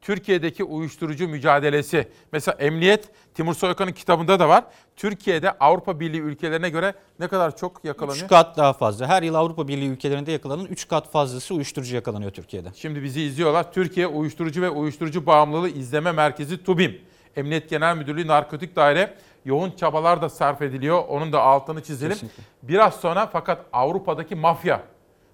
Türkiye'deki 0.00 0.64
uyuşturucu 0.64 1.28
mücadelesi. 1.28 2.08
Mesela 2.32 2.56
Emniyet 2.58 3.08
Timur 3.34 3.54
Soykan'ın 3.54 3.92
kitabında 3.92 4.40
da 4.40 4.48
var. 4.48 4.64
Türkiye'de 4.96 5.52
Avrupa 5.52 6.00
Birliği 6.00 6.20
ülkelerine 6.20 6.70
göre 6.70 6.94
ne 7.18 7.28
kadar 7.28 7.56
çok 7.56 7.84
yakalanıyor? 7.84 8.24
3 8.24 8.28
kat 8.28 8.56
daha 8.56 8.72
fazla. 8.72 9.06
Her 9.06 9.22
yıl 9.22 9.34
Avrupa 9.34 9.68
Birliği 9.68 9.88
ülkelerinde 9.88 10.32
yakalanan 10.32 10.64
3 10.66 10.88
kat 10.88 11.10
fazlası 11.12 11.54
uyuşturucu 11.54 11.94
yakalanıyor 11.94 12.30
Türkiye'de. 12.30 12.68
Şimdi 12.74 13.02
bizi 13.02 13.22
izliyorlar. 13.22 13.72
Türkiye 13.72 14.06
Uyuşturucu 14.06 14.62
ve 14.62 14.70
Uyuşturucu 14.70 15.26
Bağımlılığı 15.26 15.68
İzleme 15.68 16.12
Merkezi 16.12 16.64
TUBİM. 16.64 17.00
Emniyet 17.36 17.70
Genel 17.70 17.96
Müdürlüğü 17.96 18.26
Narkotik 18.26 18.76
Daire 18.76 19.14
yoğun 19.44 19.70
çabalar 19.70 20.22
da 20.22 20.28
sarf 20.28 20.62
ediliyor. 20.62 21.04
Onun 21.08 21.32
da 21.32 21.42
altını 21.42 21.82
çizelim. 21.82 22.12
Kesinlikle. 22.12 22.42
Biraz 22.62 22.94
sonra 22.94 23.26
fakat 23.26 23.64
Avrupa'daki 23.72 24.34
mafya 24.34 24.82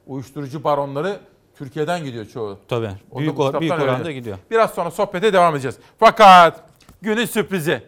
uyuşturucu 0.06 0.64
baronları 0.64 1.20
Türkiye'den 1.58 2.04
gidiyor 2.04 2.26
çoğu. 2.26 2.58
Tabii. 2.68 2.90
O 3.10 3.18
Büyük, 3.18 3.36
or- 3.36 3.60
büyük 3.60 3.72
oranda 3.72 3.84
öğrendim. 3.92 4.12
gidiyor. 4.12 4.38
Biraz 4.50 4.74
sonra 4.74 4.90
sohbete 4.90 5.32
devam 5.32 5.54
edeceğiz. 5.54 5.76
Fakat 5.98 6.64
günün 7.02 7.24
sürprizi. 7.24 7.82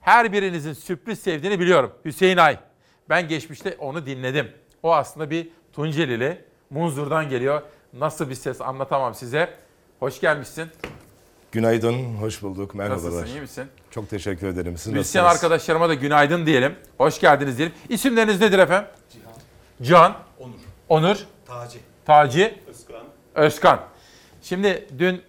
Her 0.00 0.32
birinizin 0.32 0.72
sürpriz 0.72 1.18
sevdiğini 1.18 1.60
biliyorum. 1.60 1.92
Hüseyin 2.04 2.36
Ay. 2.36 2.58
Ben 3.08 3.28
geçmişte 3.28 3.76
onu 3.78 4.06
dinledim. 4.06 4.48
O 4.82 4.94
aslında 4.94 5.30
bir 5.30 5.48
Tuncelili. 5.72 6.44
Munzur'dan 6.70 7.28
geliyor. 7.28 7.62
Nasıl 7.92 8.30
bir 8.30 8.34
ses 8.34 8.60
anlatamam 8.60 9.14
size. 9.14 9.54
Hoş 10.00 10.20
gelmişsin. 10.20 10.68
Günaydın, 11.52 12.14
hoş 12.20 12.42
bulduk. 12.42 12.74
Merhabalar. 12.74 13.06
Nasılsın, 13.06 13.26
iyi 13.26 13.40
misin? 13.40 13.64
Çok 13.90 14.10
teşekkür 14.10 14.46
ederim. 14.46 14.78
Siz 14.78 14.92
Müzisyen 14.92 15.24
nasılsınız? 15.24 15.44
arkadaşlarıma 15.44 15.88
da 15.88 15.94
günaydın 15.94 16.46
diyelim. 16.46 16.74
Hoş 16.98 17.20
geldiniz 17.20 17.58
diyelim. 17.58 17.74
İsimleriniz 17.88 18.40
nedir 18.40 18.58
efendim? 18.58 18.88
Cihan. 19.12 19.32
Cihan. 19.82 20.14
Onur. 20.38 20.54
Onur. 20.88 21.16
Taci. 21.54 21.78
Taci. 22.04 22.54
Özkan. 22.68 23.04
Özkan. 23.34 23.80
Şimdi 24.42 24.88
dün 24.98 25.22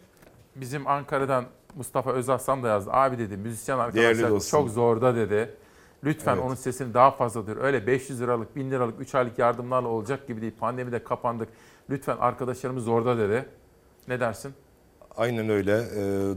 bizim 0.55 0.87
Ankara'dan 0.87 1.45
Mustafa 1.75 2.11
Özaslan 2.11 2.63
da 2.63 2.67
yazdı. 2.67 2.89
Abi 2.93 3.17
dedi 3.17 3.37
müzisyen 3.37 3.77
arkadaşlar 3.79 4.39
çok 4.39 4.69
zorda 4.69 5.15
dedi. 5.15 5.55
Lütfen 6.03 6.33
Evet. 6.33 6.43
onun 6.45 6.55
sesini 6.55 6.93
daha 6.93 7.11
fazladır. 7.11 7.57
Öyle 7.57 7.87
500 7.87 8.21
liralık, 8.21 8.55
1000 8.55 8.71
liralık, 8.71 9.01
3 9.01 9.15
aylık 9.15 9.39
yardımlarla 9.39 9.87
olacak 9.87 10.27
gibi 10.27 10.41
değil. 10.41 10.53
Pandemide 10.59 11.03
kapandık. 11.03 11.49
Lütfen 11.89 12.17
arkadaşlarımız 12.17 12.83
zorda 12.83 13.17
dedi. 13.17 13.45
Ne 14.07 14.19
dersin? 14.19 14.53
Aynen 15.17 15.49
öyle. 15.49 15.83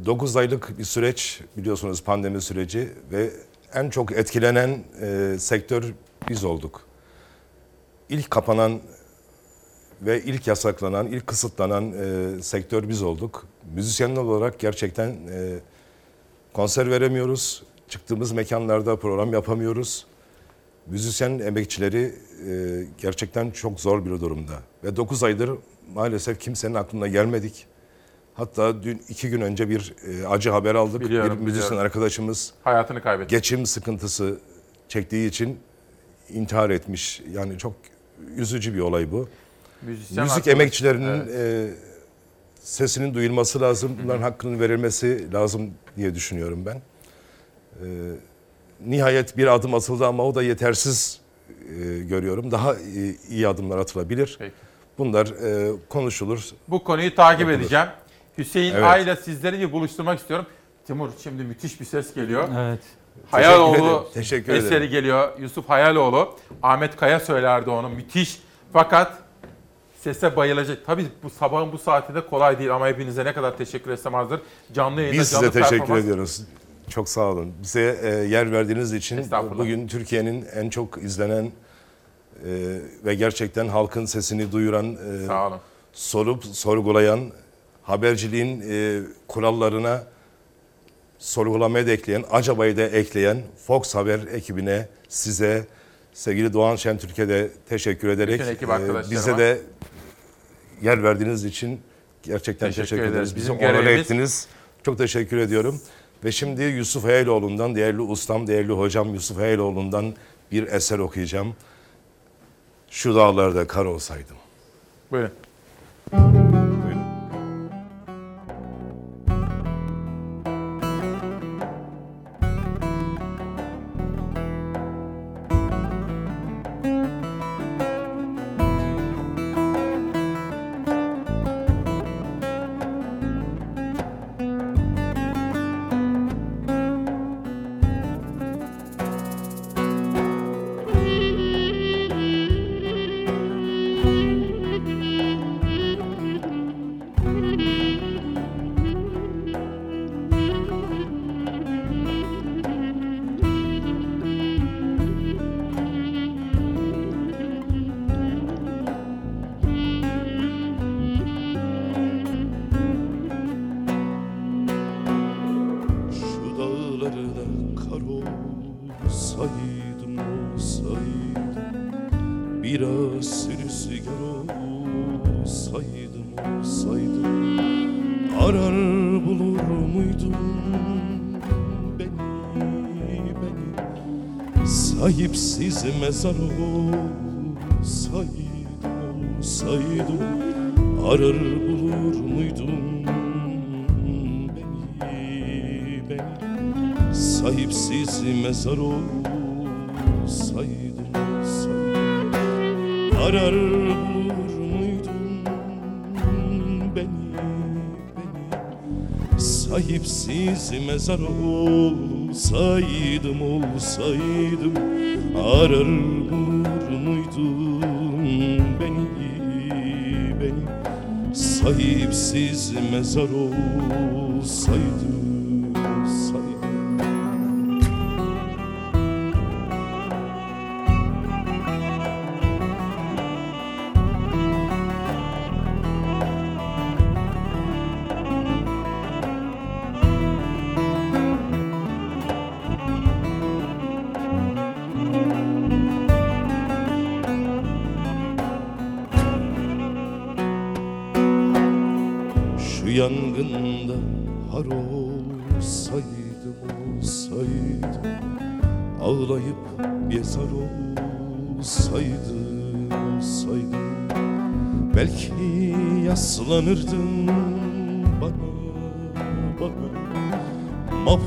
9 0.06 0.36
aylık 0.36 0.78
bir 0.78 0.84
süreç 0.84 1.40
biliyorsunuz 1.56 2.04
pandemi 2.04 2.40
süreci 2.40 2.92
ve 3.12 3.30
en 3.74 3.90
çok 3.90 4.12
etkilenen 4.12 4.84
e, 5.00 5.36
sektör 5.38 5.84
biz 6.28 6.44
olduk. 6.44 6.80
İlk 8.08 8.30
kapanan 8.30 8.80
ve 10.02 10.22
ilk 10.22 10.46
yasaklanan, 10.46 11.06
ilk 11.06 11.26
kısıtlanan 11.26 11.92
e, 11.92 12.42
sektör 12.42 12.88
biz 12.88 13.02
olduk. 13.02 13.46
Müzisyenler 13.74 14.20
olarak 14.20 14.58
gerçekten 14.58 15.08
e, 15.08 15.58
konser 16.52 16.90
veremiyoruz. 16.90 17.62
Çıktığımız 17.88 18.32
mekanlarda 18.32 18.96
program 18.96 19.32
yapamıyoruz. 19.32 20.06
Müzisyen 20.86 21.38
emekçileri 21.38 22.14
e, 22.48 22.84
gerçekten 22.98 23.50
çok 23.50 23.80
zor 23.80 24.04
bir 24.04 24.10
durumda. 24.10 24.52
Ve 24.84 24.96
9 24.96 25.22
aydır 25.22 25.50
maalesef 25.94 26.40
kimsenin 26.40 26.74
aklına 26.74 27.06
gelmedik. 27.08 27.66
Hatta 28.34 28.82
dün 28.82 29.02
iki 29.08 29.30
gün 29.30 29.40
önce 29.40 29.68
bir 29.68 29.94
e, 30.08 30.26
acı 30.26 30.50
haber 30.50 30.74
aldık. 30.74 31.00
Biliyorum, 31.00 31.38
bir 31.40 31.44
müzisyen 31.44 31.66
biliyorum. 31.70 31.86
arkadaşımız 31.86 32.52
Hayatını 32.64 33.02
kaybetti. 33.02 33.30
geçim 33.30 33.66
sıkıntısı 33.66 34.38
çektiği 34.88 35.28
için 35.28 35.58
intihar 36.30 36.70
etmiş. 36.70 37.22
Yani 37.32 37.58
çok 37.58 37.72
üzücü 38.36 38.74
bir 38.74 38.80
olay 38.80 39.12
bu. 39.12 39.28
Müzisyen 39.82 40.24
Müzik 40.24 40.38
arkadaş- 40.38 40.52
emekçilerinin 40.54 41.28
e, 41.36 41.70
sesinin 42.60 43.14
duyulması 43.14 43.60
lazım. 43.60 43.96
Bunların 44.04 44.22
hakkının 44.22 44.60
verilmesi 44.60 45.32
lazım 45.32 45.70
diye 45.96 46.14
düşünüyorum 46.14 46.66
ben. 46.66 46.76
E, 46.76 47.86
nihayet 48.86 49.36
bir 49.36 49.46
adım 49.54 49.74
atıldı 49.74 50.06
ama 50.06 50.24
o 50.24 50.34
da 50.34 50.42
yetersiz 50.42 51.20
e, 51.50 51.98
görüyorum. 51.98 52.50
Daha 52.50 52.74
e, 52.74 52.78
iyi 53.30 53.48
adımlar 53.48 53.78
atılabilir. 53.78 54.38
Bunlar 54.98 55.26
e, 55.26 55.72
konuşulur. 55.88 56.44
Bu 56.68 56.84
konuyu 56.84 57.14
takip 57.14 57.40
Yapılır. 57.40 57.58
edeceğim. 57.60 57.86
Hüseyin 58.38 58.74
Evet. 58.74 58.84
Ay'la 58.84 59.16
sizleri 59.16 59.60
bir 59.60 59.72
buluşturmak 59.72 60.18
istiyorum. 60.18 60.46
Timur 60.86 61.10
şimdi 61.22 61.42
müthiş 61.44 61.80
bir 61.80 61.84
ses 61.84 62.14
geliyor. 62.14 62.48
Evet. 62.58 62.80
Hayaloğlu 63.30 63.74
Teşekkür 63.74 63.82
ederim, 63.82 64.04
teşekkür 64.14 64.52
eseri 64.54 64.74
ederim. 64.74 64.90
geliyor. 64.90 65.40
Yusuf 65.40 65.68
Hayaloğlu. 65.68 66.36
Ahmet 66.62 66.96
Kaya 66.96 67.20
söylerdi 67.20 67.70
onu. 67.70 67.88
Müthiş. 67.88 68.38
Fakat 68.72 69.18
sese 70.02 70.36
bayılacak. 70.36 70.78
Tabii 70.86 71.06
bu 71.22 71.30
sabahın 71.30 71.72
bu 71.72 71.78
saatinde 71.78 72.26
kolay 72.26 72.58
değil 72.58 72.74
ama 72.74 72.88
hepinize 72.88 73.24
ne 73.24 73.32
kadar 73.34 73.56
teşekkür 73.56 73.90
etsem 73.90 74.14
azdır. 74.14 74.40
Canlı 74.74 75.00
yayında 75.00 75.20
Biz 75.20 75.30
canlı 75.30 75.46
size 75.46 75.60
teşekkür 75.62 75.86
performans- 75.94 76.00
ediyoruz. 76.00 76.42
Çok 76.90 77.08
sağ 77.08 77.20
olun. 77.24 77.52
Bize 77.62 77.98
e, 78.02 78.08
yer 78.08 78.52
verdiğiniz 78.52 78.92
için 78.92 79.26
bugün 79.58 79.88
Türkiye'nin 79.88 80.46
en 80.54 80.70
çok 80.70 80.98
izlenen 81.02 81.44
e, 81.44 81.50
ve 83.04 83.14
gerçekten 83.14 83.68
halkın 83.68 84.04
sesini 84.04 84.52
duyuran, 84.52 84.96
e, 85.22 85.26
Sağ 85.26 85.46
olun. 85.48 85.58
sorup 85.92 86.44
sorgulayan, 86.44 87.20
haberciliğin 87.82 88.62
e, 88.70 89.00
kurallarına 89.28 90.02
sorgulamaya 91.18 91.86
da 91.86 91.90
ekleyen, 91.90 92.24
acaba'yı 92.30 92.76
da 92.76 92.82
ekleyen 92.82 93.42
Fox 93.66 93.94
Haber 93.94 94.20
ekibine, 94.32 94.88
size, 95.08 95.66
sevgili 96.18 96.52
Doğan 96.52 96.76
Şentürk'e 96.76 97.28
de 97.28 97.50
teşekkür 97.68 98.08
ederek 98.08 98.40
e, 98.40 99.10
bize 99.10 99.38
de 99.38 99.60
yer 100.82 101.02
verdiğiniz 101.02 101.44
için 101.44 101.80
gerçekten 102.22 102.66
Teşekkür 102.68 102.88
teşekkür, 102.88 103.02
ederiz. 103.02 103.14
ederiz. 103.14 103.36
Bizi 103.36 103.52
Bizim 103.52 103.68
onore 103.68 103.92
ettiniz. 103.92 104.48
Çok 104.82 104.98
teşekkür 104.98 105.36
ediyorum. 105.38 105.80
Ve 106.24 106.32
şimdi 106.32 106.62
Yusuf 106.62 107.04
Heyeloğlu'ndan, 107.04 107.74
değerli 107.74 108.00
ustam, 108.00 108.46
değerli 108.46 108.72
hocam 108.72 109.14
Yusuf 109.14 109.38
Heyeloğlu'ndan 109.38 110.14
bir 110.52 110.66
eser 110.66 110.98
okuyacağım. 110.98 111.56
Şu 112.90 113.14
dağlarda 113.14 113.66
kar 113.66 113.84
olsaydım. 113.84 114.36
Buyurun. 115.10 115.32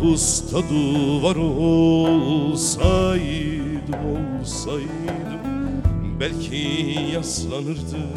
usta 0.03 0.57
duvar 0.69 1.36
olsaydım 1.36 2.82
olsaydım 4.40 4.90
Belki 6.19 6.95
yaslanırdım 7.14 8.10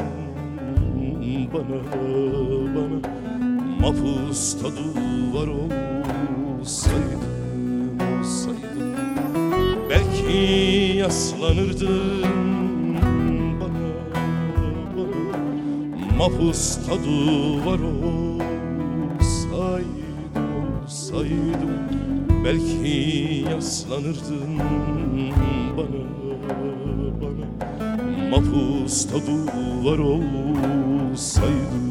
bana 1.54 1.80
bana. 2.74 2.98
Mapusta 3.80 4.66
duvar 4.66 5.48
olsaydım 6.60 7.24
olsaydım 8.20 8.94
Belki 9.90 10.36
yaslanırdım 10.98 12.24
bana 13.60 13.90
bana. 14.96 15.18
Mapusta 16.18 16.92
duvar 16.92 17.78
olsaydım 17.78 18.33
olsaydım 21.14 21.94
Belki 22.44 23.44
yaslanırdın 23.50 24.58
bana 25.76 26.04
bana. 27.22 27.46
Mapusta 28.30 29.16
duvar 29.26 29.98
olsaydım 29.98 31.83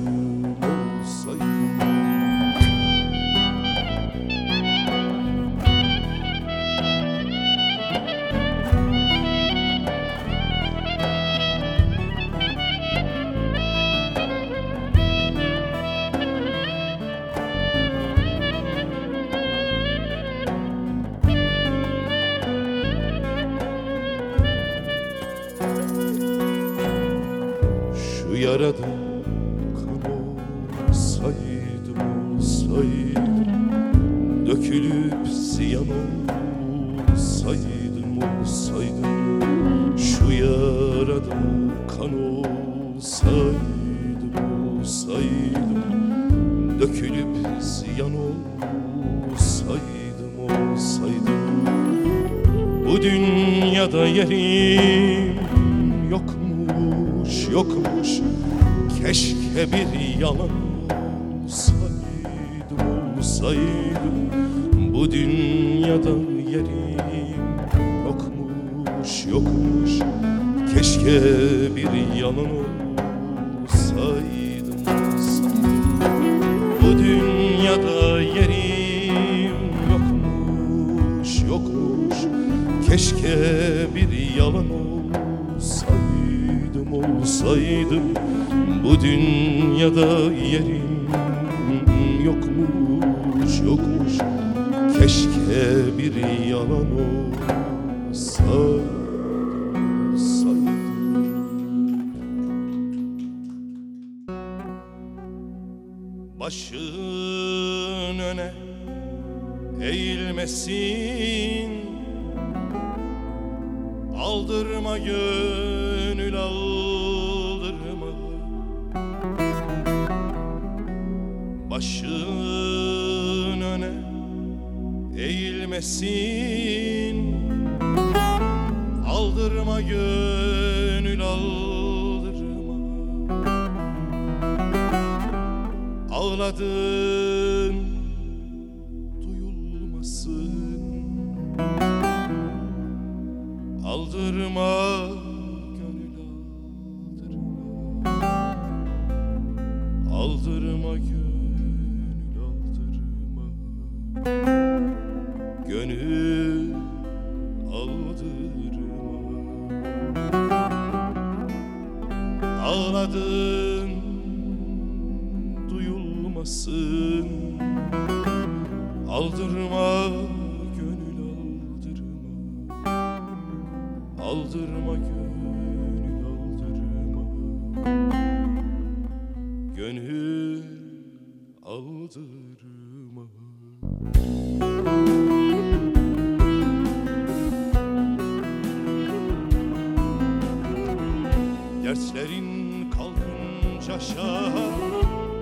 şaha 194.04 194.66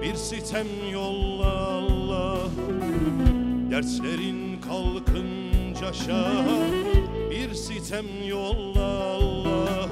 bir 0.02 0.16
sitem 0.16 0.68
yolla 0.94 1.48
Allah. 1.68 2.38
Dertlerin 3.72 4.62
kalkınca 4.62 5.94
şaha 5.94 6.60
bir 7.32 7.54
sitem 7.54 8.06
yolla 8.28 9.04
Allah. 9.04 9.90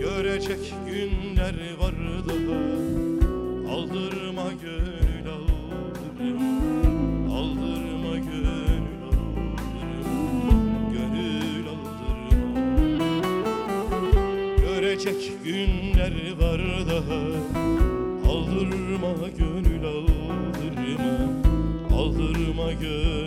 Görecek 0.00 0.74
günler 0.86 1.54
var 1.78 1.94
daha. 2.28 2.56
Aldırma 3.74 4.52
gönül 4.62 5.05
Görecek 15.06 15.44
günler 15.44 16.12
var 16.40 16.60
daha 16.88 17.20
Aldırma 18.32 19.28
gönül 19.38 19.84
aldırma 19.84 21.30
Aldırma 21.96 22.72
gönül 22.72 23.25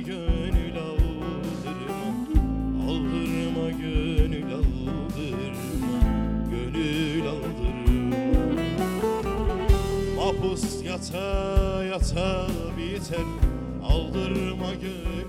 gönül 0.00 0.78
aldırma 0.78 2.00
Aldırma 2.88 3.70
gönül 3.70 4.54
aldırma 4.54 6.00
Gönül 6.50 7.28
aldırma. 7.28 8.16
Mahpus 10.16 10.84
yata 10.84 11.84
yata 11.84 12.46
biter 12.76 13.26
Aldırma 13.82 14.72
gönül 14.82 15.25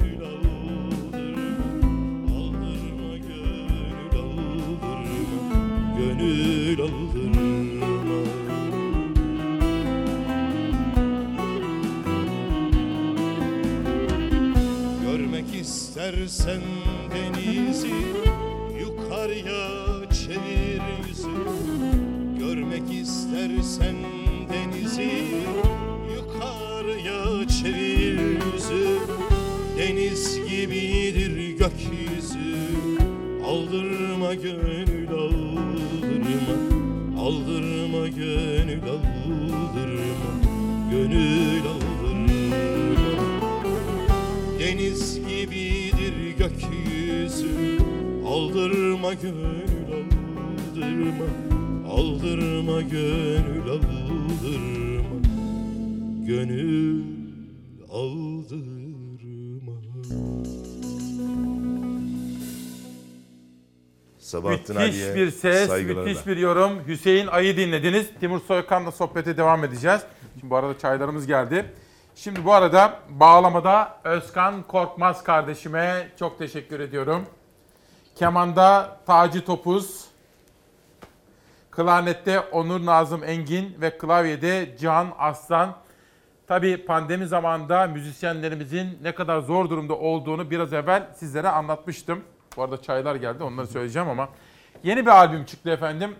istersen 16.07 16.61
denizi 17.11 17.93
Yukarıya 18.79 20.09
çevir 20.09 21.07
yüzü. 21.07 21.27
Görmek 22.39 23.01
istersen 23.01 23.95
denizi 24.53 25.11
Yukarıya 26.15 27.47
çevir 27.47 28.19
yüzü. 28.19 28.99
Deniz 29.77 30.35
gibidir 30.49 31.57
gökyüzü 31.57 31.97
Aldırma 49.07 49.21
gönül 49.21 50.03
aldırma 50.75 51.25
Aldırma 51.91 52.81
gönül 52.81 53.69
aldırma 53.69 55.19
Gönül 56.27 57.03
aldırma 57.91 58.61
Sabahattin 64.19 64.75
müthiş 64.75 65.01
Ali'ye 65.01 65.15
bir 65.15 65.31
ses, 65.31 65.67
saygılarla. 65.67 66.09
müthiş 66.09 66.27
bir 66.27 66.38
yorum. 66.38 66.88
Hüseyin 66.88 67.27
Ay'ı 67.27 67.57
dinlediniz. 67.57 68.09
Timur 68.19 68.39
Soykan'la 68.39 68.91
sohbete 68.91 69.38
devam 69.38 69.63
edeceğiz. 69.63 70.01
Şimdi 70.39 70.49
bu 70.49 70.55
arada 70.55 70.77
çaylarımız 70.77 71.27
geldi. 71.27 71.65
Şimdi 72.15 72.45
bu 72.45 72.53
arada 72.53 72.99
bağlamada 73.09 73.97
Özkan 74.03 74.63
Korkmaz 74.63 75.23
kardeşime 75.23 76.07
çok 76.19 76.38
teşekkür 76.38 76.79
ediyorum. 76.79 77.25
Kemanda 78.18 78.98
Taci 79.06 79.45
Topuz, 79.45 80.06
klarnette 81.72 82.39
Onur 82.39 82.85
Nazım 82.85 83.23
Engin 83.23 83.77
ve 83.81 83.98
klavyede 83.98 84.76
Cihan 84.80 85.14
Aslan. 85.18 85.76
Tabii 86.48 86.85
pandemi 86.85 87.27
zamanında 87.27 87.88
müzisyenlerimizin 87.88 88.99
ne 89.02 89.15
kadar 89.15 89.39
zor 89.39 89.69
durumda 89.69 89.98
olduğunu 89.98 90.52
biraz 90.52 90.73
evvel 90.73 91.07
sizlere 91.15 91.49
anlatmıştım. 91.49 92.23
Bu 92.57 92.64
arada 92.64 92.81
çaylar 92.81 93.15
geldi 93.15 93.44
onları 93.44 93.68
söyleyeceğim 93.68 94.10
ama. 94.10 94.30
Yeni 94.84 95.06
bir 95.06 95.11
albüm 95.11 95.45
çıktı 95.45 95.69
efendim. 95.69 96.15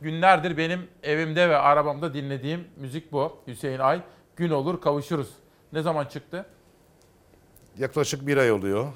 Günlerdir 0.00 0.56
benim 0.56 0.88
evimde 1.02 1.48
ve 1.48 1.56
arabamda 1.56 2.14
dinlediğim 2.14 2.64
müzik 2.76 3.12
bu. 3.12 3.36
Hüseyin 3.46 3.78
Ay. 3.78 4.00
Gün 4.36 4.50
olur 4.50 4.80
kavuşuruz. 4.80 5.30
Ne 5.72 5.82
zaman 5.82 6.04
çıktı? 6.04 6.46
Yaklaşık 7.78 8.26
bir 8.26 8.36
ay 8.36 8.52
oluyor 8.52 8.86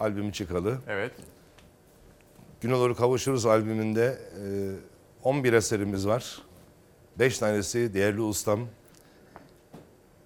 albüm 0.00 0.30
çıkalı. 0.30 0.78
Evet. 0.88 1.35
Gün 2.60 2.70
olur 2.70 2.96
kavuşuruz 2.96 3.46
albümünde 3.46 4.18
e, 4.42 5.28
11 5.28 5.52
eserimiz 5.52 6.06
var. 6.06 6.42
5 7.18 7.38
tanesi 7.38 7.94
değerli 7.94 8.20
ustam. 8.20 8.60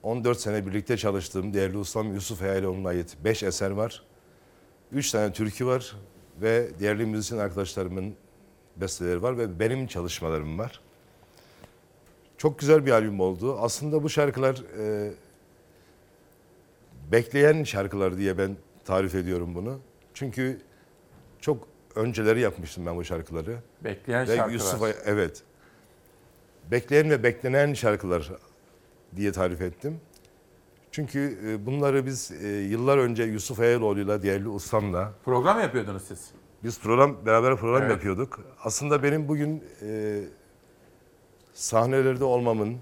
14 0.02 0.40
sene 0.40 0.66
birlikte 0.66 0.96
çalıştığım 0.96 1.54
değerli 1.54 1.78
ustam 1.78 2.14
Yusuf 2.14 2.40
Hayaloğlu'na 2.40 2.88
ait 2.88 3.16
5 3.24 3.42
eser 3.42 3.70
var. 3.70 4.02
3 4.92 5.10
tane 5.10 5.32
türkü 5.32 5.66
var 5.66 5.96
ve 6.42 6.70
değerli 6.80 7.06
müzisyen 7.06 7.38
arkadaşlarımın 7.38 8.14
besteleri 8.76 9.22
var 9.22 9.38
ve 9.38 9.60
benim 9.60 9.86
çalışmalarım 9.86 10.58
var. 10.58 10.80
Çok 12.38 12.58
güzel 12.58 12.86
bir 12.86 12.90
albüm 12.90 13.20
oldu. 13.20 13.58
Aslında 13.60 14.02
bu 14.02 14.08
şarkılar 14.08 14.62
e, 14.78 15.12
bekleyen 17.12 17.64
şarkılar 17.64 18.16
diye 18.18 18.38
ben 18.38 18.56
tarif 18.84 19.14
ediyorum 19.14 19.54
bunu. 19.54 19.78
Çünkü 20.14 20.60
çok 21.40 21.69
önceleri 21.94 22.40
yapmıştım 22.40 22.86
ben 22.86 22.96
bu 22.96 23.04
şarkıları. 23.04 23.56
Bekleyen 23.84 24.22
ve 24.28 24.36
şarkılar. 24.36 24.52
Yusuf'a 24.52 24.88
evet. 24.90 25.42
Bekleyen 26.70 27.10
ve 27.10 27.22
beklenen 27.22 27.74
şarkılar 27.74 28.30
diye 29.16 29.32
tarif 29.32 29.60
ettim. 29.60 30.00
Çünkü 30.92 31.38
e, 31.46 31.66
bunları 31.66 32.06
biz 32.06 32.30
e, 32.44 32.48
yıllar 32.48 32.98
önce 32.98 33.22
Yusuf 33.22 33.60
Eyeloğlu'yla, 33.60 34.22
değerli 34.22 34.48
ustamla 34.48 35.12
Program 35.24 35.60
yapıyordunuz 35.60 36.02
siz? 36.02 36.30
biz 36.64 36.80
program 36.80 37.26
beraber 37.26 37.56
program 37.56 37.82
Evet. 37.82 37.90
yapıyorduk. 37.90 38.40
Aslında 38.64 39.02
benim 39.02 39.28
bugün 39.28 39.64
e, 39.82 40.20
sahnelerde 41.54 42.24
olmamın, 42.24 42.78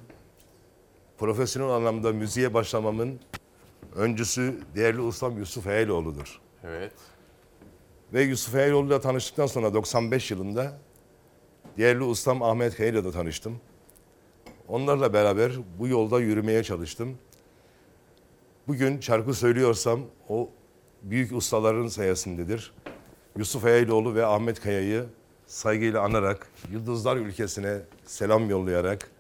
profesyonel 1.19 1.75
anlamda 1.75 2.13
müziğe 2.13 2.55
başlamamın 2.55 3.21
öncüsü 3.97 4.55
değerli 4.75 5.01
ustam 5.01 5.39
Yusuf 5.39 5.67
Eyeloğlu'dur. 5.67 6.41
Evet. 6.65 6.93
Ve 8.13 8.23
Yusuf 8.23 8.55
Eyeloğlu'yla 8.55 9.01
tanıştıktan 9.01 9.47
sonra 9.47 9.75
95 9.75 10.31
yılında 10.31 10.79
değerli 11.79 12.03
ustam 12.03 12.43
Ahmet 12.43 12.77
Kaya'yla 12.77 13.05
da 13.05 13.13
tanıştım. 13.13 13.61
Onlarla 14.69 15.13
beraber 15.13 15.53
bu 15.79 15.89
yolda 15.89 16.21
yürümeye 16.21 16.63
çalıştım. 16.63 17.19
Bugün 18.69 19.01
şarkı 19.01 19.35
söylüyorsam 19.35 20.01
o 20.29 20.51
büyük 21.03 21.33
ustaların 21.33 21.89
sayesindedir. 21.89 22.73
Yusuf 23.37 23.67
Eylioğlu 23.67 24.15
ve 24.15 24.27
Ahmet 24.27 24.61
Kaya'yı 24.61 25.05
saygıyla 25.47 26.03
anarak, 26.03 26.49
Yıldızlar 26.73 27.17
ülkesine 27.17 27.79
selam 28.05 28.51
yollayarak 28.51 29.11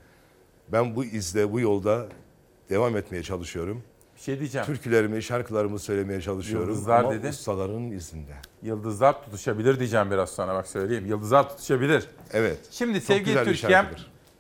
ben 0.69 0.97
bu 0.97 1.05
izde, 1.05 1.53
bu 1.53 1.61
yolda 1.61 2.09
devam 2.71 2.97
etmeye 2.97 3.23
çalışıyorum. 3.23 3.83
Bir 4.19 4.23
şey 4.23 4.39
diyeceğim. 4.39 4.67
Türkülerimi, 4.67 5.23
şarkılarımı 5.23 5.79
söylemeye 5.79 6.21
çalışıyorum 6.21 6.69
Yıldızlar 6.69 7.01
ama 7.01 7.13
dedin. 7.13 7.29
ustaların 7.29 7.91
izinde. 7.91 8.33
Yıldızlar 8.63 9.23
tutuşabilir 9.25 9.79
diyeceğim 9.79 10.11
biraz 10.11 10.31
sonra 10.31 10.55
bak 10.55 10.67
söyleyeyim. 10.67 11.07
Yıldızlar 11.07 11.49
tutuşabilir. 11.49 12.05
Evet. 12.33 12.59
Şimdi 12.71 12.99
Çok 12.99 13.07
sevgili 13.07 13.45
Türkiye'm, 13.45 13.87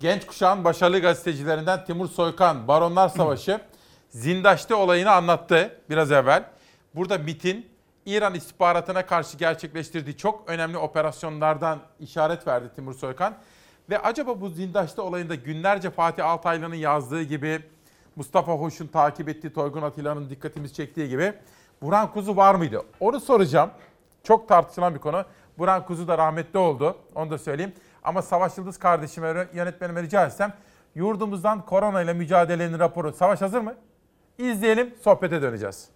genç 0.00 0.26
kuşağın 0.26 0.64
başarılı 0.64 1.00
gazetecilerinden 1.00 1.84
Timur 1.84 2.08
Soykan, 2.08 2.68
Baronlar 2.68 3.08
Savaşı, 3.08 3.60
Zindaş'ta 4.10 4.76
olayını 4.76 5.10
anlattı 5.10 5.80
biraz 5.90 6.12
evvel. 6.12 6.44
Burada 6.94 7.18
MIT'in 7.18 7.66
İran 8.06 8.34
istihbaratına 8.34 9.06
karşı 9.06 9.36
gerçekleştirdiği 9.36 10.16
çok 10.16 10.50
önemli 10.50 10.78
operasyonlardan 10.78 11.78
işaret 12.00 12.46
verdi 12.46 12.66
Timur 12.74 12.94
Soykan. 12.94 13.34
Ve 13.90 13.98
acaba 13.98 14.40
bu 14.40 14.48
Zindaş'ta 14.48 15.02
olayında 15.02 15.34
günlerce 15.34 15.90
Fatih 15.90 16.26
Altaylı'nın 16.26 16.74
yazdığı 16.74 17.22
gibi, 17.22 17.60
Mustafa 18.18 18.52
Hoş'un 18.52 18.86
takip 18.86 19.28
ettiği 19.28 19.52
Toygun 19.52 19.82
Atilla'nın 19.82 20.30
dikkatimizi 20.30 20.74
çektiği 20.74 21.08
gibi 21.08 21.32
Burhan 21.82 22.12
Kuzu 22.12 22.36
var 22.36 22.54
mıydı? 22.54 22.82
Onu 23.00 23.20
soracağım. 23.20 23.70
Çok 24.22 24.48
tartışılan 24.48 24.94
bir 24.94 25.00
konu. 25.00 25.24
Burhan 25.58 25.86
Kuzu 25.86 26.08
da 26.08 26.18
rahmetli 26.18 26.58
oldu. 26.58 26.96
Onu 27.14 27.30
da 27.30 27.38
söyleyeyim. 27.38 27.72
Ama 28.04 28.22
Savaş 28.22 28.58
Yıldız 28.58 28.78
kardeşime, 28.78 29.48
yönetmenime 29.54 30.02
rica 30.02 30.26
etsem 30.26 30.52
yurdumuzdan 30.94 31.66
korona 31.66 32.02
ile 32.02 32.12
mücadelenin 32.12 32.78
raporu. 32.78 33.12
Savaş 33.12 33.40
hazır 33.40 33.60
mı? 33.60 33.74
İzleyelim, 34.38 34.94
sohbete 35.02 35.42
döneceğiz. 35.42 35.88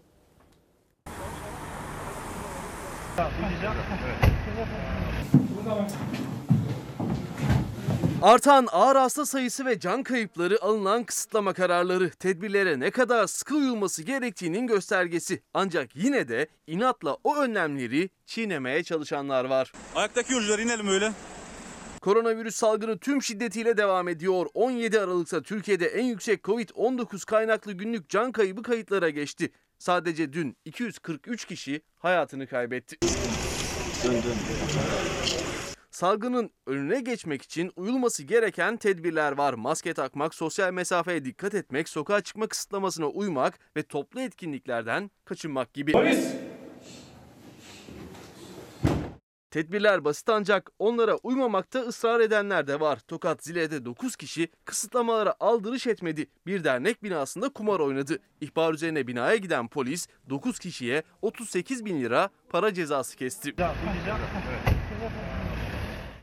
Artan 8.23 8.69
ağır 8.73 8.97
hasta 8.97 9.27
sayısı 9.27 9.67
ve 9.67 9.81
can 9.81 10.03
kayıpları 10.03 10.63
alınan 10.63 11.05
kısıtlama 11.05 11.53
kararları 11.53 12.11
tedbirlere 12.11 12.81
ne 12.81 12.91
kadar 12.91 13.27
sıkı 13.27 13.55
uyulması 13.55 14.03
gerektiğinin 14.03 14.67
göstergesi. 14.67 15.43
Ancak 15.55 15.97
yine 15.97 16.29
de 16.29 16.47
inatla 16.67 17.17
o 17.25 17.37
önlemleri 17.37 18.11
çiğnemeye 18.27 18.85
çalışanlar 18.85 19.45
var. 19.45 19.73
Ayaktaki 19.95 20.33
yolcular 20.33 20.59
inelim 20.59 20.89
öyle. 20.89 21.13
Koronavirüs 22.01 22.55
salgını 22.55 22.99
tüm 22.99 23.23
şiddetiyle 23.23 23.77
devam 23.77 24.09
ediyor. 24.09 24.47
17 24.55 25.01
Aralık'ta 25.01 25.43
Türkiye'de 25.43 25.87
en 25.87 26.05
yüksek 26.05 26.41
Covid-19 26.41 27.27
kaynaklı 27.27 27.73
günlük 27.73 28.09
can 28.09 28.33
kaybı 28.33 28.63
kayıtlara 28.63 29.11
geçti. 29.11 29.53
Sadece 29.79 30.33
dün 30.33 30.57
243 30.65 31.45
kişi 31.45 31.83
hayatını 31.99 32.47
kaybetti. 32.47 32.97
Salgının 35.93 36.51
önüne 36.67 37.01
geçmek 37.01 37.43
için 37.43 37.73
uyulması 37.77 38.23
gereken 38.23 38.77
tedbirler 38.77 39.33
var. 39.33 39.55
Maske 39.55 39.95
takmak, 39.95 40.35
sosyal 40.35 40.73
mesafeye 40.73 41.25
dikkat 41.25 41.55
etmek, 41.55 41.89
sokağa 41.89 42.21
çıkma 42.21 42.47
kısıtlamasına 42.47 43.07
uymak 43.07 43.59
ve 43.77 43.83
toplu 43.83 44.21
etkinliklerden 44.21 45.11
kaçınmak 45.25 45.75
gibi. 45.75 45.93
Tedbirler 49.51 50.05
basit 50.05 50.29
ancak 50.29 50.71
onlara 50.79 51.17
uymamakta 51.17 51.81
ısrar 51.81 52.21
edenler 52.21 52.67
de 52.67 52.81
var. 52.81 52.99
Tokat 53.09 53.45
Zile'de 53.45 53.85
9 53.85 54.17
kişi 54.17 54.49
kısıtlamalara 54.65 55.35
aldırış 55.41 55.87
etmedi. 55.87 56.27
Bir 56.47 56.65
dernek 56.65 57.03
binasında 57.03 57.49
kumar 57.49 57.81
oynadı. 57.81 58.19
İhbar 58.41 58.75
üzerine 58.75 59.07
binaya 59.07 59.37
giden 59.37 59.69
polis 59.69 60.09
9 60.31 60.59
kişiye 60.59 61.03
38 61.23 61.85
bin 61.85 62.01
lira 62.01 62.29
para 62.51 62.75
cezası 62.75 63.17
kesti. 63.17 63.55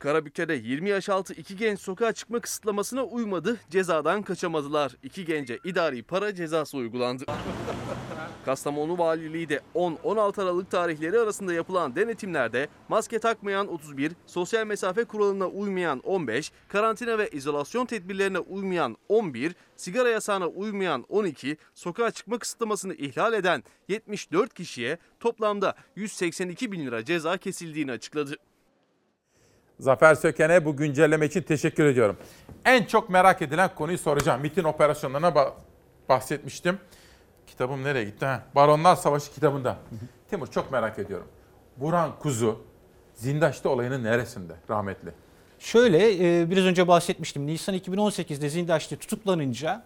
Karabük'te 0.00 0.54
20 0.54 0.88
yaş 0.88 1.08
altı 1.08 1.34
iki 1.34 1.56
genç 1.56 1.80
sokağa 1.80 2.12
çıkma 2.12 2.40
kısıtlamasına 2.40 3.04
uymadı, 3.04 3.56
cezadan 3.70 4.22
kaçamadılar. 4.22 4.96
İki 5.02 5.24
gence 5.24 5.58
idari 5.64 6.02
para 6.02 6.34
cezası 6.34 6.76
uygulandı. 6.76 7.24
Kastamonu 8.44 8.98
Valiliği 8.98 9.48
de 9.48 9.60
10-16 9.74 10.42
Aralık 10.42 10.70
tarihleri 10.70 11.18
arasında 11.18 11.52
yapılan 11.52 11.96
denetimlerde 11.96 12.68
maske 12.88 13.18
takmayan 13.18 13.68
31, 13.68 14.12
sosyal 14.26 14.66
mesafe 14.66 15.04
kuralına 15.04 15.46
uymayan 15.46 16.00
15, 16.00 16.52
karantina 16.68 17.18
ve 17.18 17.28
izolasyon 17.28 17.86
tedbirlerine 17.86 18.38
uymayan 18.38 18.96
11, 19.08 19.54
sigara 19.76 20.08
yasağına 20.08 20.46
uymayan 20.46 21.04
12, 21.08 21.56
sokağa 21.74 22.10
çıkma 22.10 22.38
kısıtlamasını 22.38 22.94
ihlal 22.94 23.32
eden 23.32 23.62
74 23.88 24.54
kişiye 24.54 24.98
toplamda 25.20 25.74
182 25.96 26.72
bin 26.72 26.86
lira 26.86 27.04
ceza 27.04 27.36
kesildiğini 27.36 27.92
açıkladı. 27.92 28.36
Zafer 29.80 30.14
Söken'e 30.14 30.64
bu 30.64 30.76
güncelleme 30.76 31.26
için 31.26 31.42
teşekkür 31.42 31.84
ediyorum. 31.84 32.16
En 32.64 32.84
çok 32.84 33.10
merak 33.10 33.42
edilen 33.42 33.70
konuyu 33.74 33.98
soracağım. 33.98 34.40
MIT'in 34.40 34.64
operasyonlarına 34.64 35.28
ba- 35.28 35.52
bahsetmiştim. 36.08 36.78
Kitabım 37.46 37.84
nereye 37.84 38.04
gitti? 38.04 38.24
Ha? 38.24 38.42
Baronlar 38.54 38.96
Savaşı 38.96 39.32
kitabında. 39.32 39.76
Timur 40.30 40.46
çok 40.46 40.72
merak 40.72 40.98
ediyorum. 40.98 41.26
Burhan 41.76 42.18
Kuzu 42.18 42.62
Zindaş'ta 43.14 43.68
olayının 43.68 44.04
neresinde 44.04 44.52
rahmetli? 44.70 45.10
Şöyle 45.58 46.14
e, 46.40 46.50
biraz 46.50 46.64
önce 46.64 46.88
bahsetmiştim. 46.88 47.46
Nisan 47.46 47.74
2018'de 47.74 48.48
Zindaş'ta 48.48 48.96
tutuklanınca 48.96 49.84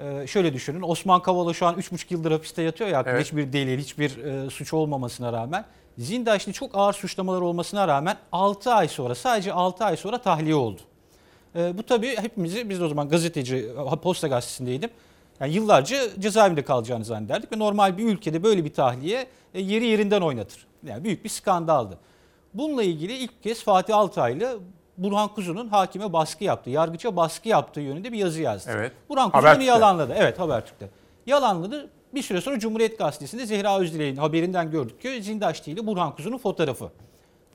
e, 0.00 0.26
şöyle 0.26 0.54
düşünün. 0.54 0.82
Osman 0.82 1.22
Kavala 1.22 1.54
şu 1.54 1.66
an 1.66 1.74
3,5 1.74 2.06
yıldır 2.10 2.32
hapiste 2.32 2.62
yatıyor 2.62 2.90
ya. 2.90 3.04
Evet. 3.06 3.24
Hiçbir 3.24 3.52
delil, 3.52 3.78
hiçbir 3.78 4.16
e, 4.16 4.50
suç 4.50 4.72
olmamasına 4.74 5.32
rağmen. 5.32 5.64
Zindaş'ta 5.98 6.52
çok 6.52 6.70
ağır 6.74 6.92
suçlamalar 6.92 7.40
olmasına 7.40 7.88
rağmen 7.88 8.16
6 8.32 8.72
ay 8.72 8.88
sonra 8.88 9.14
sadece 9.14 9.52
6 9.52 9.84
ay 9.84 9.96
sonra 9.96 10.18
tahliye 10.18 10.54
oldu. 10.54 10.80
E, 11.56 11.78
bu 11.78 11.82
tabii 11.82 12.16
hepimizi 12.16 12.70
biz 12.70 12.80
de 12.80 12.84
o 12.84 12.88
zaman 12.88 13.08
gazeteci, 13.08 13.68
Posta 14.02 14.28
Gazetesi'ndeydim. 14.28 14.90
Yani 15.40 15.54
yıllarca 15.54 16.20
cezaevinde 16.20 16.62
kalacağını 16.62 17.04
zannederdik 17.04 17.52
ve 17.52 17.58
normal 17.58 17.98
bir 17.98 18.04
ülkede 18.04 18.42
böyle 18.42 18.64
bir 18.64 18.72
tahliye 18.72 19.26
e, 19.54 19.60
yeri 19.60 19.86
yerinden 19.86 20.20
oynatır. 20.20 20.66
Yani 20.86 21.04
büyük 21.04 21.24
bir 21.24 21.28
skandaldı. 21.28 21.98
Bununla 22.54 22.82
ilgili 22.82 23.16
ilk 23.16 23.42
kez 23.42 23.62
Fatih 23.64 23.96
Altaylı 23.96 24.58
Burhan 25.02 25.34
Kuzu'nun 25.34 25.68
hakime 25.68 26.12
baskı 26.12 26.44
yaptığı, 26.44 26.70
yargıça 26.70 27.16
baskı 27.16 27.48
yaptığı 27.48 27.80
yönünde 27.80 28.12
bir 28.12 28.18
yazı 28.18 28.42
yazdı. 28.42 28.70
Evet. 28.74 28.92
Burhan 29.08 29.30
Kuzu 29.30 29.46
bunu 29.54 29.62
yalanladı. 29.62 30.14
Evet 30.16 30.38
Habertürk'te. 30.38 30.88
Yalanladı. 31.26 31.90
Bir 32.14 32.22
süre 32.22 32.40
sonra 32.40 32.58
Cumhuriyet 32.58 32.98
Gazetesi'nde 32.98 33.46
Zehra 33.46 33.78
Özdilek'in 33.78 34.16
haberinden 34.16 34.70
gördük 34.70 35.00
ki 35.00 35.22
Zindaşti 35.22 35.70
ile 35.72 35.86
Burhan 35.86 36.16
Kuzu'nun 36.16 36.38
fotoğrafı. 36.38 36.90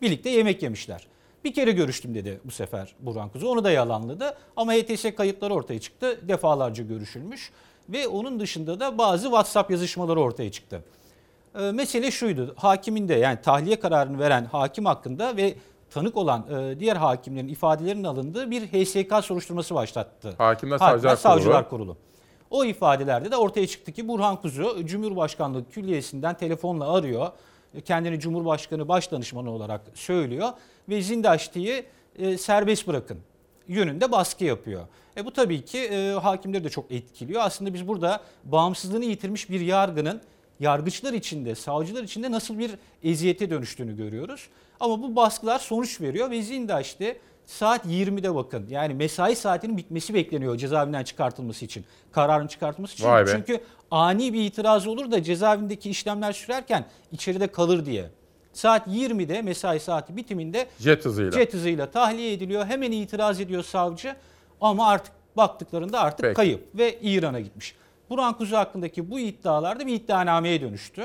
Birlikte 0.02 0.30
yemek 0.30 0.64
yemişler. 0.64 1.08
Bir 1.44 1.54
kere 1.54 1.72
görüştüm 1.72 2.16
dedi 2.16 2.40
bu 2.44 2.52
sefer 2.52 2.96
Burhan 3.00 3.30
Kuzu. 3.30 3.48
Onu 3.48 3.64
da 3.64 3.72
yalanladı. 3.72 4.38
Ama 4.56 4.74
HTS 4.74 5.06
kayıtları 5.18 5.54
ortaya 5.54 5.80
çıktı. 5.80 6.20
Defalarca 6.28 6.84
görüşülmüş. 6.84 7.52
Ve 7.90 8.08
onun 8.08 8.40
dışında 8.40 8.80
da 8.80 8.98
bazı 8.98 9.24
WhatsApp 9.24 9.72
yazışmaları 9.72 10.20
ortaya 10.20 10.52
çıktı. 10.52 10.84
Ee, 11.60 11.72
mesele 11.72 12.12
şuydu. 12.12 12.54
Hakimin 12.58 13.10
de 13.10 13.14
yani 13.14 13.42
tahliye 13.42 13.80
kararını 13.80 14.20
veren 14.20 14.46
hakim 14.46 14.86
hakkında 14.86 15.38
ve 15.38 15.56
tanık 15.96 16.18
olan 16.18 16.46
e, 16.52 16.80
diğer 16.80 16.96
hakimlerin 16.96 17.48
ifadelerinin 17.48 18.04
alındığı 18.04 18.52
bir 18.52 18.62
HSK 18.62 19.26
soruşturması 19.26 19.76
başlattı. 19.76 20.34
Hakimler 20.38 20.78
Hakimler 20.78 20.78
Savcılar, 20.80 21.16
Savcılar 21.16 21.70
Kurulu. 21.70 21.86
Kurulu. 21.86 21.98
O 22.50 22.66
ifadelerde 22.66 23.32
de 23.32 23.38
ortaya 23.38 23.68
çıktı 23.68 23.92
ki 23.92 24.08
Burhan 24.08 24.42
Kuzu 24.42 24.86
Cumhurbaşkanlığı 24.86 25.70
Külliyesi'nden 25.70 26.38
telefonla 26.38 26.94
arıyor. 26.94 27.28
Kendini 27.86 28.20
Cumhurbaşkanı 28.20 28.88
Başdanışmanı 28.88 29.52
olarak 29.52 29.82
söylüyor 29.94 30.50
ve 30.90 31.02
Zindaşti'yi 31.02 31.86
e, 32.20 32.38
serbest 32.38 32.88
bırakın 32.88 33.18
yönünde 33.68 34.12
baskı 34.12 34.44
yapıyor. 34.44 34.82
E 35.18 35.26
bu 35.26 35.34
tabii 35.34 35.66
ki 35.66 35.80
e, 35.80 36.12
hakimleri 36.12 36.64
de 36.64 36.70
çok 36.70 36.92
etkiliyor. 36.92 37.42
Aslında 37.42 37.74
biz 37.74 37.88
burada 37.88 38.20
bağımsızlığını 38.44 39.06
yitirmiş 39.06 39.50
bir 39.50 39.60
yargının 39.60 40.22
yargıçlar 40.60 41.14
içinde, 41.14 41.56
savcılar 41.56 42.04
içinde 42.04 42.32
nasıl 42.32 42.60
bir 42.60 42.72
eziyete 43.04 43.50
dönüştüğünü 43.50 43.98
görüyoruz. 43.98 44.50
Ama 44.80 45.02
bu 45.02 45.15
baskılar 45.15 45.60
sonuç 45.60 46.02
veriyor 46.02 46.31
ve 46.31 46.41
Zindaşti 46.41 47.19
saat 47.45 47.85
20'de 47.85 48.35
bakın. 48.35 48.68
Yani 48.69 48.93
mesai 48.93 49.35
saatinin 49.35 49.77
bitmesi 49.77 50.14
bekleniyor 50.14 50.57
cezaevinden 50.57 51.03
çıkartılması 51.03 51.65
için. 51.65 51.85
Kararın 52.11 52.47
çıkartılması 52.47 52.93
için. 52.93 53.06
Vay 53.06 53.26
be. 53.26 53.31
Çünkü 53.31 53.60
ani 53.91 54.34
bir 54.34 54.45
itiraz 54.45 54.88
olur 54.88 55.11
da 55.11 55.23
cezaevindeki 55.23 55.89
işlemler 55.89 56.34
sürerken 56.34 56.85
içeride 57.11 57.47
kalır 57.47 57.85
diye. 57.85 58.10
Saat 58.53 58.88
20'de 58.88 59.41
mesai 59.41 59.80
saati 59.80 60.18
bitiminde 60.18 60.68
Jet 60.80 61.06
hızıyla. 61.06 61.31
jet 61.31 61.53
hızıyla 61.53 61.91
tahliye 61.91 62.34
ediliyor. 62.34 62.65
Hemen 62.65 62.91
itiraz 62.91 63.39
ediyor 63.41 63.64
savcı 63.64 64.15
ama 64.61 64.88
artık 64.88 65.14
baktıklarında 65.38 65.99
artık 65.99 66.22
Peki. 66.22 66.34
kayıp 66.34 66.76
ve 66.76 66.99
İran'a 67.02 67.39
gitmiş. 67.39 67.76
Burhan 68.10 68.38
Kuzu 68.38 68.56
hakkındaki 68.57 69.11
bu 69.11 69.19
iddialar 69.19 69.80
da 69.80 69.88
bir 69.88 69.93
iddianameye 69.93 70.61
dönüştü. 70.61 71.03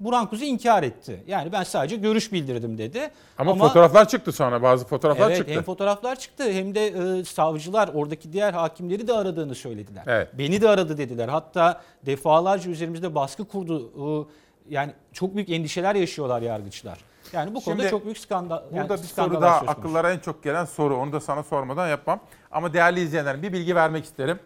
Burhan 0.00 0.30
Kuzu 0.30 0.44
inkar 0.44 0.82
etti. 0.82 1.24
Yani 1.26 1.52
ben 1.52 1.62
sadece 1.62 1.96
görüş 1.96 2.32
bildirdim 2.32 2.78
dedi. 2.78 3.10
Ama, 3.38 3.54
fotoğraflar 3.54 4.08
çıktı 4.08 4.32
sonra 4.32 4.62
bazı 4.62 4.86
fotoğraflar 4.86 5.26
evet, 5.26 5.36
çıktı. 5.36 5.52
hem 5.52 5.62
fotoğraflar 5.62 6.16
çıktı 6.16 6.52
hem 6.52 6.74
de 6.74 6.86
e, 6.86 7.24
savcılar 7.24 7.90
oradaki 7.94 8.32
diğer 8.32 8.52
hakimleri 8.52 9.08
de 9.08 9.12
aradığını 9.12 9.54
söylediler. 9.54 10.02
Evet. 10.06 10.28
Beni 10.38 10.60
de 10.60 10.68
aradı 10.68 10.98
dediler. 10.98 11.28
Hatta 11.28 11.80
defalarca 12.06 12.70
üzerimizde 12.70 13.14
baskı 13.14 13.44
kurdu. 13.44 13.90
E, 13.96 14.74
yani 14.74 14.92
çok 15.12 15.34
büyük 15.34 15.50
endişeler 15.50 15.94
yaşıyorlar 15.94 16.42
yargıçlar. 16.42 16.98
Yani 17.32 17.54
bu 17.54 17.60
konuda 17.64 17.80
Şimdi 17.82 17.90
çok 17.90 18.04
büyük 18.04 18.18
skandal. 18.18 18.62
yani 18.72 18.88
Burada 18.88 19.02
bir 19.02 19.08
soru 19.08 19.40
daha 19.40 19.56
akıllara 19.56 20.12
en 20.12 20.18
çok 20.18 20.42
gelen 20.42 20.64
soru. 20.64 20.96
Onu 20.96 21.12
da 21.12 21.20
sana 21.20 21.42
sormadan 21.42 21.88
yapmam. 21.88 22.20
Ama 22.50 22.72
değerli 22.72 23.00
izleyenlerim 23.00 23.42
bir 23.42 23.52
bilgi 23.52 23.74
vermek 23.76 24.04
isterim. 24.04 24.38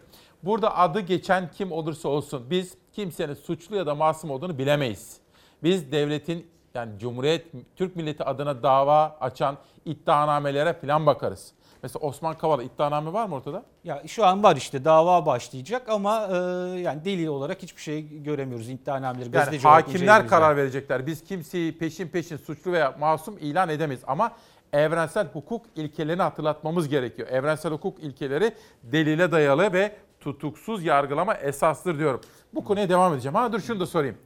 Burada 0.43 0.77
adı 0.77 0.99
geçen 0.99 1.51
kim 1.51 1.71
olursa 1.71 2.09
olsun 2.09 2.45
biz 2.49 2.73
kimsenin 2.93 3.33
suçlu 3.33 3.75
ya 3.75 3.85
da 3.85 3.95
masum 3.95 4.31
olduğunu 4.31 4.57
bilemeyiz. 4.57 5.22
Biz 5.63 5.91
devletin 5.91 6.47
yani 6.73 6.99
Cumhuriyet 6.99 7.45
Türk 7.75 7.95
milleti 7.95 8.23
adına 8.23 8.63
dava 8.63 9.17
açan 9.21 9.57
iddianamelere 9.85 10.73
falan 10.73 11.05
bakarız. 11.05 11.51
Mesela 11.83 12.07
Osman 12.07 12.37
Kavala 12.37 12.63
iddianame 12.63 13.13
var 13.13 13.25
mı 13.25 13.35
ortada? 13.35 13.63
Ya 13.83 14.03
şu 14.07 14.25
an 14.25 14.43
var 14.43 14.55
işte 14.55 14.85
dava 14.85 15.25
başlayacak 15.25 15.89
ama 15.89 16.27
e, 16.27 16.35
yani 16.79 17.05
delil 17.05 17.27
olarak 17.27 17.63
hiçbir 17.63 17.81
şey 17.81 18.23
göremiyoruz 18.23 18.69
iddianameleri. 18.69 19.35
Yani 19.35 19.59
hakimler 19.59 20.27
karar 20.27 20.57
verecekler. 20.57 21.07
Biz 21.07 21.23
kimseyi 21.23 21.77
peşin 21.77 22.07
peşin 22.07 22.37
suçlu 22.37 22.71
veya 22.71 22.95
masum 22.99 23.37
ilan 23.37 23.69
edemeyiz. 23.69 24.03
Ama 24.07 24.31
evrensel 24.73 25.27
hukuk 25.27 25.65
ilkelerini 25.75 26.21
hatırlatmamız 26.21 26.89
gerekiyor. 26.89 27.27
Evrensel 27.27 27.71
hukuk 27.71 27.99
ilkeleri 27.99 28.53
delile 28.83 29.31
dayalı 29.31 29.73
ve 29.73 29.95
tutuksuz 30.19 30.83
yargılama 30.83 31.33
esastır 31.33 31.99
diyorum. 31.99 32.21
Bu 32.53 32.63
konuya 32.63 32.89
devam 32.89 33.13
edeceğim. 33.13 33.35
Ha 33.35 33.53
dur 33.53 33.59
şunu 33.59 33.79
da 33.79 33.85
sorayım. 33.85 34.17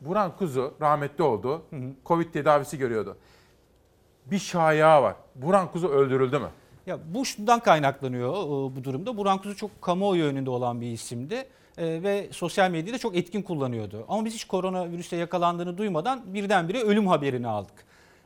Burhan 0.00 0.36
Kuzu 0.36 0.74
rahmetli 0.80 1.24
oldu. 1.24 1.62
Covid 2.06 2.32
tedavisi 2.32 2.78
görüyordu. 2.78 3.16
Bir 4.26 4.38
şaya 4.38 5.02
var. 5.02 5.14
Burhan 5.34 5.72
Kuzu 5.72 5.88
öldürüldü 5.88 6.38
mü? 6.38 6.48
Ya 6.86 6.98
bu 7.14 7.24
şundan 7.24 7.60
kaynaklanıyor 7.60 8.32
e, 8.32 8.76
bu 8.76 8.84
durumda. 8.84 9.16
Burhan 9.16 9.38
Kuzu 9.38 9.56
çok 9.56 9.82
kamuoyu 9.82 10.24
önünde 10.24 10.50
olan 10.50 10.80
bir 10.80 10.92
isimdi 10.92 11.34
e, 11.78 12.02
ve 12.02 12.28
sosyal 12.32 12.70
medyayı 12.70 12.94
da 12.94 12.98
çok 12.98 13.16
etkin 13.16 13.42
kullanıyordu. 13.42 14.04
Ama 14.08 14.24
biz 14.24 14.34
hiç 14.34 14.44
koronavirüse 14.44 15.16
yakalandığını 15.16 15.78
duymadan 15.78 16.34
birdenbire 16.34 16.82
ölüm 16.82 17.06
haberini 17.06 17.48
aldık. 17.48 17.84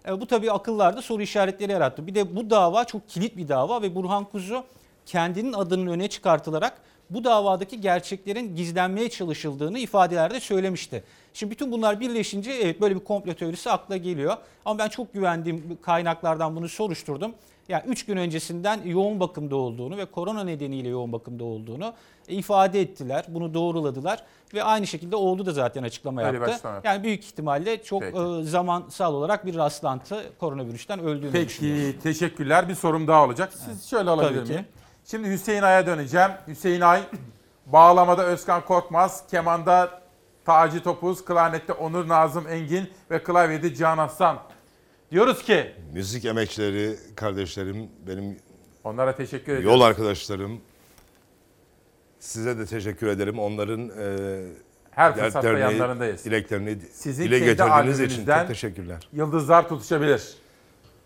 E, 0.08 0.20
bu 0.20 0.26
tabii 0.26 0.52
akıllarda 0.52 1.02
soru 1.02 1.22
işaretleri 1.22 1.72
yarattı. 1.72 2.06
Bir 2.06 2.14
de 2.14 2.36
bu 2.36 2.50
dava 2.50 2.84
çok 2.84 3.08
kilit 3.08 3.36
bir 3.36 3.48
dava 3.48 3.82
ve 3.82 3.94
Burhan 3.94 4.24
Kuzu 4.24 4.64
kendinin 5.06 5.52
adının 5.52 5.86
öne 5.86 6.08
çıkartılarak 6.08 6.80
bu 7.14 7.24
davadaki 7.24 7.80
gerçeklerin 7.80 8.56
gizlenmeye 8.56 9.10
çalışıldığını 9.10 9.78
ifadelerde 9.78 10.40
söylemişti. 10.40 11.04
Şimdi 11.34 11.50
bütün 11.50 11.72
bunlar 11.72 12.00
birleşince 12.00 12.50
evet 12.50 12.80
böyle 12.80 12.94
bir 12.94 13.04
komplo 13.04 13.34
teorisi 13.34 13.70
akla 13.70 13.96
geliyor. 13.96 14.36
Ama 14.64 14.78
ben 14.78 14.88
çok 14.88 15.14
güvendiğim 15.14 15.78
kaynaklardan 15.82 16.56
bunu 16.56 16.68
soruşturdum. 16.68 17.32
Yani 17.68 17.82
3 17.86 18.06
gün 18.06 18.16
öncesinden 18.16 18.80
yoğun 18.84 19.20
bakımda 19.20 19.56
olduğunu 19.56 19.96
ve 19.96 20.04
korona 20.04 20.44
nedeniyle 20.44 20.88
yoğun 20.88 21.12
bakımda 21.12 21.44
olduğunu 21.44 21.92
ifade 22.28 22.80
ettiler. 22.80 23.24
Bunu 23.28 23.54
doğruladılar 23.54 24.22
ve 24.54 24.64
aynı 24.64 24.86
şekilde 24.86 25.16
oğlu 25.16 25.46
da 25.46 25.52
zaten 25.52 25.82
açıklama 25.82 26.24
Öyle 26.24 26.38
yaptı. 26.38 26.68
Yani 26.84 27.02
büyük 27.02 27.24
ihtimalle 27.24 27.82
çok 27.82 28.02
Peki. 28.02 28.18
e, 28.18 28.42
zamansal 28.44 29.14
olarak 29.14 29.46
bir 29.46 29.54
rastlantı 29.54 30.22
koronavirüsten 30.40 31.00
öldüğünü 31.00 31.46
düşünüyoruz. 31.46 31.92
Peki 31.92 32.02
teşekkürler. 32.02 32.68
Bir 32.68 32.74
sorum 32.74 33.06
daha 33.06 33.24
olacak. 33.24 33.52
Siz 33.66 33.90
şöyle 33.90 34.10
alabilir 34.10 34.38
Tabii 34.38 34.46
ki. 34.46 34.52
miyim? 34.52 34.66
Şimdi 35.12 35.30
Hüseyin 35.30 35.62
Ay'a 35.62 35.86
döneceğim. 35.86 36.30
Hüseyin 36.48 36.80
Ay 36.80 37.02
bağlamada 37.66 38.24
Özkan 38.26 38.64
Korkmaz, 38.64 39.24
kemanda 39.30 40.02
Taci 40.44 40.82
Topuz, 40.82 41.24
klarnette 41.24 41.72
Onur 41.72 42.08
Nazım 42.08 42.48
Engin 42.48 42.90
ve 43.10 43.22
klavyede 43.22 43.74
Cihan 43.74 43.98
Aslan. 43.98 44.38
Diyoruz 45.10 45.42
ki 45.42 45.72
Müzik 45.92 46.24
emekçileri, 46.24 46.96
kardeşlerim, 47.16 47.88
benim 48.06 48.38
onlara 48.84 49.16
teşekkür 49.16 49.52
ediyoruz. 49.52 49.64
yol 49.64 49.80
arkadaşlarım. 49.80 50.60
Size 52.18 52.58
de 52.58 52.66
teşekkür 52.66 53.06
ederim. 53.06 53.38
Onların 53.38 53.88
e, 53.88 54.46
Her 54.90 55.16
fırsatta 55.16 55.58
yanlarındayız. 55.58 56.24
dileklerini 56.24 56.78
Sizin 56.92 57.24
dile 57.24 57.38
getirdiğiniz 57.38 58.00
için 58.00 58.26
çok 58.26 58.48
teşekkürler. 58.48 59.08
Yıldızlar 59.12 59.68
tutuşabilir. 59.68 60.41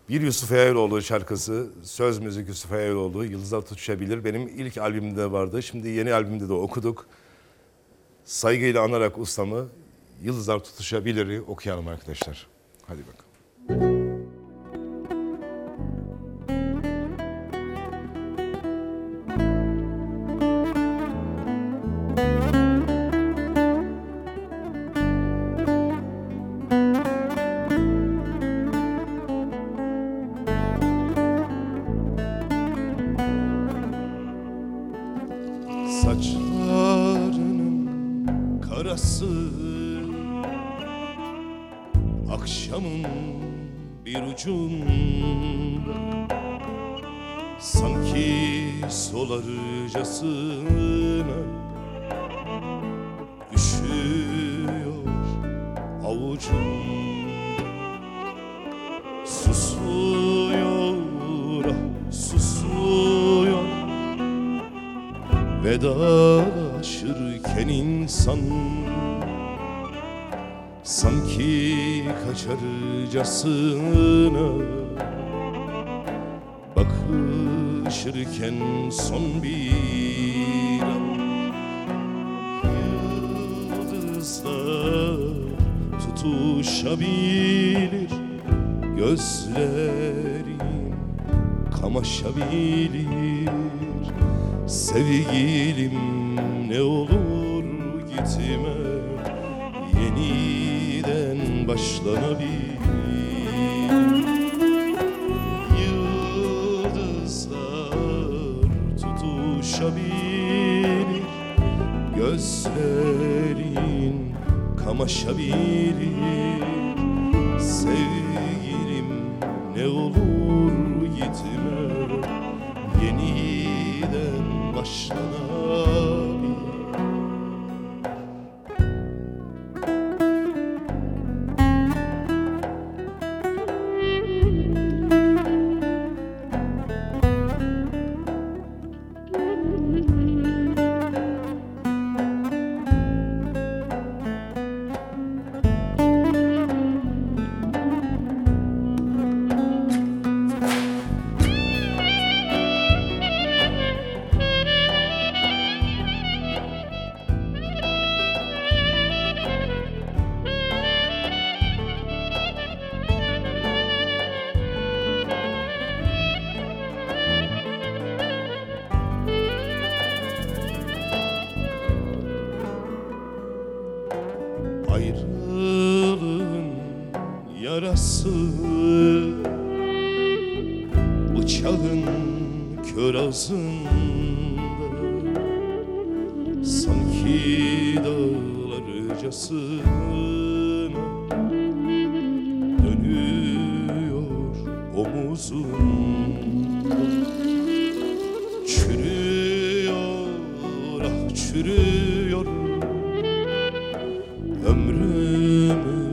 Bir 0.09 0.21
Yusuf 0.21 0.51
Eroğlu 0.51 1.01
şarkısı, 1.01 1.69
söz 1.83 2.19
müzik 2.19 2.47
Yusuf 2.47 2.71
Eroğlu, 2.71 3.25
Yıldızlar 3.25 3.61
Tutuşabilir. 3.61 4.23
Benim 4.23 4.47
ilk 4.47 4.77
albümümde 4.77 5.31
vardı. 5.31 5.63
Şimdi 5.63 5.87
yeni 5.89 6.13
albümde 6.13 6.49
de 6.49 6.53
okuduk. 6.53 7.05
Saygıyla 8.25 8.83
anarak 8.83 9.17
ustamı 9.17 9.67
Yıldızlar 10.23 10.59
Tutuşabilir'i 10.59 11.41
okuyalım 11.41 11.87
arkadaşlar. 11.87 12.47
Hadi 12.87 13.01
bakalım. 13.07 14.06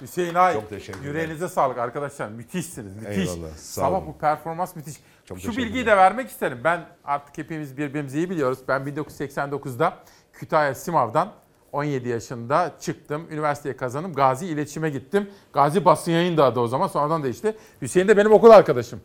Hüseyin 0.08 0.34
Ay, 0.34 0.54
Çok 0.54 0.68
teşekkür 0.70 0.98
ederim. 1.00 1.14
yüreğinize 1.14 1.48
sağlık 1.48 1.78
arkadaşlar. 1.78 2.28
Müthişsiniz, 2.28 2.96
müthiş. 2.96 3.28
Eyvallah, 3.28 3.50
sağ 3.56 3.80
Sabah 3.80 3.98
olun. 3.98 4.06
bu 4.06 4.18
performans 4.18 4.76
müthiş. 4.76 4.94
Çok 5.24 5.40
Şu 5.40 5.56
bilgiyi 5.56 5.86
de 5.86 5.96
vermek 5.96 6.30
isterim. 6.30 6.60
Ben 6.64 6.86
artık 7.04 7.38
hepimiz 7.38 7.76
birbirimizi 7.76 8.18
iyi 8.18 8.30
biliyoruz. 8.30 8.58
Ben 8.68 8.80
1989'da 8.82 9.96
Kütahya 10.32 10.74
Simav'dan 10.74 11.32
17 11.72 12.08
yaşında 12.08 12.72
çıktım. 12.80 13.26
Üniversiteye 13.30 13.76
kazandım. 13.76 14.14
Gazi 14.14 14.46
İletişim'e 14.46 14.90
gittim. 14.90 15.30
Gazi 15.52 15.84
Basın 15.84 16.12
Yayın 16.12 16.36
da 16.36 16.44
adı 16.44 16.60
o 16.60 16.66
zaman. 16.68 16.86
Sonradan 16.86 17.22
değişti. 17.22 17.56
Hüseyin 17.82 18.08
de 18.08 18.16
benim 18.16 18.32
okul 18.32 18.50
arkadaşım 18.50 19.00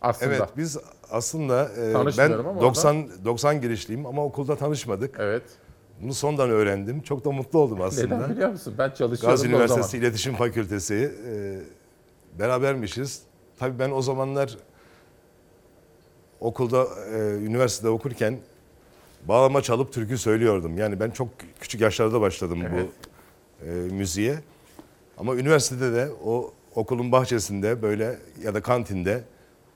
aslında. 0.00 0.34
Evet 0.34 0.48
biz 0.56 0.78
aslında 1.10 1.70
e, 1.78 1.86
ben 1.86 1.92
Tanışmıyorum 1.92 2.46
ama 2.46 2.60
90 2.60 3.08
90 3.24 3.60
girişliyim 3.60 4.06
ama 4.06 4.24
okulda 4.24 4.56
tanışmadık. 4.56 5.16
Evet. 5.18 5.42
Bunu 6.02 6.14
sondan 6.14 6.50
öğrendim. 6.50 7.00
Çok 7.00 7.24
da 7.24 7.30
mutlu 7.30 7.58
oldum 7.58 7.80
aslında. 7.82 8.16
Neden 8.16 8.30
biliyor 8.30 8.50
musun? 8.50 8.74
Ben 8.78 8.88
çalışıyordum 8.88 9.30
Gazi 9.30 9.48
Üniversitesi. 9.48 9.98
İletişim 9.98 10.34
Fakültesi 10.34 11.12
e, 11.28 11.58
berabermişiz. 12.38 13.22
Tabii 13.58 13.78
ben 13.78 13.90
o 13.90 14.02
zamanlar 14.02 14.56
okulda, 16.40 16.86
e, 17.14 17.18
üniversitede 17.18 17.88
okurken 17.88 18.38
bağlama 19.28 19.62
çalıp 19.62 19.92
türkü 19.92 20.18
söylüyordum. 20.18 20.78
Yani 20.78 21.00
ben 21.00 21.10
çok 21.10 21.28
küçük 21.60 21.80
yaşlarda 21.80 22.20
başladım 22.20 22.58
Evet. 22.70 22.88
bu 23.62 23.66
e, 23.66 23.70
müziğe. 23.72 24.38
Ama 25.18 25.36
üniversitede 25.36 25.92
de 25.92 26.08
o 26.24 26.52
okulun 26.74 27.12
bahçesinde 27.12 27.82
böyle 27.82 28.18
ya 28.42 28.54
da 28.54 28.62
kantinde 28.62 29.24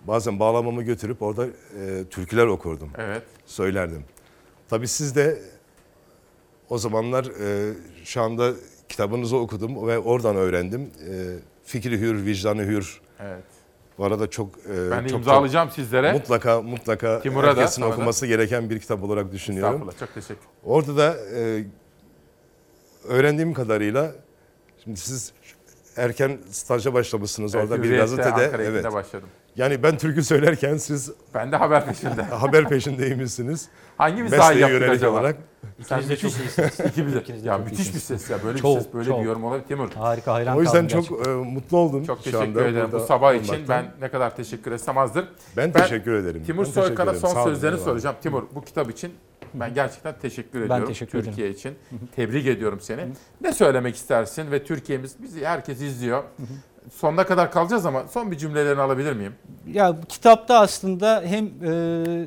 bazen 0.05 0.41
bağlamamı 0.41 0.83
götürüp 0.83 1.23
orada 1.23 1.47
e, 1.47 2.05
türküler 2.11 2.47
okurdum. 2.47 2.91
Evet. 2.99 3.23
Söylerdim. 3.47 4.05
Tabii 4.69 4.89
siz 4.89 5.17
de 5.17 5.43
o 6.71 6.79
zamanlar 6.79 7.25
e, 7.25 7.75
şu 8.05 8.23
anda 8.23 8.53
kitabınızı 8.89 9.37
okudum 9.37 9.89
ve 9.89 9.99
oradan 9.99 10.37
öğrendim. 10.37 10.81
E, 10.83 11.37
fikri 11.65 12.01
hür, 12.01 12.27
vicdanı 12.27 12.63
hür. 12.63 13.01
Evet. 13.21 13.45
Bu 13.99 14.05
arada 14.05 14.31
çok 14.31 14.59
e, 14.59 14.91
Ben 14.91 15.07
çok, 15.07 15.19
imzalayacağım 15.19 15.69
çok 15.69 15.75
sizlere. 15.75 16.13
Mutlaka 16.13 16.63
mutlaka 16.63 17.21
Timur'a 17.21 17.57
da, 17.57 17.61
herkesin 17.61 17.83
da. 17.83 17.87
okuması 17.87 18.27
gereken 18.27 18.71
bir 18.71 18.81
kitap 18.81 19.03
olarak 19.03 19.33
düşünüyorum. 19.33 19.75
Estağfurullah, 19.75 19.99
çok 19.99 20.15
teşekkür 20.15 20.47
Orada 20.65 20.97
da 20.97 21.17
e, 21.35 21.65
öğrendiğim 23.05 23.55
kadarıyla 23.55 24.13
şimdi 24.85 25.01
siz 25.01 25.33
erken 25.97 26.39
staja 26.51 26.95
başlamışsınız 26.95 27.55
Evet, 27.55 27.65
orada 27.65 27.83
bir 27.83 27.97
gazetede. 27.97 28.29
Ankara 28.29 28.63
evet. 28.63 28.93
Başladım. 28.93 29.29
Yani 29.57 29.83
ben 29.83 29.99
türkü 29.99 30.23
söylerken 30.25 30.77
siz 30.77 31.13
Ben 31.35 31.53
de 31.53 31.57
haber 31.57 31.87
peşinde. 31.87 32.23
haber 32.23 32.69
peşindeymişsiniz. 32.69 33.69
Hangimiz 33.99 34.33
daha 34.33 34.53
iyi 34.53 34.61
yaptık 34.61 34.81
yönelik 34.81 34.97
acaba? 34.97 35.13
olarak. 35.13 35.37
Sen 35.83 35.97
İkiniz 35.99 36.11
de 36.11 36.17
çok 36.17 36.31
iyisiniz. 36.41 36.81
İkimiz 36.91 37.15
de. 37.15 37.21
İkiniz 37.21 37.45
de 37.45 37.49
ya 37.49 37.57
çok 37.57 37.65
müthiş 37.65 37.79
bir 37.89 37.95
iyisiniz. 37.95 38.21
ses 38.23 38.31
ya. 38.31 38.39
Böyle 38.45 38.59
Çok, 38.59 38.77
bir 38.77 38.83
ses, 38.83 38.95
böyle 38.95 39.09
çok. 39.09 39.21
bir 39.21 39.25
yorum 39.25 39.45
olabilir. 39.45 39.65
Timur. 39.67 39.91
Harika, 39.93 40.33
hayran 40.33 40.57
O 40.57 40.61
yüzden 40.63 40.89
kaldım 40.89 41.05
çok 41.05 41.27
e, 41.27 41.31
mutlu 41.31 41.77
oldum 41.79 42.05
Çok 42.05 42.19
şu 42.19 42.25
teşekkür 42.25 42.45
anda 42.45 42.65
ederim 42.65 42.89
bu 42.89 42.93
burada 42.93 43.07
sabah 43.07 43.35
için. 43.35 43.55
olmaktan. 43.55 43.85
Ben 43.85 43.93
ne 44.01 44.09
kadar 44.11 44.37
teşekkür 44.37 44.73
etsem 44.73 44.99
azdır. 44.99 45.29
Ben 45.57 45.73
teşekkür 45.73 46.13
ederim. 46.13 46.45
Timur 46.45 46.59
Ben 46.59 46.65
teşekkür 46.71 46.87
Soykan'a 46.87 47.11
ederim. 47.11 47.21
son 47.21 47.29
Sağ 47.35 47.43
olun, 47.45 47.53
sözlerini 47.55 47.75
eyvallah. 47.77 47.85
soracağım. 47.91 48.17
Timur 48.23 48.43
bu 48.55 48.65
kitap 48.65 48.91
için 48.91 49.13
ben 49.55 49.75
gerçekten 49.75 50.15
teşekkür 50.23 50.61
Ben 50.61 50.65
ediyorum. 50.65 50.87
teşekkür 50.87 51.19
ederim. 51.19 51.31
Türkiye 51.33 51.51
için. 51.51 51.75
Tebrik 52.17 52.47
ediyorum 52.47 52.79
seni. 52.81 53.07
Ne 53.41 53.53
söylemek 53.53 53.97
istersin 53.97 54.51
ve 54.51 54.65
Türkiye'miz 54.65 55.15
bizi 55.23 55.47
herkes 55.47 55.81
izliyor. 55.81 56.23
Sonuna 56.95 57.27
kadar 57.27 57.53
kalacağız 57.53 57.87
ama 57.87 58.05
son 58.11 58.31
bir 58.31 58.39
cümlelerini 58.39 58.81
alabilir 58.81 59.13
miyim? 59.13 59.35
Ya 59.73 59.97
kitapta 60.09 60.61
aslında 60.61 61.23
hem 61.27 61.47
e, 61.47 62.27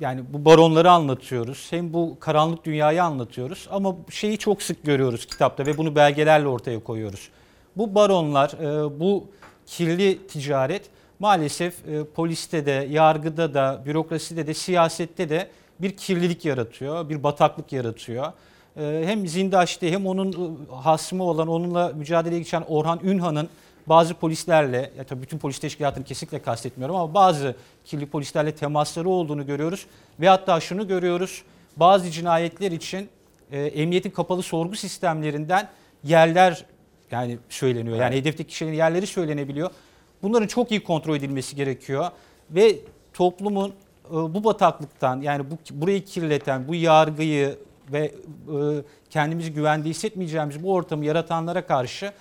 yani 0.00 0.20
bu 0.32 0.44
baronları 0.44 0.90
anlatıyoruz 0.90 1.66
hem 1.70 1.92
bu 1.92 2.16
karanlık 2.20 2.64
dünyayı 2.64 3.04
anlatıyoruz 3.04 3.68
ama 3.70 3.96
şeyi 4.10 4.38
çok 4.38 4.62
sık 4.62 4.84
görüyoruz 4.84 5.26
kitapta 5.26 5.66
ve 5.66 5.78
bunu 5.78 5.96
belgelerle 5.96 6.48
ortaya 6.48 6.84
koyuyoruz. 6.84 7.28
Bu 7.76 7.94
baronlar, 7.94 8.50
e, 8.50 9.00
bu 9.00 9.26
kirli 9.66 10.26
ticaret 10.26 10.90
maalesef 11.18 11.88
e, 11.88 12.04
poliste 12.04 12.66
de, 12.66 12.86
yargıda 12.90 13.54
da, 13.54 13.82
bürokraside 13.86 14.46
de, 14.46 14.54
siyasette 14.54 15.28
de 15.28 15.48
bir 15.80 15.96
kirlilik 15.96 16.44
yaratıyor, 16.44 17.08
bir 17.08 17.22
bataklık 17.22 17.72
yaratıyor. 17.72 18.32
E, 18.76 19.02
Hem 19.06 19.26
Zindaş'ta 19.26 19.86
hem 19.86 20.06
onun 20.06 20.32
e, 20.32 20.74
hasmı 20.74 21.24
olan, 21.24 21.48
onunla 21.48 21.92
mücadeleye 21.94 22.38
geçen 22.40 22.64
Orhan 22.68 23.00
Ünhan'ın 23.02 23.48
bazı 23.88 24.14
polislerle, 24.14 24.90
ya 24.98 25.04
tabii 25.04 25.22
bütün 25.22 25.38
polis 25.38 25.58
teşkilatını 25.58 26.04
kesinlikle 26.04 26.42
kastetmiyorum 26.42 26.96
ama 26.96 27.14
bazı 27.14 27.56
kirli 27.84 28.06
polislerle 28.06 28.54
temasları 28.54 29.08
olduğunu 29.08 29.46
görüyoruz. 29.46 29.86
Ve 30.20 30.28
hatta 30.28 30.60
şunu 30.60 30.88
görüyoruz, 30.88 31.42
bazı 31.76 32.10
cinayetler 32.10 32.72
için 32.72 33.08
e, 33.52 33.60
emniyetin 33.62 34.10
kapalı 34.10 34.42
sorgu 34.42 34.76
sistemlerinden 34.76 35.68
yerler 36.04 36.64
yani 37.10 37.38
söyleniyor. 37.48 37.96
Yani 37.96 38.16
hedefteki 38.16 38.50
kişilerin 38.50 38.76
yerleri 38.76 39.06
söylenebiliyor. 39.06 39.70
Bunların 40.22 40.46
çok 40.46 40.70
iyi 40.70 40.82
kontrol 40.82 41.16
edilmesi 41.16 41.56
gerekiyor 41.56 42.10
ve 42.50 42.76
toplumun 43.12 43.68
e, 44.10 44.12
bu 44.12 44.44
bataklıktan 44.44 45.20
yani 45.20 45.44
bu 45.50 45.54
burayı 45.70 46.04
kirleten, 46.04 46.68
bu 46.68 46.74
yargıyı 46.74 47.58
ve 47.92 48.00
e, 48.04 48.14
kendimizi 49.10 49.52
güvende 49.52 49.88
hissetmeyeceğimiz 49.88 50.62
bu 50.62 50.72
ortamı 50.72 51.04
yaratanlara 51.04 51.66
karşı 51.66 52.12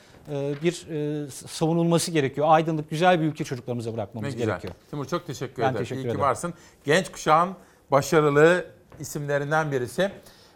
bir 0.63 0.87
e, 1.25 1.29
savunulması 1.31 2.11
gerekiyor. 2.11 2.47
Aydınlık, 2.49 2.89
güzel 2.89 3.21
bir 3.21 3.25
ülke 3.25 3.43
çocuklarımıza 3.43 3.89
Ne 3.89 3.95
bırakmamız 3.97 4.33
güzel. 4.33 4.47
gerekiyor. 4.47 4.73
Timur 4.89 5.05
çok 5.05 5.27
teşekkür 5.27 5.63
Ben 5.63 5.67
ederim. 5.69 5.77
teşekkür 5.83 5.99
İyi 6.01 6.03
ki 6.03 6.07
ederim. 6.07 6.21
varsın. 6.21 6.53
Genç 6.85 7.11
kuşağın 7.11 7.49
başarılı 7.91 8.65
isimlerinden 8.99 9.71
birisi. 9.71 10.11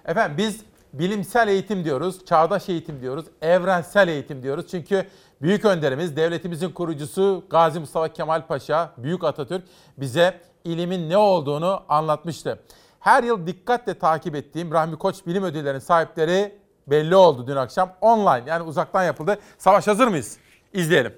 Efendim 0.05 0.37
biz 0.37 0.59
bilimsel 0.93 1.47
eğitim 1.47 1.83
diyoruz, 1.83 2.25
çağdaş 2.25 2.69
eğitim 2.69 3.01
diyoruz, 3.01 3.25
evrensel 3.41 4.07
eğitim 4.07 4.43
diyoruz. 4.43 4.65
Çünkü 4.71 5.05
büyük 5.41 5.65
önderimiz, 5.65 6.15
devletimizin 6.15 6.69
kurucusu 6.69 7.43
Gazi 7.49 7.79
Mustafa 7.79 8.13
Kemal 8.13 8.47
Paşa, 8.47 8.93
Büyük 8.97 9.23
Atatürk 9.23 9.63
bize 9.97 10.39
ilimin 10.63 11.09
ne 11.09 11.17
olduğunu 11.17 11.83
anlatmıştı. 11.89 12.59
Her 12.99 13.23
yıl 13.23 13.47
dikkatle 13.47 13.93
takip 13.93 14.35
ettiğim 14.35 14.71
Rahmi 14.71 14.95
Koç 14.95 15.25
Bilim 15.27 15.43
Ödülleri'nin 15.43 15.79
sahipleri 15.79 16.60
belli 16.91 17.15
oldu 17.15 17.47
dün 17.47 17.55
akşam. 17.55 17.93
Online 18.01 18.43
yani 18.45 18.63
uzaktan 18.63 19.03
yapıldı. 19.03 19.39
Savaş 19.57 19.87
hazır 19.87 20.07
mıyız? 20.07 20.37
İzleyelim. 20.73 21.13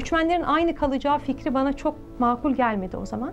Göçmenlerin 0.00 0.42
aynı 0.42 0.74
kalacağı 0.74 1.18
fikri 1.18 1.54
bana 1.54 1.72
çok 1.72 1.94
makul 2.18 2.54
gelmedi 2.54 2.96
o 2.96 3.06
zaman. 3.06 3.32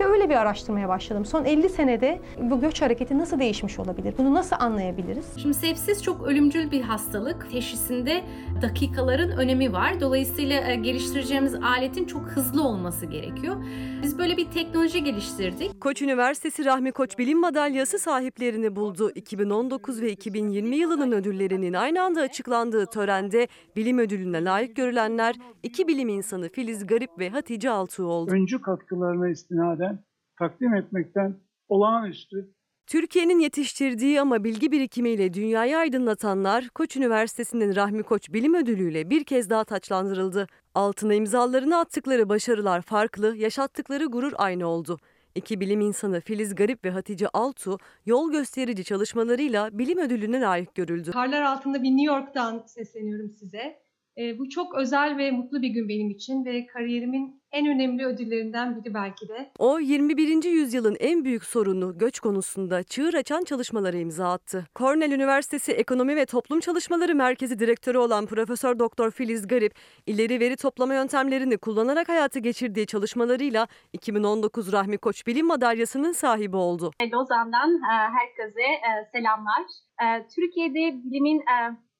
Ve 0.00 0.04
öyle 0.04 0.30
bir 0.30 0.34
araştırmaya 0.34 0.88
başladım. 0.88 1.24
Son 1.24 1.44
50 1.44 1.68
senede 1.68 2.20
bu 2.40 2.60
göç 2.60 2.82
hareketi 2.82 3.18
nasıl 3.18 3.38
değişmiş 3.38 3.78
olabilir? 3.78 4.14
Bunu 4.18 4.34
nasıl 4.34 4.56
anlayabiliriz? 4.58 5.26
Şimdi 5.36 5.54
sepsis 5.54 6.02
çok 6.02 6.26
ölümcül 6.26 6.70
bir 6.70 6.80
hastalık. 6.80 7.50
Teşhisinde 7.50 8.24
dakikaların 8.62 9.30
önemi 9.30 9.72
var. 9.72 10.00
Dolayısıyla 10.00 10.70
e, 10.70 10.74
geliştireceğimiz 10.74 11.54
aletin 11.54 12.04
çok 12.04 12.22
hızlı 12.22 12.62
olması 12.62 13.06
gerekiyor. 13.06 13.56
Biz 14.02 14.18
böyle 14.18 14.36
bir 14.36 14.50
teknoloji 14.50 15.04
geliştirdik. 15.04 15.80
Koç 15.80 16.02
Üniversitesi 16.02 16.64
Rahmi 16.64 16.92
Koç 16.92 17.18
Bilim 17.18 17.40
Madalyası 17.40 17.98
sahiplerini 17.98 18.76
buldu. 18.76 19.10
2019 19.14 20.02
ve 20.02 20.12
2020 20.12 20.76
yılının 20.76 21.12
ödüllerinin 21.12 21.72
aynı 21.72 22.02
anda 22.02 22.20
açıklandığı 22.20 22.86
törende 22.86 23.48
bilim 23.76 23.98
ödülüne 23.98 24.44
layık 24.44 24.76
görülenler 24.76 25.36
iki 25.62 25.88
bilim 25.88 26.07
insanı 26.12 26.48
Filiz 26.48 26.86
Garip 26.86 27.10
ve 27.18 27.30
Hatice 27.30 27.70
Altuğ 27.70 28.06
oldu. 28.06 28.30
Öncü 28.32 28.60
katkılarına 28.60 29.28
istinaden 29.28 30.04
takdim 30.38 30.74
etmekten 30.74 31.36
olağanüstü 31.68 32.54
Türkiye'nin 32.88 33.38
yetiştirdiği 33.38 34.20
ama 34.20 34.44
bilgi 34.44 34.72
birikimiyle 34.72 35.34
dünyayı 35.34 35.78
aydınlatanlar 35.78 36.68
Koç 36.68 36.96
Üniversitesi'nin 36.96 37.76
Rahmi 37.76 38.02
Koç 38.02 38.32
Bilim 38.32 38.54
Ödülü 38.54 38.90
ile 38.90 39.10
bir 39.10 39.24
kez 39.24 39.50
daha 39.50 39.64
taçlandırıldı. 39.64 40.46
Altına 40.74 41.14
imzalarını 41.14 41.78
attıkları 41.78 42.28
başarılar 42.28 42.82
farklı, 42.82 43.36
yaşattıkları 43.36 44.04
gurur 44.04 44.32
aynı 44.36 44.66
oldu. 44.66 44.98
İki 45.34 45.60
bilim 45.60 45.80
insanı 45.80 46.20
Filiz 46.20 46.54
Garip 46.54 46.84
ve 46.84 46.90
Hatice 46.90 47.28
Altu 47.28 47.78
yol 48.06 48.30
gösterici 48.32 48.84
çalışmalarıyla 48.84 49.78
bilim 49.78 49.98
ödülüne 49.98 50.40
layık 50.40 50.74
görüldü. 50.74 51.10
Karlar 51.10 51.42
altında 51.42 51.82
bir 51.82 51.90
New 51.90 52.14
York'tan 52.14 52.62
sesleniyorum 52.66 53.30
size. 53.30 53.87
E, 54.18 54.38
bu 54.38 54.48
çok 54.48 54.74
özel 54.74 55.16
ve 55.18 55.30
mutlu 55.30 55.62
bir 55.62 55.68
gün 55.68 55.88
benim 55.88 56.10
için 56.10 56.44
ve 56.44 56.66
kariyerimin 56.66 57.42
en 57.52 57.66
önemli 57.66 58.06
ödüllerinden 58.06 58.76
biri 58.76 58.94
belki 58.94 59.28
de. 59.28 59.50
O 59.58 59.78
21. 59.78 60.44
yüzyılın 60.44 60.96
en 61.00 61.24
büyük 61.24 61.44
sorunu 61.44 61.98
göç 61.98 62.20
konusunda 62.20 62.82
çığır 62.82 63.14
açan 63.14 63.44
çalışmalara 63.44 63.96
imza 63.96 64.32
attı. 64.32 64.66
Cornell 64.76 65.12
Üniversitesi 65.12 65.72
Ekonomi 65.72 66.16
ve 66.16 66.26
Toplum 66.26 66.60
Çalışmaları 66.60 67.14
Merkezi 67.14 67.58
Direktörü 67.58 67.98
olan 67.98 68.26
Profesör 68.26 68.78
Doktor 68.78 69.10
Filiz 69.10 69.46
Garip, 69.46 69.72
ileri 70.06 70.40
veri 70.40 70.56
toplama 70.56 70.94
yöntemlerini 70.94 71.58
kullanarak 71.58 72.08
hayatı 72.08 72.38
geçirdiği 72.38 72.86
çalışmalarıyla 72.86 73.66
2019 73.92 74.72
Rahmi 74.72 74.98
Koç 74.98 75.26
Bilim 75.26 75.46
Madalyası'nın 75.46 76.12
sahibi 76.12 76.56
oldu. 76.56 76.90
Lozan'dan 77.12 77.74
e, 77.74 77.94
herkese 78.18 78.62
e, 78.62 78.90
selamlar. 79.12 79.62
E, 80.02 80.26
Türkiye'de 80.34 81.02
bilimin 81.04 81.42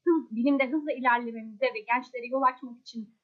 hız, 0.09 0.37
bilimde 0.37 0.71
hızla 0.71 0.93
ilerlememize 0.93 1.67
ve 1.67 1.81
gençlere 1.81 2.27
yol 2.31 2.43
açmak 2.43 2.81
için 2.81 3.15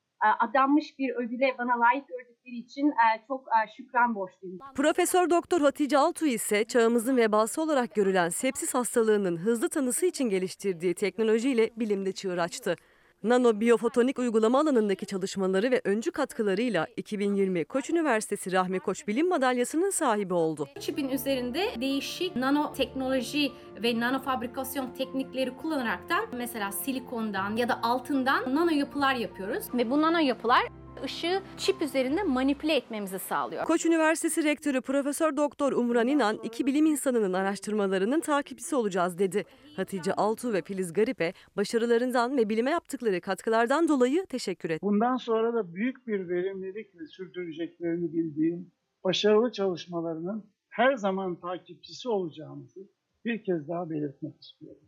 adanmış 0.40 0.98
bir 0.98 1.15
ödüle 1.15 1.55
bana 1.59 1.81
layık 1.81 2.09
gördükleri 2.09 2.56
için 2.56 2.93
çok 3.28 3.48
şükran 3.77 4.15
borçluyum. 4.15 4.59
Profesör 4.74 5.31
Doktor 5.31 5.61
Hatice 5.61 5.98
Altuğ 5.98 6.27
ise 6.27 6.65
çağımızın 6.65 7.16
vebası 7.16 7.62
olarak 7.62 7.94
görülen 7.94 8.28
sepsis 8.28 8.74
hastalığının 8.74 9.36
hızlı 9.36 9.69
tanısı 9.69 10.06
için 10.06 10.24
geliştirdiği 10.24 10.94
teknolojiyle 10.94 11.70
bilimde 11.77 12.12
çığır 12.12 12.39
açtı. 12.39 12.77
Nano 13.24 13.60
biyofotonik 13.60 14.18
uygulama 14.18 14.60
alanındaki 14.60 15.06
çalışmaları 15.06 15.70
ve 15.70 15.80
öncü 15.84 16.10
katkılarıyla 16.10 16.86
2020 16.96 17.64
Koç 17.64 17.90
Üniversitesi 17.90 18.52
Rahmi 18.52 18.80
Koç 18.80 19.09
Bilim 19.09 19.28
Madalyası'nın 19.28 19.90
sahibi 19.90 20.34
oldu. 20.34 20.68
Çipin 20.80 21.09
üzerinde 21.09 21.66
değişik 21.80 22.36
nanoteknoloji 22.36 23.52
ve 23.82 24.01
nano 24.01 24.22
fabrikasyon 24.22 24.90
teknikleri 24.90 25.56
kullanaraktan 25.56 26.24
mesela 26.32 26.72
silikondan 26.72 27.56
ya 27.56 27.68
da 27.68 27.82
altından 27.82 28.55
nano 28.55 28.70
yapılar 28.70 29.14
yapıyoruz. 29.14 29.64
Ve 29.74 29.90
bu 29.90 30.02
nano 30.02 30.18
yapılar 30.18 30.62
ışığı 31.05 31.43
çip 31.56 31.82
üzerinde 31.82 32.22
manipüle 32.22 32.76
etmemizi 32.76 33.18
sağlıyor. 33.18 33.64
Koç 33.64 33.86
Üniversitesi 33.86 34.44
Rektörü 34.44 34.81
Profesör 34.81 35.36
Doktor 35.36 35.72
Umran 35.72 36.09
İnan 36.09 36.39
iki 36.43 36.66
bilim 36.66 36.86
insanının 36.86 37.32
araştırmalarının 37.32 38.20
takipçisi 38.20 38.76
olacağız 38.76 39.18
dedi. 39.18 39.44
Hatice 39.76 40.14
Altuğ 40.14 40.52
ve 40.52 40.62
Filiz 40.62 40.93
Garip'e 40.93 41.32
başarılarından 41.56 42.36
ve 42.36 42.48
bilime 42.48 42.70
yaptıkları 42.70 43.20
katkılardan 43.20 43.89
dolayı 43.89 44.26
teşekkür 44.26 44.70
etti. 44.70 44.82
Bundan 44.82 45.16
sonra 45.16 45.55
da 45.55 45.74
büyük 45.74 46.06
bir 46.06 46.28
verimlilikle 46.28 47.06
sürdüreceklerini 47.06 48.12
bildiğim 48.12 48.70
başarılı 49.05 49.52
çalışmalarının 49.52 50.44
her 50.68 50.94
zaman 50.94 51.40
takipçisi 51.40 52.09
olacağımızı 52.09 52.81
bir 53.24 53.44
kez 53.44 53.68
daha 53.68 53.90
belirtmek 53.90 54.43
istiyorum. 54.43 54.82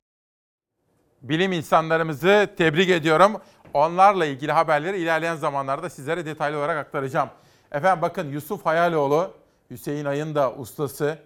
Bilim 1.22 1.52
insanlarımızı 1.52 2.48
tebrik 2.56 2.90
ediyorum. 2.90 3.32
Onlarla 3.74 4.26
ilgili 4.26 4.52
haberleri 4.52 4.98
ilerleyen 4.98 5.36
zamanlarda 5.36 5.90
sizlere 5.90 6.26
detaylı 6.26 6.59
olarak 6.59 6.76
aktaracağım. 6.76 7.28
Efendim 7.72 8.02
bakın 8.02 8.30
Yusuf 8.30 8.66
Hayaloğlu, 8.66 9.30
Hüseyin 9.70 10.05
Ay'ın 10.05 10.34
da 10.34 10.52
ustası. 10.52 11.18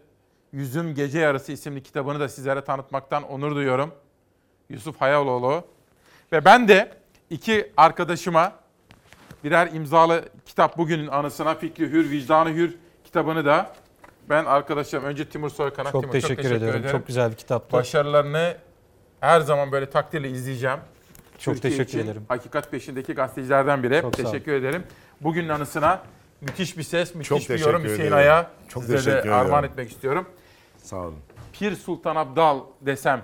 Yüzüm 0.53 0.95
Gece 0.95 1.19
Yarısı 1.19 1.53
isimli 1.53 1.83
kitabını 1.83 2.21
da 2.21 2.29
sizlere 2.29 2.65
tanıtmaktan 2.65 3.23
onur 3.23 3.55
duyuyorum. 3.55 3.95
Yusuf 4.69 5.01
Hayaloğlu. 5.01 5.65
Ve 6.33 6.45
ben 6.45 6.69
de 6.69 6.93
iki 7.31 7.73
arkadaşıma 7.77 8.53
birer 9.45 9.73
imzalı 9.73 10.25
kitap 10.47 10.79
bugünün 10.79 11.07
anısına 11.07 11.55
Fikri 11.55 11.91
Hür, 11.91 12.11
Vicdanı 12.11 12.51
Hür 12.51 12.77
kitabını 13.05 13.45
da 13.45 13.73
ben 14.29 14.45
arkadaşlarım 14.45 15.05
önce 15.05 15.29
Timur 15.29 15.51
Soykan'a 15.51 15.93
çok, 15.93 16.03
Timur, 16.03 16.13
teşekkür, 16.13 16.29
çok 16.29 16.37
teşekkür 16.37 16.57
ediyorum. 16.57 16.81
ederim. 16.81 16.99
Çok 16.99 17.07
güzel 17.07 17.31
bir 17.31 17.37
kitaptı. 17.37 17.73
Başarılarını 17.73 18.57
her 19.21 19.41
zaman 19.41 19.73
böyle 19.73 19.91
takdirle 19.91 20.31
izleyeceğim. 20.31 20.79
Çok 21.41 21.55
Türkiye 21.55 21.71
teşekkür 21.71 21.99
için 21.99 22.11
ederim. 22.11 22.25
Hakikat 22.29 22.71
peşindeki 22.71 23.13
gazetecilerden 23.13 23.83
biri. 23.83 24.01
Çok 24.01 24.17
sağ 24.17 24.23
olun. 24.23 24.33
teşekkür 24.33 24.53
ederim. 24.53 24.83
Bugünün 25.21 25.49
anısına 25.49 26.03
müthiş 26.41 26.79
bir 26.79 26.83
ses, 26.83 27.15
müthiş 27.15 27.29
Çok 27.29 27.39
bir 27.39 27.45
teşekkür 27.45 27.73
yorum 27.73 27.85
Hüseyin. 27.85 28.13
Ay'a 28.13 28.51
Çok 28.69 28.83
size 28.83 28.95
de 28.95 29.03
teşekkür 29.03 29.29
armağan 29.29 29.65
etmek 29.65 29.91
istiyorum. 29.91 30.29
Sağ 30.77 30.97
olun. 30.97 31.19
Pir 31.53 31.77
Sultan 31.77 32.17
Abdal 32.17 32.61
desem 32.81 33.23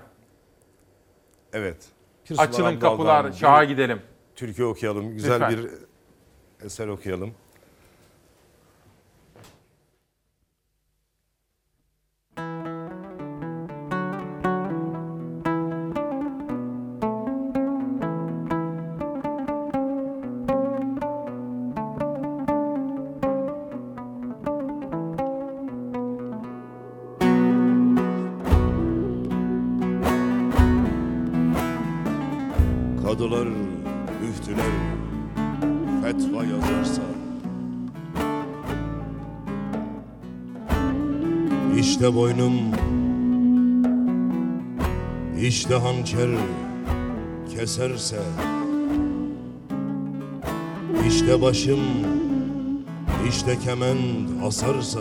Evet. 1.53 1.85
Açılın 2.37 2.79
kapılar, 2.79 3.31
şaha 3.31 3.63
gidelim. 3.63 4.01
Türkiye 4.35 4.67
okuyalım. 4.67 5.13
Güzel 5.13 5.33
Lütfen. 5.33 5.51
bir 5.51 5.69
eser 6.65 6.87
okuyalım. 6.87 7.33
İşte 42.07 42.19
boynum. 42.19 42.53
İşte 45.41 45.75
hançer 45.75 46.29
keserse. 47.55 48.19
İşte 51.07 51.41
başım 51.41 51.79
işte 53.29 53.59
kement 53.59 54.29
asarsa. 54.45 54.99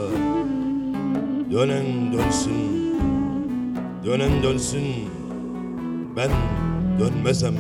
Dönen 1.53 2.13
dönsün 2.13 2.97
Dönen 4.05 4.43
dönsün. 4.43 4.85
Ben 6.17 6.31
dönmezem 7.01 7.55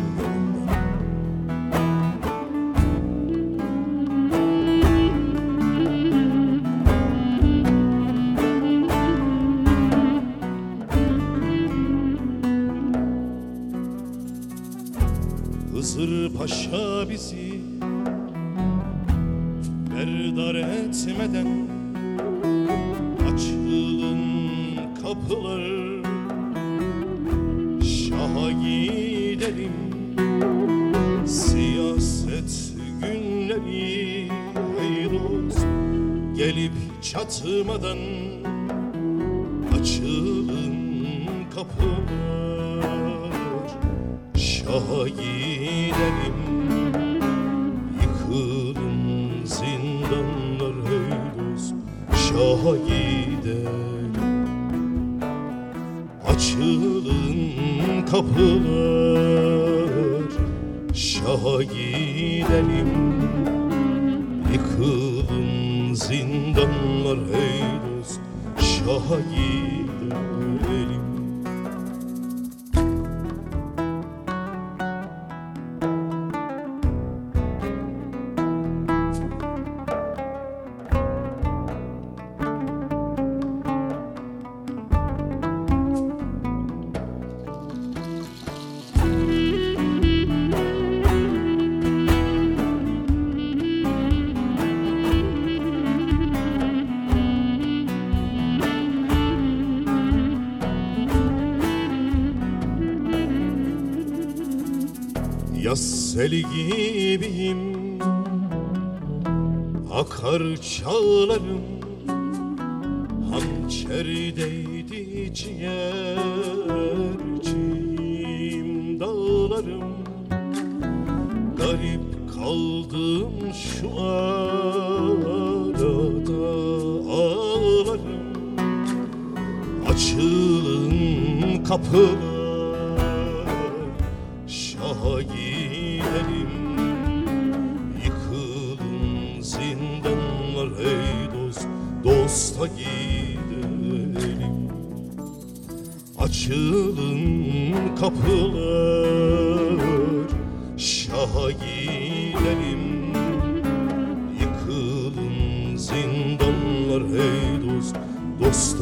child. 110.58 110.95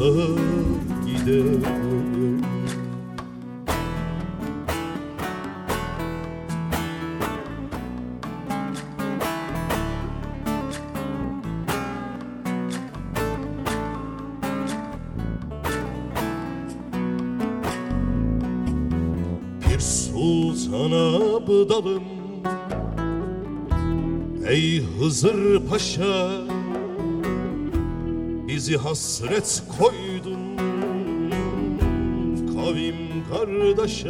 Dosta 0.05 0.41
gidelim 1.05 2.41
Bir 19.61 19.79
sultana 19.79 21.35
abdalım 21.35 22.03
Ey 24.49 24.83
Hızır 24.99 25.59
Paşa 25.69 26.44
Bizi 28.65 28.77
hasret 28.77 29.63
koydun. 29.79 30.57
Kavim 32.53 32.95
kardeşe 33.29 34.09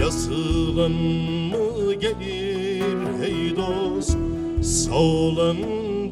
Yazılan 0.00 0.92
mı 0.92 1.94
gelir 1.94 2.96
hey 3.20 3.56
dost? 3.56 4.16
Sağ 4.62 4.94
olan 4.94 5.56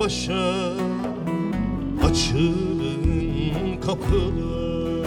başa 0.01 0.73
Açılın 2.05 3.81
kapılar 3.87 5.07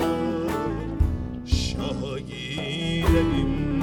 Şaha 1.45 2.19
gidelim 2.19 3.81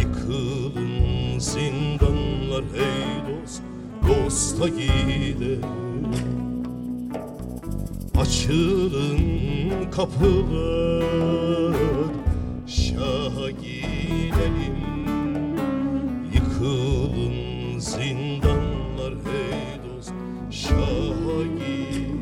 Yıkılın 0.00 1.38
zindanlar 1.38 2.64
hey 2.74 3.20
dost. 3.26 3.62
Dosta 4.08 4.68
gidelim 4.68 4.89
kapılar 10.00 11.74
Şaha 12.66 13.50
gidelim 13.50 14.76
Yıkılın 16.34 17.78
zindanlar 17.78 19.14
hey 19.14 19.78
dost 19.84 20.12
Şaha 20.50 21.42
gidelim 21.42 22.20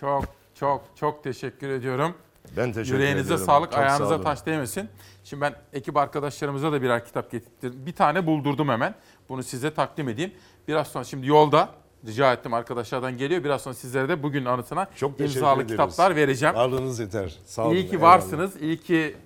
Çok 0.00 0.24
çok 0.54 0.84
çok 0.96 1.24
teşekkür 1.24 1.68
ediyorum. 1.68 2.14
Ben 2.56 2.72
teşekkür 2.72 2.98
Yüreğinize 2.98 3.20
ediyorum. 3.22 3.46
sağlık, 3.46 3.70
Çok 3.70 3.74
sağ 3.74 3.80
ayağınıza 3.80 4.14
olun. 4.14 4.22
taş 4.22 4.46
değmesin. 4.46 4.88
Şimdi 5.24 5.40
ben 5.40 5.54
ekip 5.72 5.96
arkadaşlarımıza 5.96 6.72
da 6.72 6.82
birer 6.82 7.04
kitap 7.04 7.30
getirdim. 7.30 7.86
Bir 7.86 7.92
tane 7.92 8.26
buldurdum 8.26 8.68
hemen. 8.68 8.94
Bunu 9.28 9.42
size 9.42 9.74
takdim 9.74 10.08
edeyim. 10.08 10.32
Biraz 10.68 10.88
sonra 10.88 11.04
şimdi 11.04 11.26
yolda 11.26 11.68
rica 12.06 12.32
ettim 12.32 12.54
arkadaşlardan 12.54 13.16
geliyor. 13.16 13.44
Biraz 13.44 13.62
sonra 13.62 13.74
sizlere 13.74 14.08
de 14.08 14.22
bugün 14.22 14.44
anısına 14.44 14.88
Çok 14.96 15.20
imzalı 15.20 15.56
ederiz. 15.62 15.70
kitaplar 15.70 16.16
vereceğim. 16.16 16.54
Varlığınız 16.54 16.98
yeter. 17.00 17.38
Sağ 17.46 17.64
olun. 17.66 17.74
İyi 17.74 17.88
ki 17.88 17.96
eyvallah. 17.96 18.02
varsınız. 18.14 18.56
İyi 18.62 18.80
ki 18.80 19.16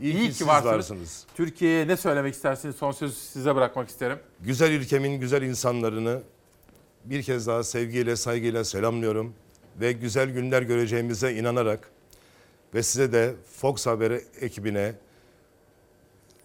İyi 0.00 0.14
iyi 0.14 0.30
ki 0.30 0.38
ki, 0.38 0.46
varsınız. 0.46 0.74
varsınız. 0.74 1.26
Türkiye'ye 1.36 1.88
ne 1.88 1.96
söylemek 1.96 2.34
istersiniz? 2.34 2.76
Son 2.76 2.92
sözü 2.92 3.14
size 3.14 3.54
bırakmak 3.54 3.88
isterim. 3.88 4.18
Güzel 4.40 4.72
ülkemin 4.72 5.20
güzel 5.20 5.42
insanlarını 5.42 6.20
bir 7.04 7.22
kez 7.22 7.46
daha 7.46 7.62
sevgiyle, 7.64 8.16
saygıyla 8.16 8.64
selamlıyorum. 8.64 9.34
Ve 9.80 9.92
güzel 9.92 10.30
günler 10.30 10.62
göreceğimize 10.62 11.34
inanarak 11.34 11.90
ve 12.74 12.82
size 12.82 13.12
de 13.12 13.34
Fox 13.60 13.86
Haber 13.86 14.20
ekibine 14.40 14.94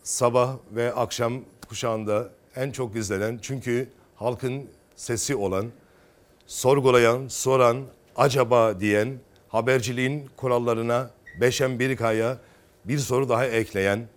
sabah 0.03 0.55
ve 0.71 0.93
akşam 0.93 1.33
kuşağında 1.69 2.29
en 2.55 2.71
çok 2.71 2.95
izlenen 2.95 3.39
çünkü 3.41 3.89
halkın 4.15 4.69
sesi 4.95 5.35
olan, 5.35 5.65
sorgulayan, 6.47 7.27
soran, 7.27 7.83
acaba 8.15 8.79
diyen, 8.79 9.17
haberciliğin 9.49 10.29
kurallarına 10.37 11.09
beşen 11.41 11.79
bir 11.79 11.95
kaya 11.95 12.37
bir 12.85 12.97
soru 12.97 13.29
daha 13.29 13.45
ekleyen 13.45 14.07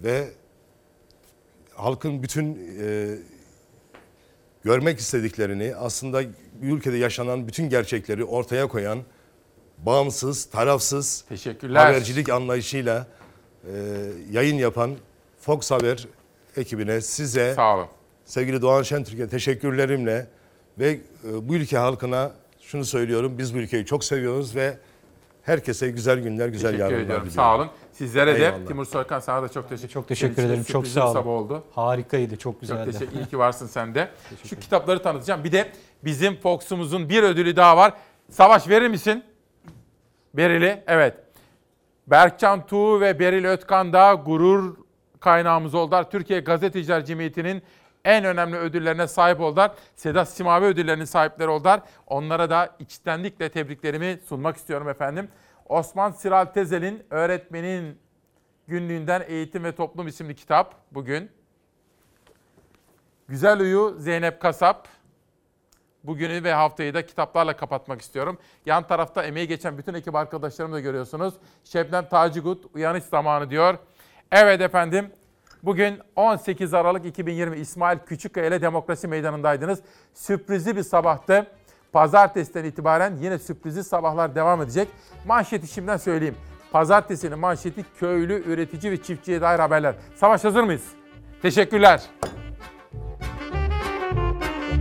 ve 0.00 0.28
halkın 1.74 2.22
bütün 2.22 2.76
e, 2.80 3.18
görmek 4.64 4.98
istediklerini 4.98 5.76
aslında 5.76 6.22
ülkede 6.62 6.96
yaşanan 6.96 7.48
bütün 7.48 7.68
gerçekleri 7.68 8.24
ortaya 8.24 8.68
koyan 8.68 8.98
bağımsız, 9.78 10.44
tarafsız 10.44 11.24
Teşekkürler. 11.28 11.86
habercilik 11.86 12.28
anlayışıyla 12.28 13.06
e, 13.64 13.72
yayın 14.30 14.56
yapan 14.56 14.96
Fox 15.40 15.70
Haber 15.70 16.08
ekibine 16.56 17.00
size 17.00 17.54
Sağ 17.54 17.74
olun. 17.76 17.86
Sevgili 18.26 18.62
Doğan 18.62 18.82
Şentürk'e 18.82 19.28
teşekkürlerimle 19.28 20.26
ve 20.78 20.88
e, 20.90 21.48
bu 21.48 21.54
ülke 21.54 21.78
halkına 21.78 22.30
şunu 22.60 22.84
söylüyorum. 22.84 23.38
Biz 23.38 23.54
bu 23.54 23.58
ülkeyi 23.58 23.86
çok 23.86 24.04
seviyoruz 24.04 24.56
ve 24.56 24.76
herkese 25.42 25.90
güzel 25.90 26.18
günler, 26.20 26.48
güzel 26.48 26.70
Teşekkür 26.70 26.84
yarınlar 26.84 27.04
ediyorum. 27.04 27.26
diliyorum. 27.26 27.30
Sağ 27.30 27.56
olun. 27.56 27.70
Sizlere 27.92 28.34
de 28.40 28.44
Eyvallah. 28.46 28.66
Timur 28.66 28.84
Soykan 28.84 29.20
sana 29.20 29.42
da 29.42 29.48
çok 29.48 29.68
teşekkür 29.68 29.88
Çok 29.92 30.08
teşekkür 30.08 30.42
ederim. 30.42 30.64
Çok 30.64 30.86
sağ 30.86 31.04
olun. 31.04 31.12
sabah 31.12 31.30
oldu. 31.30 31.64
Harikaydı. 31.74 32.30
Çok 32.36 32.40
Çok 32.40 32.60
güzeldi. 32.60 32.92
teşekkür. 32.92 33.16
İyi 33.18 33.26
ki 33.26 33.38
varsın 33.38 33.66
sen 33.66 33.94
de. 33.94 34.08
Şu 34.44 34.58
kitapları 34.60 35.02
tanıtacağım. 35.02 35.44
Bir 35.44 35.52
de 35.52 35.72
bizim 36.04 36.36
Fox'umuzun 36.36 37.08
bir 37.08 37.22
ödülü 37.22 37.56
daha 37.56 37.76
var. 37.76 37.92
Savaş 38.30 38.68
verir 38.68 38.88
misin? 38.88 39.24
Berili. 40.34 40.82
Evet. 40.86 41.14
Berkcan 42.06 42.66
Tuğ 42.66 43.00
ve 43.00 43.18
Beril 43.18 43.44
Ötkan 43.44 43.92
da 43.92 44.14
gurur 44.14 44.76
kaynağımız 45.20 45.74
oldular. 45.74 46.10
Türkiye 46.10 46.40
Gazeteciler 46.40 47.04
Cemiyeti'nin 47.04 47.62
en 48.06 48.24
önemli 48.24 48.56
ödüllerine 48.56 49.08
sahip 49.08 49.40
oldular. 49.40 49.72
Sedat 49.96 50.28
Simavi 50.28 50.64
ödüllerinin 50.64 51.04
sahipleri 51.04 51.48
oldular. 51.48 51.80
Onlara 52.06 52.50
da 52.50 52.76
içtenlikle 52.78 53.48
tebriklerimi 53.48 54.20
sunmak 54.28 54.56
istiyorum 54.56 54.88
efendim. 54.88 55.28
Osman 55.68 56.10
Siral 56.10 56.44
Tezel'in 56.44 57.06
Öğretmenin 57.10 57.98
Günlüğünden 58.68 59.24
Eğitim 59.26 59.64
ve 59.64 59.72
Toplum 59.74 60.08
isimli 60.08 60.34
kitap 60.34 60.74
bugün. 60.92 61.30
Güzel 63.28 63.60
Uyu 63.60 63.94
Zeynep 63.98 64.40
Kasap. 64.40 64.88
Bugünü 66.04 66.44
ve 66.44 66.52
haftayı 66.52 66.94
da 66.94 67.06
kitaplarla 67.06 67.56
kapatmak 67.56 68.00
istiyorum. 68.00 68.38
Yan 68.66 68.86
tarafta 68.86 69.22
emeği 69.22 69.48
geçen 69.48 69.78
bütün 69.78 69.94
ekip 69.94 70.14
arkadaşlarımı 70.14 70.74
da 70.74 70.80
görüyorsunuz. 70.80 71.34
Şebnem 71.64 72.08
Tacigut 72.08 72.64
uyanış 72.74 73.04
zamanı 73.04 73.50
diyor. 73.50 73.78
Evet 74.32 74.60
efendim. 74.60 75.12
Bugün 75.66 75.98
18 76.16 76.74
Aralık 76.74 77.06
2020 77.06 77.56
İsmail 77.56 77.98
Küçükkaya 77.98 78.46
ile 78.46 78.62
Demokrasi 78.62 79.08
Meydanı'ndaydınız. 79.08 79.78
Sürprizli 80.14 80.76
bir 80.76 80.82
sabahtı. 80.82 81.46
Pazartesiden 81.92 82.64
itibaren 82.64 83.16
yine 83.20 83.38
sürprizli 83.38 83.84
sabahlar 83.84 84.34
devam 84.34 84.62
edecek. 84.62 84.88
Manşeti 85.26 85.66
şimdiden 85.66 85.96
söyleyeyim. 85.96 86.34
Pazartesinin 86.72 87.38
manşeti 87.38 87.84
köylü, 87.98 88.42
üretici 88.46 88.92
ve 88.92 89.02
çiftçiye 89.02 89.40
dair 89.40 89.58
haberler. 89.58 89.94
Savaş 90.16 90.44
hazır 90.44 90.62
mıyız? 90.62 90.84
Teşekkürler. 91.42 92.02